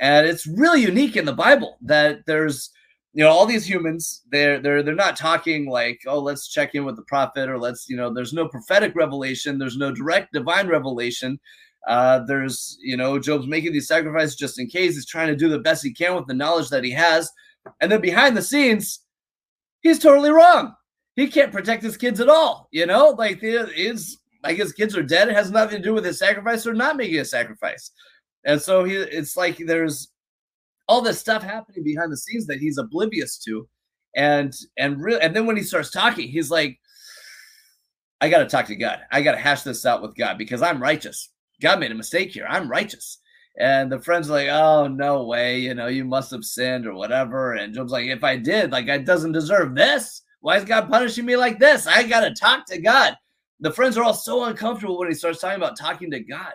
and 0.00 0.26
it's 0.26 0.46
really 0.46 0.80
unique 0.82 1.16
in 1.16 1.24
the 1.24 1.32
bible 1.32 1.76
that 1.82 2.18
there's 2.26 2.70
you 3.12 3.24
know 3.24 3.30
all 3.30 3.46
these 3.46 3.68
humans 3.68 4.22
they're 4.30 4.60
they're 4.60 4.82
they're 4.82 4.94
not 4.94 5.16
talking 5.16 5.68
like 5.68 6.00
oh 6.06 6.20
let's 6.20 6.48
check 6.48 6.74
in 6.74 6.84
with 6.84 6.96
the 6.96 7.02
prophet 7.02 7.48
or 7.48 7.58
let's 7.58 7.88
you 7.88 7.96
know 7.96 8.12
there's 8.12 8.32
no 8.32 8.46
prophetic 8.48 8.94
revelation 8.94 9.58
there's 9.58 9.76
no 9.76 9.92
direct 9.92 10.32
divine 10.32 10.68
revelation. 10.68 11.38
Uh 11.88 12.20
there's 12.26 12.78
you 12.82 12.96
know 12.96 13.18
job's 13.18 13.46
making 13.46 13.72
these 13.72 13.88
sacrifices 13.88 14.36
just 14.36 14.58
in 14.58 14.66
case 14.68 14.94
he's 14.94 15.06
trying 15.06 15.28
to 15.28 15.36
do 15.36 15.48
the 15.48 15.58
best 15.58 15.82
he 15.82 15.92
can 15.92 16.14
with 16.14 16.26
the 16.26 16.34
knowledge 16.34 16.68
that 16.68 16.84
he 16.84 16.90
has. 16.90 17.30
And 17.80 17.90
then 17.90 18.00
behind 18.00 18.36
the 18.36 18.42
scenes 18.42 19.00
he's 19.80 19.98
totally 19.98 20.30
wrong. 20.30 20.74
He 21.16 21.26
can't 21.26 21.52
protect 21.52 21.82
his 21.82 21.96
kids 21.96 22.20
at 22.20 22.28
all 22.28 22.68
you 22.70 22.86
know? 22.86 23.08
Like 23.08 23.40
his 23.40 24.18
like 24.44 24.56
his 24.56 24.72
kids 24.72 24.96
are 24.96 25.02
dead. 25.02 25.28
It 25.28 25.34
has 25.34 25.50
nothing 25.50 25.78
to 25.78 25.82
do 25.82 25.94
with 25.94 26.04
his 26.04 26.18
sacrifice 26.18 26.66
or 26.66 26.74
not 26.74 26.96
making 26.96 27.18
a 27.18 27.24
sacrifice 27.24 27.90
and 28.44 28.60
so 28.60 28.84
he 28.84 28.94
it's 28.96 29.36
like 29.36 29.58
there's 29.58 30.08
all 30.88 31.00
this 31.00 31.20
stuff 31.20 31.42
happening 31.42 31.84
behind 31.84 32.10
the 32.10 32.16
scenes 32.16 32.46
that 32.46 32.58
he's 32.58 32.78
oblivious 32.78 33.38
to. 33.44 33.68
And 34.16 34.54
and 34.76 35.00
really 35.00 35.20
and 35.20 35.34
then 35.34 35.46
when 35.46 35.56
he 35.56 35.62
starts 35.62 35.90
talking, 35.90 36.28
he's 36.28 36.50
like, 36.50 36.78
I 38.20 38.28
gotta 38.28 38.46
talk 38.46 38.66
to 38.66 38.76
God. 38.76 39.00
I 39.12 39.22
gotta 39.22 39.38
hash 39.38 39.62
this 39.62 39.86
out 39.86 40.02
with 40.02 40.16
God 40.16 40.38
because 40.38 40.62
I'm 40.62 40.82
righteous. 40.82 41.30
God 41.60 41.78
made 41.78 41.92
a 41.92 41.94
mistake 41.94 42.32
here. 42.32 42.46
I'm 42.48 42.70
righteous. 42.70 43.18
And 43.58 43.92
the 43.92 44.00
friend's 44.00 44.30
are 44.30 44.34
like, 44.34 44.48
oh, 44.48 44.86
no 44.86 45.24
way. 45.24 45.58
You 45.58 45.74
know, 45.74 45.88
you 45.88 46.04
must 46.04 46.30
have 46.30 46.44
sinned 46.44 46.86
or 46.86 46.94
whatever. 46.94 47.54
And 47.54 47.74
Job's 47.74 47.92
like, 47.92 48.06
if 48.06 48.24
I 48.24 48.36
did, 48.36 48.72
like, 48.72 48.88
I 48.88 48.96
doesn't 48.96 49.32
deserve 49.32 49.74
this. 49.74 50.22
Why 50.40 50.56
is 50.56 50.64
God 50.64 50.88
punishing 50.88 51.26
me 51.26 51.36
like 51.36 51.58
this? 51.58 51.86
I 51.86 52.04
got 52.04 52.20
to 52.20 52.32
talk 52.32 52.64
to 52.66 52.80
God. 52.80 53.16
The 53.58 53.72
friends 53.72 53.98
are 53.98 54.04
all 54.04 54.14
so 54.14 54.44
uncomfortable 54.44 54.98
when 54.98 55.08
he 55.08 55.14
starts 55.14 55.40
talking 55.40 55.58
about 55.58 55.78
talking 55.78 56.10
to 56.12 56.20
God 56.20 56.54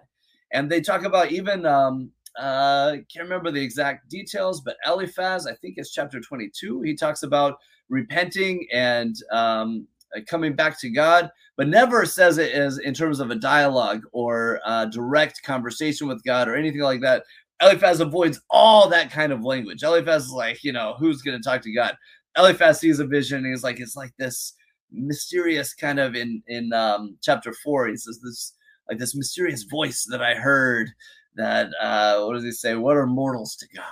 and 0.51 0.71
they 0.71 0.81
talk 0.81 1.03
about 1.03 1.31
even 1.31 1.65
um, 1.65 2.11
uh, 2.37 2.91
can't 3.11 3.23
remember 3.23 3.51
the 3.51 3.61
exact 3.61 4.09
details, 4.09 4.61
but 4.61 4.77
Eliphaz, 4.85 5.47
I 5.47 5.53
think 5.55 5.75
it's 5.77 5.91
chapter 5.91 6.19
22. 6.19 6.81
He 6.81 6.95
talks 6.95 7.23
about 7.23 7.55
repenting 7.89 8.67
and 8.73 9.15
um, 9.31 9.87
coming 10.27 10.55
back 10.55 10.79
to 10.81 10.89
God, 10.89 11.29
but 11.57 11.67
never 11.67 12.05
says 12.05 12.37
it 12.37 12.51
is 12.51 12.79
in 12.79 12.93
terms 12.93 13.19
of 13.19 13.31
a 13.31 13.35
dialogue 13.35 14.01
or 14.11 14.59
a 14.65 14.87
direct 14.87 15.41
conversation 15.43 16.07
with 16.07 16.23
God 16.23 16.47
or 16.47 16.55
anything 16.55 16.81
like 16.81 17.01
that. 17.01 17.23
Eliphaz 17.61 18.01
avoids 18.01 18.41
all 18.49 18.89
that 18.89 19.11
kind 19.11 19.31
of 19.31 19.45
language. 19.45 19.81
Eliphaz 19.81 20.25
is 20.25 20.31
like, 20.31 20.63
you 20.63 20.73
know, 20.73 20.95
who's 20.99 21.21
going 21.21 21.41
to 21.41 21.43
talk 21.43 21.61
to 21.61 21.73
God? 21.73 21.95
Eliphaz 22.37 22.79
sees 22.79 22.99
a 22.99 23.07
vision. 23.07 23.39
And 23.39 23.47
he's 23.47 23.63
like, 23.63 23.79
it's 23.79 23.95
like 23.95 24.11
this 24.17 24.53
mysterious 24.91 25.73
kind 25.73 25.99
of 25.99 26.15
in 26.15 26.41
in 26.47 26.73
um, 26.73 27.17
chapter 27.21 27.53
four. 27.63 27.87
He 27.87 27.95
says 27.95 28.19
this 28.21 28.53
like 28.89 28.97
this 28.99 29.15
mysterious 29.15 29.63
voice 29.63 30.05
that 30.09 30.21
I 30.21 30.35
heard 30.35 30.89
that 31.35 31.69
uh 31.81 32.23
what 32.23 32.33
does 32.33 32.43
he 32.43 32.51
say? 32.51 32.75
What 32.75 32.97
are 32.97 33.07
mortals 33.07 33.55
to 33.57 33.67
God? 33.75 33.85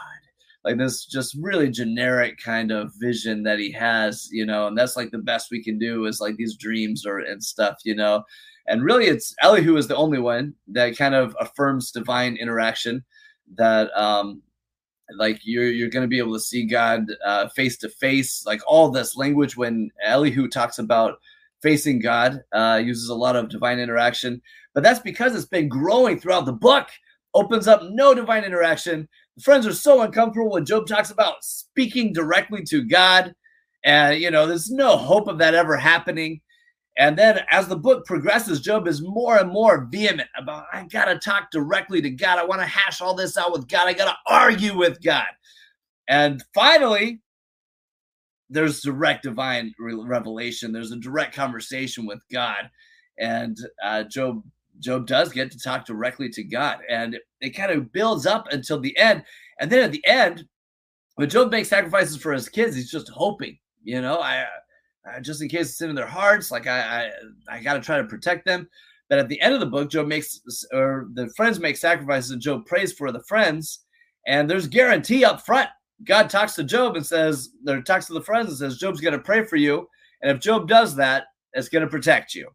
Like 0.64 0.78
this 0.78 1.06
just 1.06 1.36
really 1.42 1.70
generic 1.70 2.38
kind 2.38 2.72
of 2.72 2.92
vision 3.00 3.44
that 3.44 3.60
he 3.60 3.72
has, 3.72 4.30
you 4.32 4.46
know, 4.46 4.68
and 4.68 4.78
that's 4.78 4.96
like 4.96 5.12
the 5.12 5.18
best 5.18 5.52
we 5.52 5.64
can 5.64 5.78
do 5.78 6.06
is 6.06 6.22
like 6.22 6.38
these 6.38 6.56
dreams 6.56 7.06
or 7.06 7.20
and 7.20 7.44
stuff, 7.44 7.78
you 7.84 7.96
know. 7.96 8.24
And 8.68 8.84
really 8.84 9.06
it's 9.06 9.36
Elihu 9.42 9.76
is 9.76 9.88
the 9.88 9.96
only 9.96 10.20
one 10.20 10.54
that 10.70 10.98
kind 10.98 11.16
of 11.16 11.36
affirms 11.40 11.92
divine 11.92 12.38
interaction 12.38 13.04
that 13.56 13.96
um 13.98 14.42
like 15.18 15.40
you're 15.44 15.70
you're 15.70 15.90
going 15.90 16.04
to 16.04 16.08
be 16.08 16.18
able 16.18 16.34
to 16.34 16.40
see 16.40 16.66
God 16.66 17.06
uh, 17.26 17.50
face 17.50 17.78
to 17.80 17.90
face, 17.90 18.46
like 18.46 18.62
all 18.66 18.90
this 18.90 19.16
language 19.16 19.58
when 19.58 19.92
Elihu 20.04 20.48
talks 20.48 20.80
about 20.80 21.20
facing 21.64 22.00
God, 22.00 22.44
uh, 22.52 22.80
uses 22.84 23.10
a 23.10 23.16
lot 23.16 23.36
of 23.36 23.50
divine 23.50 23.80
interaction. 23.80 24.42
But 24.76 24.84
that's 24.84 25.00
because 25.00 25.34
it's 25.34 25.46
been 25.46 25.70
growing 25.70 26.20
throughout 26.20 26.46
the 26.46 26.54
book, 26.54 26.90
opens 27.34 27.68
up 27.68 27.82
no 27.90 28.14
divine 28.14 28.44
interaction. 28.44 29.08
The 29.38 29.44
friends 29.44 29.66
are 29.66 29.74
so 29.74 30.02
uncomfortable 30.02 30.52
when 30.52 30.66
Job 30.66 30.86
talks 30.86 31.10
about 31.10 31.44
speaking 31.44 32.14
directly 32.14 32.64
to 32.66 32.84
God. 32.84 33.34
And, 33.84 34.22
you 34.22 34.30
know, 34.30 34.46
there's 34.46 34.70
no 34.70 34.98
hope 34.98 35.28
of 35.28 35.40
that 35.40 35.56
ever 35.56 35.78
happening. 35.78 36.42
And 36.98 37.18
then 37.18 37.40
as 37.50 37.68
the 37.68 37.76
book 37.76 38.06
progresses, 38.06 38.62
Job 38.62 38.88
is 38.88 39.02
more 39.02 39.38
and 39.38 39.50
more 39.50 39.88
vehement 39.92 40.30
about, 40.38 40.66
I 40.72 40.84
got 40.84 41.06
to 41.06 41.18
talk 41.18 41.50
directly 41.50 42.02
to 42.02 42.10
God. 42.12 42.38
I 42.38 42.46
want 42.46 42.62
to 42.62 42.68
hash 42.68 43.02
all 43.02 43.16
this 43.16 43.36
out 43.36 43.52
with 43.52 43.68
God. 43.68 43.88
I 43.88 43.94
got 43.94 44.12
to 44.12 44.32
argue 44.32 44.78
with 44.78 45.02
God. 45.02 45.26
And 46.08 46.44
finally, 46.54 47.23
there's 48.54 48.82
direct 48.82 49.24
divine 49.24 49.74
revelation. 49.80 50.72
There's 50.72 50.92
a 50.92 50.98
direct 51.00 51.36
conversation 51.36 52.06
with 52.06 52.22
God, 52.32 52.70
and 53.20 53.58
uh, 53.84 54.04
Job 54.04 54.44
Job 54.80 55.08
does 55.08 55.32
get 55.32 55.52
to 55.52 55.60
talk 55.60 55.86
directly 55.86 56.30
to 56.30 56.44
God, 56.44 56.80
and 56.90 57.16
it, 57.16 57.22
it 57.42 57.50
kind 57.52 57.72
of 57.72 57.92
builds 57.92 58.26
up 58.26 58.48
until 58.52 58.80
the 58.80 58.96
end. 58.98 59.24
And 59.60 59.72
then 59.72 59.84
at 59.84 59.92
the 59.92 60.06
end, 60.06 60.46
when 61.16 61.30
Job 61.30 61.52
makes 61.52 61.70
sacrifices 61.70 62.18
for 62.18 62.34
his 62.34 62.50
kids, 62.50 62.76
he's 62.76 62.92
just 62.92 63.10
hoping, 63.10 63.58
you 63.84 64.02
know, 64.02 64.20
I, 64.20 64.46
I 65.06 65.20
just 65.20 65.42
in 65.42 65.50
case 65.50 65.70
it's 65.70 65.82
in 65.82 65.94
their 65.94 66.08
hearts, 66.08 66.50
like 66.50 66.66
I, 66.66 67.12
I, 67.50 67.58
I 67.58 67.60
got 67.62 67.74
to 67.76 67.82
try 67.82 67.98
to 67.98 68.06
protect 68.06 68.46
them. 68.46 68.68
But 69.10 69.20
at 69.20 69.30
the 69.30 69.40
end 69.42 69.54
of 69.54 69.60
the 69.60 69.68
book, 69.68 69.92
Job 69.92 70.08
makes, 70.08 70.40
or 70.72 71.08
the 71.14 71.30
friends 71.36 71.60
make 71.60 71.78
sacrifices, 71.78 72.32
and 72.32 72.42
Job 72.42 72.66
prays 72.66 72.94
for 72.94 73.12
the 73.12 73.24
friends, 73.28 73.86
and 74.26 74.50
there's 74.50 74.68
guarantee 74.68 75.24
up 75.24 75.46
front. 75.46 75.70
God 76.04 76.30
talks 76.30 76.54
to 76.56 76.64
Job 76.64 76.96
and 76.96 77.06
says, 77.06 77.50
or 77.68 77.82
talks 77.82 78.08
to 78.08 78.14
the 78.14 78.22
friends 78.22 78.50
and 78.50 78.58
says, 78.58 78.78
Job's 78.78 79.02
going 79.02 79.14
to 79.14 79.20
pray 79.20 79.44
for 79.46 79.56
you, 79.56 79.88
and 80.22 80.32
if 80.32 80.42
Job 80.42 80.68
does 80.68 80.96
that, 80.96 81.26
it's 81.54 81.70
going 81.70 81.84
to 81.84 81.90
protect 81.90 82.34
you. 82.36 82.50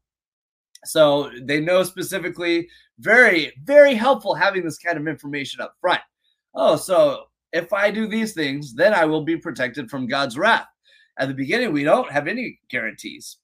So 0.84 1.30
they 1.42 1.60
know 1.60 1.82
specifically, 1.82 2.68
very, 2.98 3.52
very 3.64 3.94
helpful 3.94 4.34
having 4.34 4.64
this 4.64 4.78
kind 4.78 4.98
of 4.98 5.06
information 5.06 5.60
up 5.60 5.74
front. 5.80 6.00
Oh, 6.54 6.76
so 6.76 7.24
if 7.52 7.72
I 7.72 7.90
do 7.90 8.06
these 8.06 8.34
things, 8.34 8.74
then 8.74 8.92
I 8.92 9.04
will 9.04 9.24
be 9.24 9.36
protected 9.36 9.90
from 9.90 10.06
God's 10.06 10.36
wrath. 10.36 10.66
At 11.18 11.28
the 11.28 11.34
beginning, 11.34 11.72
we 11.72 11.84
don't 11.84 12.10
have 12.10 12.28
any 12.28 12.58
guarantees. 12.70 13.38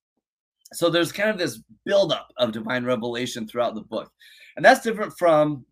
So 0.72 0.90
there's 0.90 1.12
kind 1.12 1.30
of 1.30 1.38
this 1.38 1.60
buildup 1.84 2.28
of 2.38 2.52
divine 2.52 2.84
revelation 2.84 3.46
throughout 3.46 3.74
the 3.74 3.82
book. 3.82 4.10
And 4.56 4.64
that's 4.64 4.82
different 4.82 5.12
from 5.18 5.64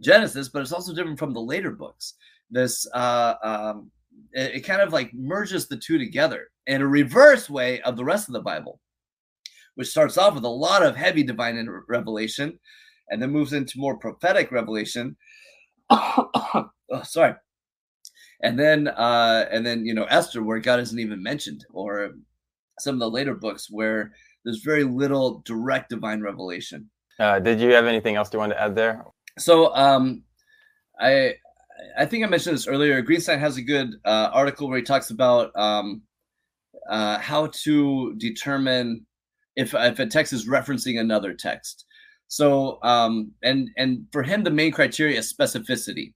Genesis, 0.00 0.48
but 0.48 0.62
it's 0.62 0.72
also 0.72 0.94
different 0.94 1.18
from 1.18 1.32
the 1.32 1.40
later 1.40 1.70
books. 1.70 2.14
This 2.54 2.86
uh, 2.94 3.34
um, 3.42 3.90
it, 4.32 4.56
it 4.56 4.60
kind 4.60 4.80
of 4.80 4.92
like 4.92 5.12
merges 5.12 5.66
the 5.66 5.76
two 5.76 5.98
together 5.98 6.46
in 6.68 6.82
a 6.82 6.86
reverse 6.86 7.50
way 7.50 7.80
of 7.80 7.96
the 7.96 8.04
rest 8.04 8.28
of 8.28 8.32
the 8.32 8.40
Bible, 8.40 8.78
which 9.74 9.88
starts 9.88 10.16
off 10.16 10.34
with 10.34 10.44
a 10.44 10.48
lot 10.48 10.84
of 10.84 10.94
heavy 10.94 11.24
divine 11.24 11.68
revelation 11.88 12.56
and 13.10 13.20
then 13.20 13.32
moves 13.32 13.52
into 13.52 13.80
more 13.80 13.98
prophetic 13.98 14.52
revelation. 14.52 15.16
oh, 15.90 16.70
sorry. 17.02 17.34
And 18.42 18.56
then 18.56 18.86
uh 18.86 19.46
and 19.50 19.66
then 19.66 19.84
you 19.84 19.94
know 19.94 20.04
esther 20.04 20.42
where 20.42 20.58
god 20.58 20.78
isn't 20.78 20.98
even 20.98 21.22
mentioned 21.22 21.64
or 21.72 22.10
some 22.78 22.94
of 22.94 23.00
the 23.00 23.10
later 23.10 23.34
books 23.34 23.68
where 23.70 24.12
there's 24.44 24.60
very 24.62 24.84
little 24.84 25.42
direct 25.44 25.90
divine 25.90 26.20
revelation. 26.20 26.88
Uh, 27.18 27.40
did 27.40 27.60
you 27.60 27.72
have 27.72 27.86
anything 27.86 28.16
else 28.16 28.32
you 28.32 28.38
want 28.38 28.52
to 28.52 28.60
add 28.60 28.76
there? 28.76 29.04
So 29.38 29.74
um 29.74 30.22
i 31.00 31.34
i 31.98 32.04
think 32.04 32.24
i 32.24 32.28
mentioned 32.28 32.54
this 32.54 32.66
earlier 32.66 33.02
greenstein 33.02 33.38
has 33.38 33.56
a 33.56 33.62
good 33.62 33.94
uh, 34.04 34.30
article 34.32 34.68
where 34.68 34.78
he 34.78 34.84
talks 34.84 35.10
about 35.10 35.50
um 35.56 36.02
uh, 36.90 37.18
how 37.18 37.46
to 37.46 38.14
determine 38.16 39.06
if 39.56 39.74
if 39.74 39.98
a 39.98 40.06
text 40.06 40.32
is 40.32 40.48
referencing 40.48 41.00
another 41.00 41.32
text 41.32 41.86
so 42.28 42.78
um 42.82 43.32
and 43.42 43.70
and 43.76 44.06
for 44.12 44.22
him 44.22 44.42
the 44.42 44.50
main 44.50 44.72
criteria 44.72 45.18
is 45.18 45.32
specificity 45.32 46.12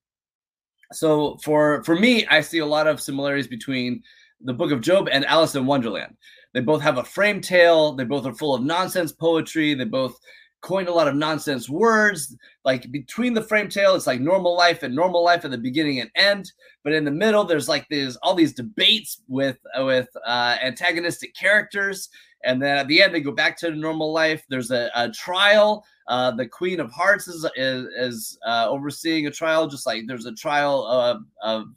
so 0.93 1.37
for 1.43 1.83
for 1.85 1.97
me, 1.97 2.27
I 2.27 2.41
see 2.41 2.59
a 2.59 2.67
lot 2.67 2.87
of 2.87 3.01
similarities 3.01 3.47
between 3.47 4.03
the 4.41 4.55
Book 4.55 4.73
of 4.73 4.81
Job 4.81 5.09
and 5.11 5.25
Alice 5.27 5.55
in 5.55 5.67
Wonderland. 5.67 6.17
They 6.55 6.61
both 6.61 6.81
have 6.81 6.99
a 6.99 7.05
frame 7.05 7.41
tale. 7.41 7.93
They 7.93 8.05
both 8.05 8.25
are 8.25 8.35
full 8.35 8.55
of 8.55 8.63
nonsense 8.63 9.13
poetry. 9.13 9.75
They 9.75 9.85
both 9.85 10.19
coined 10.61 10.89
a 10.89 10.93
lot 10.93 11.09
of 11.09 11.15
nonsense 11.15 11.69
words. 11.69 12.37
Like 12.65 12.91
between 12.91 13.35
the 13.35 13.43
frame 13.43 13.69
tale, 13.69 13.95
it's 13.95 14.07
like 14.07 14.21
normal 14.21 14.57
life 14.57 14.83
and 14.83 14.95
normal 14.95 15.25
life 15.25 15.45
at 15.45 15.51
the 15.51 15.59
beginning 15.59 16.01
and 16.01 16.11
end. 16.15 16.53
But 16.85 16.93
in 16.93 17.05
the 17.05 17.11
middle, 17.11 17.45
there's 17.45 17.69
like 17.69 17.87
there's 17.91 18.17
all 18.17 18.35
these 18.35 18.55
debates 18.55 19.23
with 19.29 19.59
with 19.79 20.09
uh, 20.27 20.57
antagonistic 20.63 21.35
characters. 21.35 22.09
And 22.45 22.63
then 22.63 22.79
at 22.79 22.87
the 22.87 23.03
end, 23.03 23.13
they 23.13 23.21
go 23.21 23.33
back 23.33 23.57
to 23.59 23.71
normal 23.73 24.13
life. 24.13 24.45
There's 24.49 24.71
a, 24.71 24.91
a 24.95 25.11
trial 25.11 25.85
uh, 26.09 26.31
the 26.31 26.47
Queen 26.47 26.81
of 26.81 26.91
Hearts 26.91 27.29
is 27.29 27.47
is, 27.55 27.85
is 27.97 28.39
uh, 28.47 28.67
overseeing 28.69 29.27
a 29.27 29.31
trial, 29.31 29.69
just 29.69 29.87
like 29.87 30.05
there's 30.07 30.27
a 30.27 30.33
trial 30.33 30.87
of, 30.87 31.23
of 31.43 31.69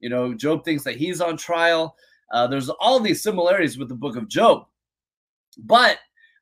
you 0.00 0.10
know 0.10 0.34
Job 0.34 0.64
thinks 0.64 0.84
that 0.84 0.96
he's 0.96 1.20
on 1.20 1.36
trial. 1.36 1.96
Uh, 2.30 2.46
there's 2.46 2.68
all 2.68 3.00
these 3.00 3.22
similarities 3.22 3.78
with 3.78 3.88
the 3.88 3.94
Book 3.94 4.16
of 4.16 4.28
Job, 4.28 4.66
but 5.56 5.98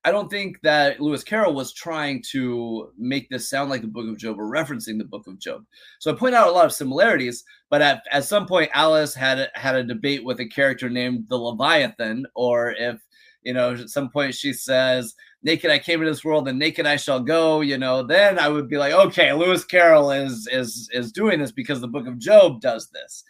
I 0.07 0.13
don't 0.13 0.31
think 0.31 0.61
that 0.63 1.01
Lewis 1.01 1.25
Carroll 1.25 1.53
was 1.53 1.73
trying 1.73 2.23
to 2.31 2.93
make 2.97 3.29
this 3.29 3.51
sound 3.51 3.71
like 3.71 3.81
the 3.81 3.89
Book 3.89 4.09
of 4.09 4.17
Job 4.17 4.39
or 4.39 4.49
referencing 4.49 4.99
the 4.99 5.05
Book 5.05 5.27
of 5.27 5.41
Job. 5.41 5.65
So 5.99 6.13
I 6.13 6.15
point 6.15 6.37
out 6.37 6.47
a 6.47 6.53
lot 6.53 6.65
of 6.65 6.73
similarities, 6.73 7.43
but 7.71 7.83
at, 7.83 8.05
at 8.13 8.25
some 8.25 8.47
point 8.47 8.71
Alice 8.73 9.17
had 9.17 9.51
had 9.55 9.75
a 9.75 9.83
debate 9.83 10.25
with 10.25 10.39
a 10.39 10.47
character 10.47 10.89
named 10.89 11.27
the 11.29 11.37
Leviathan, 11.37 12.25
or 12.37 12.71
if 12.71 13.01
you 13.43 13.53
know 13.53 13.73
at 13.73 13.91
some 13.91 14.09
point 14.09 14.37
she 14.37 14.53
says 14.53 15.13
naked 15.43 15.73
I 15.73 15.81
came 15.81 16.01
into 16.01 16.13
this 16.13 16.25
world 16.25 16.47
and 16.47 16.57
naked 16.57 16.87
I 16.87 16.97
shall 16.97 17.21
go, 17.21 17.61
you 17.61 17.77
know, 17.77 18.05
then 18.05 18.39
I 18.39 18.49
would 18.49 18.69
be 18.69 18.79
like, 18.79 18.93
okay, 18.93 19.33
Lewis 19.33 19.65
Carroll 19.65 20.13
is 20.13 20.49
is 20.53 20.89
is 20.93 21.11
doing 21.11 21.41
this 21.41 21.51
because 21.51 21.81
the 21.81 21.89
book 21.89 22.07
of 22.07 22.21
Job 22.21 22.61
does 22.61 22.89
this. 22.91 23.25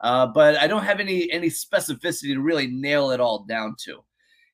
Uh, 0.00 0.26
but 0.26 0.56
I 0.56 0.66
don't 0.66 0.84
have 0.84 0.98
any 0.98 1.30
any 1.30 1.50
specificity 1.50 2.34
to 2.34 2.40
really 2.40 2.66
nail 2.66 3.12
it 3.12 3.20
all 3.20 3.44
down 3.44 3.76
to. 3.84 4.02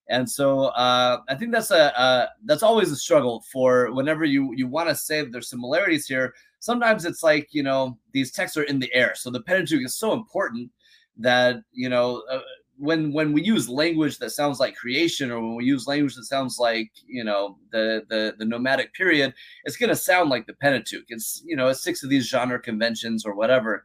And 0.08 0.28
so 0.28 0.64
uh, 0.66 1.18
I 1.28 1.34
think 1.34 1.52
that's 1.52 1.70
a 1.70 1.98
uh, 1.98 2.26
that's 2.44 2.62
always 2.62 2.90
a 2.90 2.96
struggle 2.96 3.44
for 3.52 3.92
whenever 3.92 4.24
you 4.24 4.52
you 4.54 4.66
want 4.66 4.88
to 4.88 4.94
say 4.94 5.22
that 5.22 5.32
there's 5.32 5.50
similarities 5.50 6.06
here. 6.06 6.34
Sometimes 6.58 7.04
it's 7.04 7.22
like 7.22 7.48
you 7.52 7.62
know 7.62 7.98
these 8.12 8.32
texts 8.32 8.56
are 8.56 8.64
in 8.64 8.78
the 8.78 8.92
air, 8.94 9.12
so 9.14 9.30
the 9.30 9.42
Pentateuch 9.42 9.84
is 9.84 9.96
so 9.96 10.12
important 10.12 10.70
that 11.18 11.56
you 11.72 11.88
know 11.88 12.22
uh, 12.30 12.40
when 12.78 13.12
when 13.12 13.32
we 13.32 13.42
use 13.42 13.68
language 13.68 14.18
that 14.18 14.30
sounds 14.30 14.58
like 14.58 14.74
creation 14.74 15.30
or 15.30 15.40
when 15.40 15.54
we 15.54 15.64
use 15.64 15.86
language 15.86 16.16
that 16.16 16.24
sounds 16.24 16.58
like 16.58 16.90
you 17.06 17.22
know 17.22 17.56
the 17.70 18.02
the, 18.08 18.34
the 18.38 18.44
nomadic 18.44 18.92
period 18.94 19.32
it's 19.64 19.76
going 19.76 19.88
to 19.88 19.96
sound 19.96 20.30
like 20.30 20.46
the 20.46 20.54
pentateuch 20.54 21.04
it's 21.08 21.42
you 21.46 21.54
know 21.54 21.68
it's 21.68 21.82
six 21.82 22.02
of 22.02 22.10
these 22.10 22.26
genre 22.26 22.58
conventions 22.58 23.24
or 23.24 23.34
whatever 23.34 23.84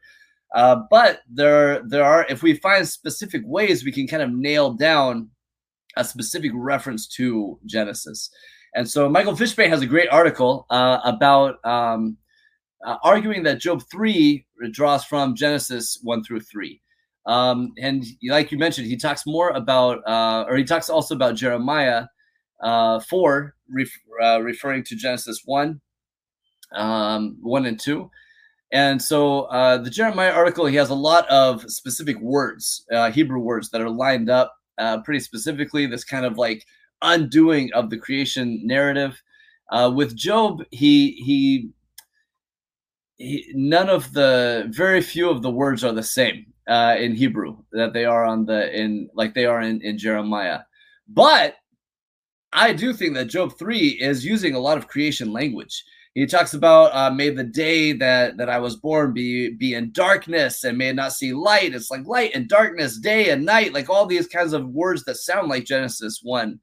uh, 0.55 0.77
but 0.89 1.19
there 1.29 1.83
there 1.87 2.03
are 2.03 2.25
if 2.29 2.41
we 2.41 2.55
find 2.55 2.87
specific 2.87 3.43
ways 3.45 3.83
we 3.83 3.91
can 3.91 4.07
kind 4.07 4.23
of 4.23 4.31
nail 4.31 4.71
down 4.71 5.29
a 5.97 6.03
specific 6.03 6.51
reference 6.53 7.07
to 7.07 7.59
genesis 7.65 8.29
and 8.75 8.89
so 8.89 9.09
michael 9.09 9.33
fishbane 9.33 9.69
has 9.69 9.81
a 9.81 9.85
great 9.85 10.09
article 10.09 10.65
uh, 10.69 10.99
about 11.03 11.63
um, 11.65 12.17
uh, 12.85 12.97
arguing 13.03 13.43
that 13.43 13.59
job 13.59 13.81
3 13.91 14.45
draws 14.71 15.03
from 15.03 15.35
genesis 15.35 15.99
1 16.03 16.23
through 16.23 16.41
3 16.41 16.81
um, 17.27 17.73
and 17.77 18.05
like 18.29 18.51
you 18.53 18.57
mentioned, 18.57 18.87
he 18.87 18.95
talks 18.95 19.27
more 19.27 19.49
about, 19.49 19.99
uh, 20.07 20.45
or 20.47 20.55
he 20.55 20.63
talks 20.63 20.89
also 20.89 21.13
about 21.13 21.35
Jeremiah 21.35 22.05
uh, 22.63 23.01
4, 23.01 23.53
ref- 23.69 23.89
uh, 24.23 24.41
referring 24.41 24.83
to 24.85 24.95
Genesis 24.95 25.41
1, 25.45 25.79
um, 26.73 27.37
1 27.41 27.65
and 27.65 27.79
2. 27.79 28.09
And 28.71 29.01
so 29.01 29.41
uh, 29.43 29.77
the 29.77 29.89
Jeremiah 29.89 30.31
article, 30.31 30.65
he 30.65 30.77
has 30.77 30.89
a 30.89 30.95
lot 30.95 31.27
of 31.29 31.69
specific 31.69 32.19
words, 32.19 32.85
uh, 32.91 33.11
Hebrew 33.11 33.39
words 33.39 33.69
that 33.71 33.81
are 33.81 33.89
lined 33.89 34.29
up 34.29 34.53
uh, 34.77 35.01
pretty 35.01 35.19
specifically, 35.19 35.85
this 35.85 36.03
kind 36.03 36.25
of 36.25 36.37
like 36.37 36.65
undoing 37.01 37.71
of 37.73 37.89
the 37.89 37.97
creation 37.97 38.61
narrative. 38.65 39.21
Uh, 39.71 39.91
with 39.93 40.15
Job, 40.15 40.63
he, 40.71 41.11
he, 41.11 41.69
he, 43.17 43.51
none 43.53 43.89
of 43.89 44.13
the, 44.13 44.67
very 44.69 45.01
few 45.01 45.29
of 45.29 45.41
the 45.41 45.51
words 45.51 45.83
are 45.83 45.91
the 45.91 46.03
same 46.03 46.45
uh, 46.67 46.95
in 46.99 47.15
Hebrew 47.15 47.57
that 47.71 47.93
they 47.93 48.05
are 48.05 48.25
on 48.25 48.45
the 48.45 48.73
in 48.77 49.09
like 49.13 49.33
they 49.33 49.45
are 49.45 49.61
in, 49.61 49.81
in 49.81 49.97
Jeremiah. 49.97 50.59
But 51.07 51.55
I 52.53 52.73
do 52.73 52.93
think 52.93 53.13
that 53.15 53.25
Job 53.25 53.57
3 53.57 53.87
is 54.01 54.25
using 54.25 54.55
a 54.55 54.59
lot 54.59 54.77
of 54.77 54.87
creation 54.87 55.31
language. 55.31 55.83
He 56.17 56.25
talks 56.25 56.55
about 56.55 56.95
uh, 56.95 57.13
may 57.13 57.29
the 57.29 57.43
day 57.43 57.93
that 57.93 58.37
that 58.37 58.49
I 58.49 58.57
was 58.57 58.75
born 58.75 59.13
be 59.13 59.51
be 59.51 59.75
in 59.75 59.91
darkness 59.91 60.63
and 60.63 60.75
may 60.75 60.91
not 60.91 61.13
see 61.13 61.31
light. 61.31 61.75
It's 61.75 61.91
like 61.91 62.07
light 62.07 62.31
and 62.33 62.49
darkness, 62.49 62.97
day 62.97 63.29
and 63.29 63.45
night, 63.45 63.71
like 63.71 63.87
all 63.87 64.07
these 64.07 64.25
kinds 64.25 64.53
of 64.53 64.67
words 64.69 65.03
that 65.03 65.17
sound 65.17 65.47
like 65.47 65.65
Genesis 65.65 66.21
1. 66.23 66.59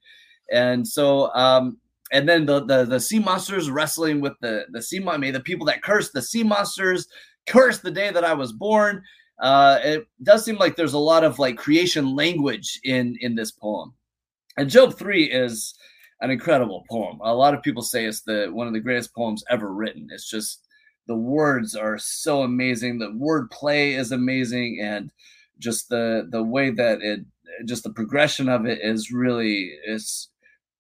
And 0.50 0.86
so 0.86 1.32
um 1.36 1.78
and 2.10 2.28
then 2.28 2.46
the 2.46 2.64
the, 2.64 2.84
the 2.84 2.98
sea 2.98 3.20
monsters 3.20 3.70
wrestling 3.70 4.20
with 4.20 4.32
the 4.40 4.64
the 4.72 4.82
sea 4.82 4.98
may 4.98 5.30
the 5.30 5.38
people 5.38 5.66
that 5.66 5.84
curse 5.84 6.10
the 6.10 6.20
sea 6.20 6.42
monsters 6.42 7.06
curse 7.46 7.78
the 7.78 7.92
day 7.92 8.10
that 8.10 8.24
I 8.24 8.34
was 8.34 8.52
born 8.52 9.04
uh, 9.40 9.78
it 9.84 10.08
does 10.24 10.44
seem 10.44 10.56
like 10.56 10.74
there's 10.74 10.94
a 10.94 10.98
lot 10.98 11.22
of 11.22 11.38
like 11.38 11.56
creation 11.56 12.16
language 12.16 12.80
in 12.82 13.16
in 13.20 13.36
this 13.36 13.52
poem. 13.52 13.94
And 14.56 14.68
Job 14.68 14.96
3 14.96 15.24
is 15.24 15.74
an 16.24 16.30
incredible 16.30 16.84
poem. 16.90 17.20
A 17.22 17.34
lot 17.34 17.54
of 17.54 17.62
people 17.62 17.82
say 17.82 18.06
it's 18.06 18.22
the 18.22 18.48
one 18.50 18.66
of 18.66 18.72
the 18.72 18.80
greatest 18.80 19.14
poems 19.14 19.44
ever 19.50 19.72
written. 19.72 20.08
It's 20.10 20.28
just 20.28 20.66
the 21.06 21.16
words 21.16 21.76
are 21.76 21.98
so 21.98 22.42
amazing. 22.42 22.98
The 22.98 23.12
word 23.14 23.50
play 23.50 23.94
is 23.94 24.10
amazing, 24.10 24.80
and 24.82 25.12
just 25.58 25.90
the 25.90 26.26
the 26.30 26.42
way 26.42 26.70
that 26.70 27.02
it 27.02 27.20
just 27.66 27.84
the 27.84 27.92
progression 27.92 28.48
of 28.48 28.64
it 28.64 28.80
is 28.82 29.12
really 29.12 29.70
is 29.86 30.30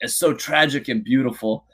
is 0.00 0.16
so 0.16 0.32
tragic 0.32 0.88
and 0.88 1.04
beautiful. 1.04 1.66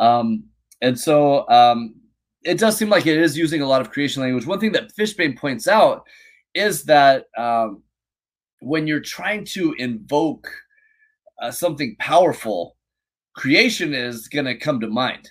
Um, 0.00 0.44
and 0.80 0.98
so 0.98 1.46
um, 1.50 1.96
it 2.44 2.58
does 2.58 2.78
seem 2.78 2.88
like 2.88 3.06
it 3.06 3.18
is 3.18 3.36
using 3.36 3.60
a 3.60 3.68
lot 3.68 3.82
of 3.82 3.90
creation 3.90 4.22
language. 4.22 4.46
One 4.46 4.60
thing 4.60 4.72
that 4.72 4.94
Fishbane 4.98 5.36
points 5.36 5.68
out 5.68 6.06
is 6.54 6.84
that 6.84 7.26
um, 7.36 7.82
when 8.60 8.86
you're 8.86 9.00
trying 9.00 9.44
to 9.46 9.74
invoke 9.78 10.48
uh, 11.42 11.50
something 11.50 11.94
powerful, 11.98 12.77
creation 13.38 13.94
is 13.94 14.26
going 14.28 14.44
to 14.44 14.56
come 14.56 14.80
to 14.80 14.88
mind. 14.88 15.30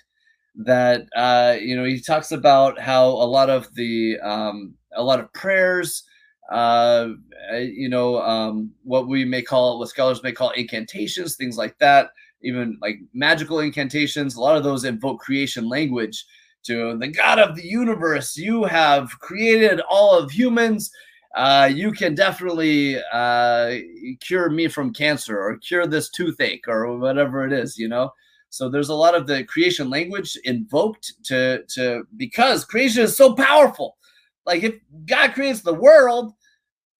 That 0.56 1.06
uh, 1.14 1.56
you 1.60 1.76
know, 1.76 1.84
he 1.84 2.00
talks 2.00 2.32
about 2.32 2.80
how 2.80 3.06
a 3.06 3.28
lot 3.36 3.48
of 3.48 3.72
the 3.74 4.18
um, 4.20 4.74
a 4.96 5.02
lot 5.02 5.20
of 5.20 5.32
prayers, 5.32 6.02
uh, 6.50 7.10
you 7.52 7.88
know, 7.88 8.20
um, 8.22 8.72
what 8.82 9.06
we 9.06 9.24
may 9.24 9.42
call, 9.42 9.78
what 9.78 9.88
scholars 9.88 10.22
may 10.24 10.32
call 10.32 10.50
incantations, 10.50 11.36
things 11.36 11.56
like 11.56 11.78
that, 11.78 12.10
even 12.42 12.76
like 12.82 12.98
magical 13.14 13.60
incantations. 13.60 14.34
A 14.34 14.40
lot 14.40 14.56
of 14.56 14.64
those 14.64 14.84
invoke 14.84 15.20
creation 15.20 15.68
language 15.68 16.24
to 16.64 16.98
the 16.98 17.08
God 17.08 17.38
of 17.38 17.54
the 17.54 17.64
universe. 17.64 18.36
You 18.36 18.64
have 18.64 19.10
created 19.20 19.80
all 19.88 20.18
of 20.18 20.32
humans 20.32 20.90
uh, 21.34 21.70
you 21.72 21.92
can 21.92 22.14
definitely 22.14 22.98
uh, 23.12 23.76
cure 24.20 24.50
me 24.50 24.68
from 24.68 24.92
cancer 24.92 25.38
or 25.38 25.58
cure 25.58 25.86
this 25.86 26.10
toothache 26.10 26.66
or 26.66 26.98
whatever 26.98 27.46
it 27.46 27.52
is, 27.52 27.78
you 27.78 27.88
know. 27.88 28.10
So 28.50 28.68
there's 28.68 28.88
a 28.88 28.94
lot 28.94 29.14
of 29.14 29.26
the 29.26 29.44
creation 29.44 29.90
language 29.90 30.36
invoked 30.44 31.12
to 31.24 31.64
to 31.74 32.04
because 32.16 32.64
creation 32.64 33.02
is 33.02 33.16
so 33.16 33.34
powerful. 33.34 33.98
Like 34.46 34.62
if 34.62 34.76
God 35.04 35.34
creates 35.34 35.60
the 35.60 35.74
world, 35.74 36.32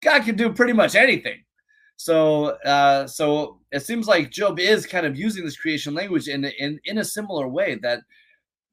God 0.02 0.24
can 0.24 0.36
do 0.36 0.52
pretty 0.52 0.74
much 0.74 0.94
anything. 0.94 1.42
So 1.96 2.56
uh, 2.66 3.06
so 3.06 3.60
it 3.72 3.80
seems 3.80 4.06
like 4.06 4.30
Job 4.30 4.58
is 4.58 4.86
kind 4.86 5.06
of 5.06 5.18
using 5.18 5.44
this 5.44 5.56
creation 5.56 5.94
language 5.94 6.28
in 6.28 6.44
in 6.44 6.78
in 6.84 6.98
a 6.98 7.04
similar 7.04 7.48
way 7.48 7.76
that 7.76 8.00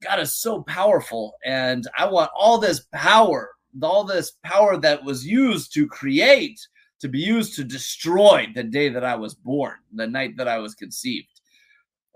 God 0.04 0.20
is 0.20 0.36
so 0.36 0.62
powerful, 0.64 1.34
and 1.46 1.88
I 1.98 2.06
want 2.10 2.30
all 2.38 2.58
this 2.58 2.82
power 2.94 3.55
all 3.82 4.04
this 4.04 4.34
power 4.44 4.78
that 4.78 5.04
was 5.04 5.26
used 5.26 5.74
to 5.74 5.88
create 5.88 6.60
to 7.02 7.10
be 7.10 7.20
used 7.20 7.56
to 7.56 7.64
destroy 7.64 8.48
the 8.56 8.64
day 8.64 8.90
that 8.90 9.04
I 9.04 9.16
was 9.16 9.36
born, 9.36 9.76
the 9.94 10.08
night 10.08 10.38
that 10.38 10.48
I 10.48 10.60
was 10.60 10.76
conceived. 10.76 11.42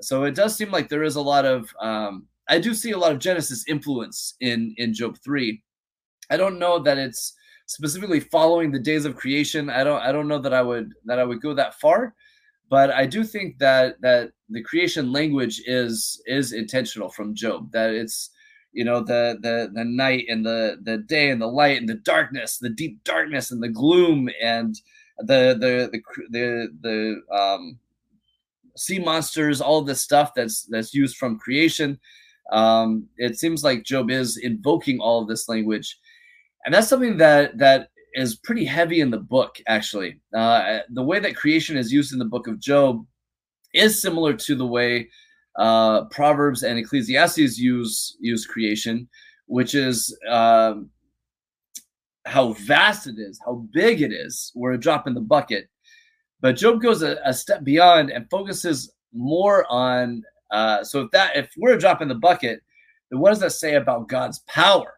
So 0.01 0.23
it 0.23 0.35
does 0.35 0.55
seem 0.55 0.71
like 0.71 0.87
there 0.87 1.03
is 1.03 1.17
a 1.17 1.21
lot 1.21 1.45
of 1.45 1.69
um, 1.81 2.27
I 2.47 2.59
do 2.59 2.73
see 2.73 2.91
a 2.91 2.97
lot 2.97 3.11
of 3.11 3.19
Genesis 3.19 3.65
influence 3.67 4.35
in 4.39 4.73
in 4.77 4.93
Job 4.93 5.17
three. 5.23 5.61
I 6.29 6.37
don't 6.37 6.59
know 6.59 6.79
that 6.79 6.97
it's 6.97 7.33
specifically 7.65 8.19
following 8.19 8.71
the 8.71 8.79
days 8.79 9.05
of 9.05 9.15
creation. 9.15 9.69
I 9.69 9.83
don't 9.83 10.01
I 10.01 10.11
don't 10.11 10.27
know 10.27 10.39
that 10.39 10.53
I 10.53 10.61
would 10.61 10.93
that 11.05 11.19
I 11.19 11.23
would 11.23 11.41
go 11.41 11.53
that 11.53 11.79
far, 11.79 12.15
but 12.69 12.91
I 12.91 13.05
do 13.05 13.23
think 13.23 13.57
that 13.59 14.01
that 14.01 14.31
the 14.49 14.63
creation 14.63 15.11
language 15.11 15.61
is 15.65 16.21
is 16.25 16.53
intentional 16.53 17.09
from 17.09 17.35
Job. 17.35 17.71
That 17.71 17.91
it's 17.91 18.31
you 18.71 18.83
know 18.85 18.99
the 19.01 19.37
the 19.41 19.69
the 19.73 19.83
night 19.83 20.25
and 20.29 20.45
the 20.45 20.77
the 20.83 20.97
day 20.97 21.31
and 21.31 21.41
the 21.41 21.47
light 21.47 21.77
and 21.77 21.89
the 21.89 21.95
darkness 21.95 22.57
the 22.57 22.69
deep 22.69 23.03
darkness 23.03 23.51
and 23.51 23.61
the 23.63 23.69
gloom 23.69 24.29
and 24.41 24.79
the 25.19 25.57
the 25.59 25.89
the 25.91 26.01
the, 26.29 26.67
the 26.81 27.35
um 27.35 27.79
sea 28.75 28.99
monsters 28.99 29.61
all 29.61 29.81
this 29.81 30.01
stuff 30.01 30.33
that's 30.35 30.63
that's 30.63 30.93
used 30.93 31.17
from 31.17 31.39
creation. 31.39 31.99
Um 32.51 33.07
it 33.17 33.37
seems 33.37 33.63
like 33.63 33.83
job 33.83 34.09
is 34.09 34.37
invoking 34.37 34.99
all 34.99 35.21
of 35.21 35.27
this 35.27 35.49
language. 35.49 35.97
And 36.65 36.73
that's 36.73 36.87
something 36.87 37.17
that 37.17 37.57
that 37.57 37.89
is 38.13 38.35
pretty 38.35 38.65
heavy 38.65 39.01
in 39.01 39.11
the 39.11 39.19
book 39.19 39.59
actually. 39.67 40.19
Uh 40.33 40.79
the 40.91 41.03
way 41.03 41.19
that 41.19 41.35
creation 41.35 41.77
is 41.77 41.91
used 41.91 42.13
in 42.13 42.19
the 42.19 42.25
book 42.25 42.47
of 42.47 42.59
job 42.59 43.05
is 43.73 44.01
similar 44.01 44.33
to 44.33 44.55
the 44.55 44.65
way 44.65 45.09
uh, 45.57 46.05
Proverbs 46.05 46.63
and 46.63 46.79
Ecclesiastes 46.79 47.57
use 47.57 48.17
use 48.19 48.45
creation, 48.45 49.07
which 49.47 49.75
is 49.75 50.17
um, 50.29 50.89
how 52.25 52.53
vast 52.53 53.07
it 53.07 53.15
is, 53.17 53.39
how 53.45 53.65
big 53.73 54.01
it 54.01 54.13
is. 54.13 54.51
We're 54.55 54.73
a 54.73 54.79
drop 54.79 55.07
in 55.07 55.13
the 55.13 55.21
bucket. 55.21 55.67
But 56.41 56.55
Job 56.55 56.81
goes 56.81 57.01
a, 57.01 57.17
a 57.25 57.33
step 57.33 57.63
beyond 57.63 58.11
and 58.11 58.29
focuses 58.29 58.93
more 59.13 59.65
on. 59.69 60.23
Uh, 60.51 60.83
so 60.83 61.01
if 61.01 61.11
that 61.11 61.35
if 61.35 61.51
we're 61.57 61.73
a 61.73 61.79
drop 61.79 62.01
in 62.01 62.07
the 62.07 62.15
bucket, 62.15 62.61
then 63.09 63.19
what 63.19 63.29
does 63.29 63.39
that 63.39 63.51
say 63.51 63.75
about 63.75 64.07
God's 64.07 64.39
power? 64.47 64.93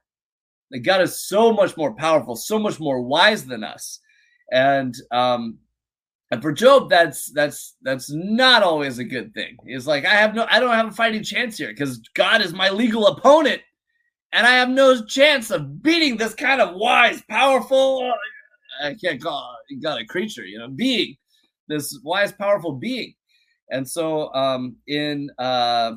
That 0.70 0.80
God 0.80 1.02
is 1.02 1.28
so 1.28 1.52
much 1.52 1.76
more 1.76 1.94
powerful, 1.94 2.36
so 2.36 2.58
much 2.60 2.80
more 2.80 3.02
wise 3.02 3.46
than 3.46 3.64
us, 3.64 4.00
and 4.52 4.96
um, 5.12 5.58
and 6.32 6.42
for 6.42 6.54
Job, 6.54 6.90
that's 6.90 7.30
that's 7.34 7.76
that's 7.82 8.10
not 8.10 8.64
always 8.64 9.00
a 9.00 9.04
good 9.04 9.34
thing. 9.34 9.58
He's 9.68 9.86
like, 9.86 10.06
I 10.06 10.16
have 10.16 10.34
no, 10.34 10.48
I 10.50 10.62
don't 10.62 10.74
have 10.74 10.88
a 10.88 10.92
fighting 10.92 11.24
chance 11.24 11.58
here 11.58 11.68
because 11.68 12.00
God 12.16 12.42
is 12.42 12.54
my 12.54 12.70
legal 12.70 13.08
opponent, 13.08 13.62
and 14.32 14.48
I 14.48 14.52
have 14.52 14.70
no 14.70 15.06
chance 15.06 15.52
of 15.52 15.84
beating 15.84 16.16
this 16.16 16.34
kind 16.34 16.62
of 16.62 16.76
wise, 16.76 17.22
powerful. 17.30 18.14
I 18.82 18.96
can't 18.96 19.22
call 19.22 19.58
God 19.84 20.02
a 20.02 20.06
creature, 20.06 20.46
you 20.46 20.58
know, 20.58 20.70
being 20.70 21.18
this 21.68 22.00
wise, 22.02 22.32
powerful 22.32 22.74
being. 22.74 23.14
And 23.70 23.88
so, 23.88 24.34
um, 24.34 24.78
in 24.88 25.30
uh, 25.38 25.96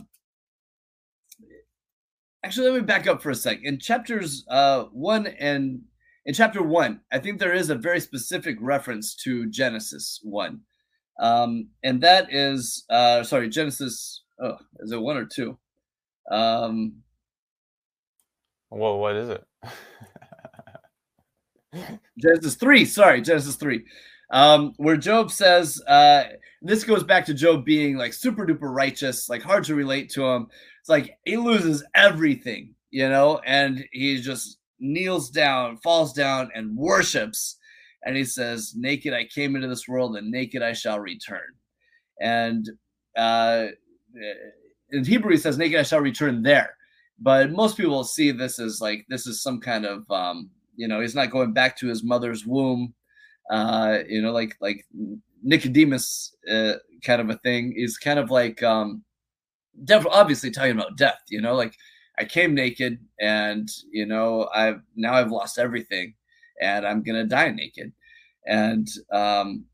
actually, 2.42 2.70
let 2.70 2.80
me 2.80 2.84
back 2.84 3.06
up 3.06 3.22
for 3.22 3.30
a 3.30 3.36
sec. 3.36 3.60
In 3.62 3.78
chapters 3.78 4.44
uh, 4.48 4.84
one 4.92 5.28
and 5.28 5.80
in 6.26 6.34
chapter 6.34 6.62
one, 6.62 7.00
I 7.12 7.18
think 7.18 7.38
there 7.38 7.52
is 7.52 7.70
a 7.70 7.74
very 7.74 8.00
specific 8.00 8.56
reference 8.60 9.14
to 9.24 9.48
Genesis 9.50 10.20
one. 10.22 10.60
Um, 11.20 11.68
and 11.82 12.00
that 12.00 12.32
is, 12.32 12.84
uh, 12.90 13.22
sorry, 13.22 13.48
Genesis, 13.48 14.22
oh, 14.42 14.56
is 14.80 14.92
it 14.92 15.00
one 15.00 15.16
or 15.16 15.26
two? 15.26 15.58
Um, 16.30 17.02
well, 18.70 18.98
what 18.98 19.16
is 19.16 19.28
it? 19.28 19.44
Genesis 22.18 22.54
3, 22.56 22.84
sorry, 22.84 23.20
Genesis 23.20 23.56
3. 23.56 23.84
Um, 24.30 24.72
where 24.78 24.96
Job 24.96 25.30
says, 25.30 25.80
uh, 25.86 26.24
this 26.62 26.82
goes 26.82 27.04
back 27.04 27.26
to 27.26 27.34
Job 27.34 27.64
being 27.64 27.96
like 27.96 28.12
super 28.12 28.46
duper 28.46 28.74
righteous, 28.74 29.28
like 29.28 29.42
hard 29.42 29.64
to 29.64 29.74
relate 29.74 30.10
to 30.10 30.24
him. 30.24 30.48
It's 30.80 30.88
like 30.88 31.18
he 31.24 31.36
loses 31.36 31.84
everything, 31.94 32.74
you 32.90 33.08
know, 33.08 33.40
and 33.44 33.84
he's 33.92 34.24
just 34.24 34.58
kneels 34.78 35.30
down, 35.30 35.78
falls 35.78 36.12
down, 36.12 36.50
and 36.54 36.76
worships. 36.76 37.58
And 38.04 38.16
he 38.16 38.24
says, 38.24 38.74
Naked 38.76 39.14
I 39.14 39.24
came 39.24 39.56
into 39.56 39.68
this 39.68 39.88
world, 39.88 40.16
and 40.16 40.30
naked 40.30 40.62
I 40.62 40.72
shall 40.72 41.00
return. 41.00 41.40
And 42.20 42.68
uh, 43.16 43.66
in 44.90 45.04
Hebrew, 45.04 45.32
he 45.32 45.38
says, 45.38 45.58
Naked 45.58 45.80
I 45.80 45.84
shall 45.84 46.00
return 46.00 46.42
there. 46.42 46.76
But 47.18 47.52
most 47.52 47.76
people 47.76 48.04
see 48.04 48.30
this 48.30 48.58
as 48.58 48.80
like, 48.80 49.06
this 49.08 49.26
is 49.26 49.42
some 49.42 49.60
kind 49.60 49.86
of, 49.86 50.10
um, 50.10 50.50
you 50.76 50.88
know, 50.88 51.00
he's 51.00 51.14
not 51.14 51.30
going 51.30 51.52
back 51.52 51.76
to 51.78 51.86
his 51.86 52.02
mother's 52.02 52.44
womb, 52.44 52.92
uh, 53.50 53.98
you 54.08 54.20
know, 54.20 54.32
like, 54.32 54.56
like 54.60 54.84
Nicodemus 55.42 56.34
uh, 56.50 56.74
kind 57.04 57.20
of 57.20 57.30
a 57.30 57.38
thing. 57.38 57.72
He's 57.76 57.96
kind 57.96 58.18
of 58.18 58.30
like, 58.30 58.62
um, 58.62 59.04
definitely, 59.84 60.18
obviously 60.18 60.50
talking 60.50 60.72
about 60.72 60.96
death, 60.96 61.20
you 61.28 61.40
know, 61.40 61.54
like, 61.54 61.74
I 62.18 62.24
came 62.24 62.54
naked 62.54 62.98
and 63.20 63.68
you 63.90 64.06
know 64.06 64.48
I've 64.54 64.80
now 64.96 65.14
I've 65.14 65.30
lost 65.30 65.58
everything 65.58 66.14
and 66.60 66.86
I'm 66.86 67.02
gonna 67.02 67.24
die 67.24 67.50
naked. 67.50 67.92
And 68.46 68.88
um 69.12 69.64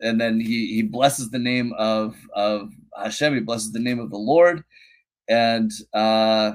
and 0.00 0.20
then 0.20 0.40
he 0.40 0.74
he 0.74 0.82
blesses 0.82 1.30
the 1.30 1.38
name 1.38 1.72
of 1.78 2.16
of 2.34 2.70
Hashem. 2.96 3.34
He 3.34 3.40
blesses 3.40 3.72
the 3.72 3.80
name 3.80 3.98
of 3.98 4.10
the 4.10 4.18
Lord. 4.18 4.62
And 5.28 5.70
uh 5.94 6.52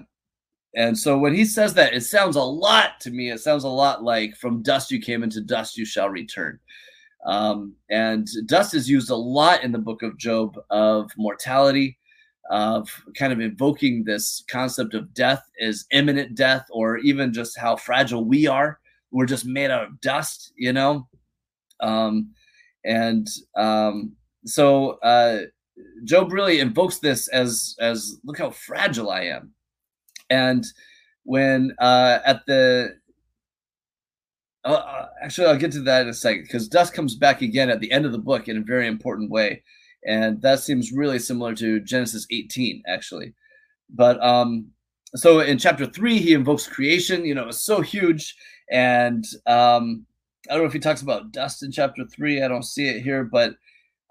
and 0.75 0.97
so 0.97 1.17
when 1.17 1.33
he 1.33 1.45
says 1.45 1.73
that 1.75 1.93
it 1.93 2.01
sounds 2.01 2.35
a 2.35 2.41
lot 2.41 2.99
to 3.01 3.11
me. 3.11 3.31
It 3.31 3.39
sounds 3.39 3.63
a 3.63 3.69
lot 3.69 4.03
like 4.03 4.35
from 4.35 4.61
dust 4.61 4.91
you 4.91 4.99
came 4.99 5.23
into 5.23 5.41
dust 5.41 5.77
you 5.77 5.85
shall 5.85 6.09
return. 6.09 6.59
Um 7.25 7.75
and 7.89 8.27
dust 8.45 8.75
is 8.75 8.89
used 8.89 9.09
a 9.09 9.15
lot 9.15 9.63
in 9.63 9.71
the 9.71 9.79
book 9.79 10.03
of 10.03 10.17
Job 10.17 10.55
of 10.69 11.09
mortality 11.17 11.97
of 12.49 12.89
kind 13.17 13.33
of 13.33 13.39
invoking 13.39 14.03
this 14.03 14.43
concept 14.49 14.93
of 14.93 15.13
death 15.13 15.49
as 15.59 15.85
imminent 15.91 16.35
death 16.35 16.65
or 16.69 16.97
even 16.97 17.33
just 17.33 17.57
how 17.57 17.75
fragile 17.75 18.23
we 18.23 18.47
are. 18.47 18.79
We're 19.11 19.25
just 19.25 19.45
made 19.45 19.71
out 19.71 19.83
of 19.85 20.01
dust 20.01 20.53
you 20.55 20.73
know? 20.73 21.07
Um 21.79 22.31
and 22.83 23.27
um 23.55 24.13
so 24.45 24.91
uh 24.99 25.41
job 26.03 26.31
really 26.31 26.59
invokes 26.59 26.99
this 26.99 27.27
as 27.29 27.75
as 27.79 28.17
look 28.23 28.37
how 28.37 28.51
fragile 28.51 29.09
i 29.09 29.21
am. 29.21 29.51
And 30.29 30.65
when 31.23 31.73
uh 31.79 32.19
at 32.25 32.45
the 32.45 32.95
uh, 34.63 34.67
uh 34.67 35.07
actually 35.21 35.47
i'll 35.47 35.57
get 35.57 35.71
to 35.71 35.81
that 35.81 36.03
in 36.03 36.09
a 36.09 36.13
second 36.13 36.43
because 36.43 36.67
dust 36.67 36.93
comes 36.93 37.15
back 37.15 37.41
again 37.41 37.69
at 37.69 37.79
the 37.79 37.91
end 37.91 38.05
of 38.05 38.11
the 38.11 38.17
book 38.19 38.47
in 38.47 38.57
a 38.57 38.61
very 38.61 38.87
important 38.87 39.31
way 39.31 39.63
and 40.05 40.41
that 40.41 40.59
seems 40.59 40.91
really 40.91 41.19
similar 41.19 41.53
to 41.55 41.79
Genesis 41.79 42.27
18, 42.31 42.83
actually. 42.87 43.33
But 43.89 44.23
um, 44.23 44.67
so 45.15 45.39
in 45.39 45.57
chapter 45.57 45.85
three, 45.85 46.19
he 46.19 46.33
invokes 46.33 46.67
creation. 46.67 47.25
You 47.25 47.35
know, 47.35 47.47
it's 47.47 47.61
so 47.61 47.81
huge, 47.81 48.35
and 48.71 49.23
um, 49.45 50.05
I 50.49 50.53
don't 50.53 50.63
know 50.63 50.67
if 50.67 50.73
he 50.73 50.79
talks 50.79 51.01
about 51.01 51.31
dust 51.31 51.63
in 51.63 51.71
chapter 51.71 52.05
three. 52.05 52.43
I 52.43 52.47
don't 52.47 52.63
see 52.63 52.87
it 52.87 53.01
here, 53.01 53.23
but 53.23 53.55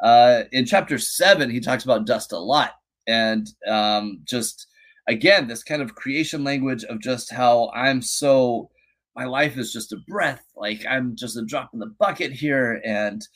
uh, 0.01 0.45
in 0.53 0.66
chapter 0.66 0.99
seven, 0.99 1.51
he 1.51 1.61
talks 1.61 1.84
about 1.84 2.07
dust 2.07 2.32
a 2.32 2.38
lot, 2.38 2.72
and 3.07 3.49
um, 3.68 4.20
just 4.24 4.66
again 5.07 5.47
this 5.47 5.62
kind 5.62 5.82
of 5.82 5.95
creation 5.95 6.42
language 6.45 6.82
of 6.84 6.99
just 7.01 7.30
how 7.32 7.70
I'm 7.74 8.01
so 8.01 8.70
my 9.14 9.24
life 9.24 9.59
is 9.59 9.72
just 9.72 9.92
a 9.92 9.99
breath. 10.09 10.45
Like 10.57 10.84
I'm 10.88 11.14
just 11.16 11.36
a 11.36 11.45
drop 11.45 11.70
in 11.72 11.78
the 11.78 11.95
bucket 11.99 12.32
here, 12.32 12.80
and 12.84 13.26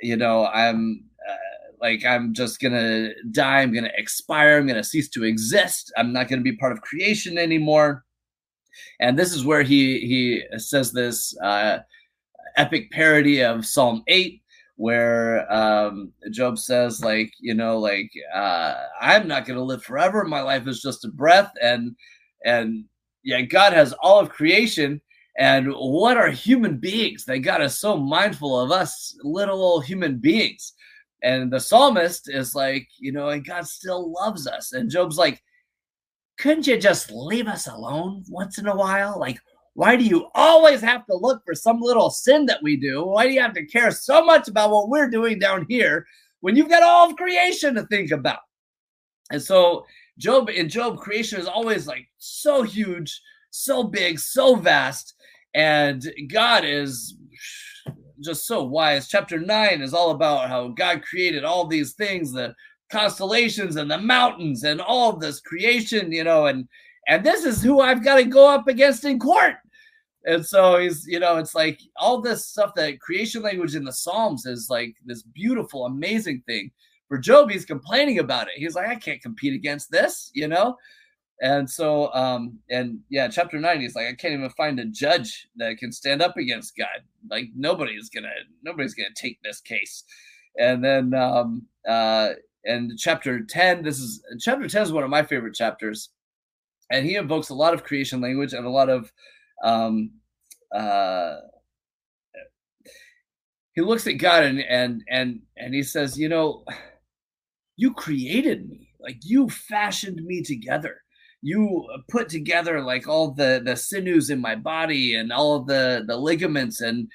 you 0.00 0.16
know, 0.16 0.46
I'm 0.46 1.04
uh, 1.28 1.34
like 1.80 2.04
I'm 2.04 2.34
just 2.34 2.60
gonna 2.60 3.10
die. 3.30 3.60
I'm 3.60 3.72
gonna 3.72 3.90
expire. 3.96 4.58
I'm 4.58 4.66
gonna 4.66 4.84
cease 4.84 5.08
to 5.10 5.24
exist. 5.24 5.92
I'm 5.96 6.12
not 6.12 6.28
gonna 6.28 6.42
be 6.42 6.56
part 6.56 6.72
of 6.72 6.80
creation 6.82 7.38
anymore. 7.38 8.04
And 9.00 9.18
this 9.18 9.34
is 9.34 9.44
where 9.44 9.62
he 9.62 10.00
he 10.00 10.58
says 10.58 10.92
this 10.92 11.36
uh, 11.40 11.78
epic 12.56 12.90
parody 12.90 13.42
of 13.42 13.66
Psalm 13.66 14.02
eight, 14.08 14.42
where 14.76 15.50
um, 15.52 16.12
Job 16.30 16.58
says, 16.58 17.02
like, 17.02 17.32
you 17.40 17.54
know, 17.54 17.78
like 17.78 18.10
uh, 18.34 18.74
I'm 19.00 19.28
not 19.28 19.46
gonna 19.46 19.62
live 19.62 19.82
forever. 19.82 20.24
My 20.24 20.42
life 20.42 20.66
is 20.66 20.80
just 20.80 21.04
a 21.04 21.08
breath, 21.08 21.52
and 21.62 21.94
and 22.44 22.84
yeah, 23.22 23.42
God 23.42 23.72
has 23.72 23.92
all 23.94 24.20
of 24.20 24.30
creation. 24.30 25.00
And 25.40 25.72
what 25.72 26.16
are 26.16 26.30
human 26.30 26.78
beings? 26.78 27.24
That 27.24 27.38
God 27.38 27.62
is 27.62 27.78
so 27.78 27.96
mindful 27.96 28.58
of 28.60 28.72
us 28.72 29.16
little 29.22 29.62
old 29.62 29.84
human 29.84 30.18
beings. 30.18 30.72
And 31.22 31.52
the 31.52 31.60
psalmist 31.60 32.30
is 32.30 32.54
like, 32.54 32.88
you 32.98 33.12
know, 33.12 33.30
and 33.30 33.44
God 33.44 33.66
still 33.66 34.12
loves 34.12 34.46
us. 34.46 34.72
And 34.72 34.90
Job's 34.90 35.18
like, 35.18 35.42
couldn't 36.38 36.66
you 36.66 36.78
just 36.78 37.10
leave 37.10 37.48
us 37.48 37.66
alone 37.66 38.24
once 38.28 38.58
in 38.58 38.68
a 38.68 38.76
while? 38.76 39.18
Like, 39.18 39.38
why 39.74 39.96
do 39.96 40.04
you 40.04 40.28
always 40.34 40.80
have 40.80 41.06
to 41.06 41.16
look 41.16 41.42
for 41.44 41.54
some 41.54 41.80
little 41.80 42.10
sin 42.10 42.46
that 42.46 42.62
we 42.62 42.76
do? 42.76 43.04
Why 43.04 43.26
do 43.26 43.32
you 43.32 43.40
have 43.40 43.54
to 43.54 43.66
care 43.66 43.90
so 43.90 44.24
much 44.24 44.48
about 44.48 44.70
what 44.70 44.88
we're 44.88 45.10
doing 45.10 45.38
down 45.38 45.66
here 45.68 46.06
when 46.40 46.56
you've 46.56 46.68
got 46.68 46.82
all 46.82 47.10
of 47.10 47.16
creation 47.16 47.74
to 47.74 47.86
think 47.86 48.10
about? 48.10 48.40
And 49.30 49.42
so 49.42 49.84
Job 50.18 50.48
in 50.48 50.68
Job, 50.68 50.98
creation 50.98 51.40
is 51.40 51.46
always 51.46 51.86
like 51.86 52.08
so 52.18 52.62
huge, 52.62 53.20
so 53.50 53.84
big, 53.84 54.18
so 54.18 54.56
vast, 54.56 55.14
and 55.54 56.04
God 56.28 56.64
is 56.64 57.16
just 58.22 58.46
so 58.46 58.62
wise. 58.62 59.08
Chapter 59.08 59.38
nine 59.38 59.82
is 59.82 59.94
all 59.94 60.10
about 60.10 60.48
how 60.48 60.68
God 60.68 61.02
created 61.02 61.44
all 61.44 61.66
these 61.66 61.94
things, 61.94 62.32
the 62.32 62.54
constellations 62.90 63.76
and 63.76 63.90
the 63.90 63.98
mountains 63.98 64.64
and 64.64 64.80
all 64.80 65.16
this 65.16 65.40
creation, 65.40 66.12
you 66.12 66.24
know, 66.24 66.46
and 66.46 66.68
and 67.08 67.24
this 67.24 67.44
is 67.44 67.62
who 67.62 67.80
I've 67.80 68.04
got 68.04 68.16
to 68.16 68.24
go 68.24 68.48
up 68.48 68.68
against 68.68 69.04
in 69.04 69.18
court. 69.18 69.54
And 70.24 70.44
so 70.44 70.78
he's, 70.78 71.06
you 71.06 71.20
know, 71.20 71.38
it's 71.38 71.54
like 71.54 71.80
all 71.96 72.20
this 72.20 72.46
stuff 72.46 72.72
that 72.76 73.00
creation 73.00 73.42
language 73.42 73.74
in 73.74 73.84
the 73.84 73.92
Psalms 73.92 74.44
is 74.44 74.68
like 74.68 74.94
this 75.06 75.22
beautiful, 75.22 75.86
amazing 75.86 76.42
thing 76.46 76.70
for 77.08 77.18
Job, 77.18 77.50
he's 77.50 77.64
complaining 77.64 78.18
about 78.18 78.48
it. 78.48 78.54
He's 78.56 78.74
like, 78.74 78.88
I 78.88 78.94
can't 78.94 79.22
compete 79.22 79.54
against 79.54 79.90
this, 79.90 80.30
you 80.34 80.46
know? 80.46 80.76
And 81.40 81.70
so, 81.70 82.12
um, 82.14 82.58
and 82.68 82.98
yeah, 83.10 83.28
chapter 83.28 83.58
nine, 83.60 83.80
he's 83.80 83.94
like, 83.94 84.06
I 84.06 84.14
can't 84.14 84.34
even 84.34 84.50
find 84.50 84.80
a 84.80 84.84
judge 84.86 85.48
that 85.56 85.78
can 85.78 85.92
stand 85.92 86.20
up 86.20 86.36
against 86.36 86.76
God. 86.76 87.02
Like 87.30 87.50
nobody's 87.54 88.08
gonna, 88.08 88.32
nobody's 88.64 88.94
gonna 88.94 89.10
take 89.14 89.40
this 89.42 89.60
case. 89.60 90.04
And 90.58 90.84
then, 90.84 91.14
um, 91.14 91.66
uh, 91.88 92.30
and 92.64 92.98
chapter 92.98 93.40
10, 93.44 93.84
this 93.84 94.00
is 94.00 94.20
chapter 94.40 94.66
10 94.66 94.82
is 94.82 94.92
one 94.92 95.04
of 95.04 95.10
my 95.10 95.22
favorite 95.22 95.54
chapters. 95.54 96.10
And 96.90 97.06
he 97.06 97.14
invokes 97.14 97.50
a 97.50 97.54
lot 97.54 97.74
of 97.74 97.84
creation 97.84 98.20
language 98.20 98.52
and 98.52 98.66
a 98.66 98.70
lot 98.70 98.88
of, 98.88 99.12
um, 99.62 100.10
uh, 100.74 101.36
he 103.74 103.82
looks 103.82 104.08
at 104.08 104.14
God 104.14 104.42
and, 104.42 104.60
and, 104.60 105.04
and, 105.08 105.40
and 105.56 105.72
he 105.72 105.84
says, 105.84 106.18
you 106.18 106.28
know, 106.28 106.64
you 107.76 107.94
created 107.94 108.68
me 108.68 108.88
like 108.98 109.18
you 109.22 109.48
fashioned 109.48 110.24
me 110.24 110.42
together 110.42 111.02
you 111.42 111.86
put 112.08 112.28
together 112.28 112.80
like 112.82 113.06
all 113.06 113.30
the 113.30 113.62
the 113.64 113.76
sinews 113.76 114.30
in 114.30 114.40
my 114.40 114.54
body 114.54 115.14
and 115.14 115.32
all 115.32 115.60
the 115.60 116.04
the 116.06 116.16
ligaments 116.16 116.80
and 116.80 117.08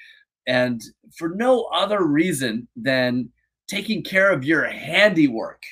and 0.46 0.82
for 1.16 1.30
no 1.30 1.64
other 1.74 2.04
reason 2.04 2.66
than 2.76 3.28
taking 3.68 4.02
care 4.02 4.32
of 4.32 4.44
your 4.44 4.64
handiwork 4.64 5.62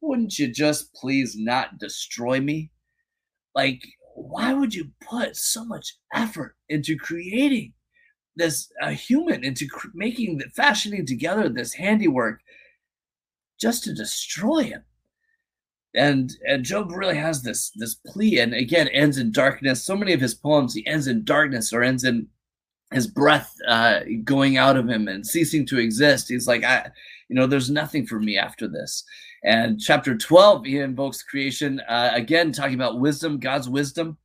wouldn't 0.00 0.38
you 0.38 0.48
just 0.48 0.92
please 0.94 1.36
not 1.36 1.78
destroy 1.78 2.40
me 2.40 2.70
like 3.54 3.82
why 4.14 4.52
would 4.52 4.74
you 4.74 4.90
put 5.00 5.36
so 5.36 5.64
much 5.64 5.96
effort 6.14 6.56
into 6.68 6.96
creating 6.96 7.72
this 8.36 8.70
a 8.80 8.92
human 8.92 9.44
into 9.44 9.66
cr- 9.66 9.88
making 9.92 10.38
the 10.38 10.48
fashioning 10.56 11.04
together 11.04 11.48
this 11.48 11.74
handiwork 11.74 12.40
just 13.60 13.84
to 13.84 13.92
destroy 13.92 14.64
him. 14.64 14.82
And 15.94 16.32
and 16.46 16.64
Job 16.64 16.92
really 16.92 17.16
has 17.16 17.42
this 17.42 17.70
this 17.74 17.94
plea, 17.94 18.38
and 18.38 18.54
again 18.54 18.88
ends 18.88 19.18
in 19.18 19.32
darkness. 19.32 19.84
So 19.84 19.96
many 19.96 20.12
of 20.12 20.20
his 20.20 20.34
poems, 20.34 20.74
he 20.74 20.86
ends 20.86 21.08
in 21.08 21.24
darkness 21.24 21.72
or 21.72 21.82
ends 21.82 22.04
in 22.04 22.28
his 22.92 23.06
breath 23.06 23.54
uh, 23.68 24.00
going 24.24 24.56
out 24.56 24.76
of 24.76 24.88
him 24.88 25.08
and 25.08 25.26
ceasing 25.26 25.64
to 25.66 25.78
exist. 25.78 26.28
He's 26.28 26.48
like, 26.48 26.64
I, 26.64 26.90
you 27.28 27.36
know, 27.36 27.46
there's 27.46 27.70
nothing 27.70 28.06
for 28.06 28.18
me 28.18 28.36
after 28.36 28.66
this. 28.66 29.04
And 29.44 29.80
chapter 29.80 30.16
12, 30.16 30.64
he 30.66 30.78
invokes 30.78 31.22
creation 31.22 31.80
uh, 31.88 32.10
again, 32.12 32.52
talking 32.52 32.74
about 32.74 33.00
wisdom, 33.00 33.38
God's 33.38 33.68
wisdom. 33.68 34.18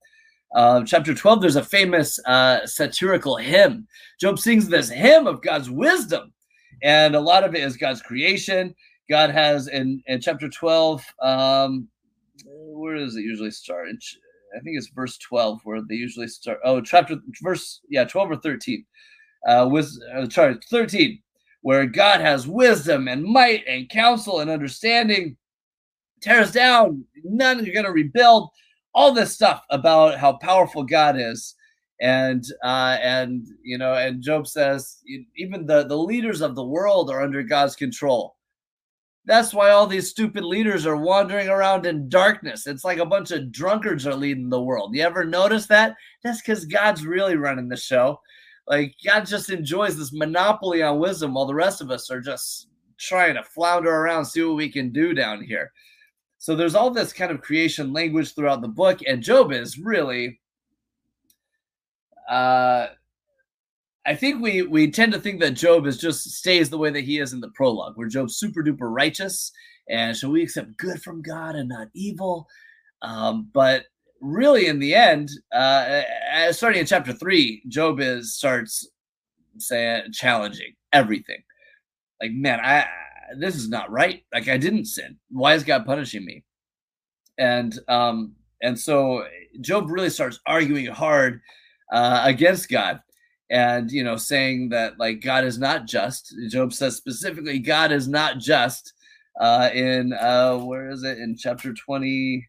Uh, 0.53 0.83
chapter 0.83 1.13
12, 1.13 1.41
there's 1.41 1.55
a 1.55 1.63
famous 1.63 2.19
uh, 2.25 2.65
satirical 2.65 3.37
hymn. 3.37 3.87
Job 4.19 4.39
sings 4.39 4.67
this 4.67 4.89
hymn 4.89 5.27
of 5.27 5.41
God's 5.41 5.69
wisdom, 5.69 6.33
and 6.81 7.15
a 7.15 7.19
lot 7.19 7.43
of 7.43 7.55
it 7.55 7.61
is 7.61 7.77
God's 7.77 8.01
creation. 8.01 8.73
God 9.09 9.29
has 9.31 9.67
in, 9.67 10.01
in 10.07 10.21
chapter 10.21 10.49
12, 10.49 11.03
um, 11.21 11.87
where 12.45 12.95
does 12.95 13.15
it 13.15 13.21
usually 13.21 13.51
start? 13.51 13.87
I 14.55 14.59
think 14.59 14.77
it's 14.77 14.89
verse 14.89 15.17
12 15.17 15.61
where 15.63 15.81
they 15.87 15.95
usually 15.95 16.27
start. 16.27 16.59
Oh, 16.63 16.81
chapter, 16.81 17.17
verse, 17.41 17.81
yeah, 17.89 18.03
12 18.03 18.31
or 18.31 18.35
13. 18.37 18.85
Uh, 19.47 19.69
with, 19.71 19.91
uh, 20.15 20.27
sorry, 20.29 20.57
13, 20.69 21.21
where 21.61 21.85
God 21.85 22.19
has 22.19 22.47
wisdom 22.47 23.07
and 23.07 23.23
might 23.23 23.63
and 23.67 23.89
counsel 23.89 24.39
and 24.39 24.49
understanding, 24.49 25.37
tears 26.21 26.51
down, 26.51 27.05
none 27.23 27.63
you're 27.63 27.73
going 27.73 27.85
to 27.85 27.91
rebuild, 27.91 28.49
all 28.95 29.13
this 29.13 29.33
stuff 29.33 29.61
about 29.69 30.17
how 30.17 30.33
powerful 30.33 30.83
God 30.83 31.15
is 31.19 31.55
and 32.01 32.43
uh, 32.63 32.97
and 33.01 33.47
you 33.63 33.77
know 33.77 33.93
and 33.93 34.21
job 34.21 34.47
says 34.47 34.97
even 35.37 35.65
the 35.65 35.85
the 35.87 35.97
leaders 35.97 36.41
of 36.41 36.55
the 36.55 36.63
world 36.63 37.09
are 37.09 37.21
under 37.21 37.41
god's 37.41 37.75
control 37.75 38.34
that's 39.25 39.53
why 39.53 39.71
all 39.71 39.87
these 39.87 40.09
stupid 40.09 40.43
leaders 40.43 40.85
are 40.85 40.97
wandering 40.97 41.49
around 41.49 41.85
in 41.85 42.09
darkness. 42.09 42.67
It's 42.67 42.83
like 42.83 42.99
a 42.99 43.05
bunch 43.05 43.31
of 43.31 43.51
drunkards 43.51 44.05
are 44.05 44.15
leading 44.15 44.49
the 44.49 44.61
world. 44.61 44.95
You 44.95 45.01
ever 45.01 45.25
notice 45.25 45.65
that? 45.67 45.95
That's 46.23 46.41
because 46.41 46.65
God's 46.65 47.05
really 47.05 47.35
running 47.35 47.67
the 47.67 47.77
show. 47.77 48.19
Like 48.67 48.95
God 49.03 49.25
just 49.25 49.49
enjoys 49.49 49.97
this 49.97 50.13
monopoly 50.13 50.83
on 50.83 50.99
wisdom 50.99 51.33
while 51.33 51.45
the 51.45 51.55
rest 51.55 51.81
of 51.81 51.91
us 51.91 52.09
are 52.11 52.21
just 52.21 52.67
trying 52.97 53.35
to 53.35 53.43
flounder 53.43 53.93
around, 53.93 54.25
see 54.25 54.43
what 54.43 54.55
we 54.55 54.71
can 54.71 54.91
do 54.91 55.13
down 55.13 55.43
here. 55.43 55.71
So 56.37 56.55
there's 56.55 56.75
all 56.75 56.91
this 56.91 57.13
kind 57.13 57.31
of 57.31 57.41
creation 57.41 57.93
language 57.93 58.35
throughout 58.35 58.61
the 58.61 58.67
book, 58.67 58.99
and 59.07 59.23
Job 59.23 59.51
is 59.51 59.79
really 59.79 60.39
uh 62.29 62.87
I 64.05 64.15
think 64.15 64.41
we 64.41 64.61
we 64.61 64.91
tend 64.91 65.13
to 65.13 65.19
think 65.19 65.39
that 65.41 65.51
Job 65.51 65.87
is 65.87 65.97
just 65.97 66.29
stays 66.29 66.69
the 66.69 66.77
way 66.77 66.91
that 66.91 67.03
he 67.03 67.19
is 67.19 67.33
in 67.33 67.39
the 67.39 67.49
prologue, 67.49 67.97
where 67.97 68.07
Job's 68.07 68.37
super 68.37 68.63
duper 68.63 68.93
righteous, 68.93 69.51
and 69.89 70.15
so 70.15 70.29
we 70.29 70.43
accept 70.43 70.77
good 70.77 71.01
from 71.01 71.23
God 71.23 71.55
and 71.55 71.69
not 71.69 71.87
evil. 71.93 72.47
Um, 73.01 73.49
but 73.51 73.85
really, 74.21 74.67
in 74.67 74.79
the 74.79 74.93
end, 74.93 75.31
uh, 75.51 76.03
starting 76.51 76.81
in 76.81 76.85
chapter 76.85 77.13
three, 77.13 77.63
Job 77.67 77.99
is 77.99 78.35
starts 78.35 78.87
saying 79.57 80.11
challenging 80.13 80.73
everything. 80.93 81.41
Like, 82.21 82.31
man, 82.31 82.59
I 82.59 82.85
this 83.39 83.55
is 83.55 83.69
not 83.69 83.89
right. 83.89 84.23
Like, 84.31 84.47
I 84.47 84.57
didn't 84.57 84.85
sin. 84.85 85.17
Why 85.29 85.55
is 85.55 85.63
God 85.63 85.83
punishing 85.83 86.23
me? 86.23 86.43
And 87.39 87.77
um, 87.87 88.35
and 88.61 88.79
so 88.79 89.25
Job 89.61 89.89
really 89.89 90.11
starts 90.11 90.39
arguing 90.45 90.85
hard 90.85 91.41
uh, 91.91 92.21
against 92.23 92.69
God 92.69 92.99
and 93.49 93.91
you 93.91 94.03
know 94.03 94.15
saying 94.15 94.69
that 94.69 94.97
like 94.97 95.21
god 95.21 95.43
is 95.43 95.57
not 95.57 95.85
just. 95.85 96.33
Job 96.49 96.73
says 96.73 96.95
specifically 96.95 97.59
god 97.59 97.91
is 97.91 98.07
not 98.07 98.39
just 98.39 98.93
uh 99.39 99.69
in 99.73 100.13
uh 100.13 100.57
where 100.57 100.89
is 100.89 101.03
it? 101.03 101.19
In 101.19 101.35
chapter 101.37 101.73
20 101.73 102.47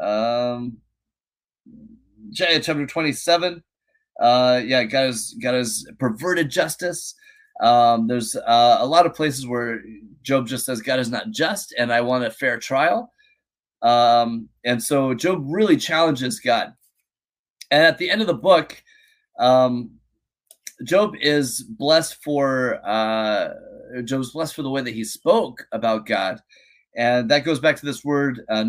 um 0.00 0.78
chapter 2.34 2.86
27 2.86 3.62
uh 4.20 4.60
yeah 4.64 4.84
god 4.84 5.08
is 5.08 5.36
god 5.42 5.54
is 5.54 5.88
perverted 5.98 6.50
justice. 6.50 7.14
Um 7.60 8.08
there's 8.08 8.34
uh, 8.34 8.78
a 8.80 8.86
lot 8.86 9.06
of 9.06 9.14
places 9.14 9.46
where 9.46 9.80
job 10.22 10.46
just 10.46 10.66
says 10.66 10.80
god 10.82 10.98
is 10.98 11.10
not 11.10 11.30
just 11.30 11.74
and 11.78 11.92
i 11.92 12.00
want 12.00 12.24
a 12.24 12.30
fair 12.30 12.58
trial. 12.58 13.12
Um 13.82 14.48
and 14.64 14.82
so 14.82 15.14
job 15.14 15.44
really 15.46 15.76
challenges 15.76 16.40
god. 16.40 16.72
And 17.70 17.84
at 17.84 17.98
the 17.98 18.10
end 18.10 18.20
of 18.20 18.26
the 18.26 18.34
book 18.34 18.82
um, 19.38 19.90
Job 20.84 21.14
is 21.20 21.62
blessed 21.62 22.22
for 22.22 22.80
uh, 22.84 23.50
Job's 24.04 24.32
blessed 24.32 24.54
for 24.54 24.62
the 24.62 24.70
way 24.70 24.82
that 24.82 24.94
he 24.94 25.04
spoke 25.04 25.66
about 25.72 26.06
God, 26.06 26.40
and 26.96 27.30
that 27.30 27.44
goes 27.44 27.60
back 27.60 27.76
to 27.76 27.86
this 27.86 28.04
word 28.04 28.40
uh, 28.48 28.64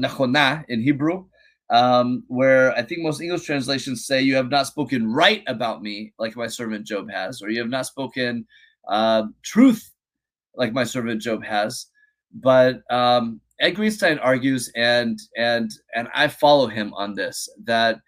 in 0.67 0.81
Hebrew, 0.81 1.25
um, 1.69 2.23
where 2.27 2.71
I 2.73 2.83
think 2.83 3.01
most 3.01 3.21
English 3.21 3.43
translations 3.43 4.05
say, 4.05 4.21
You 4.21 4.35
have 4.35 4.49
not 4.49 4.67
spoken 4.67 5.11
right 5.11 5.43
about 5.47 5.81
me, 5.81 6.13
like 6.19 6.35
my 6.35 6.47
servant 6.47 6.85
Job 6.85 7.09
has, 7.09 7.41
or 7.41 7.49
you 7.49 7.59
have 7.59 7.69
not 7.69 7.85
spoken 7.85 8.45
uh, 8.87 9.23
truth, 9.41 9.91
like 10.55 10.73
my 10.73 10.83
servant 10.83 11.21
Job 11.21 11.43
has. 11.43 11.87
But 12.33 12.81
um, 12.91 13.41
Ed 13.59 13.75
Greenstein 13.75 14.19
argues, 14.21 14.71
and 14.75 15.19
and 15.37 15.71
and 15.95 16.07
I 16.13 16.27
follow 16.27 16.67
him 16.67 16.93
on 16.93 17.13
this, 17.13 17.49
that 17.63 17.99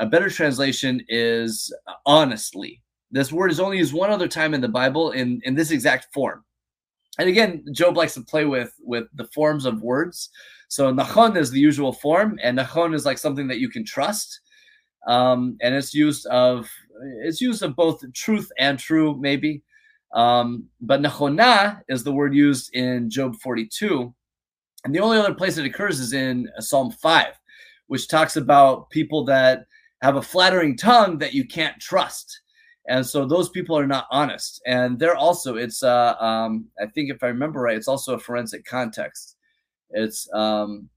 a 0.00 0.06
better 0.06 0.30
translation 0.30 1.04
is 1.08 1.72
honestly. 2.06 2.82
This 3.10 3.30
word 3.30 3.50
is 3.50 3.60
only 3.60 3.78
used 3.78 3.92
one 3.92 4.10
other 4.10 4.28
time 4.28 4.54
in 4.54 4.60
the 4.60 4.68
Bible 4.68 5.12
in, 5.12 5.40
in 5.44 5.54
this 5.54 5.70
exact 5.70 6.12
form. 6.12 6.42
And 7.18 7.28
again, 7.28 7.64
Job 7.72 7.96
likes 7.96 8.14
to 8.14 8.22
play 8.22 8.46
with 8.46 8.72
with 8.80 9.04
the 9.14 9.26
forms 9.26 9.66
of 9.66 9.82
words. 9.82 10.30
So 10.68 10.92
nachon 10.92 11.36
is 11.36 11.50
the 11.50 11.60
usual 11.60 11.92
form, 11.92 12.38
and 12.42 12.58
nachon 12.58 12.94
is 12.94 13.04
like 13.04 13.18
something 13.18 13.46
that 13.48 13.58
you 13.58 13.68
can 13.68 13.84
trust. 13.84 14.40
Um, 15.06 15.58
and 15.60 15.74
it's 15.74 15.92
used 15.92 16.26
of 16.26 16.68
it's 17.22 17.40
used 17.40 17.62
of 17.62 17.76
both 17.76 18.02
truth 18.14 18.50
and 18.58 18.78
true, 18.78 19.18
maybe. 19.20 19.62
Um, 20.14 20.68
but 20.80 21.02
nachona 21.02 21.82
is 21.88 22.04
the 22.04 22.12
word 22.12 22.34
used 22.34 22.74
in 22.74 23.10
Job 23.10 23.36
42. 23.36 24.14
And 24.84 24.94
the 24.94 25.00
only 25.00 25.18
other 25.18 25.34
place 25.34 25.58
it 25.58 25.66
occurs 25.66 26.00
is 26.00 26.14
in 26.14 26.48
Psalm 26.58 26.90
5, 26.90 27.34
which 27.88 28.08
talks 28.08 28.36
about 28.36 28.88
people 28.88 29.24
that 29.26 29.66
have 30.02 30.16
a 30.16 30.22
flattering 30.22 30.76
tongue 30.76 31.18
that 31.18 31.34
you 31.34 31.46
can't 31.46 31.78
trust. 31.80 32.40
And 32.88 33.06
so 33.06 33.26
those 33.26 33.50
people 33.50 33.78
are 33.78 33.86
not 33.86 34.06
honest. 34.10 34.60
And 34.66 34.98
they're 34.98 35.16
also 35.16 35.56
it's 35.56 35.82
uh 35.82 36.14
um 36.18 36.66
i 36.80 36.86
think 36.86 37.10
if 37.10 37.22
i 37.22 37.26
remember 37.26 37.60
right 37.60 37.76
it's 37.76 37.88
also 37.88 38.14
a 38.14 38.18
forensic 38.18 38.64
context. 38.64 39.36
It's 39.90 40.28
um 40.32 40.88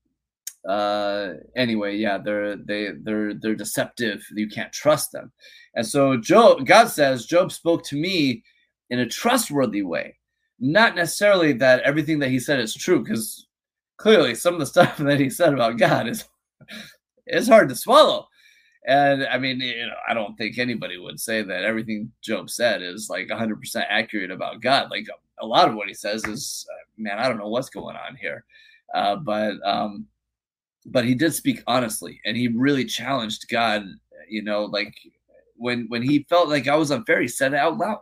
uh 0.68 1.34
anyway 1.58 1.98
yeah 1.98 2.18
they're 2.18 2.56
they 2.56 2.90
they're 3.02 3.34
they're 3.34 3.56
deceptive. 3.56 4.26
You 4.34 4.48
can't 4.48 4.72
trust 4.72 5.12
them. 5.12 5.32
And 5.76 5.86
so 5.86 6.18
job 6.18 6.66
god 6.66 6.88
says 6.88 7.26
job 7.26 7.52
spoke 7.52 7.84
to 7.86 7.98
me 7.98 8.44
in 8.90 9.00
a 9.00 9.06
trustworthy 9.06 9.82
way. 9.84 10.18
Not 10.60 10.96
necessarily 10.96 11.52
that 11.54 11.82
everything 11.82 12.20
that 12.20 12.30
he 12.30 12.40
said 12.40 12.60
is 12.60 12.74
true 12.74 13.04
because 13.04 13.48
clearly 13.98 14.36
some 14.36 14.54
of 14.54 14.60
the 14.62 14.66
stuff 14.74 14.98
that 14.98 15.20
he 15.20 15.30
said 15.30 15.54
about 15.54 15.78
god 15.78 16.08
is 16.08 16.26
is 17.28 17.48
hard 17.50 17.68
to 17.70 17.76
swallow 17.76 18.28
and 18.86 19.26
I 19.26 19.38
mean, 19.38 19.62
you 19.62 19.88
know, 19.88 19.96
I 20.08 20.14
don't 20.14 20.38
think 20.38 20.58
anybody 20.58 20.98
would 20.98 21.20
say 21.20 21.42
that 21.42 21.64
everything 21.64 22.12
Job 22.22 22.50
said 22.50 22.82
is 22.82 23.10
like 23.10 23.28
100% 23.28 23.86
accurate 23.88 24.32
about 24.32 24.62
God. 24.62 24.92
Like 24.92 25.08
a 25.40 25.46
lot 25.46 25.70
of 25.70 25.76
what 25.76 25.88
he 25.88 25.94
says 25.94 26.26
is, 26.26 26.66
uh, 26.70 26.84
man, 26.98 27.18
I 27.18 27.30
don't 27.30 27.38
know 27.38 27.48
what's 27.48 27.70
going 27.70 27.96
on 27.96 28.16
here. 28.16 28.44
Uh, 28.94 29.16
but 29.16 29.56
um, 29.66 30.06
but 30.86 31.06
he 31.06 31.16
did 31.16 31.34
speak 31.34 31.64
honestly, 31.66 32.20
and 32.26 32.36
he 32.36 32.50
really 32.50 32.86
challenged 32.86 33.48
God. 33.50 33.86
You 34.30 34.44
know, 34.44 34.66
like 34.66 34.94
when 35.56 35.86
when 35.88 36.02
he 36.02 36.26
felt 36.30 36.50
like 36.50 36.68
I 36.68 36.76
was 36.76 36.92
unfair, 36.92 37.22
he 37.22 37.28
said 37.28 37.54
it 37.54 37.60
out 37.60 37.78
loud. 37.78 38.02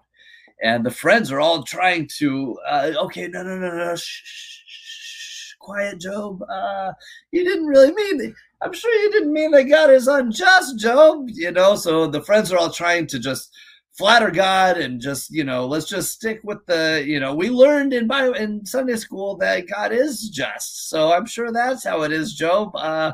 And 0.64 0.86
the 0.86 0.92
friends 0.92 1.32
are 1.32 1.40
all 1.40 1.64
trying 1.64 2.08
to, 2.20 2.56
uh, 2.68 2.92
okay, 3.06 3.28
no, 3.28 3.42
no, 3.42 3.58
no, 3.58 3.76
no, 3.76 3.96
shh, 3.96 4.22
shh, 4.24 4.62
shh 4.68 5.54
quiet, 5.60 6.00
Job. 6.00 6.44
Uh, 6.44 6.92
you 7.32 7.44
didn't 7.44 7.66
really 7.66 7.92
mean 7.94 8.22
it 8.22 8.36
I'm 8.62 8.74
sure 8.74 8.94
you 8.94 9.12
didn't 9.12 9.34
mean 9.34 9.52
that 9.52 9.64
God 9.64 9.90
is 9.90 10.08
unjust, 10.08 10.78
Job. 10.78 11.26
You 11.28 11.52
know, 11.52 11.76
so 11.76 12.08
the 12.08 12.22
friends 12.22 12.52
are 12.52 12.58
all 12.58 12.72
trying 12.72 13.08
to 13.08 13.20
just 13.20 13.52
flatter 13.98 14.32
God 14.32 14.78
and 14.78 15.02
just, 15.02 15.32
you 15.32 15.44
know, 15.44 15.66
let's 15.66 15.88
just 15.88 16.14
stick 16.14 16.42
with 16.44 16.66
the, 16.68 17.04
you 17.06 17.20
know, 17.20 17.34
we 17.34 17.50
learned 17.50 17.94
in 17.94 18.08
Bible 18.08 18.36
in 18.36 18.66
Sunday 18.66 18.96
school 18.96 19.36
that 19.38 19.68
God 19.68 19.92
is 19.92 20.30
just. 20.30 20.90
So 20.90 21.12
I'm 21.12 21.26
sure 21.26 21.52
that's 21.52 21.84
how 21.84 22.04
it 22.04 22.12
is, 22.12 22.34
Job. 22.36 22.76
Uh, 22.76 23.14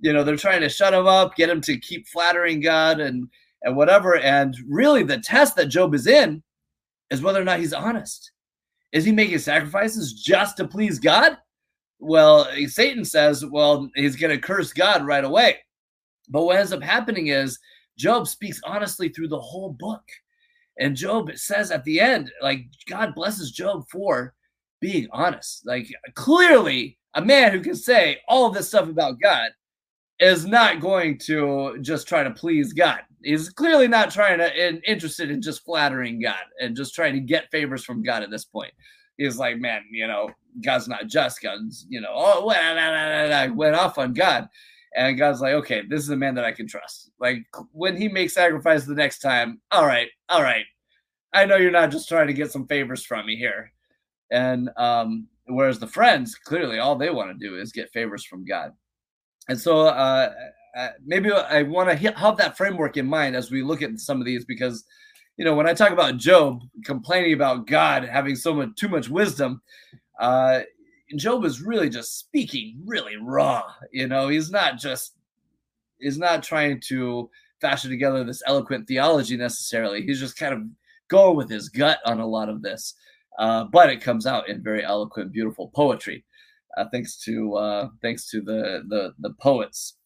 you 0.00 0.12
know, 0.12 0.22
they're 0.22 0.36
trying 0.36 0.60
to 0.60 0.68
shut 0.68 0.94
him 0.94 1.06
up, 1.06 1.34
get 1.34 1.48
him 1.48 1.60
to 1.62 1.78
keep 1.78 2.06
flattering 2.08 2.60
God 2.60 3.00
and 3.00 3.28
and 3.62 3.76
whatever. 3.76 4.16
And 4.18 4.54
really 4.68 5.02
the 5.02 5.18
test 5.18 5.56
that 5.56 5.66
Job 5.66 5.94
is 5.94 6.06
in 6.06 6.42
is 7.10 7.22
whether 7.22 7.40
or 7.40 7.44
not 7.44 7.60
he's 7.60 7.72
honest. 7.72 8.30
Is 8.92 9.04
he 9.04 9.12
making 9.12 9.38
sacrifices 9.38 10.12
just 10.12 10.58
to 10.58 10.68
please 10.68 10.98
God? 10.98 11.38
Well, 12.04 12.48
Satan 12.66 13.04
says, 13.04 13.44
well, 13.44 13.88
he's 13.94 14.16
going 14.16 14.30
to 14.30 14.38
curse 14.38 14.72
God 14.72 15.06
right 15.06 15.24
away. 15.24 15.58
But 16.28 16.44
what 16.44 16.56
ends 16.56 16.72
up 16.72 16.82
happening 16.82 17.28
is 17.28 17.58
Job 17.98 18.28
speaks 18.28 18.60
honestly 18.64 19.08
through 19.08 19.28
the 19.28 19.40
whole 19.40 19.72
book. 19.72 20.02
And 20.78 20.96
Job 20.96 21.30
says 21.34 21.70
at 21.70 21.84
the 21.84 22.00
end, 22.00 22.30
like, 22.42 22.66
God 22.88 23.14
blesses 23.14 23.52
Job 23.52 23.84
for 23.90 24.34
being 24.80 25.08
honest. 25.12 25.66
Like, 25.66 25.88
clearly, 26.14 26.98
a 27.14 27.24
man 27.24 27.52
who 27.52 27.60
can 27.60 27.76
say 27.76 28.18
all 28.28 28.50
this 28.50 28.68
stuff 28.68 28.88
about 28.88 29.20
God 29.20 29.50
is 30.20 30.46
not 30.46 30.80
going 30.80 31.18
to 31.18 31.78
just 31.80 32.06
try 32.08 32.22
to 32.22 32.30
please 32.30 32.72
God. 32.72 33.00
He's 33.22 33.48
clearly 33.48 33.88
not 33.88 34.10
trying 34.10 34.38
to 34.38 34.44
and 34.44 34.82
interested 34.86 35.30
in 35.30 35.40
just 35.40 35.64
flattering 35.64 36.20
God 36.20 36.44
and 36.60 36.76
just 36.76 36.94
trying 36.94 37.14
to 37.14 37.20
get 37.20 37.50
favors 37.50 37.84
from 37.84 38.02
God 38.02 38.22
at 38.22 38.30
this 38.30 38.44
point. 38.44 38.72
He's 39.16 39.38
like, 39.38 39.58
man, 39.58 39.82
you 39.90 40.06
know, 40.06 40.30
God's 40.62 40.88
not 40.88 41.06
just. 41.08 41.42
God's, 41.42 41.86
you 41.88 42.00
know, 42.00 42.12
oh, 42.12 42.46
went 43.54 43.76
off 43.76 43.98
on 43.98 44.12
God. 44.12 44.48
And 44.96 45.18
God's 45.18 45.40
like, 45.40 45.54
okay, 45.54 45.82
this 45.88 46.02
is 46.02 46.10
a 46.10 46.16
man 46.16 46.34
that 46.36 46.44
I 46.44 46.52
can 46.52 46.68
trust. 46.68 47.10
Like 47.18 47.44
when 47.72 47.96
he 47.96 48.08
makes 48.08 48.34
sacrifice 48.34 48.84
the 48.84 48.94
next 48.94 49.18
time, 49.18 49.60
all 49.72 49.86
right, 49.86 50.08
all 50.28 50.42
right. 50.42 50.64
I 51.32 51.46
know 51.46 51.56
you're 51.56 51.72
not 51.72 51.90
just 51.90 52.08
trying 52.08 52.28
to 52.28 52.32
get 52.32 52.52
some 52.52 52.66
favors 52.68 53.04
from 53.04 53.26
me 53.26 53.36
here. 53.36 53.72
And 54.30 54.70
um, 54.76 55.26
whereas 55.46 55.80
the 55.80 55.88
friends, 55.88 56.36
clearly 56.36 56.78
all 56.78 56.94
they 56.96 57.10
want 57.10 57.32
to 57.32 57.46
do 57.46 57.58
is 57.58 57.72
get 57.72 57.92
favors 57.92 58.24
from 58.24 58.44
God. 58.44 58.72
And 59.48 59.60
so 59.60 59.80
uh, 59.80 60.32
uh 60.76 60.88
maybe 61.04 61.30
I 61.32 61.62
want 61.62 61.90
to 61.90 62.12
have 62.12 62.36
that 62.36 62.56
framework 62.56 62.96
in 62.96 63.06
mind 63.06 63.36
as 63.36 63.50
we 63.50 63.62
look 63.62 63.82
at 63.82 63.98
some 63.98 64.20
of 64.20 64.26
these 64.26 64.44
because 64.44 64.84
you 65.36 65.44
know 65.44 65.54
when 65.54 65.68
I 65.68 65.74
talk 65.74 65.90
about 65.90 66.16
Job 66.16 66.60
complaining 66.84 67.34
about 67.34 67.66
God 67.66 68.04
having 68.04 68.36
so 68.36 68.54
much 68.54 68.70
too 68.76 68.88
much 68.88 69.08
wisdom, 69.08 69.60
uh, 70.20 70.60
Job 71.16 71.44
is 71.44 71.60
really 71.60 71.88
just 71.88 72.18
speaking 72.18 72.82
really 72.84 73.16
raw. 73.16 73.62
You 73.92 74.08
know, 74.08 74.28
he's 74.28 74.50
not 74.50 74.78
just 74.78 75.14
he's 75.98 76.18
not 76.18 76.42
trying 76.42 76.80
to 76.88 77.30
fashion 77.60 77.90
together 77.90 78.24
this 78.24 78.42
eloquent 78.46 78.86
theology 78.86 79.36
necessarily. 79.36 80.02
He's 80.02 80.20
just 80.20 80.36
kind 80.36 80.54
of 80.54 80.62
going 81.08 81.36
with 81.36 81.50
his 81.50 81.68
gut 81.68 81.98
on 82.04 82.20
a 82.20 82.26
lot 82.26 82.48
of 82.48 82.62
this, 82.62 82.94
uh, 83.38 83.64
but 83.64 83.90
it 83.90 84.00
comes 84.00 84.26
out 84.26 84.48
in 84.48 84.62
very 84.62 84.84
eloquent, 84.84 85.32
beautiful 85.32 85.70
poetry, 85.74 86.24
uh, 86.76 86.86
thanks 86.90 87.16
to 87.24 87.54
uh, 87.54 87.88
thanks 88.02 88.28
to 88.30 88.40
the 88.40 88.82
the 88.88 89.14
the 89.18 89.34
poets. 89.40 89.96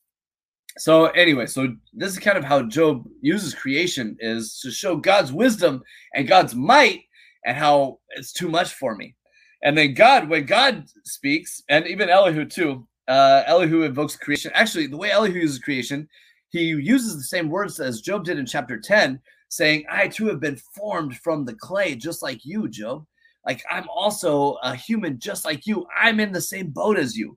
So 0.78 1.06
anyway, 1.06 1.46
so 1.46 1.74
this 1.92 2.12
is 2.12 2.18
kind 2.20 2.38
of 2.38 2.44
how 2.44 2.62
Job 2.62 3.04
uses 3.20 3.54
creation 3.54 4.16
is 4.20 4.61
to 4.61 4.70
show 4.70 4.96
God's 4.96 5.32
wisdom 5.32 5.82
and 6.14 6.28
God's 6.28 6.54
might 6.54 7.00
and 7.44 7.56
how 7.56 7.98
it's 8.11 8.32
too 8.32 8.48
much 8.48 8.74
for 8.74 8.94
me. 8.94 9.16
And 9.62 9.76
then 9.76 9.94
God, 9.94 10.28
when 10.28 10.46
God 10.46 10.84
speaks, 11.04 11.62
and 11.68 11.86
even 11.86 12.09
Elihu 12.09 12.44
too, 12.44 12.86
uh, 13.09 13.42
Elihu 13.46 13.82
invokes 13.82 14.16
creation. 14.16 14.52
Actually, 14.54 14.86
the 14.86 14.96
way 14.96 15.11
Elihu 15.11 15.40
uses 15.40 15.59
creation, 15.59 16.09
he 16.50 16.68
uses 16.68 17.16
the 17.16 17.22
same 17.22 17.48
words 17.48 17.80
as 17.80 18.00
Job 18.00 18.24
did 18.24 18.38
in 18.38 18.46
chapter 18.46 18.78
10, 18.78 19.20
saying, 19.48 19.84
I 19.90 20.09
too 20.09 20.26
have 20.26 20.40
been 20.40 20.59
formed 20.76 21.16
from 21.18 21.44
the 21.44 21.54
clay, 21.54 21.94
just 21.94 22.22
like 22.22 22.44
you, 22.44 22.68
Job. 22.68 23.04
Like 23.46 23.62
I'm 23.70 23.88
also 23.88 24.54
a 24.62 24.74
human 24.74 25.18
just 25.18 25.44
like 25.44 25.66
you. 25.66 25.86
I'm 25.96 26.20
in 26.20 26.32
the 26.32 26.40
same 26.40 26.68
boat 26.68 26.98
as 26.98 27.16
you. 27.16 27.36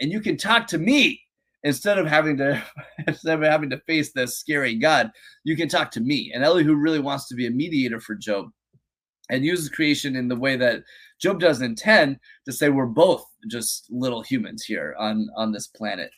And 0.00 0.12
you 0.12 0.20
can 0.20 0.36
talk 0.36 0.66
to 0.68 0.78
me 0.78 1.20
instead 1.64 1.98
of 1.98 2.06
having 2.06 2.36
to 2.36 2.62
instead 3.06 3.42
of 3.42 3.50
having 3.50 3.70
to 3.70 3.80
face 3.86 4.12
this 4.12 4.38
scary 4.38 4.74
God, 4.76 5.10
you 5.44 5.56
can 5.56 5.68
talk 5.68 5.90
to 5.92 6.00
me. 6.00 6.30
And 6.34 6.44
Elihu 6.44 6.74
really 6.74 7.00
wants 7.00 7.26
to 7.28 7.34
be 7.34 7.46
a 7.46 7.50
mediator 7.50 8.00
for 8.00 8.14
Job 8.14 8.50
and 9.30 9.44
uses 9.44 9.68
creation 9.68 10.16
in 10.16 10.28
the 10.28 10.36
way 10.36 10.56
that 10.56 10.82
Job 11.18 11.40
does 11.40 11.62
in 11.62 11.74
10 11.74 12.18
to 12.44 12.52
say 12.52 12.68
we're 12.68 12.86
both 12.86 13.24
just 13.48 13.86
little 13.90 14.22
humans 14.22 14.64
here 14.64 14.94
on, 14.98 15.28
on 15.36 15.52
this 15.52 15.66
planet. 15.66 16.10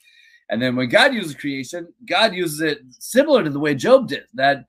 And 0.51 0.61
then 0.61 0.77
when 0.77 0.89
God 0.89 1.15
uses 1.15 1.35
creation, 1.35 1.89
God 2.09 2.35
uses 2.35 2.61
it 2.61 2.79
similar 2.99 3.45
to 3.45 3.51
the 3.51 3.61
way 3.61 3.75
Job 3.75 4.09
did 4.09 4.25
that 4.35 4.65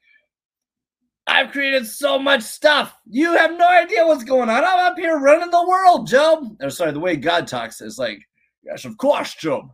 I've 1.29 1.51
created 1.51 1.85
so 1.85 2.17
much 2.17 2.41
stuff. 2.41 2.97
You 3.07 3.33
have 3.33 3.51
no 3.55 3.67
idea 3.67 4.05
what's 4.05 4.23
going 4.23 4.49
on. 4.49 4.63
I'm 4.65 4.91
up 4.91 4.97
here 4.97 5.19
running 5.19 5.51
the 5.51 5.67
world, 5.67 6.07
Job. 6.07 6.57
Or 6.59 6.71
sorry, 6.71 6.91
the 6.91 6.99
way 6.99 7.15
God 7.15 7.47
talks 7.47 7.81
is 7.81 7.99
like, 7.99 8.19
yes, 8.63 8.83
of 8.83 8.97
course, 8.97 9.35
Job. 9.35 9.69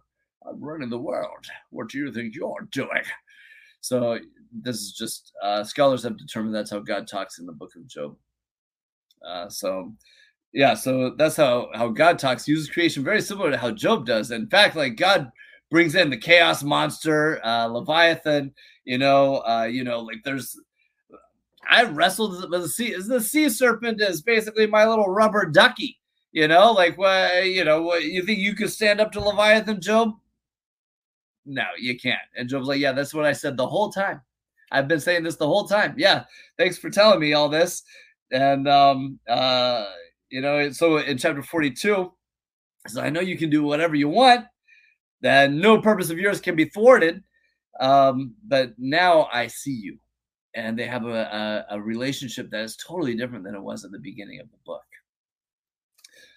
I'm 0.48 0.62
running 0.62 0.90
the 0.90 1.00
world. 1.00 1.46
What 1.70 1.90
do 1.90 1.98
you 1.98 2.12
think 2.12 2.36
you're 2.36 2.68
doing? 2.72 3.04
So 3.80 4.20
this 4.52 4.78
is 4.78 4.92
just 4.94 5.32
uh, 5.44 5.64
scholars 5.64 6.04
have 6.04 6.18
determined 6.18 6.54
that's 6.54 6.72
how 6.72 6.80
God 6.80 7.08
talks 7.08 7.40
in 7.40 7.46
the 7.46 7.54
book 7.54 7.72
of 7.76 7.88
Job. 7.88 8.18
Uh, 9.26 9.50
so 9.50 9.94
yeah, 10.54 10.74
so 10.74 11.16
that's 11.18 11.36
how 11.36 11.70
how 11.74 11.90
God 11.90 12.20
talks. 12.20 12.48
Uses 12.48 12.70
creation 12.70 13.04
very 13.04 13.22
similar 13.22 13.52
to 13.52 13.58
how 13.58 13.72
Job 13.72 14.06
does. 14.06 14.32
In 14.32 14.48
fact, 14.48 14.76
like 14.76 14.96
God 14.96 15.32
brings 15.72 15.96
in 15.96 16.10
the 16.10 16.18
chaos 16.18 16.64
monster, 16.64 17.46
uh, 17.46 17.66
Leviathan. 17.66 18.54
You 18.86 18.98
know, 18.98 19.38
uh, 19.48 19.68
you 19.70 19.84
know, 19.84 20.02
like 20.02 20.24
there's. 20.24 20.60
I 21.68 21.84
wrestled 21.84 22.52
with 22.52 22.62
the 22.62 22.70
sea. 22.70 22.96
The 22.96 23.20
sea 23.20 23.50
serpent 23.50 24.00
is 24.00 24.22
basically 24.22 24.68
my 24.68 24.86
little 24.88 25.10
rubber 25.10 25.46
ducky. 25.46 26.00
You 26.32 26.48
know, 26.48 26.72
like 26.72 26.98
what 26.98 27.46
you 27.48 27.64
know, 27.64 27.82
what 27.82 28.04
you 28.04 28.24
think 28.24 28.40
you 28.40 28.56
could 28.56 28.72
stand 28.72 29.02
up 29.02 29.12
to 29.14 29.22
Leviathan, 29.22 29.82
Job? 29.82 30.12
no, 31.46 31.64
you 31.78 31.98
can't. 31.98 32.18
And 32.36 32.50
Job's 32.50 32.68
like, 32.68 32.80
yeah, 32.80 32.92
that's 32.92 33.14
what 33.14 33.26
I 33.26 33.34
said 33.34 33.56
the 33.56 33.68
whole 33.68 33.92
time. 33.92 34.22
I've 34.72 34.88
been 34.88 35.00
saying 35.00 35.24
this 35.24 35.36
the 35.36 35.48
whole 35.48 35.68
time. 35.68 35.94
Yeah, 35.98 36.26
thanks 36.58 36.78
for 36.78 36.90
telling 36.90 37.20
me 37.20 37.34
all 37.34 37.50
this. 37.50 37.84
And 38.32 38.68
um, 38.68 39.20
uh, 39.28 39.86
you 40.30 40.42
know, 40.42 40.72
so 40.72 40.98
in 40.98 41.18
chapter 41.18 41.44
42, 41.44 42.12
so 42.88 43.02
I 43.02 43.10
know 43.10 43.22
you 43.22 43.38
can 43.38 43.50
do 43.50 43.64
whatever 43.64 43.96
you 43.96 44.10
want, 44.10 44.46
that 45.22 45.52
no 45.52 45.82
purpose 45.82 46.10
of 46.10 46.20
yours 46.20 46.42
can 46.42 46.56
be 46.56 46.66
thwarted. 46.66 47.24
Um, 47.80 48.36
but 48.48 48.74
now 48.78 49.28
I 49.32 49.48
see 49.48 49.74
you. 49.74 49.98
And 50.56 50.80
they 50.80 50.88
have 50.88 51.06
a, 51.06 51.66
a, 51.70 51.76
a 51.76 51.82
relationship 51.82 52.50
that 52.52 52.64
is 52.64 52.78
totally 52.78 53.16
different 53.16 53.44
than 53.44 53.56
it 53.56 53.62
was 53.62 53.84
at 53.84 53.92
the 53.92 54.00
beginning 54.00 54.40
of 54.40 54.50
the 54.50 54.58
book. 54.66 54.84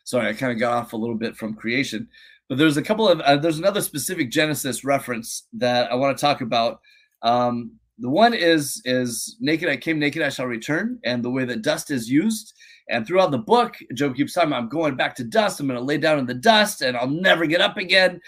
Sorry, 0.04 0.28
I 0.28 0.32
kind 0.32 0.52
of 0.52 0.58
got 0.58 0.72
off 0.72 0.92
a 0.92 0.96
little 0.96 1.14
bit 1.14 1.36
from 1.36 1.54
creation, 1.54 2.08
but 2.48 2.56
there's 2.56 2.78
a 2.78 2.82
couple 2.82 3.06
of 3.06 3.20
uh, 3.20 3.36
there's 3.36 3.58
another 3.58 3.82
specific 3.82 4.30
Genesis 4.30 4.82
reference 4.82 5.46
that 5.52 5.92
I 5.92 5.94
want 5.96 6.16
to 6.16 6.20
talk 6.20 6.40
about. 6.40 6.80
Um, 7.22 7.72
the 7.98 8.08
one 8.08 8.34
is 8.34 8.80
is 8.84 9.36
naked 9.40 9.68
I 9.68 9.76
came, 9.76 9.98
naked 9.98 10.22
I 10.22 10.28
shall 10.28 10.46
return, 10.46 10.98
and 11.04 11.24
the 11.24 11.30
way 11.30 11.44
that 11.44 11.62
dust 11.62 11.90
is 11.90 12.08
used. 12.08 12.54
And 12.90 13.06
throughout 13.06 13.30
the 13.30 13.38
book, 13.38 13.76
Job 13.94 14.16
keeps 14.16 14.36
about 14.36 14.52
I'm 14.52 14.68
going 14.68 14.96
back 14.96 15.14
to 15.16 15.24
dust. 15.24 15.60
I'm 15.60 15.66
going 15.66 15.78
to 15.78 15.84
lay 15.84 15.98
down 15.98 16.18
in 16.18 16.26
the 16.26 16.34
dust, 16.34 16.80
and 16.82 16.96
I'll 16.96 17.08
never 17.08 17.46
get 17.46 17.60
up 17.60 17.76
again. 17.76 18.20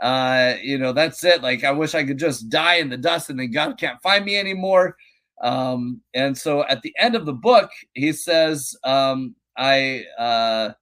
Uh, 0.00 0.54
you 0.62 0.78
know, 0.78 0.92
that's 0.92 1.22
it. 1.24 1.42
Like 1.42 1.64
I 1.64 1.72
wish 1.72 1.94
I 1.94 2.04
could 2.04 2.18
just 2.18 2.48
die 2.48 2.76
in 2.76 2.88
the 2.88 2.96
dust, 2.96 3.30
and 3.30 3.38
then 3.38 3.50
God 3.50 3.78
can't 3.78 4.00
find 4.02 4.24
me 4.24 4.36
anymore. 4.36 4.96
Um, 5.42 6.00
and 6.14 6.36
so 6.36 6.64
at 6.66 6.82
the 6.82 6.94
end 6.98 7.14
of 7.14 7.26
the 7.26 7.32
book, 7.32 7.70
he 7.94 8.12
says, 8.12 8.74
um, 8.84 9.34
I. 9.56 10.04
Uh, 10.18 10.72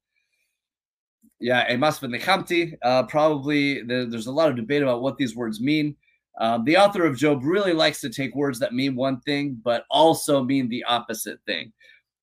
yeah, 1.41 1.71
Emas 1.71 1.99
v'nechamti. 1.99 2.75
Uh, 2.83 3.03
probably 3.03 3.83
there, 3.83 4.07
there's 4.07 4.29
a 4.29 4.33
lot 4.33 4.49
of 4.49 4.57
debate 4.57 4.83
about 4.83 5.03
what 5.03 5.19
these 5.19 5.37
words 5.37 5.61
mean. 5.61 5.95
Um, 6.41 6.65
the 6.65 6.77
author 6.77 7.07
of 7.07 7.17
Job 7.17 7.45
really 7.45 7.73
likes 7.73 8.01
to 8.01 8.11
take 8.11 8.35
words 8.35 8.59
that 8.59 8.75
mean 8.75 8.97
one 8.97 9.21
thing, 9.21 9.61
but 9.63 9.85
also 9.91 10.43
mean 10.43 10.69
the 10.69 10.85
opposite 10.85 11.39
thing. 11.47 11.73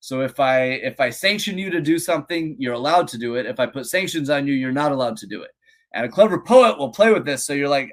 So 0.00 0.20
if 0.20 0.40
I 0.40 0.62
if 0.62 1.00
I 1.00 1.10
sanction 1.10 1.56
you 1.56 1.70
to 1.70 1.80
do 1.80 1.98
something, 1.98 2.56
you're 2.58 2.74
allowed 2.74 3.08
to 3.08 3.18
do 3.18 3.36
it. 3.36 3.46
If 3.46 3.60
I 3.60 3.66
put 3.66 3.86
sanctions 3.86 4.30
on 4.30 4.46
you, 4.46 4.54
you're 4.54 4.72
not 4.72 4.92
allowed 4.92 5.16
to 5.18 5.26
do 5.26 5.42
it. 5.42 5.52
And 5.94 6.04
a 6.04 6.08
clever 6.08 6.40
poet 6.40 6.76
will 6.78 6.90
play 6.90 7.12
with 7.12 7.24
this. 7.24 7.44
So 7.44 7.52
you're 7.52 7.68
like, 7.68 7.90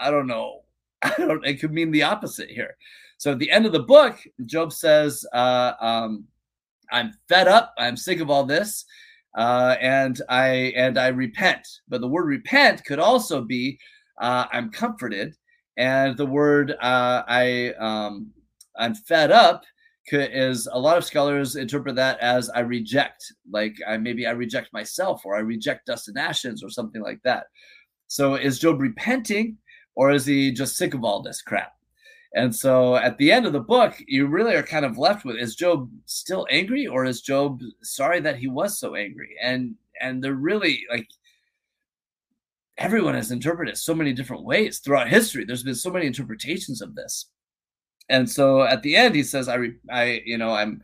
I 0.00 0.10
don't 0.10 0.26
know. 0.26 0.62
I 1.02 1.14
don't. 1.18 1.46
It 1.46 1.60
could 1.60 1.72
mean 1.72 1.90
the 1.90 2.02
opposite 2.02 2.50
here. 2.50 2.76
So 3.18 3.32
at 3.32 3.38
the 3.38 3.50
end 3.50 3.66
of 3.66 3.72
the 3.72 3.82
book, 3.82 4.18
Job 4.46 4.72
says, 4.72 5.24
uh, 5.32 5.72
um, 5.80 6.24
"I'm 6.90 7.12
fed 7.28 7.46
up. 7.46 7.74
I'm 7.78 7.96
sick 7.96 8.20
of 8.20 8.30
all 8.30 8.44
this, 8.44 8.84
uh, 9.36 9.76
and 9.80 10.20
I 10.28 10.72
and 10.76 10.98
I 10.98 11.08
repent." 11.08 11.66
But 11.88 12.00
the 12.00 12.08
word 12.08 12.26
repent 12.26 12.84
could 12.84 12.98
also 12.98 13.42
be, 13.42 13.78
uh, 14.20 14.46
"I'm 14.52 14.70
comforted." 14.70 15.36
And 15.76 16.16
the 16.16 16.26
word 16.26 16.72
uh, 16.80 17.22
I 17.26 17.72
um, 17.78 18.30
I'm 18.76 18.94
fed 18.94 19.30
up 19.32 19.64
is 20.12 20.68
a 20.70 20.78
lot 20.78 20.98
of 20.98 21.04
scholars 21.04 21.56
interpret 21.56 21.96
that 21.96 22.18
as 22.20 22.50
I 22.50 22.60
reject, 22.60 23.32
like 23.50 23.74
I 23.86 23.96
maybe 23.96 24.26
I 24.26 24.32
reject 24.32 24.72
myself 24.72 25.22
or 25.24 25.34
I 25.34 25.40
reject 25.40 25.86
dust 25.86 26.08
and 26.08 26.18
ashes 26.18 26.62
or 26.62 26.68
something 26.68 27.02
like 27.02 27.20
that. 27.24 27.46
So 28.06 28.34
is 28.34 28.58
Job 28.58 28.80
repenting 28.80 29.56
or 29.94 30.10
is 30.10 30.26
he 30.26 30.52
just 30.52 30.76
sick 30.76 30.94
of 30.94 31.04
all 31.04 31.22
this 31.22 31.40
crap? 31.40 31.72
And 32.34 32.54
so 32.54 32.96
at 32.96 33.16
the 33.16 33.30
end 33.30 33.46
of 33.46 33.52
the 33.52 33.60
book, 33.60 33.94
you 34.06 34.26
really 34.26 34.54
are 34.54 34.62
kind 34.62 34.84
of 34.84 34.98
left 34.98 35.24
with 35.24 35.36
is 35.36 35.54
Job 35.54 35.88
still 36.04 36.46
angry 36.50 36.86
or 36.86 37.04
is 37.04 37.22
Job 37.22 37.60
sorry 37.82 38.20
that 38.20 38.36
he 38.36 38.48
was 38.48 38.78
so 38.78 38.96
angry? 38.96 39.36
And 39.42 39.74
and 40.00 40.22
they're 40.22 40.34
really 40.34 40.84
like 40.90 41.06
everyone 42.78 43.14
has 43.14 43.30
interpreted 43.30 43.76
so 43.76 43.94
many 43.94 44.12
different 44.12 44.44
ways 44.44 44.78
throughout 44.78 45.08
history. 45.08 45.44
There's 45.44 45.62
been 45.62 45.74
so 45.74 45.90
many 45.90 46.06
interpretations 46.06 46.82
of 46.82 46.94
this. 46.94 47.30
And 48.08 48.28
so 48.28 48.62
at 48.62 48.82
the 48.82 48.96
end, 48.96 49.14
he 49.14 49.22
says, 49.22 49.48
I, 49.48 49.58
I 49.90 50.22
you 50.24 50.38
know, 50.38 50.52
I'm, 50.52 50.82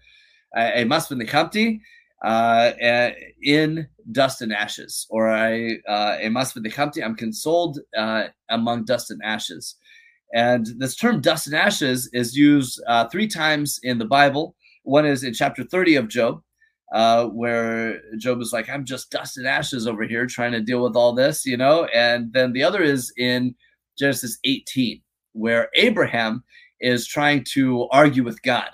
I, 0.57 0.73
I 0.73 0.85
must 0.85 1.11
v'nechamti 1.11 1.81
uh, 2.25 3.11
in 3.43 3.89
dust 4.13 4.43
and 4.43 4.53
ashes, 4.53 5.07
or 5.11 5.31
I, 5.31 5.79
uh, 5.89 6.19
I 6.25 6.29
must 6.29 6.57
v'nechamti, 6.57 7.05
I'm 7.05 7.17
consoled 7.17 7.79
uh, 7.97 8.25
among 8.49 8.85
dust 8.85 9.11
and 9.11 9.21
ashes. 9.23 9.77
And 10.33 10.67
this 10.79 10.97
term 10.97 11.21
dust 11.21 11.47
and 11.47 11.57
ashes 11.57 12.09
is 12.13 12.37
used 12.37 12.81
uh, 12.87 13.09
three 13.09 13.27
times 13.27 13.81
in 13.83 13.99
the 13.99 14.05
Bible. 14.05 14.55
One 14.85 15.05
is 15.05 15.25
in 15.25 15.35
chapter 15.35 15.65
30 15.65 15.97
of 15.97 16.09
Job, 16.09 16.43
uh, 16.93 17.27
where 17.27 18.01
Job 18.19 18.41
is 18.41 18.53
like, 18.53 18.69
I'm 18.69 18.85
just 18.85 19.11
dust 19.11 19.37
and 19.39 19.47
ashes 19.47 19.87
over 19.87 20.05
here 20.05 20.27
trying 20.27 20.53
to 20.53 20.61
deal 20.61 20.83
with 20.83 20.97
all 20.97 21.15
this, 21.15 21.47
you 21.47 21.57
know? 21.57 21.85
And 21.87 22.33
then 22.33 22.53
the 22.53 22.65
other 22.65 22.83
is 22.83 23.13
in 23.17 23.55
Genesis 23.99 24.39
18, 24.45 25.01
where 25.33 25.69
Abraham 25.75 26.43
is 26.81 27.07
trying 27.07 27.45
to 27.53 27.89
argue 27.91 28.25
with 28.25 28.43
God. 28.43 28.71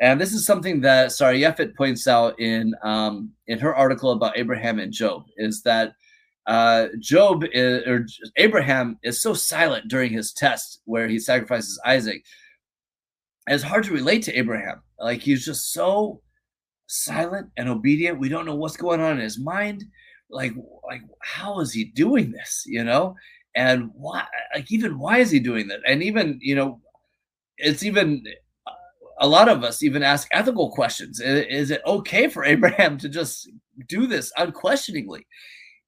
And 0.00 0.20
this 0.20 0.32
is 0.32 0.44
something 0.44 0.80
that 0.82 1.12
Sara 1.12 1.34
Japhet 1.34 1.74
points 1.74 2.06
out 2.06 2.38
in 2.38 2.74
um, 2.82 3.32
in 3.46 3.58
her 3.58 3.74
article 3.74 4.10
about 4.10 4.36
Abraham 4.36 4.78
and 4.78 4.92
Job 4.92 5.24
is 5.38 5.62
that 5.62 5.92
uh, 6.46 6.88
Job 7.00 7.44
is, 7.52 7.86
or 7.86 8.06
Abraham 8.36 8.98
is 9.02 9.20
so 9.20 9.32
silent 9.32 9.88
during 9.88 10.12
his 10.12 10.32
test 10.32 10.80
where 10.84 11.08
he 11.08 11.18
sacrifices 11.18 11.80
Isaac. 11.84 12.24
It's 13.48 13.62
hard 13.62 13.84
to 13.84 13.92
relate 13.92 14.22
to 14.24 14.38
Abraham. 14.38 14.82
Like 14.98 15.22
he's 15.22 15.44
just 15.44 15.72
so 15.72 16.20
silent 16.86 17.50
and 17.56 17.68
obedient. 17.68 18.18
We 18.18 18.28
don't 18.28 18.46
know 18.46 18.54
what's 18.54 18.76
going 18.76 19.00
on 19.00 19.12
in 19.12 19.18
his 19.18 19.38
mind. 19.38 19.84
Like, 20.30 20.54
like 20.86 21.02
how 21.22 21.60
is 21.60 21.72
he 21.72 21.84
doing 21.84 22.32
this? 22.32 22.64
You 22.66 22.84
know, 22.84 23.14
and 23.54 23.90
why? 23.94 24.24
Like, 24.54 24.70
even 24.72 24.98
why 24.98 25.18
is 25.18 25.30
he 25.30 25.38
doing 25.40 25.68
that? 25.68 25.80
And 25.86 26.02
even 26.02 26.38
you 26.42 26.54
know, 26.54 26.80
it's 27.58 27.82
even 27.82 28.24
a 29.18 29.26
lot 29.26 29.48
of 29.48 29.64
us 29.64 29.82
even 29.82 30.02
ask 30.02 30.28
ethical 30.32 30.70
questions. 30.70 31.20
Is, 31.20 31.46
is 31.48 31.70
it 31.70 31.82
okay 31.86 32.28
for 32.28 32.44
Abraham 32.46 32.98
to 32.98 33.08
just 33.08 33.48
do 33.88 34.06
this 34.06 34.32
unquestioningly? 34.36 35.26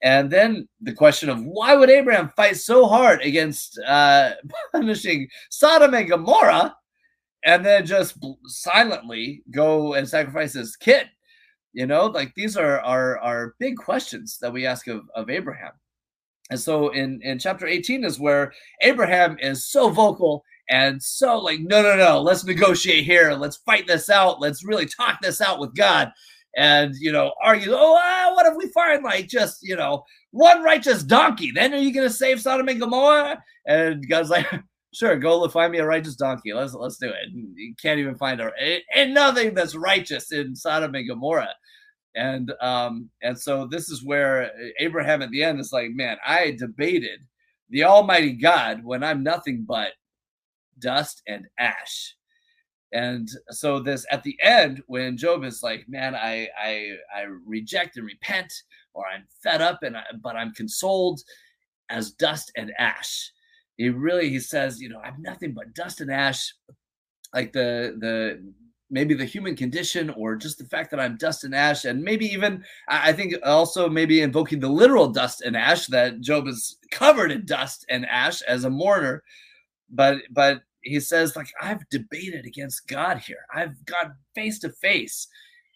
And 0.03 0.31
then 0.31 0.69
the 0.81 0.93
question 0.93 1.29
of 1.29 1.45
why 1.45 1.75
would 1.75 1.91
Abraham 1.91 2.31
fight 2.37 2.57
so 2.57 2.87
hard 2.87 3.21
against 3.23 3.79
uh, 3.87 4.31
punishing 4.73 5.29
Sodom 5.51 5.95
and 5.95 6.09
Gomorrah 6.09 6.75
and 7.45 7.65
then 7.65 7.87
just 7.87 8.19
silently 8.47 9.43
go 9.51 9.95
and 9.95 10.09
sacrifice 10.09 10.53
his 10.53 10.77
kid? 10.77 11.09
You 11.73 11.87
know, 11.87 12.07
like 12.07 12.35
these 12.35 12.57
are, 12.57 12.81
our 12.81 13.19
are 13.19 13.55
big 13.59 13.77
questions 13.77 14.39
that 14.41 14.53
we 14.53 14.67
ask 14.67 14.87
of, 14.89 15.03
of 15.15 15.31
Abraham. 15.31 15.73
And 16.51 16.59
so 16.59 16.89
in, 16.91 17.21
in 17.23 17.39
chapter 17.39 17.67
18 17.67 18.05
is 18.05 18.19
where 18.19 18.53
Abraham 18.81 19.37
is 19.39 19.69
so 19.71 19.91
vocal 19.91 20.45
and 20.71 21.03
so, 21.03 21.39
like, 21.39 21.61
no, 21.61 21.83
no, 21.83 21.97
no, 21.97 22.21
let's 22.21 22.45
negotiate 22.45 23.05
here. 23.05 23.33
Let's 23.33 23.57
fight 23.57 23.87
this 23.87 24.11
out. 24.11 24.41
Let's 24.41 24.65
really 24.65 24.87
talk 24.87 25.21
this 25.23 25.41
out 25.41 25.59
with 25.59 25.75
God. 25.75 26.13
And, 26.57 26.95
you 27.01 27.13
know, 27.13 27.33
argue, 27.43 27.73
oh, 27.73 27.99
ah, 27.99 28.33
what 28.35 28.47
if 28.47 28.55
we 28.57 28.69
find, 28.69 29.03
like, 29.03 29.29
just, 29.29 29.63
you 29.63 29.77
know, 29.77 30.05
one 30.33 30.63
righteous 30.63 31.03
donkey? 31.03 31.53
Then 31.53 31.73
are 31.73 31.79
you 31.79 31.93
going 31.93 32.07
to 32.07 32.13
save 32.13 32.41
Sodom 32.41 32.69
and 32.69 32.81
Gomorrah? 32.81 33.43
And 33.67 34.07
God's 34.09 34.31
like, 34.31 34.47
sure, 34.95 35.17
go 35.17 35.47
find 35.49 35.73
me 35.73 35.79
a 35.79 35.87
righteous 35.87 36.17
donkey. 36.17 36.53
Let's 36.53 36.75
let's 36.75 36.99
do 36.99 37.09
it. 37.09 37.33
And 37.33 37.57
you 37.57 37.75
can't 37.81 38.01
even 38.01 38.17
find 38.17 38.41
a, 38.41 38.51
and 38.95 39.15
nothing 39.15 39.55
that's 39.55 39.75
righteous 39.75 40.33
in 40.33 40.55
Sodom 40.57 40.95
and 40.95 41.09
Gomorrah. 41.09 41.55
And 42.15 42.53
um, 42.61 43.11
and 43.23 43.39
so 43.39 43.67
this 43.67 43.91
is 43.91 44.05
where 44.05 44.51
Abraham 44.81 45.23
at 45.23 45.31
the 45.31 45.43
end 45.43 45.61
is 45.61 45.73
like, 45.73 45.91
man, 45.93 46.17
I 46.27 46.57
debated 46.59 47.21
the 47.71 47.85
Almighty 47.85 48.33
God 48.33 48.83
when 48.85 49.05
I'm 49.05 49.23
nothing 49.23 49.65
but 49.69 49.93
dust 50.79 51.23
and 51.27 51.47
ash. 51.59 52.15
And 52.93 53.29
so 53.51 53.81
this 53.81 54.07
at 54.11 54.23
the 54.23 54.37
end, 54.43 54.83
when 54.87 55.19
Job 55.19 55.45
is 55.45 55.63
like, 55.63 55.85
"Man, 55.89 56.15
I 56.15 56.49
I 56.59 56.97
I 57.15 57.27
reject 57.47 57.99
and 57.99 58.07
repent, 58.07 58.51
or 58.95 59.05
I'm 59.07 59.27
fed 59.43 59.61
up, 59.61 59.83
and 59.83 59.97
I, 59.97 60.05
but 60.23 60.37
I'm 60.37 60.53
consoled 60.55 61.21
as 61.91 62.13
dust 62.13 62.51
and 62.57 62.73
ash." 62.79 63.31
He 63.79 63.89
really 63.91 64.29
he 64.29 64.41
says, 64.41 64.81
you 64.81 64.89
know, 64.89 65.01
I'm 65.03 65.23
nothing 65.23 65.53
but 65.55 65.73
dust 65.73 66.01
and 66.01 66.11
ash, 66.11 66.53
like 67.33 67.53
the 67.53 67.97
the 67.99 68.53
maybe 68.91 69.15
the 69.15 69.25
human 69.25 69.55
condition 69.55 70.11
or 70.11 70.35
just 70.35 70.59
the 70.59 70.65
fact 70.65 70.91
that 70.91 70.99
I'm 71.01 71.17
dust 71.17 71.45
and 71.45 71.55
ash, 71.55 71.85
and 71.85 72.03
maybe 72.03 72.27
even 72.27 72.65
I 72.89 73.13
think 73.13 73.35
also 73.45 73.89
maybe 73.89 74.21
invoking 74.21 74.59
the 74.59 74.69
literal 74.69 75.09
dust 75.09 75.43
and 75.43 75.57
ash 75.57 75.87
that 75.87 76.21
Job 76.21 76.49
is 76.49 76.77
covered 76.91 77.31
in 77.31 77.47
dust 77.47 77.87
and 77.89 78.05
ash 78.07 78.43
as 78.43 78.65
a 78.65 78.71
mourner, 78.71 79.23
but 79.89 80.19
but 80.33 80.63
he 80.83 81.01
says 81.01 81.37
like 81.37 81.49
i've 81.61 81.89
debated 81.91 82.47
against 82.47 82.89
god 82.89 83.19
here. 83.19 83.45
I've 83.55 83.85
gone 83.85 84.15
face 84.35 84.59
to 84.61 84.71
face 84.71 85.29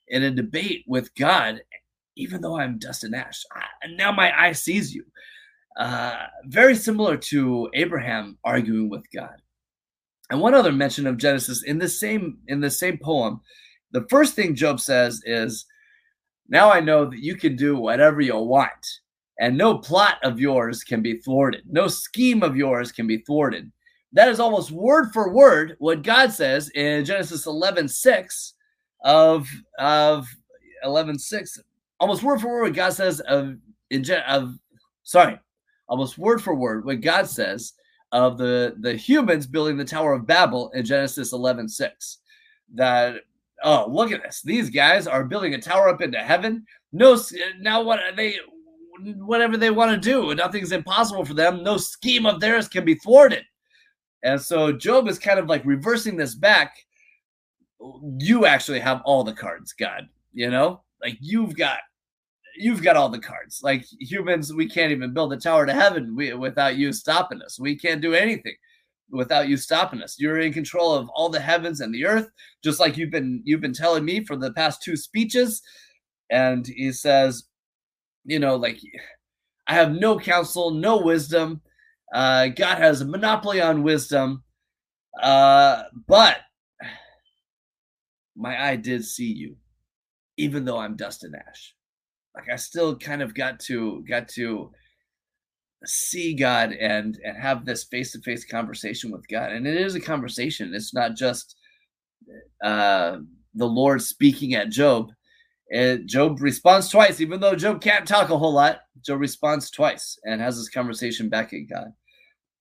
in 0.09 0.23
a 0.25 0.31
debate 0.31 0.85
with 0.87 1.15
god 1.15 1.61
even 2.17 2.41
though 2.41 2.59
i'm 2.59 2.79
dust 2.79 3.05
and 3.05 3.15
ash. 3.15 3.45
And 3.83 3.97
now 3.97 4.13
my 4.13 4.33
eye 4.39 4.53
sees 4.53 4.95
you 4.95 5.05
uh, 5.79 6.27
very 6.47 6.75
similar 6.75 7.17
to 7.17 7.69
abraham 7.75 8.39
arguing 8.45 8.89
with 8.89 9.05
god 9.13 9.37
and 10.31 10.41
one 10.41 10.55
other 10.55 10.73
mention 10.73 11.07
of 11.07 11.17
genesis 11.17 11.63
in 11.65 11.79
the 11.79 11.89
same 11.89 12.39
in 12.49 12.61
the 12.61 12.71
same 12.71 12.99
poem 12.99 13.41
the 13.93 14.07
first 14.09 14.35
thing 14.35 14.55
job 14.55 14.81
says 14.81 15.23
is 15.25 15.67
now 16.49 16.71
i 16.71 16.81
know 16.81 17.05
that 17.05 17.21
you 17.21 17.37
can 17.37 17.57
do 17.57 17.77
whatever 17.77 18.21
you 18.21 18.37
want 18.37 19.01
and 19.43 19.59
no 19.59 19.79
plot 19.79 20.19
of 20.23 20.39
yours 20.39 20.85
can 20.85 21.03
be 21.03 21.19
thwarted. 21.19 21.63
No 21.69 21.89
scheme 21.89 22.45
of 22.45 22.57
yours 22.57 22.93
can 22.93 23.09
be 23.09 23.19
thwarted. 23.19 23.73
That 24.13 24.29
is 24.29 24.39
almost 24.39 24.71
word 24.71 25.13
for 25.13 25.33
word 25.33 25.75
what 25.79 26.03
God 26.03 26.31
says 26.31 26.71
in 26.77 27.05
Genesis 27.05 27.47
11 27.47 27.89
6 27.89 28.55
of, 29.05 29.49
of 29.79 30.29
11 30.85 31.19
6. 31.19 31.59
Almost 31.99 32.23
word 32.23 32.41
for 32.41 32.49
word 32.49 32.63
what 32.63 32.75
God 32.75 32.93
says 32.93 33.19
of, 33.21 33.57
in, 33.91 34.05
of 34.29 34.55
sorry, 35.03 35.41
almost 35.93 36.17
word 36.17 36.43
for 36.43 36.55
word 36.55 36.87
what 36.87 37.03
God 37.03 37.29
says 37.29 37.75
of 38.13 38.39
the, 38.39 38.75
the 38.81 38.95
humans 38.95 39.47
building 39.47 39.77
the 39.77 39.85
Tower 39.85 40.15
of 40.15 40.27
Babel 40.27 40.71
in 40.71 40.87
Genesis 40.87 41.35
11 41.35 41.69
6. 41.69 42.19
That, 42.77 43.17
oh, 43.63 43.91
look 43.91 44.11
at 44.11 44.23
this. 44.23 44.41
These 44.41 44.71
guys 44.71 45.07
are 45.07 45.23
building 45.23 45.53
a 45.53 45.61
tower 45.61 45.91
up 45.91 46.01
into 46.01 46.19
heaven. 46.19 46.65
No, 46.93 47.19
now 47.61 47.83
what 47.83 48.01
they 48.17 48.37
whatever 49.19 49.59
they 49.59 49.71
want 49.71 49.91
to 49.91 49.99
do. 49.99 50.35
Nothing's 50.35 50.73
impossible 50.73 51.27
for 51.27 51.35
them. 51.35 51.63
No 51.63 51.77
scheme 51.77 52.25
of 52.25 52.41
theirs 52.41 52.69
can 52.69 52.87
be 52.87 52.95
thwarted. 52.95 53.45
And 54.23 54.41
so 54.41 54.73
Job 54.73 55.09
is 55.09 55.19
kind 55.19 55.39
of 55.39 55.47
like 55.47 55.63
reversing 55.67 56.17
this 56.17 56.35
back. 56.35 56.75
You 58.17 58.47
actually 58.47 58.81
have 58.81 59.03
all 59.05 59.25
the 59.25 59.35
cards, 59.35 59.75
God. 59.75 60.09
You 60.33 60.49
know, 60.51 60.85
like 61.03 61.19
you've 61.21 61.55
got 61.55 61.81
you've 62.57 62.83
got 62.83 62.97
all 62.97 63.09
the 63.09 63.19
cards. 63.19 63.61
Like 63.63 63.85
humans, 64.01 64.53
we 64.53 64.69
can't 64.69 64.93
even 64.93 65.15
build 65.15 65.33
a 65.33 65.37
tower 65.37 65.67
to 65.67 65.73
heaven 65.73 66.15
without 66.15 66.77
you 66.77 66.93
stopping 66.93 67.43
us. 67.43 67.59
We 67.59 67.77
can't 67.77 68.01
do 68.01 68.15
anything 68.15 68.55
without 69.11 69.49
you 69.49 69.57
stopping 69.57 70.03
us. 70.03 70.17
You're 70.19 70.41
in 70.41 70.53
control 70.53 70.95
of 70.95 71.09
all 71.11 71.29
the 71.29 71.41
heavens 71.41 71.81
and 71.81 71.95
the 71.95 72.07
earth, 72.07 72.31
just 72.65 72.81
like 72.81 72.97
you've 72.97 73.11
been 73.11 73.43
you've 73.45 73.61
been 73.61 73.75
telling 73.75 74.05
me 74.05 74.25
for 74.25 74.37
the 74.37 74.53
past 74.53 74.83
two 74.83 74.97
speeches. 74.97 75.63
And 76.31 76.67
he 76.67 76.93
says, 76.93 77.45
you 78.25 78.39
know, 78.39 78.57
like 78.57 78.81
I 79.67 79.75
have 79.75 79.93
no 79.93 80.19
counsel, 80.19 80.71
no 80.71 80.99
wisdom. 80.99 81.61
Uh, 82.13 82.49
God 82.49 82.79
has 82.79 83.01
a 83.01 83.07
monopoly 83.07 83.61
on 83.61 83.83
wisdom. 83.83 84.43
Uh, 85.21 85.85
but 86.07 86.39
my 88.35 88.71
eye 88.71 88.77
did 88.77 89.05
see 89.05 89.33
you, 89.33 89.57
even 90.37 90.65
though 90.65 90.79
I'm 90.79 90.97
dust 90.97 91.23
and 91.25 91.37
ash. 91.37 91.75
Like 92.35 92.49
I 92.51 92.57
still 92.57 92.97
kind 92.97 93.23
of 93.23 93.35
got 93.35 93.61
to 93.61 94.05
got 94.09 94.29
to 94.31 94.71
see 95.85 96.35
God 96.35 96.73
and 96.73 97.19
and 97.25 97.37
have 97.37 97.65
this 97.65 97.85
face 97.85 98.13
to 98.13 98.21
face 98.21 98.45
conversation 98.45 99.11
with 99.11 99.27
God. 99.29 99.53
And 99.53 99.67
it 99.67 99.77
is 99.77 99.95
a 99.95 100.01
conversation. 100.01 100.75
It's 100.75 100.95
not 100.95 101.17
just 101.17 101.57
uh, 102.65 103.19
the 103.55 103.67
Lord 103.67 104.03
speaking 104.03 104.55
at 104.55 104.71
Job. 104.71 105.11
And 105.73 106.07
Job 106.07 106.43
responds 106.43 106.89
twice, 106.91 107.21
even 107.21 107.41
though 107.41 107.55
Job 107.55 107.81
can't 107.81 108.07
talk 108.07 108.29
a 108.29 108.37
whole 108.37 108.53
lot. 108.53 108.81
Job 109.05 109.21
responds 109.21 109.71
twice 109.71 110.19
and 110.25 110.41
has 110.41 110.57
this 110.57 110.69
conversation 110.69 111.31
back 111.31 111.53
at 111.55 111.69
God. 111.71 111.93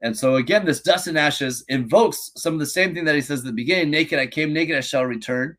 And 0.02 0.18
so 0.18 0.36
again, 0.36 0.66
this 0.66 0.82
dust 0.82 1.08
and 1.08 1.18
ashes 1.18 1.64
invokes 1.68 2.32
some 2.36 2.54
of 2.54 2.60
the 2.60 2.66
same 2.66 2.94
thing 2.94 3.06
that 3.06 3.16
he 3.16 3.22
says 3.22 3.40
at 3.40 3.46
the 3.46 3.52
beginning: 3.52 3.92
"Naked 3.92 4.18
I 4.18 4.28
came, 4.28 4.54
naked 4.54 4.76
I 4.76 4.82
shall 4.82 5.06
return." 5.06 5.58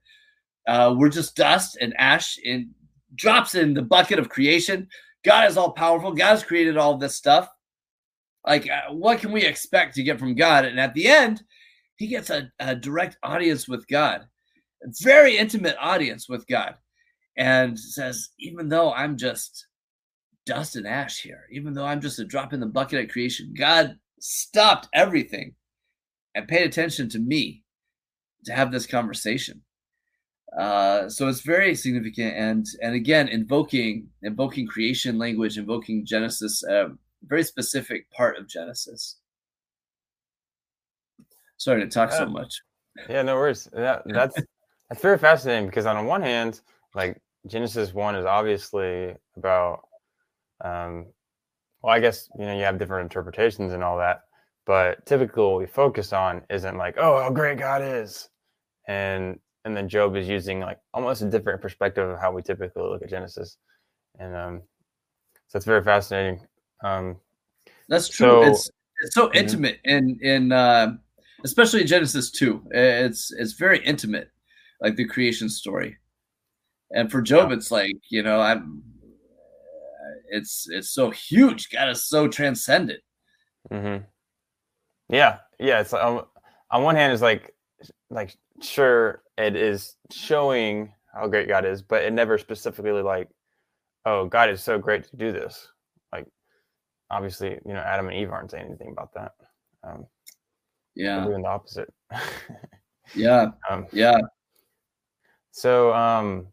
Uh, 0.67 0.95
we're 0.97 1.09
just 1.09 1.37
dust 1.37 1.77
and 1.81 1.95
ash, 1.99 2.39
and 2.45 2.71
drops 3.15 3.55
in 3.55 3.75
the 3.75 3.83
bucket 3.83 4.19
of 4.19 4.29
creation. 4.29 4.89
God 5.25 5.49
is 5.49 5.57
all 5.57 5.73
powerful. 5.73 6.13
God 6.13 6.31
has 6.31 6.45
created 6.45 6.77
all 6.77 6.97
this 6.97 7.17
stuff. 7.17 7.49
Like, 8.47 8.69
uh, 8.69 8.93
what 8.93 9.21
can 9.21 9.31
we 9.31 9.45
expect 9.45 9.95
to 9.95 10.03
get 10.03 10.19
from 10.19 10.35
God? 10.35 10.65
And 10.65 10.81
at 10.81 10.95
the 10.95 11.07
end, 11.07 11.43
he 11.97 12.09
gets 12.09 12.31
a, 12.31 12.51
a 12.59 12.75
direct 12.75 13.17
audience 13.23 13.69
with 13.69 13.87
God, 13.87 14.23
a 14.83 14.89
very 15.03 15.37
intimate 15.37 15.77
audience 15.79 16.29
with 16.29 16.47
God 16.49 16.75
and 17.37 17.79
says, 17.79 18.31
even 18.39 18.69
though 18.69 18.93
I'm 18.93 19.17
just 19.17 19.67
dust 20.45 20.77
and 20.77 20.87
ash 20.87 21.23
here, 21.23 21.47
even 21.51 21.73
though 21.73 21.85
I'm 21.85 22.01
just 22.01 22.19
a 22.19 22.25
drop 22.25 22.53
in 22.53 22.61
the 22.61 22.67
bucket 22.67 23.05
of 23.05 23.11
creation, 23.11 23.55
God 23.57 23.97
stopped 24.21 24.89
everything 24.95 25.55
and 26.35 26.49
paid 26.49 26.67
attention 26.67 27.09
to 27.11 27.19
me 27.19 27.63
to 28.45 28.53
have 28.53 28.73
this 28.73 28.87
conversation. 28.87 29.63
Uh, 30.59 31.09
so 31.09 31.29
it's 31.29 31.41
very 31.41 31.75
significant, 31.75 32.37
and 32.37 32.67
and 32.83 32.95
again, 32.95 33.29
invoking 33.29 34.09
invoking 34.23 34.67
creation 34.67 35.19
language, 35.19 35.57
invoking 35.57 36.05
Genesis, 36.05 36.63
uh, 36.65 36.89
very 37.25 37.43
specific 37.43 38.11
part 38.11 38.37
of 38.37 38.47
Genesis. 38.49 39.17
Sorry 41.57 41.81
to 41.81 41.89
talk 41.89 42.13
so 42.13 42.27
much. 42.27 42.61
Yeah, 43.09 43.23
no 43.23 43.37
worries. 43.37 43.69
That, 43.73 44.03
that's 44.07 44.37
that's 44.91 45.01
very 45.01 45.17
fascinating 45.17 45.67
because 45.67 45.87
on 45.87 46.05
one 46.07 46.21
hand, 46.21 46.61
like 46.95 47.21
Genesis 47.47 47.95
one 47.95 48.15
is 48.15 48.27
obviously 48.27 49.15
about 49.37 49.81
um 50.63 51.07
well, 51.83 51.95
I 51.95 52.01
guess 52.01 52.29
you 52.39 52.45
know 52.45 52.55
you 52.57 52.65
have 52.65 52.79
different 52.79 53.05
interpretations 53.05 53.73
and 53.73 53.83
all 53.83 53.97
that, 53.99 54.23
but 54.67 55.07
typically 55.07 55.45
what 55.45 55.59
we 55.59 55.67
focus 55.67 56.13
on 56.13 56.43
isn't 56.51 56.77
like, 56.77 56.97
oh, 56.99 57.23
how 57.23 57.31
great 57.31 57.59
God 57.59 57.81
is, 57.83 58.29
and 58.87 59.39
and 59.65 59.77
then 59.77 59.89
Job 59.89 60.17
is 60.17 60.29
using 60.29 60.61
like 60.61 60.79
almost 60.93 61.23
a 61.23 61.31
different 61.31 61.61
perspective 61.61 62.09
of 62.09 62.19
how 62.19 62.33
we 62.33 62.43
typically 62.43 62.83
look 62.83 63.03
at 63.03 63.11
Genesis, 63.11 63.57
and 64.19 64.35
um, 64.35 64.63
so 65.49 65.57
it's 65.57 65.67
very 65.67 65.83
fascinating. 65.83 66.41
Um, 66.83 67.17
That's 67.89 68.09
true. 68.09 68.27
So, 68.27 68.43
it's 68.43 68.71
it's 69.03 69.15
so 69.15 69.27
mm-hmm. 69.27 69.37
intimate 69.37 69.79
in 69.85 70.19
in 70.23 70.53
uh, 70.53 70.95
especially 71.45 71.85
Genesis 71.85 72.31
two. 72.31 72.63
It's 72.71 73.33
it's 73.33 73.53
very 73.53 73.85
intimate, 73.85 74.31
like 74.81 74.97
the 74.97 75.05
creation 75.05 75.49
story. 75.49 75.97
And 76.91 77.11
for 77.11 77.23
Job, 77.23 77.51
yeah. 77.51 77.57
it's 77.57 77.71
like 77.71 77.97
you 78.09 78.23
know, 78.23 78.41
I'm. 78.41 78.83
It's 80.31 80.67
it's 80.71 80.91
so 80.91 81.11
huge. 81.11 81.71
God 81.71 81.91
is 81.91 82.05
so 82.05 82.27
transcendent. 82.27 83.01
Mm-hmm. 83.71 84.05
Yeah, 85.11 85.39
yeah. 85.61 85.81
It's 85.81 85.93
um, 85.93 86.23
on 86.71 86.83
one 86.83 86.97
hand, 86.97 87.13
it's 87.13 87.23
like 87.23 87.55
like 88.13 88.37
sure 88.61 89.23
it 89.39 89.57
is 89.57 89.97
showing 90.11 90.93
how 91.13 91.27
great 91.27 91.49
God 91.49 91.65
is, 91.65 91.83
but 91.83 92.05
it 92.05 92.13
never 92.13 92.39
specifically 92.39 93.03
like, 93.03 93.29
oh, 94.05 94.27
God 94.27 94.51
is 94.51 94.63
so 94.63 94.79
great 94.79 95.05
to 95.11 95.17
do 95.17 95.33
this. 95.33 95.69
Like, 96.13 96.27
obviously, 97.11 97.59
you 97.65 97.73
know, 97.73 97.81
Adam 97.81 98.09
and 98.09 98.17
Eve 98.17 98.31
aren't 98.31 98.51
saying 98.51 98.67
anything 98.67 98.91
about 98.93 99.13
that. 99.15 99.33
Um, 99.85 100.07
yeah, 100.95 101.25
doing 101.25 101.43
the 101.43 101.49
opposite. 101.49 101.93
yeah, 103.15 103.51
um, 103.71 103.87
yeah. 103.93 104.21
So, 105.51 105.93
um, 105.93 106.49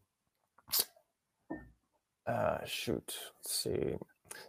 uh, 2.25 2.57
shoot, 2.65 3.15
let's 3.37 3.53
see. 3.53 3.95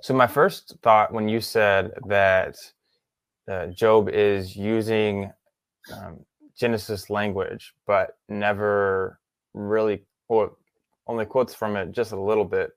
So 0.00 0.14
my 0.14 0.26
first 0.26 0.76
thought 0.82 1.12
when 1.12 1.28
you 1.28 1.40
said 1.40 1.92
that 2.06 2.56
uh, 3.50 3.66
Job 3.66 4.08
is 4.08 4.56
using 4.56 5.32
um, 5.92 6.24
Genesis 6.60 7.08
language, 7.08 7.72
but 7.86 8.18
never 8.28 9.18
really 9.54 10.04
quote 10.28 10.56
only 11.06 11.24
quotes 11.24 11.54
from 11.54 11.76
it 11.76 11.90
just 11.90 12.12
a 12.12 12.20
little 12.20 12.44
bit. 12.44 12.70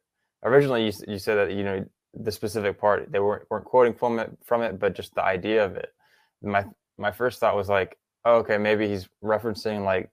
Originally, 0.44 0.86
you, 0.86 0.94
you 1.08 1.20
said 1.20 1.36
that 1.36 1.54
you 1.54 1.64
know 1.64 1.86
the 2.14 2.32
specific 2.32 2.80
part 2.80 3.12
they 3.12 3.20
weren't, 3.20 3.44
weren't 3.50 3.66
quoting 3.66 3.94
from 3.94 4.20
it 4.20 4.32
from 4.44 4.62
it, 4.62 4.80
but 4.80 4.96
just 4.96 5.14
the 5.16 5.24
idea 5.24 5.64
of 5.64 5.76
it. 5.76 5.94
My 6.42 6.66
my 6.98 7.12
first 7.12 7.40
thought 7.40 7.56
was 7.56 7.70
like, 7.70 7.98
oh, 8.26 8.38
okay, 8.38 8.58
maybe 8.58 8.88
he's 8.88 9.08
referencing 9.24 9.84
like 9.84 10.10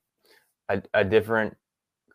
a, 0.69 0.83
a 0.95 1.05
different 1.05 1.57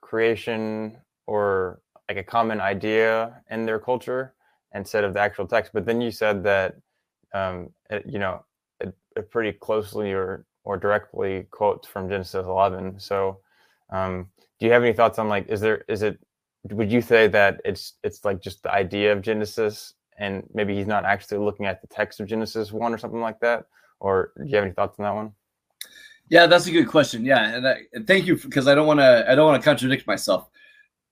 creation 0.02 0.98
or 1.28 1.82
like 2.10 2.18
a 2.18 2.24
common 2.24 2.60
idea 2.60 3.42
in 3.50 3.66
their 3.66 3.80
culture 3.80 4.34
instead 4.74 5.04
of 5.04 5.14
the 5.14 5.20
actual 5.20 5.48
text. 5.48 5.72
But 5.74 5.86
then 5.86 6.02
you 6.02 6.12
said 6.12 6.44
that, 6.44 6.76
um, 7.34 7.70
it, 7.90 8.04
you 8.08 8.20
know, 8.20 8.46
it, 8.80 8.94
it, 9.16 9.32
pretty 9.32 9.54
closely 9.54 10.12
or 10.12 10.46
or 10.66 10.78
directly 10.78 11.48
quotes 11.52 11.88
from 11.88 12.10
Genesis 12.10 12.46
11. 12.46 13.00
So, 13.00 13.40
um, 13.92 14.28
do 14.60 14.66
you 14.66 14.72
have 14.72 14.84
any 14.84 14.94
thoughts 14.94 15.20
on 15.20 15.30
like, 15.30 15.48
is 15.48 15.62
there 15.62 15.86
is 15.88 16.02
it? 16.02 16.20
Would 16.72 16.92
you 16.92 17.02
say 17.02 17.28
that 17.28 17.62
it's 17.64 17.94
it's 18.04 18.26
like 18.26 18.42
just 18.42 18.64
the 18.64 18.74
idea 18.74 19.14
of 19.14 19.22
Genesis, 19.22 19.94
and 20.18 20.44
maybe 20.54 20.76
he's 20.76 20.88
not 20.88 21.06
actually 21.06 21.38
looking 21.38 21.68
at 21.68 21.82
the 21.82 21.88
text 21.88 22.20
of 22.20 22.28
Genesis 22.28 22.72
one 22.72 22.94
or 22.94 22.98
something 22.98 23.22
like 23.22 23.40
that? 23.42 23.66
Or 24.00 24.32
do 24.38 24.46
you 24.46 24.56
have 24.56 24.66
any 24.66 24.74
thoughts 24.74 25.00
on 25.00 25.04
that 25.04 25.16
one? 25.16 25.32
Yeah, 26.30 26.48
that's 26.48 26.66
a 26.66 26.72
good 26.72 26.88
question. 26.88 27.24
Yeah, 27.24 27.56
and, 27.56 27.68
I, 27.68 27.82
and 27.94 28.08
thank 28.08 28.26
you 28.26 28.36
because 28.36 28.68
I 28.68 28.74
don't 28.74 28.88
want 28.88 29.00
to 29.00 29.26
I 29.30 29.36
don't 29.36 29.46
want 29.46 29.62
to 29.62 29.66
contradict 29.66 30.08
myself. 30.08 30.50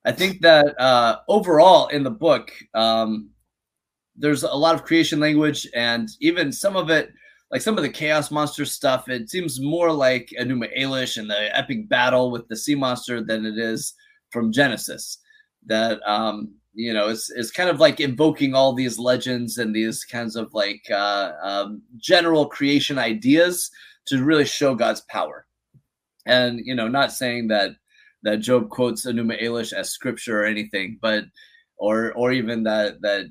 I 0.06 0.12
think 0.12 0.42
that 0.42 0.80
uh, 0.80 1.20
overall 1.28 1.88
in 1.88 2.04
the 2.04 2.12
book, 2.12 2.52
um, 2.74 3.30
there's 4.16 4.44
a 4.44 4.54
lot 4.54 4.76
of 4.76 4.84
creation 4.84 5.20
language, 5.20 5.68
and 5.76 6.10
even 6.20 6.52
some 6.52 6.76
of 6.76 6.90
it, 6.90 7.14
like 7.54 7.62
some 7.62 7.78
of 7.78 7.84
the 7.84 7.90
chaos 7.90 8.32
monster 8.32 8.66
stuff, 8.66 9.08
it 9.08 9.30
seems 9.30 9.62
more 9.62 9.92
like 9.92 10.34
Enuma 10.40 10.76
Elish 10.76 11.18
and 11.18 11.30
the 11.30 11.56
epic 11.56 11.88
battle 11.88 12.32
with 12.32 12.48
the 12.48 12.56
sea 12.56 12.74
monster 12.74 13.24
than 13.24 13.46
it 13.46 13.60
is 13.60 13.94
from 14.32 14.52
Genesis. 14.52 15.20
That 15.68 16.02
um, 16.04 16.56
you 16.74 16.92
know, 16.92 17.10
it's 17.10 17.30
it's 17.30 17.52
kind 17.52 17.70
of 17.70 17.80
like 17.80 18.00
invoking 18.00 18.56
all 18.56 18.74
these 18.74 18.98
legends 18.98 19.60
and 19.60 19.74
these 19.74 20.04
kinds 20.04 20.36
of 20.36 20.52
like 20.56 20.84
uh, 20.90 21.34
um, 21.44 21.84
general 21.98 22.48
creation 22.48 22.98
ideas 22.98 23.70
to 24.08 24.24
really 24.24 24.46
show 24.46 24.74
God's 24.74 25.02
power. 25.02 25.46
And 26.26 26.60
you 26.64 26.74
know, 26.74 26.88
not 26.88 27.14
saying 27.14 27.50
that 27.50 27.76
that 28.24 28.38
Job 28.38 28.70
quotes 28.70 29.06
Enuma 29.06 29.40
Elish 29.40 29.74
as 29.74 29.92
scripture 29.92 30.42
or 30.42 30.46
anything, 30.46 30.98
but 31.04 31.26
or 31.78 32.14
or 32.14 32.32
even 32.32 32.64
that 32.64 33.00
that 33.02 33.28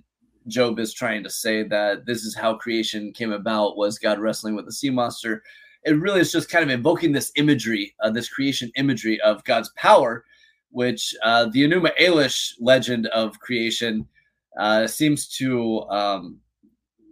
Job 0.48 0.78
is 0.78 0.92
trying 0.92 1.22
to 1.24 1.30
say 1.30 1.62
that 1.64 2.06
this 2.06 2.24
is 2.24 2.34
how 2.34 2.54
creation 2.54 3.12
came 3.12 3.32
about 3.32 3.76
was 3.76 3.98
God 3.98 4.18
wrestling 4.18 4.54
with 4.54 4.66
the 4.66 4.72
sea 4.72 4.90
monster. 4.90 5.42
It 5.84 5.92
really 5.92 6.20
is 6.20 6.32
just 6.32 6.50
kind 6.50 6.64
of 6.64 6.70
invoking 6.70 7.12
this 7.12 7.32
imagery, 7.36 7.94
uh, 8.02 8.10
this 8.10 8.28
creation 8.28 8.70
imagery 8.76 9.20
of 9.20 9.44
God's 9.44 9.70
power, 9.76 10.24
which 10.70 11.14
uh, 11.22 11.46
the 11.52 11.64
Enuma 11.64 11.90
Elish 12.00 12.52
legend 12.60 13.06
of 13.08 13.38
creation 13.40 14.06
uh, 14.58 14.86
seems 14.86 15.28
to 15.36 15.80
um, 15.88 16.38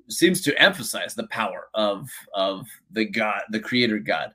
seems 0.08 0.42
to 0.42 0.60
emphasize 0.60 1.14
the 1.14 1.26
power 1.28 1.68
of 1.74 2.08
of 2.34 2.66
the 2.90 3.04
God, 3.04 3.42
the 3.50 3.60
Creator 3.60 4.00
God, 4.00 4.32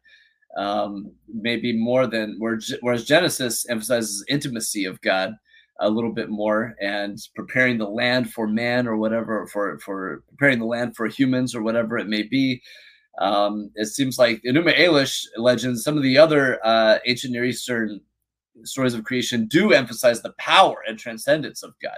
um, 0.57 1.11
maybe 1.27 1.77
more 1.77 2.07
than 2.07 2.37
whereas 2.39 3.05
Genesis 3.05 3.67
emphasizes 3.69 4.25
intimacy 4.27 4.85
of 4.85 4.99
God 5.01 5.35
a 5.79 5.89
little 5.89 6.11
bit 6.11 6.29
more 6.29 6.75
and 6.81 7.19
preparing 7.35 7.77
the 7.77 7.89
land 7.89 8.31
for 8.31 8.47
man 8.47 8.87
or 8.87 8.97
whatever 8.97 9.47
for 9.47 9.77
for 9.79 10.23
preparing 10.29 10.59
the 10.59 10.65
land 10.65 10.95
for 10.95 11.07
humans 11.07 11.53
or 11.53 11.61
whatever 11.61 11.97
it 11.97 12.07
may 12.07 12.23
be. 12.23 12.61
Um, 13.19 13.71
it 13.75 13.87
seems 13.87 14.17
like 14.19 14.41
Enuma 14.43 14.77
Elish 14.77 15.25
legends, 15.37 15.83
some 15.83 15.95
of 15.95 16.03
the 16.03 16.17
other 16.17 16.59
uh, 16.65 16.99
ancient 17.05 17.31
Near 17.33 17.45
Eastern 17.45 18.01
stories 18.63 18.93
of 18.93 19.03
creation 19.03 19.47
do 19.47 19.73
emphasize 19.73 20.21
the 20.21 20.33
power 20.37 20.77
and 20.87 20.97
transcendence 20.97 21.63
of 21.63 21.73
God. 21.81 21.97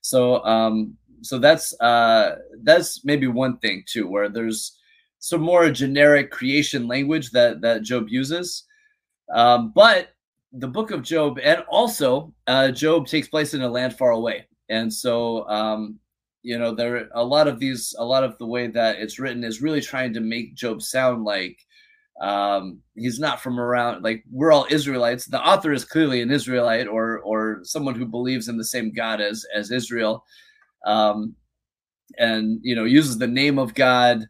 So, 0.00 0.44
um, 0.44 0.96
so 1.22 1.38
that's 1.38 1.78
uh, 1.80 2.36
that's 2.62 3.04
maybe 3.04 3.26
one 3.26 3.58
thing 3.58 3.84
too, 3.86 4.06
where 4.06 4.28
there's 4.28 4.78
some 5.18 5.40
more 5.40 5.70
generic 5.70 6.30
creation 6.30 6.86
language 6.86 7.30
that 7.30 7.60
that 7.62 7.82
Job 7.82 8.08
uses, 8.08 8.64
um, 9.34 9.72
but 9.74 10.10
the 10.58 10.68
book 10.68 10.90
of 10.90 11.02
Job, 11.02 11.38
and 11.42 11.64
also 11.68 12.32
uh, 12.46 12.70
Job 12.70 13.06
takes 13.06 13.28
place 13.28 13.54
in 13.54 13.62
a 13.62 13.68
land 13.68 13.96
far 13.96 14.10
away, 14.10 14.46
and 14.68 14.92
so 14.92 15.48
um, 15.48 15.98
you 16.42 16.58
know 16.58 16.74
there 16.74 16.96
are 16.96 17.08
a 17.14 17.24
lot 17.24 17.48
of 17.48 17.58
these, 17.58 17.94
a 17.98 18.04
lot 18.04 18.24
of 18.24 18.38
the 18.38 18.46
way 18.46 18.66
that 18.68 18.96
it's 18.96 19.18
written 19.18 19.44
is 19.44 19.62
really 19.62 19.80
trying 19.80 20.12
to 20.14 20.20
make 20.20 20.54
Job 20.54 20.82
sound 20.82 21.24
like 21.24 21.58
um, 22.20 22.80
he's 22.94 23.20
not 23.20 23.40
from 23.40 23.60
around. 23.60 24.02
Like 24.02 24.24
we're 24.30 24.52
all 24.52 24.66
Israelites. 24.70 25.26
The 25.26 25.40
author 25.40 25.72
is 25.72 25.84
clearly 25.84 26.22
an 26.22 26.30
Israelite 26.30 26.88
or 26.88 27.20
or 27.20 27.60
someone 27.62 27.94
who 27.94 28.06
believes 28.06 28.48
in 28.48 28.56
the 28.56 28.64
same 28.64 28.92
God 28.92 29.20
as 29.20 29.44
as 29.54 29.70
Israel, 29.70 30.24
um, 30.86 31.34
and 32.18 32.60
you 32.62 32.74
know 32.74 32.84
uses 32.84 33.18
the 33.18 33.26
name 33.26 33.58
of 33.58 33.74
God 33.74 34.26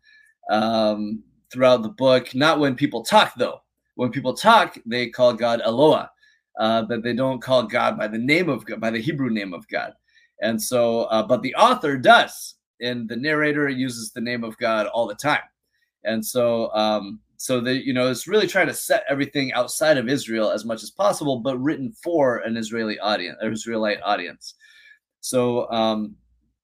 um, 0.51 1.23
throughout 1.53 1.83
the 1.83 1.91
book. 1.91 2.35
Not 2.35 2.59
when 2.59 2.75
people 2.75 3.05
talk 3.05 3.35
though. 3.37 3.61
When 3.95 4.11
people 4.11 4.35
talk, 4.35 4.77
they 4.85 5.09
call 5.09 5.33
God 5.33 5.63
Eloah 5.65 6.11
uh, 6.59 6.83
but 6.83 7.03
they 7.03 7.13
don't 7.13 7.43
call 7.43 7.65
God 7.65 7.99
by 7.99 8.09
the 8.09 8.19
name 8.19 8.49
of 8.49 8.65
God, 8.65 8.81
by 8.81 8.91
the 8.91 9.01
Hebrew 9.01 9.31
name 9.31 9.53
of 9.53 9.67
God. 9.69 9.93
And 10.41 10.61
so, 10.61 11.03
uh, 11.05 11.23
but 11.23 11.43
the 11.43 11.55
author 11.55 11.97
does, 11.97 12.55
and 12.81 13.09
the 13.09 13.17
narrator 13.17 13.69
uses 13.69 14.13
the 14.13 14.21
name 14.21 14.45
of 14.45 14.57
God 14.59 14.87
all 14.87 15.07
the 15.07 15.15
time. 15.15 15.43
And 16.05 16.25
so, 16.25 16.73
um, 16.75 17.21
so 17.37 17.61
the 17.61 17.75
you 17.75 17.93
know, 17.93 18.11
it's 18.11 18.27
really 18.27 18.47
trying 18.47 18.69
to 18.69 18.75
set 18.75 19.05
everything 19.09 19.53
outside 19.53 19.99
of 19.99 20.09
Israel 20.09 20.51
as 20.51 20.65
much 20.65 20.83
as 20.83 20.91
possible, 20.91 21.41
but 21.41 21.59
written 21.59 21.93
for 22.03 22.39
an 22.39 22.57
Israeli 22.57 22.99
audience, 22.99 23.39
an 23.41 23.53
Israelite 23.53 24.01
audience. 24.03 24.55
So, 25.21 25.71
um, 25.71 26.17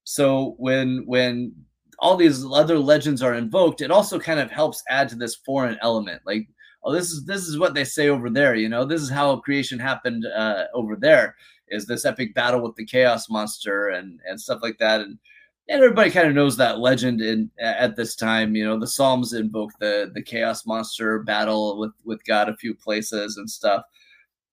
so 0.04 0.54
when 0.58 1.04
when 1.06 1.54
all 1.98 2.16
these 2.16 2.44
other 2.44 2.78
legends 2.78 3.22
are 3.22 3.34
invoked, 3.34 3.80
it 3.80 3.90
also 3.90 4.18
kind 4.18 4.40
of 4.40 4.50
helps 4.50 4.82
add 4.88 5.08
to 5.10 5.16
this 5.16 5.36
foreign 5.36 5.78
element, 5.82 6.22
like 6.26 6.48
oh 6.84 6.92
this 6.92 7.10
is 7.10 7.24
this 7.24 7.46
is 7.46 7.58
what 7.58 7.74
they 7.74 7.84
say 7.84 8.08
over 8.08 8.30
there 8.30 8.54
you 8.54 8.68
know? 8.68 8.84
This 8.84 9.02
is 9.02 9.10
how 9.10 9.36
creation 9.36 9.78
happened 9.78 10.26
uh, 10.26 10.64
over 10.74 10.96
there 10.96 11.36
is 11.68 11.86
this 11.86 12.04
epic 12.04 12.34
battle 12.34 12.60
with 12.60 12.76
the 12.76 12.84
chaos 12.84 13.30
monster 13.30 13.88
and 13.88 14.20
and 14.28 14.40
stuff 14.40 14.60
like 14.62 14.78
that. 14.78 15.00
And 15.00 15.18
and 15.68 15.82
everybody 15.82 16.10
kind 16.10 16.28
of 16.28 16.34
knows 16.34 16.56
that 16.56 16.80
legend 16.80 17.20
in 17.20 17.50
at 17.60 17.96
this 17.96 18.16
time 18.16 18.54
you 18.56 18.64
know? 18.64 18.78
The 18.78 18.86
psalms 18.86 19.32
invoke 19.32 19.72
the 19.80 20.10
the 20.14 20.22
chaos 20.22 20.66
monster 20.66 21.20
battle 21.20 21.78
with 21.78 21.92
with 22.04 22.24
god 22.24 22.48
a 22.48 22.56
few 22.56 22.74
places 22.74 23.36
and 23.36 23.48
stuff. 23.48 23.82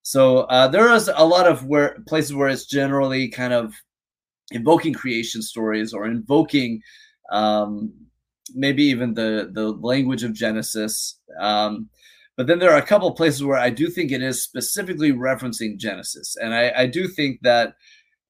So 0.02 0.40
uh, 0.44 0.68
there 0.68 0.92
is 0.94 1.10
a 1.14 1.26
lot 1.26 1.46
of 1.46 1.66
where 1.66 1.98
places 2.08 2.34
where 2.34 2.50
it's 2.50 2.66
generally 2.66 3.28
kind 3.28 3.54
of 3.54 3.74
invoking 4.52 4.94
creation 4.94 5.42
stories 5.42 5.94
or 5.94 6.08
invoking 6.08 6.82
um, 7.32 7.94
maybe 8.56 8.84
even 8.84 9.14
the 9.14 9.50
the 9.54 9.72
language 9.74 10.24
of 10.24 10.34
genesis. 10.34 11.20
Um, 11.40 11.90
but 12.40 12.48
then 12.48 12.58
there 12.58 12.72
are 12.72 12.78
a 12.78 12.82
couple 12.82 13.12
places 13.12 13.44
where 13.44 13.58
I 13.58 13.70
do 13.70 13.90
think 13.90 14.14
it 14.14 14.24
is 14.24 14.42
specifically 14.42 15.12
referencing 15.12 15.76
Genesis. 15.76 16.38
And 16.42 16.54
I, 16.54 16.72
I 16.74 16.86
do 16.86 17.06
think 17.06 17.42
that 17.42 17.74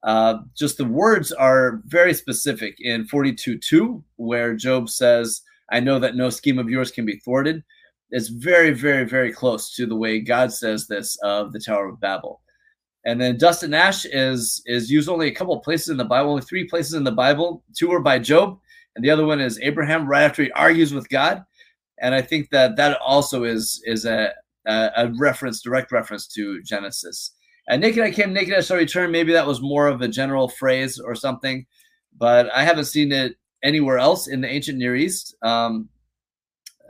uh, 0.02 0.38
just 0.56 0.78
the 0.78 0.84
words 0.84 1.30
are 1.30 1.80
very 1.86 2.12
specific 2.12 2.74
in 2.80 3.06
42.2, 3.06 4.02
where 4.16 4.56
Job 4.56 4.88
says, 4.88 5.42
I 5.70 5.78
know 5.78 6.00
that 6.00 6.16
no 6.16 6.28
scheme 6.28 6.58
of 6.58 6.68
yours 6.68 6.90
can 6.90 7.06
be 7.06 7.20
thwarted. 7.20 7.62
It's 8.10 8.30
very, 8.30 8.72
very, 8.72 9.04
very 9.04 9.32
close 9.32 9.76
to 9.76 9.86
the 9.86 9.94
way 9.94 10.18
God 10.18 10.52
says 10.52 10.88
this 10.88 11.16
of 11.22 11.52
the 11.52 11.60
Tower 11.60 11.90
of 11.90 12.00
Babel. 12.00 12.40
And 13.06 13.20
then 13.20 13.38
dust 13.38 13.62
and 13.62 13.76
ash 13.76 14.06
is 14.06 14.60
is 14.66 14.90
used 14.90 15.08
only 15.08 15.28
a 15.28 15.34
couple 15.34 15.56
of 15.56 15.62
places 15.62 15.90
in 15.90 15.96
the 15.96 16.04
Bible, 16.04 16.30
only 16.30 16.42
three 16.42 16.64
places 16.64 16.94
in 16.94 17.04
the 17.04 17.12
Bible. 17.12 17.62
Two 17.78 17.92
are 17.92 18.00
by 18.00 18.18
Job, 18.18 18.58
and 18.96 19.04
the 19.04 19.10
other 19.10 19.24
one 19.24 19.40
is 19.40 19.60
Abraham 19.60 20.08
right 20.08 20.24
after 20.24 20.42
he 20.42 20.50
argues 20.50 20.92
with 20.92 21.08
God 21.10 21.44
and 22.00 22.14
I 22.14 22.22
think 22.22 22.50
that 22.50 22.76
that 22.76 22.98
also 23.00 23.44
is 23.44 23.82
is 23.84 24.04
a 24.04 24.32
a, 24.66 25.12
reference, 25.18 25.62
direct 25.62 25.92
reference 25.92 26.26
to 26.28 26.62
Genesis. 26.62 27.32
And 27.68 27.80
naked 27.80 28.02
I 28.02 28.10
came, 28.10 28.32
naked 28.32 28.54
I 28.54 28.60
shall 28.60 28.76
return. 28.76 29.10
Maybe 29.10 29.32
that 29.32 29.46
was 29.46 29.60
more 29.60 29.86
of 29.86 30.00
a 30.00 30.08
general 30.08 30.48
phrase 30.48 30.98
or 30.98 31.14
something, 31.14 31.66
but 32.16 32.50
I 32.52 32.64
haven't 32.64 32.86
seen 32.86 33.12
it 33.12 33.36
anywhere 33.62 33.98
else 33.98 34.28
in 34.28 34.40
the 34.40 34.48
ancient 34.48 34.78
Near 34.78 34.96
East. 34.96 35.36
Um, 35.42 35.88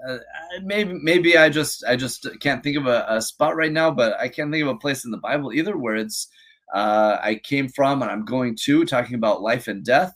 uh, 0.08 0.18
maybe 0.62 0.94
maybe 1.02 1.36
I 1.36 1.50
just 1.50 1.84
I 1.84 1.94
just 1.94 2.26
can't 2.40 2.62
think 2.62 2.78
of 2.78 2.86
a, 2.86 3.04
a, 3.06 3.20
spot 3.20 3.54
right 3.54 3.72
now, 3.72 3.90
but 3.90 4.18
I 4.18 4.28
can't 4.28 4.50
think 4.50 4.62
of 4.62 4.68
a 4.68 4.78
place 4.78 5.04
in 5.04 5.10
the 5.10 5.18
Bible 5.18 5.52
either 5.52 5.76
where 5.76 5.96
it's 5.96 6.28
uh, 6.74 7.18
I 7.20 7.34
came 7.34 7.68
from 7.68 8.00
and 8.00 8.10
I'm 8.10 8.24
going 8.24 8.56
to 8.62 8.86
talking 8.86 9.16
about 9.16 9.42
life 9.42 9.68
and 9.68 9.84
death. 9.84 10.14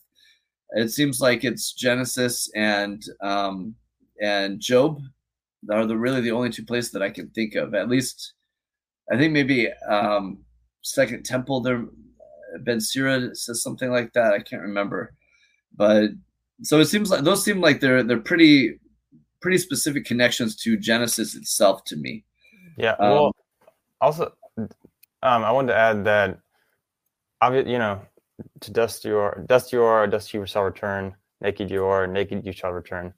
It 0.70 0.88
seems 0.88 1.20
like 1.20 1.44
it's 1.44 1.74
Genesis 1.74 2.50
and 2.54 3.02
um, 3.20 3.74
and 4.20 4.60
Job 4.60 5.00
are 5.70 5.86
the 5.86 5.96
really 5.96 6.20
the 6.20 6.32
only 6.32 6.50
two 6.50 6.64
places 6.64 6.92
that 6.92 7.02
I 7.02 7.10
can 7.10 7.30
think 7.30 7.54
of. 7.54 7.74
At 7.74 7.88
least, 7.88 8.34
I 9.12 9.16
think 9.16 9.32
maybe 9.32 9.70
um, 9.88 10.38
Second 10.82 11.24
Temple 11.24 11.60
there. 11.60 11.84
Ben 12.60 12.80
Sira 12.80 13.34
says 13.34 13.62
something 13.62 13.90
like 13.90 14.12
that. 14.12 14.32
I 14.32 14.38
can't 14.38 14.62
remember, 14.62 15.12
but 15.76 16.10
so 16.62 16.78
it 16.78 16.86
seems 16.86 17.10
like 17.10 17.24
those 17.24 17.42
seem 17.42 17.60
like 17.60 17.80
they're 17.80 18.04
they're 18.04 18.20
pretty 18.20 18.78
pretty 19.44 19.58
specific 19.58 20.06
connections 20.06 20.56
to 20.56 20.76
Genesis 20.76 21.34
itself 21.34 21.84
to 21.84 21.96
me. 21.96 22.24
Yeah. 22.78 22.96
Well, 22.98 23.26
um, 23.26 23.32
also, 24.00 24.32
um, 24.56 24.68
I 25.22 25.52
wanted 25.52 25.72
to 25.72 25.78
add 25.78 26.04
that, 26.04 26.38
you 27.66 27.78
know, 27.78 28.00
to 28.60 28.70
dust 28.70 29.04
you 29.04 29.18
are, 29.18 29.44
dust 29.46 29.70
you 29.70 29.82
are, 29.82 30.06
dust 30.06 30.32
you 30.32 30.46
shall 30.46 30.62
return. 30.62 31.14
Naked 31.42 31.70
you 31.70 31.84
are, 31.84 32.06
naked 32.06 32.46
you 32.46 32.52
shall 32.52 32.72
return. 32.72 33.12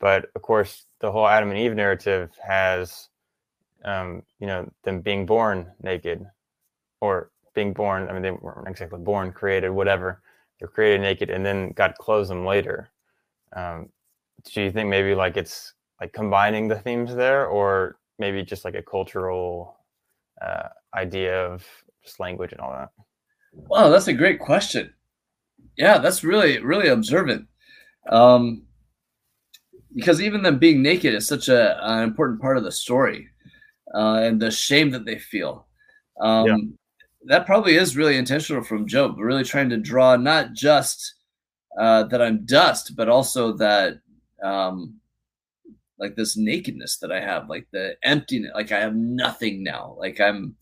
But 0.00 0.30
of 0.34 0.42
course, 0.42 0.86
the 1.00 1.12
whole 1.12 1.28
Adam 1.28 1.50
and 1.50 1.58
Eve 1.58 1.74
narrative 1.74 2.30
has, 2.42 3.08
um, 3.84 4.22
you 4.40 4.46
know, 4.46 4.68
them 4.82 5.00
being 5.02 5.26
born 5.26 5.70
naked, 5.82 6.26
or 7.00 7.30
being 7.54 7.72
born. 7.72 8.08
I 8.08 8.12
mean, 8.12 8.22
they 8.22 8.30
weren't 8.30 8.66
exactly 8.68 8.98
born, 8.98 9.32
created, 9.32 9.70
whatever. 9.70 10.22
They're 10.58 10.68
created 10.68 11.02
naked, 11.02 11.30
and 11.30 11.44
then 11.44 11.72
God 11.72 11.94
clothes 11.98 12.28
them 12.28 12.44
later. 12.44 12.90
Um, 13.54 13.90
do 14.44 14.62
you 14.62 14.70
think 14.70 14.88
maybe 14.88 15.14
like 15.14 15.36
it's 15.36 15.74
like 16.00 16.12
combining 16.12 16.68
the 16.68 16.78
themes 16.78 17.14
there, 17.14 17.46
or 17.46 17.98
maybe 18.18 18.42
just 18.42 18.64
like 18.64 18.74
a 18.74 18.82
cultural 18.82 19.76
uh, 20.40 20.68
idea 20.94 21.46
of 21.46 21.66
just 22.02 22.20
language 22.20 22.52
and 22.52 22.60
all 22.60 22.72
that? 22.72 22.90
Wow, 23.52 23.88
that's 23.90 24.08
a 24.08 24.12
great 24.12 24.40
question. 24.40 24.94
Yeah, 25.76 25.98
that's 25.98 26.24
really 26.24 26.58
really 26.60 26.88
observant. 26.88 27.46
Um, 28.08 28.62
because 29.94 30.20
even 30.20 30.42
them 30.42 30.58
being 30.58 30.82
naked 30.82 31.14
is 31.14 31.26
such 31.26 31.48
a, 31.48 31.78
an 31.86 32.02
important 32.02 32.40
part 32.40 32.56
of 32.56 32.64
the 32.64 32.72
story 32.72 33.28
uh, 33.94 34.20
and 34.22 34.40
the 34.40 34.50
shame 34.50 34.90
that 34.90 35.04
they 35.04 35.18
feel. 35.18 35.66
Um, 36.20 36.46
yeah. 36.46 36.56
That 37.26 37.46
probably 37.46 37.74
is 37.74 37.96
really 37.96 38.16
intentional 38.16 38.62
from 38.62 38.86
Job, 38.86 39.18
really 39.18 39.44
trying 39.44 39.68
to 39.70 39.76
draw 39.76 40.16
not 40.16 40.54
just 40.54 41.14
uh, 41.78 42.04
that 42.04 42.22
I'm 42.22 42.46
dust, 42.46 42.96
but 42.96 43.08
also 43.08 43.52
that 43.58 44.00
um, 44.42 44.94
like 45.98 46.16
this 46.16 46.36
nakedness 46.36 46.96
that 46.98 47.12
I 47.12 47.20
have, 47.20 47.50
like 47.50 47.66
the 47.72 47.96
emptiness, 48.02 48.52
like 48.54 48.72
I 48.72 48.80
have 48.80 48.96
nothing 48.96 49.62
now. 49.62 49.96
Like 49.98 50.18
I'm, 50.18 50.56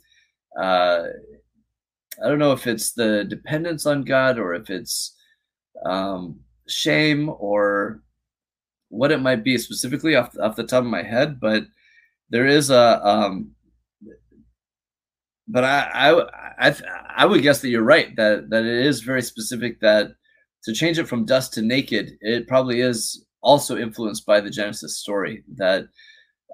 uh, 0.61 1.05
I 2.23 2.29
don't 2.29 2.41
know 2.41 2.53
if 2.53 2.67
it's 2.67 2.93
the 2.93 3.25
dependence 3.25 3.87
on 3.87 4.03
God 4.03 4.39
or 4.39 4.55
if 4.55 4.69
it's 4.69 5.15
um, 5.87 6.41
shame 6.67 7.31
or 7.39 8.03
what 8.89 9.13
it 9.13 9.21
might 9.21 9.45
be 9.45 9.59
specifically 9.59 10.15
off, 10.15 10.37
off 10.41 10.57
the 10.57 10.65
top 10.65 10.85
of 10.85 10.91
my 10.91 11.03
head, 11.03 11.39
but 11.41 11.65
there 12.31 12.47
is 12.47 12.71
a 12.71 13.07
um, 13.07 13.53
but 15.47 15.65
I, 15.65 15.89
I 15.95 16.69
I 16.69 16.75
I 17.17 17.27
would 17.27 17.43
guess 17.43 17.61
that 17.61 17.69
you're 17.69 17.83
right 17.83 18.15
that 18.17 18.51
that 18.51 18.65
it 18.65 18.87
is 18.87 19.01
very 19.01 19.23
specific 19.23 19.81
that 19.81 20.13
to 20.65 20.73
change 20.73 20.99
it 20.99 21.09
from 21.09 21.25
dust 21.25 21.55
to 21.55 21.63
naked, 21.63 22.13
it 22.21 22.49
probably 22.49 22.81
is 22.81 23.25
also 23.43 23.77
influenced 23.79 24.27
by 24.27 24.41
the 24.41 24.51
Genesis 24.51 24.99
story 24.99 25.45
that 25.57 25.87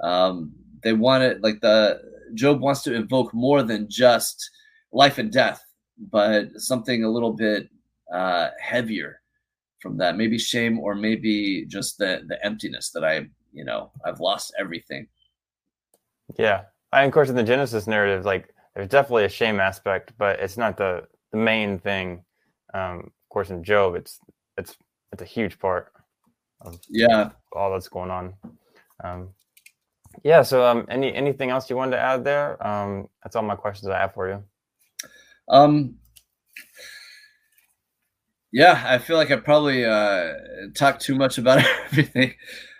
um, 0.02 0.52
they 0.82 0.92
wanted, 0.92 1.42
like 1.42 1.60
the 1.60 2.00
Job 2.34 2.60
wants 2.60 2.82
to 2.82 2.94
invoke 2.94 3.32
more 3.32 3.62
than 3.62 3.88
just 3.88 4.50
life 4.92 5.18
and 5.18 5.32
death, 5.32 5.64
but 6.10 6.48
something 6.56 7.04
a 7.04 7.10
little 7.10 7.32
bit 7.32 7.68
uh, 8.12 8.50
heavier 8.60 9.20
from 9.84 9.98
that. 9.98 10.16
Maybe 10.16 10.38
shame, 10.38 10.80
or 10.80 10.94
maybe 10.94 11.66
just 11.66 11.98
the 11.98 12.22
the 12.26 12.42
emptiness 12.44 12.90
that 12.92 13.04
I, 13.04 13.26
you 13.52 13.64
know, 13.64 13.92
I've 14.04 14.18
lost 14.18 14.54
everything. 14.58 15.06
Yeah, 16.38 16.62
I, 16.90 17.02
of 17.04 17.12
course, 17.12 17.28
in 17.28 17.36
the 17.36 17.42
Genesis 17.42 17.86
narrative, 17.86 18.24
like 18.24 18.48
there's 18.74 18.88
definitely 18.88 19.26
a 19.26 19.28
shame 19.28 19.60
aspect, 19.60 20.14
but 20.18 20.40
it's 20.40 20.56
not 20.56 20.78
the 20.78 21.04
the 21.32 21.36
main 21.36 21.78
thing. 21.78 22.24
Um, 22.72 22.98
of 22.98 23.28
course, 23.28 23.50
in 23.50 23.62
Job, 23.62 23.94
it's 23.94 24.18
it's 24.56 24.74
it's 25.12 25.20
a 25.20 25.26
huge 25.26 25.58
part 25.58 25.92
of 26.62 26.80
yeah 26.88 27.30
all 27.52 27.70
that's 27.70 27.88
going 27.88 28.10
on. 28.10 28.34
Um, 29.04 29.28
yeah. 30.22 30.40
So, 30.42 30.64
um, 30.64 30.86
any 30.88 31.14
anything 31.14 31.50
else 31.50 31.68
you 31.68 31.76
wanted 31.76 31.96
to 31.96 32.00
add 32.00 32.24
there? 32.24 32.66
Um, 32.66 33.08
that's 33.22 33.36
all 33.36 33.42
my 33.42 33.54
questions 33.54 33.90
I 33.90 33.98
have 33.98 34.14
for 34.14 34.28
you. 34.30 34.42
Um. 35.48 35.96
Yeah, 38.54 38.80
I 38.86 38.98
feel 38.98 39.16
like 39.16 39.32
I 39.32 39.36
probably 39.36 39.84
uh, 39.84 40.32
talked 40.76 41.02
too 41.02 41.16
much 41.16 41.38
about 41.38 41.58
everything. 41.86 42.32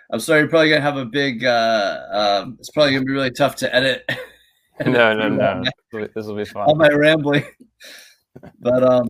I'm 0.09 0.21
sorry. 0.21 0.39
You're 0.39 0.47
probably 0.47 0.69
gonna 0.69 0.79
have 0.79 0.95
a 0.95 1.03
big. 1.03 1.43
Uh, 1.43 1.99
uh, 2.13 2.45
it's 2.57 2.69
probably 2.69 2.93
gonna 2.93 3.03
be 3.03 3.11
really 3.11 3.29
tough 3.29 3.57
to 3.57 3.75
edit. 3.75 4.09
no, 4.85 5.13
no, 5.13 5.27
no. 5.27 5.63
This 5.91 6.27
will 6.27 6.37
be 6.37 6.45
fun. 6.45 6.63
All 6.63 6.75
my 6.75 6.87
rambling, 6.87 7.43
but 8.61 8.83
um, 8.89 9.05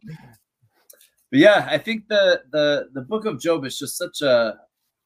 but 1.29 1.39
yeah, 1.39 1.67
I 1.69 1.77
think 1.77 2.07
the 2.07 2.41
the 2.51 2.87
the 2.95 3.01
book 3.01 3.25
of 3.25 3.39
Job 3.39 3.63
is 3.63 3.77
just 3.77 3.95
such 3.95 4.23
a 4.23 4.55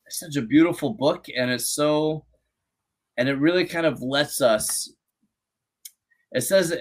such 0.07 0.37
a 0.37 0.41
beautiful 0.41 0.93
book, 0.93 1.25
and 1.35 1.51
it's 1.51 1.71
so, 1.71 2.23
and 3.17 3.27
it 3.27 3.35
really 3.35 3.65
kind 3.65 3.85
of 3.85 4.01
lets 4.01 4.41
us. 4.41 4.93
It 6.31 6.41
says, 6.41 6.73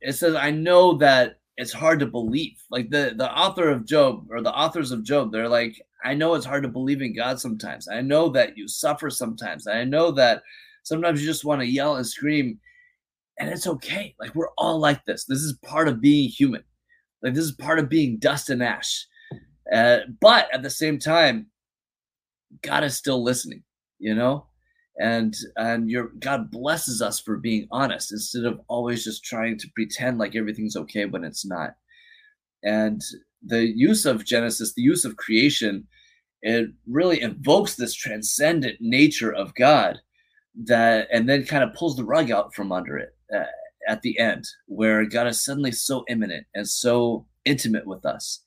it 0.00 0.12
says, 0.14 0.34
I 0.34 0.52
know 0.52 0.96
that 0.98 1.36
it's 1.56 1.72
hard 1.72 2.00
to 2.00 2.06
believe. 2.06 2.58
Like 2.70 2.90
the 2.90 3.14
the 3.16 3.30
author 3.30 3.70
of 3.70 3.86
Job 3.86 4.26
or 4.30 4.42
the 4.42 4.54
authors 4.54 4.92
of 4.92 5.04
Job, 5.04 5.32
they're 5.32 5.48
like, 5.48 5.80
I 6.04 6.14
know 6.14 6.34
it's 6.34 6.46
hard 6.46 6.62
to 6.64 6.68
believe 6.68 7.02
in 7.02 7.14
God 7.14 7.40
sometimes. 7.40 7.88
I 7.88 8.00
know 8.00 8.28
that 8.30 8.56
you 8.56 8.68
suffer 8.68 9.10
sometimes. 9.10 9.66
I 9.66 9.84
know 9.84 10.10
that 10.12 10.42
sometimes 10.82 11.20
you 11.20 11.26
just 11.26 11.44
want 11.44 11.60
to 11.60 11.66
yell 11.66 11.96
and 11.96 12.06
scream, 12.06 12.58
and 13.38 13.48
it's 13.48 13.66
okay. 13.66 14.14
Like 14.20 14.34
we're 14.34 14.52
all 14.58 14.78
like 14.78 15.04
this. 15.04 15.24
This 15.24 15.40
is 15.40 15.58
part 15.64 15.88
of 15.88 16.00
being 16.00 16.28
human. 16.28 16.62
Like 17.22 17.34
this 17.34 17.44
is 17.44 17.52
part 17.52 17.78
of 17.78 17.88
being 17.88 18.18
dust 18.18 18.50
and 18.50 18.62
ash. 18.62 19.06
Uh, 19.72 19.98
but 20.20 20.48
at 20.52 20.62
the 20.62 20.70
same 20.70 20.98
time, 20.98 21.46
God 22.62 22.84
is 22.84 22.96
still 22.96 23.22
listening, 23.22 23.62
you 23.98 24.14
know? 24.14 24.46
And 24.98 25.36
and 25.56 25.90
your 25.90 26.12
God 26.20 26.50
blesses 26.50 27.02
us 27.02 27.20
for 27.20 27.36
being 27.36 27.68
honest 27.70 28.12
instead 28.12 28.44
of 28.44 28.60
always 28.68 29.04
just 29.04 29.24
trying 29.24 29.58
to 29.58 29.68
pretend 29.74 30.18
like 30.18 30.34
everything's 30.34 30.76
okay 30.76 31.04
when 31.04 31.22
it's 31.22 31.44
not. 31.44 31.74
And 32.62 33.02
the 33.44 33.66
use 33.66 34.06
of 34.06 34.24
Genesis, 34.24 34.74
the 34.74 34.82
use 34.82 35.04
of 35.04 35.16
creation, 35.16 35.86
it 36.42 36.70
really 36.86 37.20
invokes 37.20 37.74
this 37.74 37.94
transcendent 37.94 38.76
nature 38.80 39.32
of 39.32 39.54
God 39.54 39.98
that 40.64 41.08
and 41.12 41.28
then 41.28 41.44
kind 41.44 41.62
of 41.62 41.74
pulls 41.74 41.96
the 41.96 42.04
rug 42.04 42.30
out 42.30 42.54
from 42.54 42.72
under 42.72 42.96
it 42.96 43.10
uh, 43.34 43.44
at 43.88 44.02
the 44.02 44.18
end 44.18 44.44
where 44.66 45.04
God 45.04 45.26
is 45.26 45.44
suddenly 45.44 45.72
so 45.72 46.04
immanent 46.08 46.46
and 46.54 46.68
so 46.68 47.26
intimate 47.44 47.86
with 47.86 48.04
us 48.06 48.42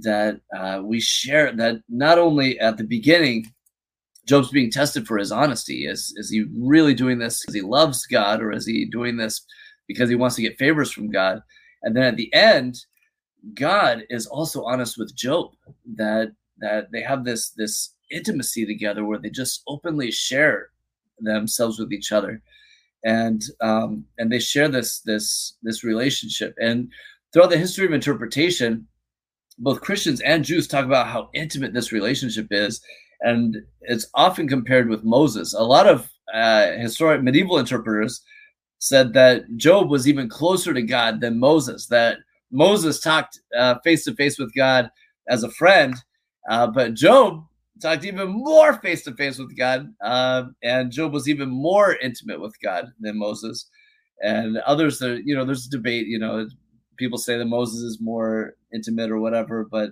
that 0.00 0.40
uh, 0.56 0.80
we 0.84 1.00
share 1.00 1.52
that 1.52 1.76
not 1.88 2.18
only 2.18 2.58
at 2.60 2.76
the 2.76 2.84
beginning 2.84 3.52
job's 4.30 4.50
being 4.50 4.70
tested 4.70 5.06
for 5.06 5.18
his 5.18 5.32
honesty. 5.32 5.86
Is 5.86 6.14
is 6.16 6.30
he 6.30 6.44
really 6.56 6.94
doing 6.94 7.18
this 7.18 7.40
because 7.40 7.54
he 7.54 7.62
loves 7.62 8.06
god 8.06 8.40
or 8.40 8.52
is 8.52 8.64
he 8.64 8.84
doing 8.84 9.16
this 9.16 9.44
because 9.88 10.08
he 10.08 10.14
wants 10.14 10.36
to 10.36 10.42
get 10.42 10.56
favors 10.56 10.92
from 10.92 11.10
god? 11.10 11.42
And 11.82 11.96
then 11.96 12.04
at 12.04 12.16
the 12.16 12.32
end 12.32 12.78
god 13.54 14.04
is 14.08 14.26
also 14.26 14.62
honest 14.64 14.96
with 14.96 15.16
job 15.16 15.50
that 15.96 16.32
that 16.58 16.92
they 16.92 17.02
have 17.02 17.24
this 17.24 17.50
this 17.50 17.94
intimacy 18.10 18.64
together 18.64 19.04
where 19.04 19.18
they 19.18 19.30
just 19.30 19.62
openly 19.66 20.10
share 20.12 20.70
themselves 21.18 21.78
with 21.80 21.92
each 21.92 22.12
other. 22.12 22.40
And 23.04 23.42
um 23.60 24.04
and 24.18 24.30
they 24.30 24.38
share 24.38 24.68
this 24.68 25.00
this 25.00 25.56
this 25.62 25.82
relationship. 25.82 26.54
And 26.62 26.88
throughout 27.32 27.50
the 27.50 27.58
history 27.58 27.84
of 27.84 27.92
interpretation 27.92 28.86
both 29.62 29.82
Christians 29.82 30.22
and 30.22 30.42
Jews 30.42 30.66
talk 30.66 30.86
about 30.86 31.08
how 31.08 31.28
intimate 31.34 31.74
this 31.74 31.92
relationship 31.92 32.46
is, 32.50 32.80
and 33.22 33.56
it's 33.82 34.08
often 34.14 34.48
compared 34.48 34.88
with 34.88 35.04
Moses. 35.04 35.54
A 35.54 35.62
lot 35.62 35.86
of 35.86 36.08
uh, 36.32 36.72
historic 36.72 37.22
medieval 37.22 37.58
interpreters 37.58 38.22
said 38.78 39.12
that 39.12 39.44
Job 39.56 39.90
was 39.90 40.08
even 40.08 40.28
closer 40.28 40.72
to 40.72 40.82
God 40.82 41.20
than 41.20 41.38
Moses. 41.38 41.86
That 41.86 42.18
Moses 42.50 43.00
talked 43.00 43.40
face 43.84 44.04
to 44.04 44.14
face 44.14 44.38
with 44.38 44.54
God 44.54 44.90
as 45.28 45.42
a 45.42 45.50
friend, 45.50 45.94
uh, 46.48 46.66
but 46.66 46.94
Job 46.94 47.44
talked 47.80 48.04
even 48.04 48.28
more 48.28 48.74
face 48.74 49.02
to 49.04 49.14
face 49.14 49.38
with 49.38 49.56
God, 49.56 49.92
uh, 50.02 50.44
and 50.62 50.92
Job 50.92 51.12
was 51.12 51.28
even 51.28 51.48
more 51.48 51.96
intimate 51.96 52.40
with 52.40 52.54
God 52.62 52.86
than 53.00 53.18
Moses. 53.18 53.68
And 54.22 54.58
others, 54.58 54.98
that 54.98 55.22
you 55.24 55.34
know, 55.34 55.44
there's 55.44 55.66
a 55.66 55.70
debate. 55.70 56.06
You 56.06 56.18
know, 56.18 56.46
people 56.96 57.18
say 57.18 57.38
that 57.38 57.46
Moses 57.46 57.80
is 57.80 57.98
more 58.00 58.54
intimate 58.74 59.10
or 59.10 59.18
whatever, 59.18 59.66
but 59.70 59.90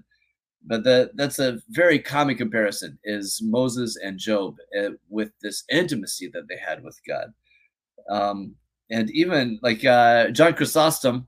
but 0.67 0.85
the, 0.85 1.11
that's 1.15 1.39
a 1.39 1.61
very 1.71 1.99
common 1.99 2.37
comparison 2.37 2.99
is 3.05 3.41
Moses 3.43 3.97
and 4.03 4.19
Job 4.19 4.57
uh, 4.79 4.91
with 5.09 5.31
this 5.43 5.65
intimacy 5.71 6.29
that 6.33 6.49
they 6.49 6.57
had 6.57 6.83
with 6.83 6.99
God. 7.07 7.33
Um, 8.11 8.55
and 8.91 9.11
even 9.11 9.59
like 9.63 9.85
uh, 9.85 10.31
John 10.31 10.55
Chrysostom, 10.55 11.27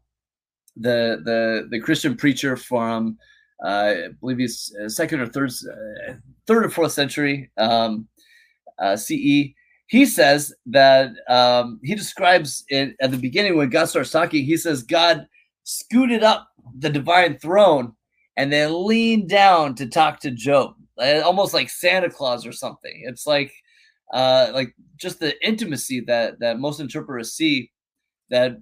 the 0.76 1.20
the 1.24 1.68
the 1.70 1.80
Christian 1.80 2.16
preacher 2.16 2.56
from 2.56 3.18
uh, 3.64 3.68
I 3.68 4.08
believe 4.20 4.38
he's 4.38 4.74
uh, 4.82 4.88
second 4.88 5.20
or 5.20 5.26
third 5.26 5.50
uh, 5.50 6.14
third 6.46 6.64
or 6.64 6.70
fourth 6.70 6.92
century 6.92 7.50
um, 7.58 8.08
uh, 8.78 8.96
CE. 8.96 9.54
He 9.86 10.06
says 10.06 10.54
that 10.66 11.10
um, 11.28 11.80
he 11.82 11.94
describes 11.94 12.64
it 12.68 12.96
at 13.00 13.10
the 13.10 13.16
beginning 13.18 13.56
when 13.56 13.70
God 13.70 13.86
starts 13.86 14.10
talking. 14.10 14.44
He 14.44 14.56
says 14.56 14.82
God 14.82 15.26
scooted 15.64 16.22
up 16.22 16.48
the 16.78 16.88
divine 16.88 17.38
throne 17.38 17.94
and 18.36 18.52
then 18.52 18.86
lean 18.86 19.26
down 19.26 19.74
to 19.76 19.86
talk 19.86 20.20
to 20.20 20.30
Job, 20.30 20.74
almost 20.98 21.54
like 21.54 21.70
Santa 21.70 22.10
Claus 22.10 22.46
or 22.46 22.52
something. 22.52 23.02
It's 23.06 23.26
like, 23.26 23.52
uh, 24.12 24.50
like 24.52 24.74
just 24.96 25.20
the 25.20 25.34
intimacy 25.46 26.00
that 26.06 26.40
that 26.40 26.58
most 26.58 26.80
interpreters 26.80 27.32
see 27.32 27.70
that 28.30 28.56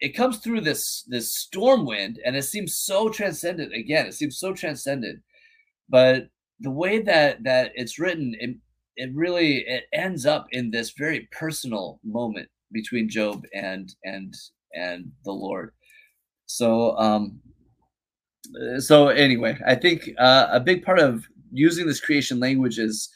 it 0.00 0.10
comes 0.10 0.38
through 0.38 0.60
this 0.60 1.04
this 1.08 1.34
storm 1.34 1.86
wind 1.86 2.20
and 2.24 2.36
it 2.36 2.42
seems 2.42 2.76
so 2.76 3.08
transcendent. 3.08 3.74
Again 3.74 4.06
it 4.06 4.14
seems 4.14 4.38
so 4.38 4.52
transcendent. 4.52 5.20
But 5.88 6.28
the 6.60 6.70
way 6.70 7.02
that 7.02 7.42
that 7.44 7.72
it's 7.74 7.98
written 7.98 8.34
it, 8.38 8.56
it 8.96 9.10
really 9.14 9.58
it 9.66 9.84
ends 9.92 10.24
up 10.24 10.46
in 10.52 10.70
this 10.70 10.92
very 10.96 11.28
personal 11.32 11.98
moment 12.04 12.48
between 12.72 13.08
job 13.08 13.44
and 13.52 13.92
and 14.04 14.34
and 14.72 15.10
the 15.24 15.32
lord. 15.32 15.72
So, 16.46 16.96
um, 16.98 17.40
so 18.78 19.08
anyway, 19.08 19.58
I 19.66 19.74
think 19.74 20.10
uh, 20.18 20.48
a 20.50 20.60
big 20.60 20.84
part 20.84 20.98
of 20.98 21.26
using 21.52 21.86
this 21.86 22.00
creation 22.00 22.40
language 22.40 22.78
is 22.78 23.10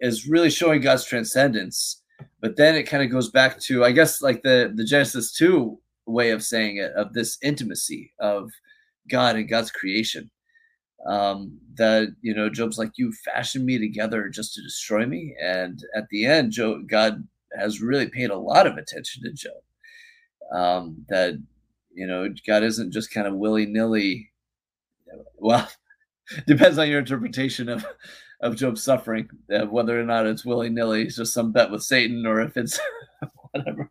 is 0.00 0.28
really 0.28 0.50
showing 0.50 0.80
God's 0.80 1.04
transcendence. 1.04 2.02
But 2.40 2.56
then 2.56 2.74
it 2.74 2.84
kind 2.84 3.02
of 3.02 3.10
goes 3.10 3.30
back 3.30 3.58
to, 3.60 3.84
I 3.84 3.92
guess, 3.92 4.22
like 4.22 4.42
the 4.42 4.72
the 4.74 4.84
Genesis 4.84 5.32
two 5.32 5.78
way 6.06 6.30
of 6.30 6.42
saying 6.42 6.76
it, 6.78 6.92
of 6.92 7.12
this 7.12 7.38
intimacy 7.42 8.12
of 8.20 8.50
God 9.10 9.36
and 9.36 9.48
God's 9.48 9.70
creation. 9.70 10.30
Um, 11.06 11.58
that 11.74 12.08
you 12.22 12.34
know, 12.34 12.48
Job's 12.48 12.78
like, 12.78 12.92
"You 12.96 13.12
fashioned 13.24 13.64
me 13.64 13.78
together 13.78 14.28
just 14.28 14.54
to 14.54 14.62
destroy 14.62 15.06
me," 15.06 15.36
and 15.42 15.80
at 15.94 16.08
the 16.10 16.24
end, 16.26 16.52
Job, 16.52 16.88
God 16.88 17.26
has 17.56 17.80
really 17.80 18.08
paid 18.08 18.30
a 18.30 18.38
lot 18.38 18.66
of 18.66 18.76
attention 18.76 19.22
to 19.22 19.32
Job. 19.32 19.62
Um, 20.52 21.04
that 21.08 21.34
you 21.94 22.06
know, 22.06 22.28
God 22.46 22.62
isn't 22.62 22.92
just 22.92 23.12
kind 23.12 23.26
of 23.26 23.36
willy 23.36 23.66
nilly. 23.66 24.30
Well, 25.38 25.68
depends 26.46 26.78
on 26.78 26.88
your 26.88 27.00
interpretation 27.00 27.68
of 27.68 27.86
of 28.40 28.56
Job's 28.56 28.82
suffering, 28.82 29.28
uh, 29.52 29.66
whether 29.66 29.98
or 29.98 30.04
not 30.04 30.26
it's 30.26 30.44
willy 30.44 30.68
nilly, 30.68 31.04
it's 31.04 31.16
just 31.16 31.32
some 31.32 31.52
bet 31.52 31.70
with 31.70 31.82
Satan, 31.82 32.26
or 32.26 32.40
if 32.40 32.56
it's 32.56 32.78
whatever. 33.52 33.90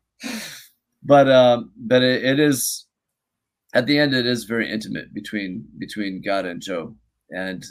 But 1.03 1.29
um, 1.29 1.71
but 1.77 2.03
it, 2.03 2.23
it 2.23 2.39
is 2.39 2.85
at 3.73 3.87
the 3.87 3.99
end, 3.99 4.13
it 4.13 4.25
is 4.25 4.45
very 4.45 4.71
intimate 4.71 5.13
between 5.13 5.65
between 5.77 6.21
God 6.23 6.45
and 6.45 6.61
Job, 6.61 6.95
and 7.29 7.63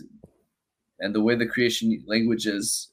and 1.00 1.14
the 1.14 1.22
way 1.22 1.36
the 1.36 1.46
creation 1.46 2.02
language 2.06 2.46
is 2.46 2.90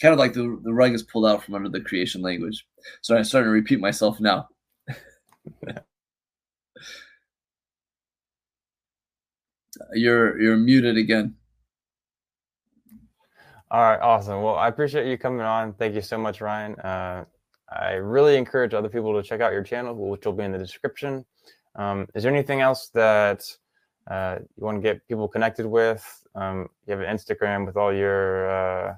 kind 0.00 0.12
of 0.12 0.18
like 0.18 0.34
the, 0.34 0.60
the 0.62 0.72
rug 0.72 0.92
is 0.92 1.02
pulled 1.02 1.26
out 1.26 1.42
from 1.44 1.54
under 1.54 1.68
the 1.68 1.80
creation 1.80 2.22
language. 2.22 2.66
So 3.02 3.16
I'm 3.16 3.24
starting 3.24 3.48
to 3.48 3.52
repeat 3.52 3.80
myself 3.80 4.20
now. 4.20 4.48
you're 9.94 10.40
you're 10.40 10.56
muted 10.56 10.96
again. 10.96 11.34
All 13.70 13.80
right, 13.80 14.00
awesome. 14.00 14.42
Well, 14.42 14.54
I 14.54 14.68
appreciate 14.68 15.08
you 15.08 15.18
coming 15.18 15.40
on. 15.40 15.72
Thank 15.72 15.94
you 15.94 16.00
so 16.00 16.16
much, 16.16 16.40
Ryan. 16.40 16.76
Uh, 16.76 17.24
I 17.68 17.94
really 17.94 18.36
encourage 18.36 18.74
other 18.74 18.88
people 18.88 19.20
to 19.20 19.28
check 19.28 19.40
out 19.40 19.52
your 19.52 19.64
channel, 19.64 19.94
which 20.08 20.24
will 20.24 20.32
be 20.32 20.44
in 20.44 20.52
the 20.52 20.58
description. 20.58 21.24
Um, 21.74 22.06
is 22.14 22.22
there 22.22 22.32
anything 22.32 22.60
else 22.60 22.88
that 22.94 23.42
uh, 24.08 24.36
you 24.56 24.64
want 24.64 24.76
to 24.78 24.82
get 24.82 25.06
people 25.08 25.26
connected 25.26 25.66
with? 25.66 26.04
Um, 26.36 26.68
you 26.86 26.92
have 26.92 27.00
an 27.00 27.16
Instagram 27.16 27.66
with 27.66 27.76
all 27.76 27.92
your 27.92 28.48
uh, 28.48 28.94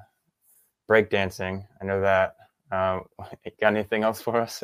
breakdancing. 0.89 1.65
I 1.81 1.85
know 1.85 2.01
that. 2.03 2.35
Um, 2.71 3.03
got 3.61 3.75
anything 3.75 4.03
else 4.03 4.21
for 4.21 4.41
us? 4.41 4.63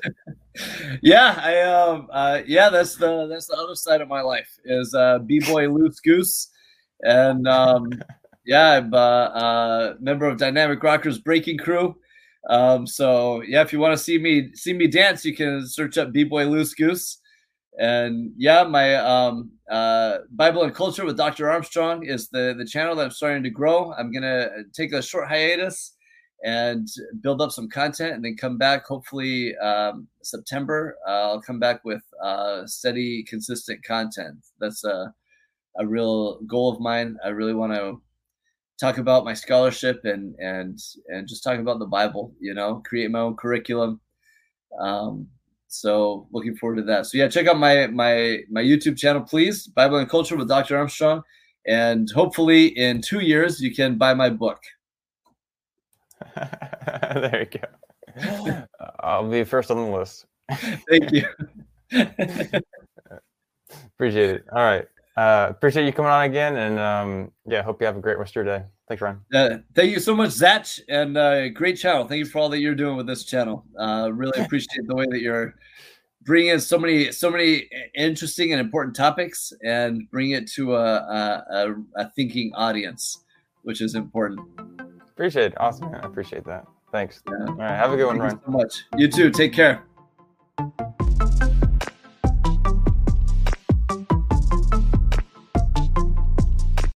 yeah, 1.03 1.39
I 1.43 1.61
um, 1.63 2.09
uh, 2.13 2.43
yeah, 2.47 2.69
that's 2.69 2.97
the 2.97 3.27
that's 3.27 3.47
the 3.47 3.57
other 3.57 3.75
side 3.75 4.01
of 4.01 4.09
my 4.09 4.21
life 4.21 4.59
is 4.65 4.95
uh, 4.95 5.19
b 5.21 5.41
boy 5.41 5.69
loose 5.73 6.01
goose, 6.01 6.49
and 7.03 7.49
um, 7.49 7.91
yeah, 8.45 8.73
I'm 8.73 8.93
a 8.93 8.97
uh, 8.97 9.01
uh, 9.01 9.95
member 10.01 10.27
of 10.27 10.39
Dynamic 10.39 10.83
Rockers 10.83 11.19
Breaking 11.19 11.59
Crew. 11.59 11.97
Um, 12.51 12.87
so 12.87 13.43
yeah, 13.43 13.63
if 13.63 13.73
you 13.73 13.79
want 13.79 13.97
to 13.97 14.03
see 14.03 14.19
me 14.19 14.53
see 14.55 14.73
me 14.73 14.87
dance, 14.87 15.25
you 15.25 15.35
can 15.35 15.67
search 15.67 15.97
up 15.99 16.13
b 16.13 16.25
boy 16.25 16.47
loose 16.47 16.75
goose. 16.75 17.19
And 17.77 18.31
yeah, 18.37 18.63
my 18.63 18.95
um, 18.95 19.51
uh, 19.69 20.19
Bible 20.31 20.63
and 20.63 20.73
culture 20.73 21.05
with 21.05 21.17
Dr. 21.17 21.51
Armstrong 21.51 22.05
is 22.05 22.29
the 22.29 22.55
the 22.57 22.67
channel 22.67 22.95
that 22.97 23.05
I'm 23.05 23.11
starting 23.11 23.43
to 23.45 23.51
grow. 23.51 23.93
I'm 23.95 24.13
gonna 24.13 24.49
take 24.73 24.93
a 24.93 25.03
short 25.03 25.27
hiatus 25.29 25.94
and 26.45 26.87
build 27.23 27.41
up 27.41 27.51
some 27.51 27.69
content, 27.71 28.15
and 28.15 28.25
then 28.25 28.37
come 28.37 28.59
back. 28.59 28.85
Hopefully, 28.87 29.57
um, 29.57 30.07
September. 30.23 30.97
Uh, 31.09 31.31
I'll 31.31 31.43
come 31.43 31.59
back 31.59 31.85
with 31.85 32.03
uh, 32.23 32.67
steady, 32.67 33.25
consistent 33.25 33.83
content. 33.83 34.37
That's 34.61 34.85
a 34.85 35.13
a 35.77 35.87
real 35.87 36.41
goal 36.43 36.73
of 36.73 36.81
mine. 36.81 37.17
I 37.25 37.29
really 37.29 37.55
want 37.55 37.75
to 37.75 38.01
talk 38.79 38.99
about 38.99 39.25
my 39.25 39.35
scholarship 39.35 40.03
and 40.05 40.35
and 40.39 40.79
and 41.09 41.27
just 41.27 41.43
talk 41.43 41.59
about 41.59 41.79
the 41.79 41.87
Bible. 41.87 42.35
You 42.41 42.55
know, 42.55 42.83
create 42.87 43.11
my 43.11 43.21
own 43.21 43.37
curriculum. 43.37 44.01
Um, 44.79 45.29
so 45.69 46.29
looking 46.31 46.57
forward 46.57 46.77
to 46.77 46.83
that. 46.83 47.07
So 47.07 47.19
yeah, 47.19 47.29
check 47.29 47.47
out 47.47 47.59
my 47.59 47.87
my 47.87 48.41
my 48.51 48.63
YouTube 48.63 48.99
channel, 48.99 49.23
please. 49.23 49.67
Bible 49.67 49.97
and 49.97 50.09
Culture 50.09 50.37
with 50.37 50.49
Dr. 50.49 50.77
Armstrong, 50.77 51.23
and 51.67 52.11
hopefully 52.11 52.67
in 52.67 53.01
two 53.01 53.21
years 53.21 53.61
you 53.61 53.75
can 53.75 53.97
buy 53.97 54.13
my 54.13 54.29
book. 54.29 54.61
there 56.37 57.49
you 57.53 57.59
go. 57.59 58.67
I'll 59.01 59.29
be 59.29 59.45
first 59.45 59.71
on 59.71 59.77
the 59.77 59.97
list. 59.97 60.27
Thank 60.89 61.13
you. 61.13 61.27
appreciate 63.95 64.31
it. 64.31 64.45
All 64.53 64.63
right. 64.63 64.87
Uh, 65.17 65.47
appreciate 65.51 65.87
you 65.87 65.93
coming 65.93 66.11
on 66.11 66.25
again, 66.25 66.57
and 66.57 66.79
um, 66.79 67.31
yeah, 67.47 67.63
hope 67.63 67.81
you 67.81 67.87
have 67.87 67.97
a 67.97 68.01
great 68.01 68.19
rest 68.19 68.33
of 68.33 68.45
your 68.45 68.45
day. 68.45 68.65
Thanks, 68.89 69.01
Ryan. 69.01 69.21
Uh, 69.33 69.59
thank 69.75 69.93
you 69.93 70.01
so 70.01 70.15
much, 70.15 70.31
Zach, 70.31 70.67
and 70.89 71.17
uh, 71.17 71.49
great 71.51 71.79
channel. 71.79 72.07
Thank 72.07 72.19
you 72.19 72.27
for 72.27 72.41
all 72.41 72.49
that 72.49 72.59
you're 72.59 72.75
doing 72.75 72.97
with 72.97 73.07
this 73.07 73.25
channel. 73.25 73.65
Uh, 73.79 74.11
really 74.13 74.39
appreciate 74.41 74.87
the 74.87 74.95
way 74.95 75.07
that 75.09 75.21
you're 75.21 75.55
bringing 76.23 76.51
in 76.51 76.61
so 76.61 76.79
many, 76.79 77.13
so 77.13 77.31
many 77.31 77.69
interesting 77.95 78.53
and 78.53 78.61
important 78.61 78.97
topics, 78.97 79.53
and 79.63 80.11
bring 80.11 80.33
it 80.33 80.51
to 80.53 80.75
a, 80.75 80.97
a, 80.97 81.75
a 81.97 82.11
thinking 82.11 82.53
audience, 82.55 83.25
which 83.63 83.81
is 83.81 83.95
important. 83.95 84.41
Appreciate 85.15 85.53
it. 85.53 85.61
Awesome. 85.61 85.93
Man. 85.93 86.01
I 86.03 86.07
appreciate 86.07 86.45
that. 86.45 86.67
Thanks. 86.91 87.23
Yeah. 87.29 87.47
All 87.47 87.55
right. 87.55 87.69
Have 87.77 87.93
a 87.93 87.97
good 87.97 88.09
Thank 88.09 88.19
one, 88.21 88.29
Ryan. 88.29 88.41
so 88.45 88.51
much. 88.51 88.85
You 88.97 89.09
too. 89.09 89.31
Take 89.31 89.53
care. 89.53 89.85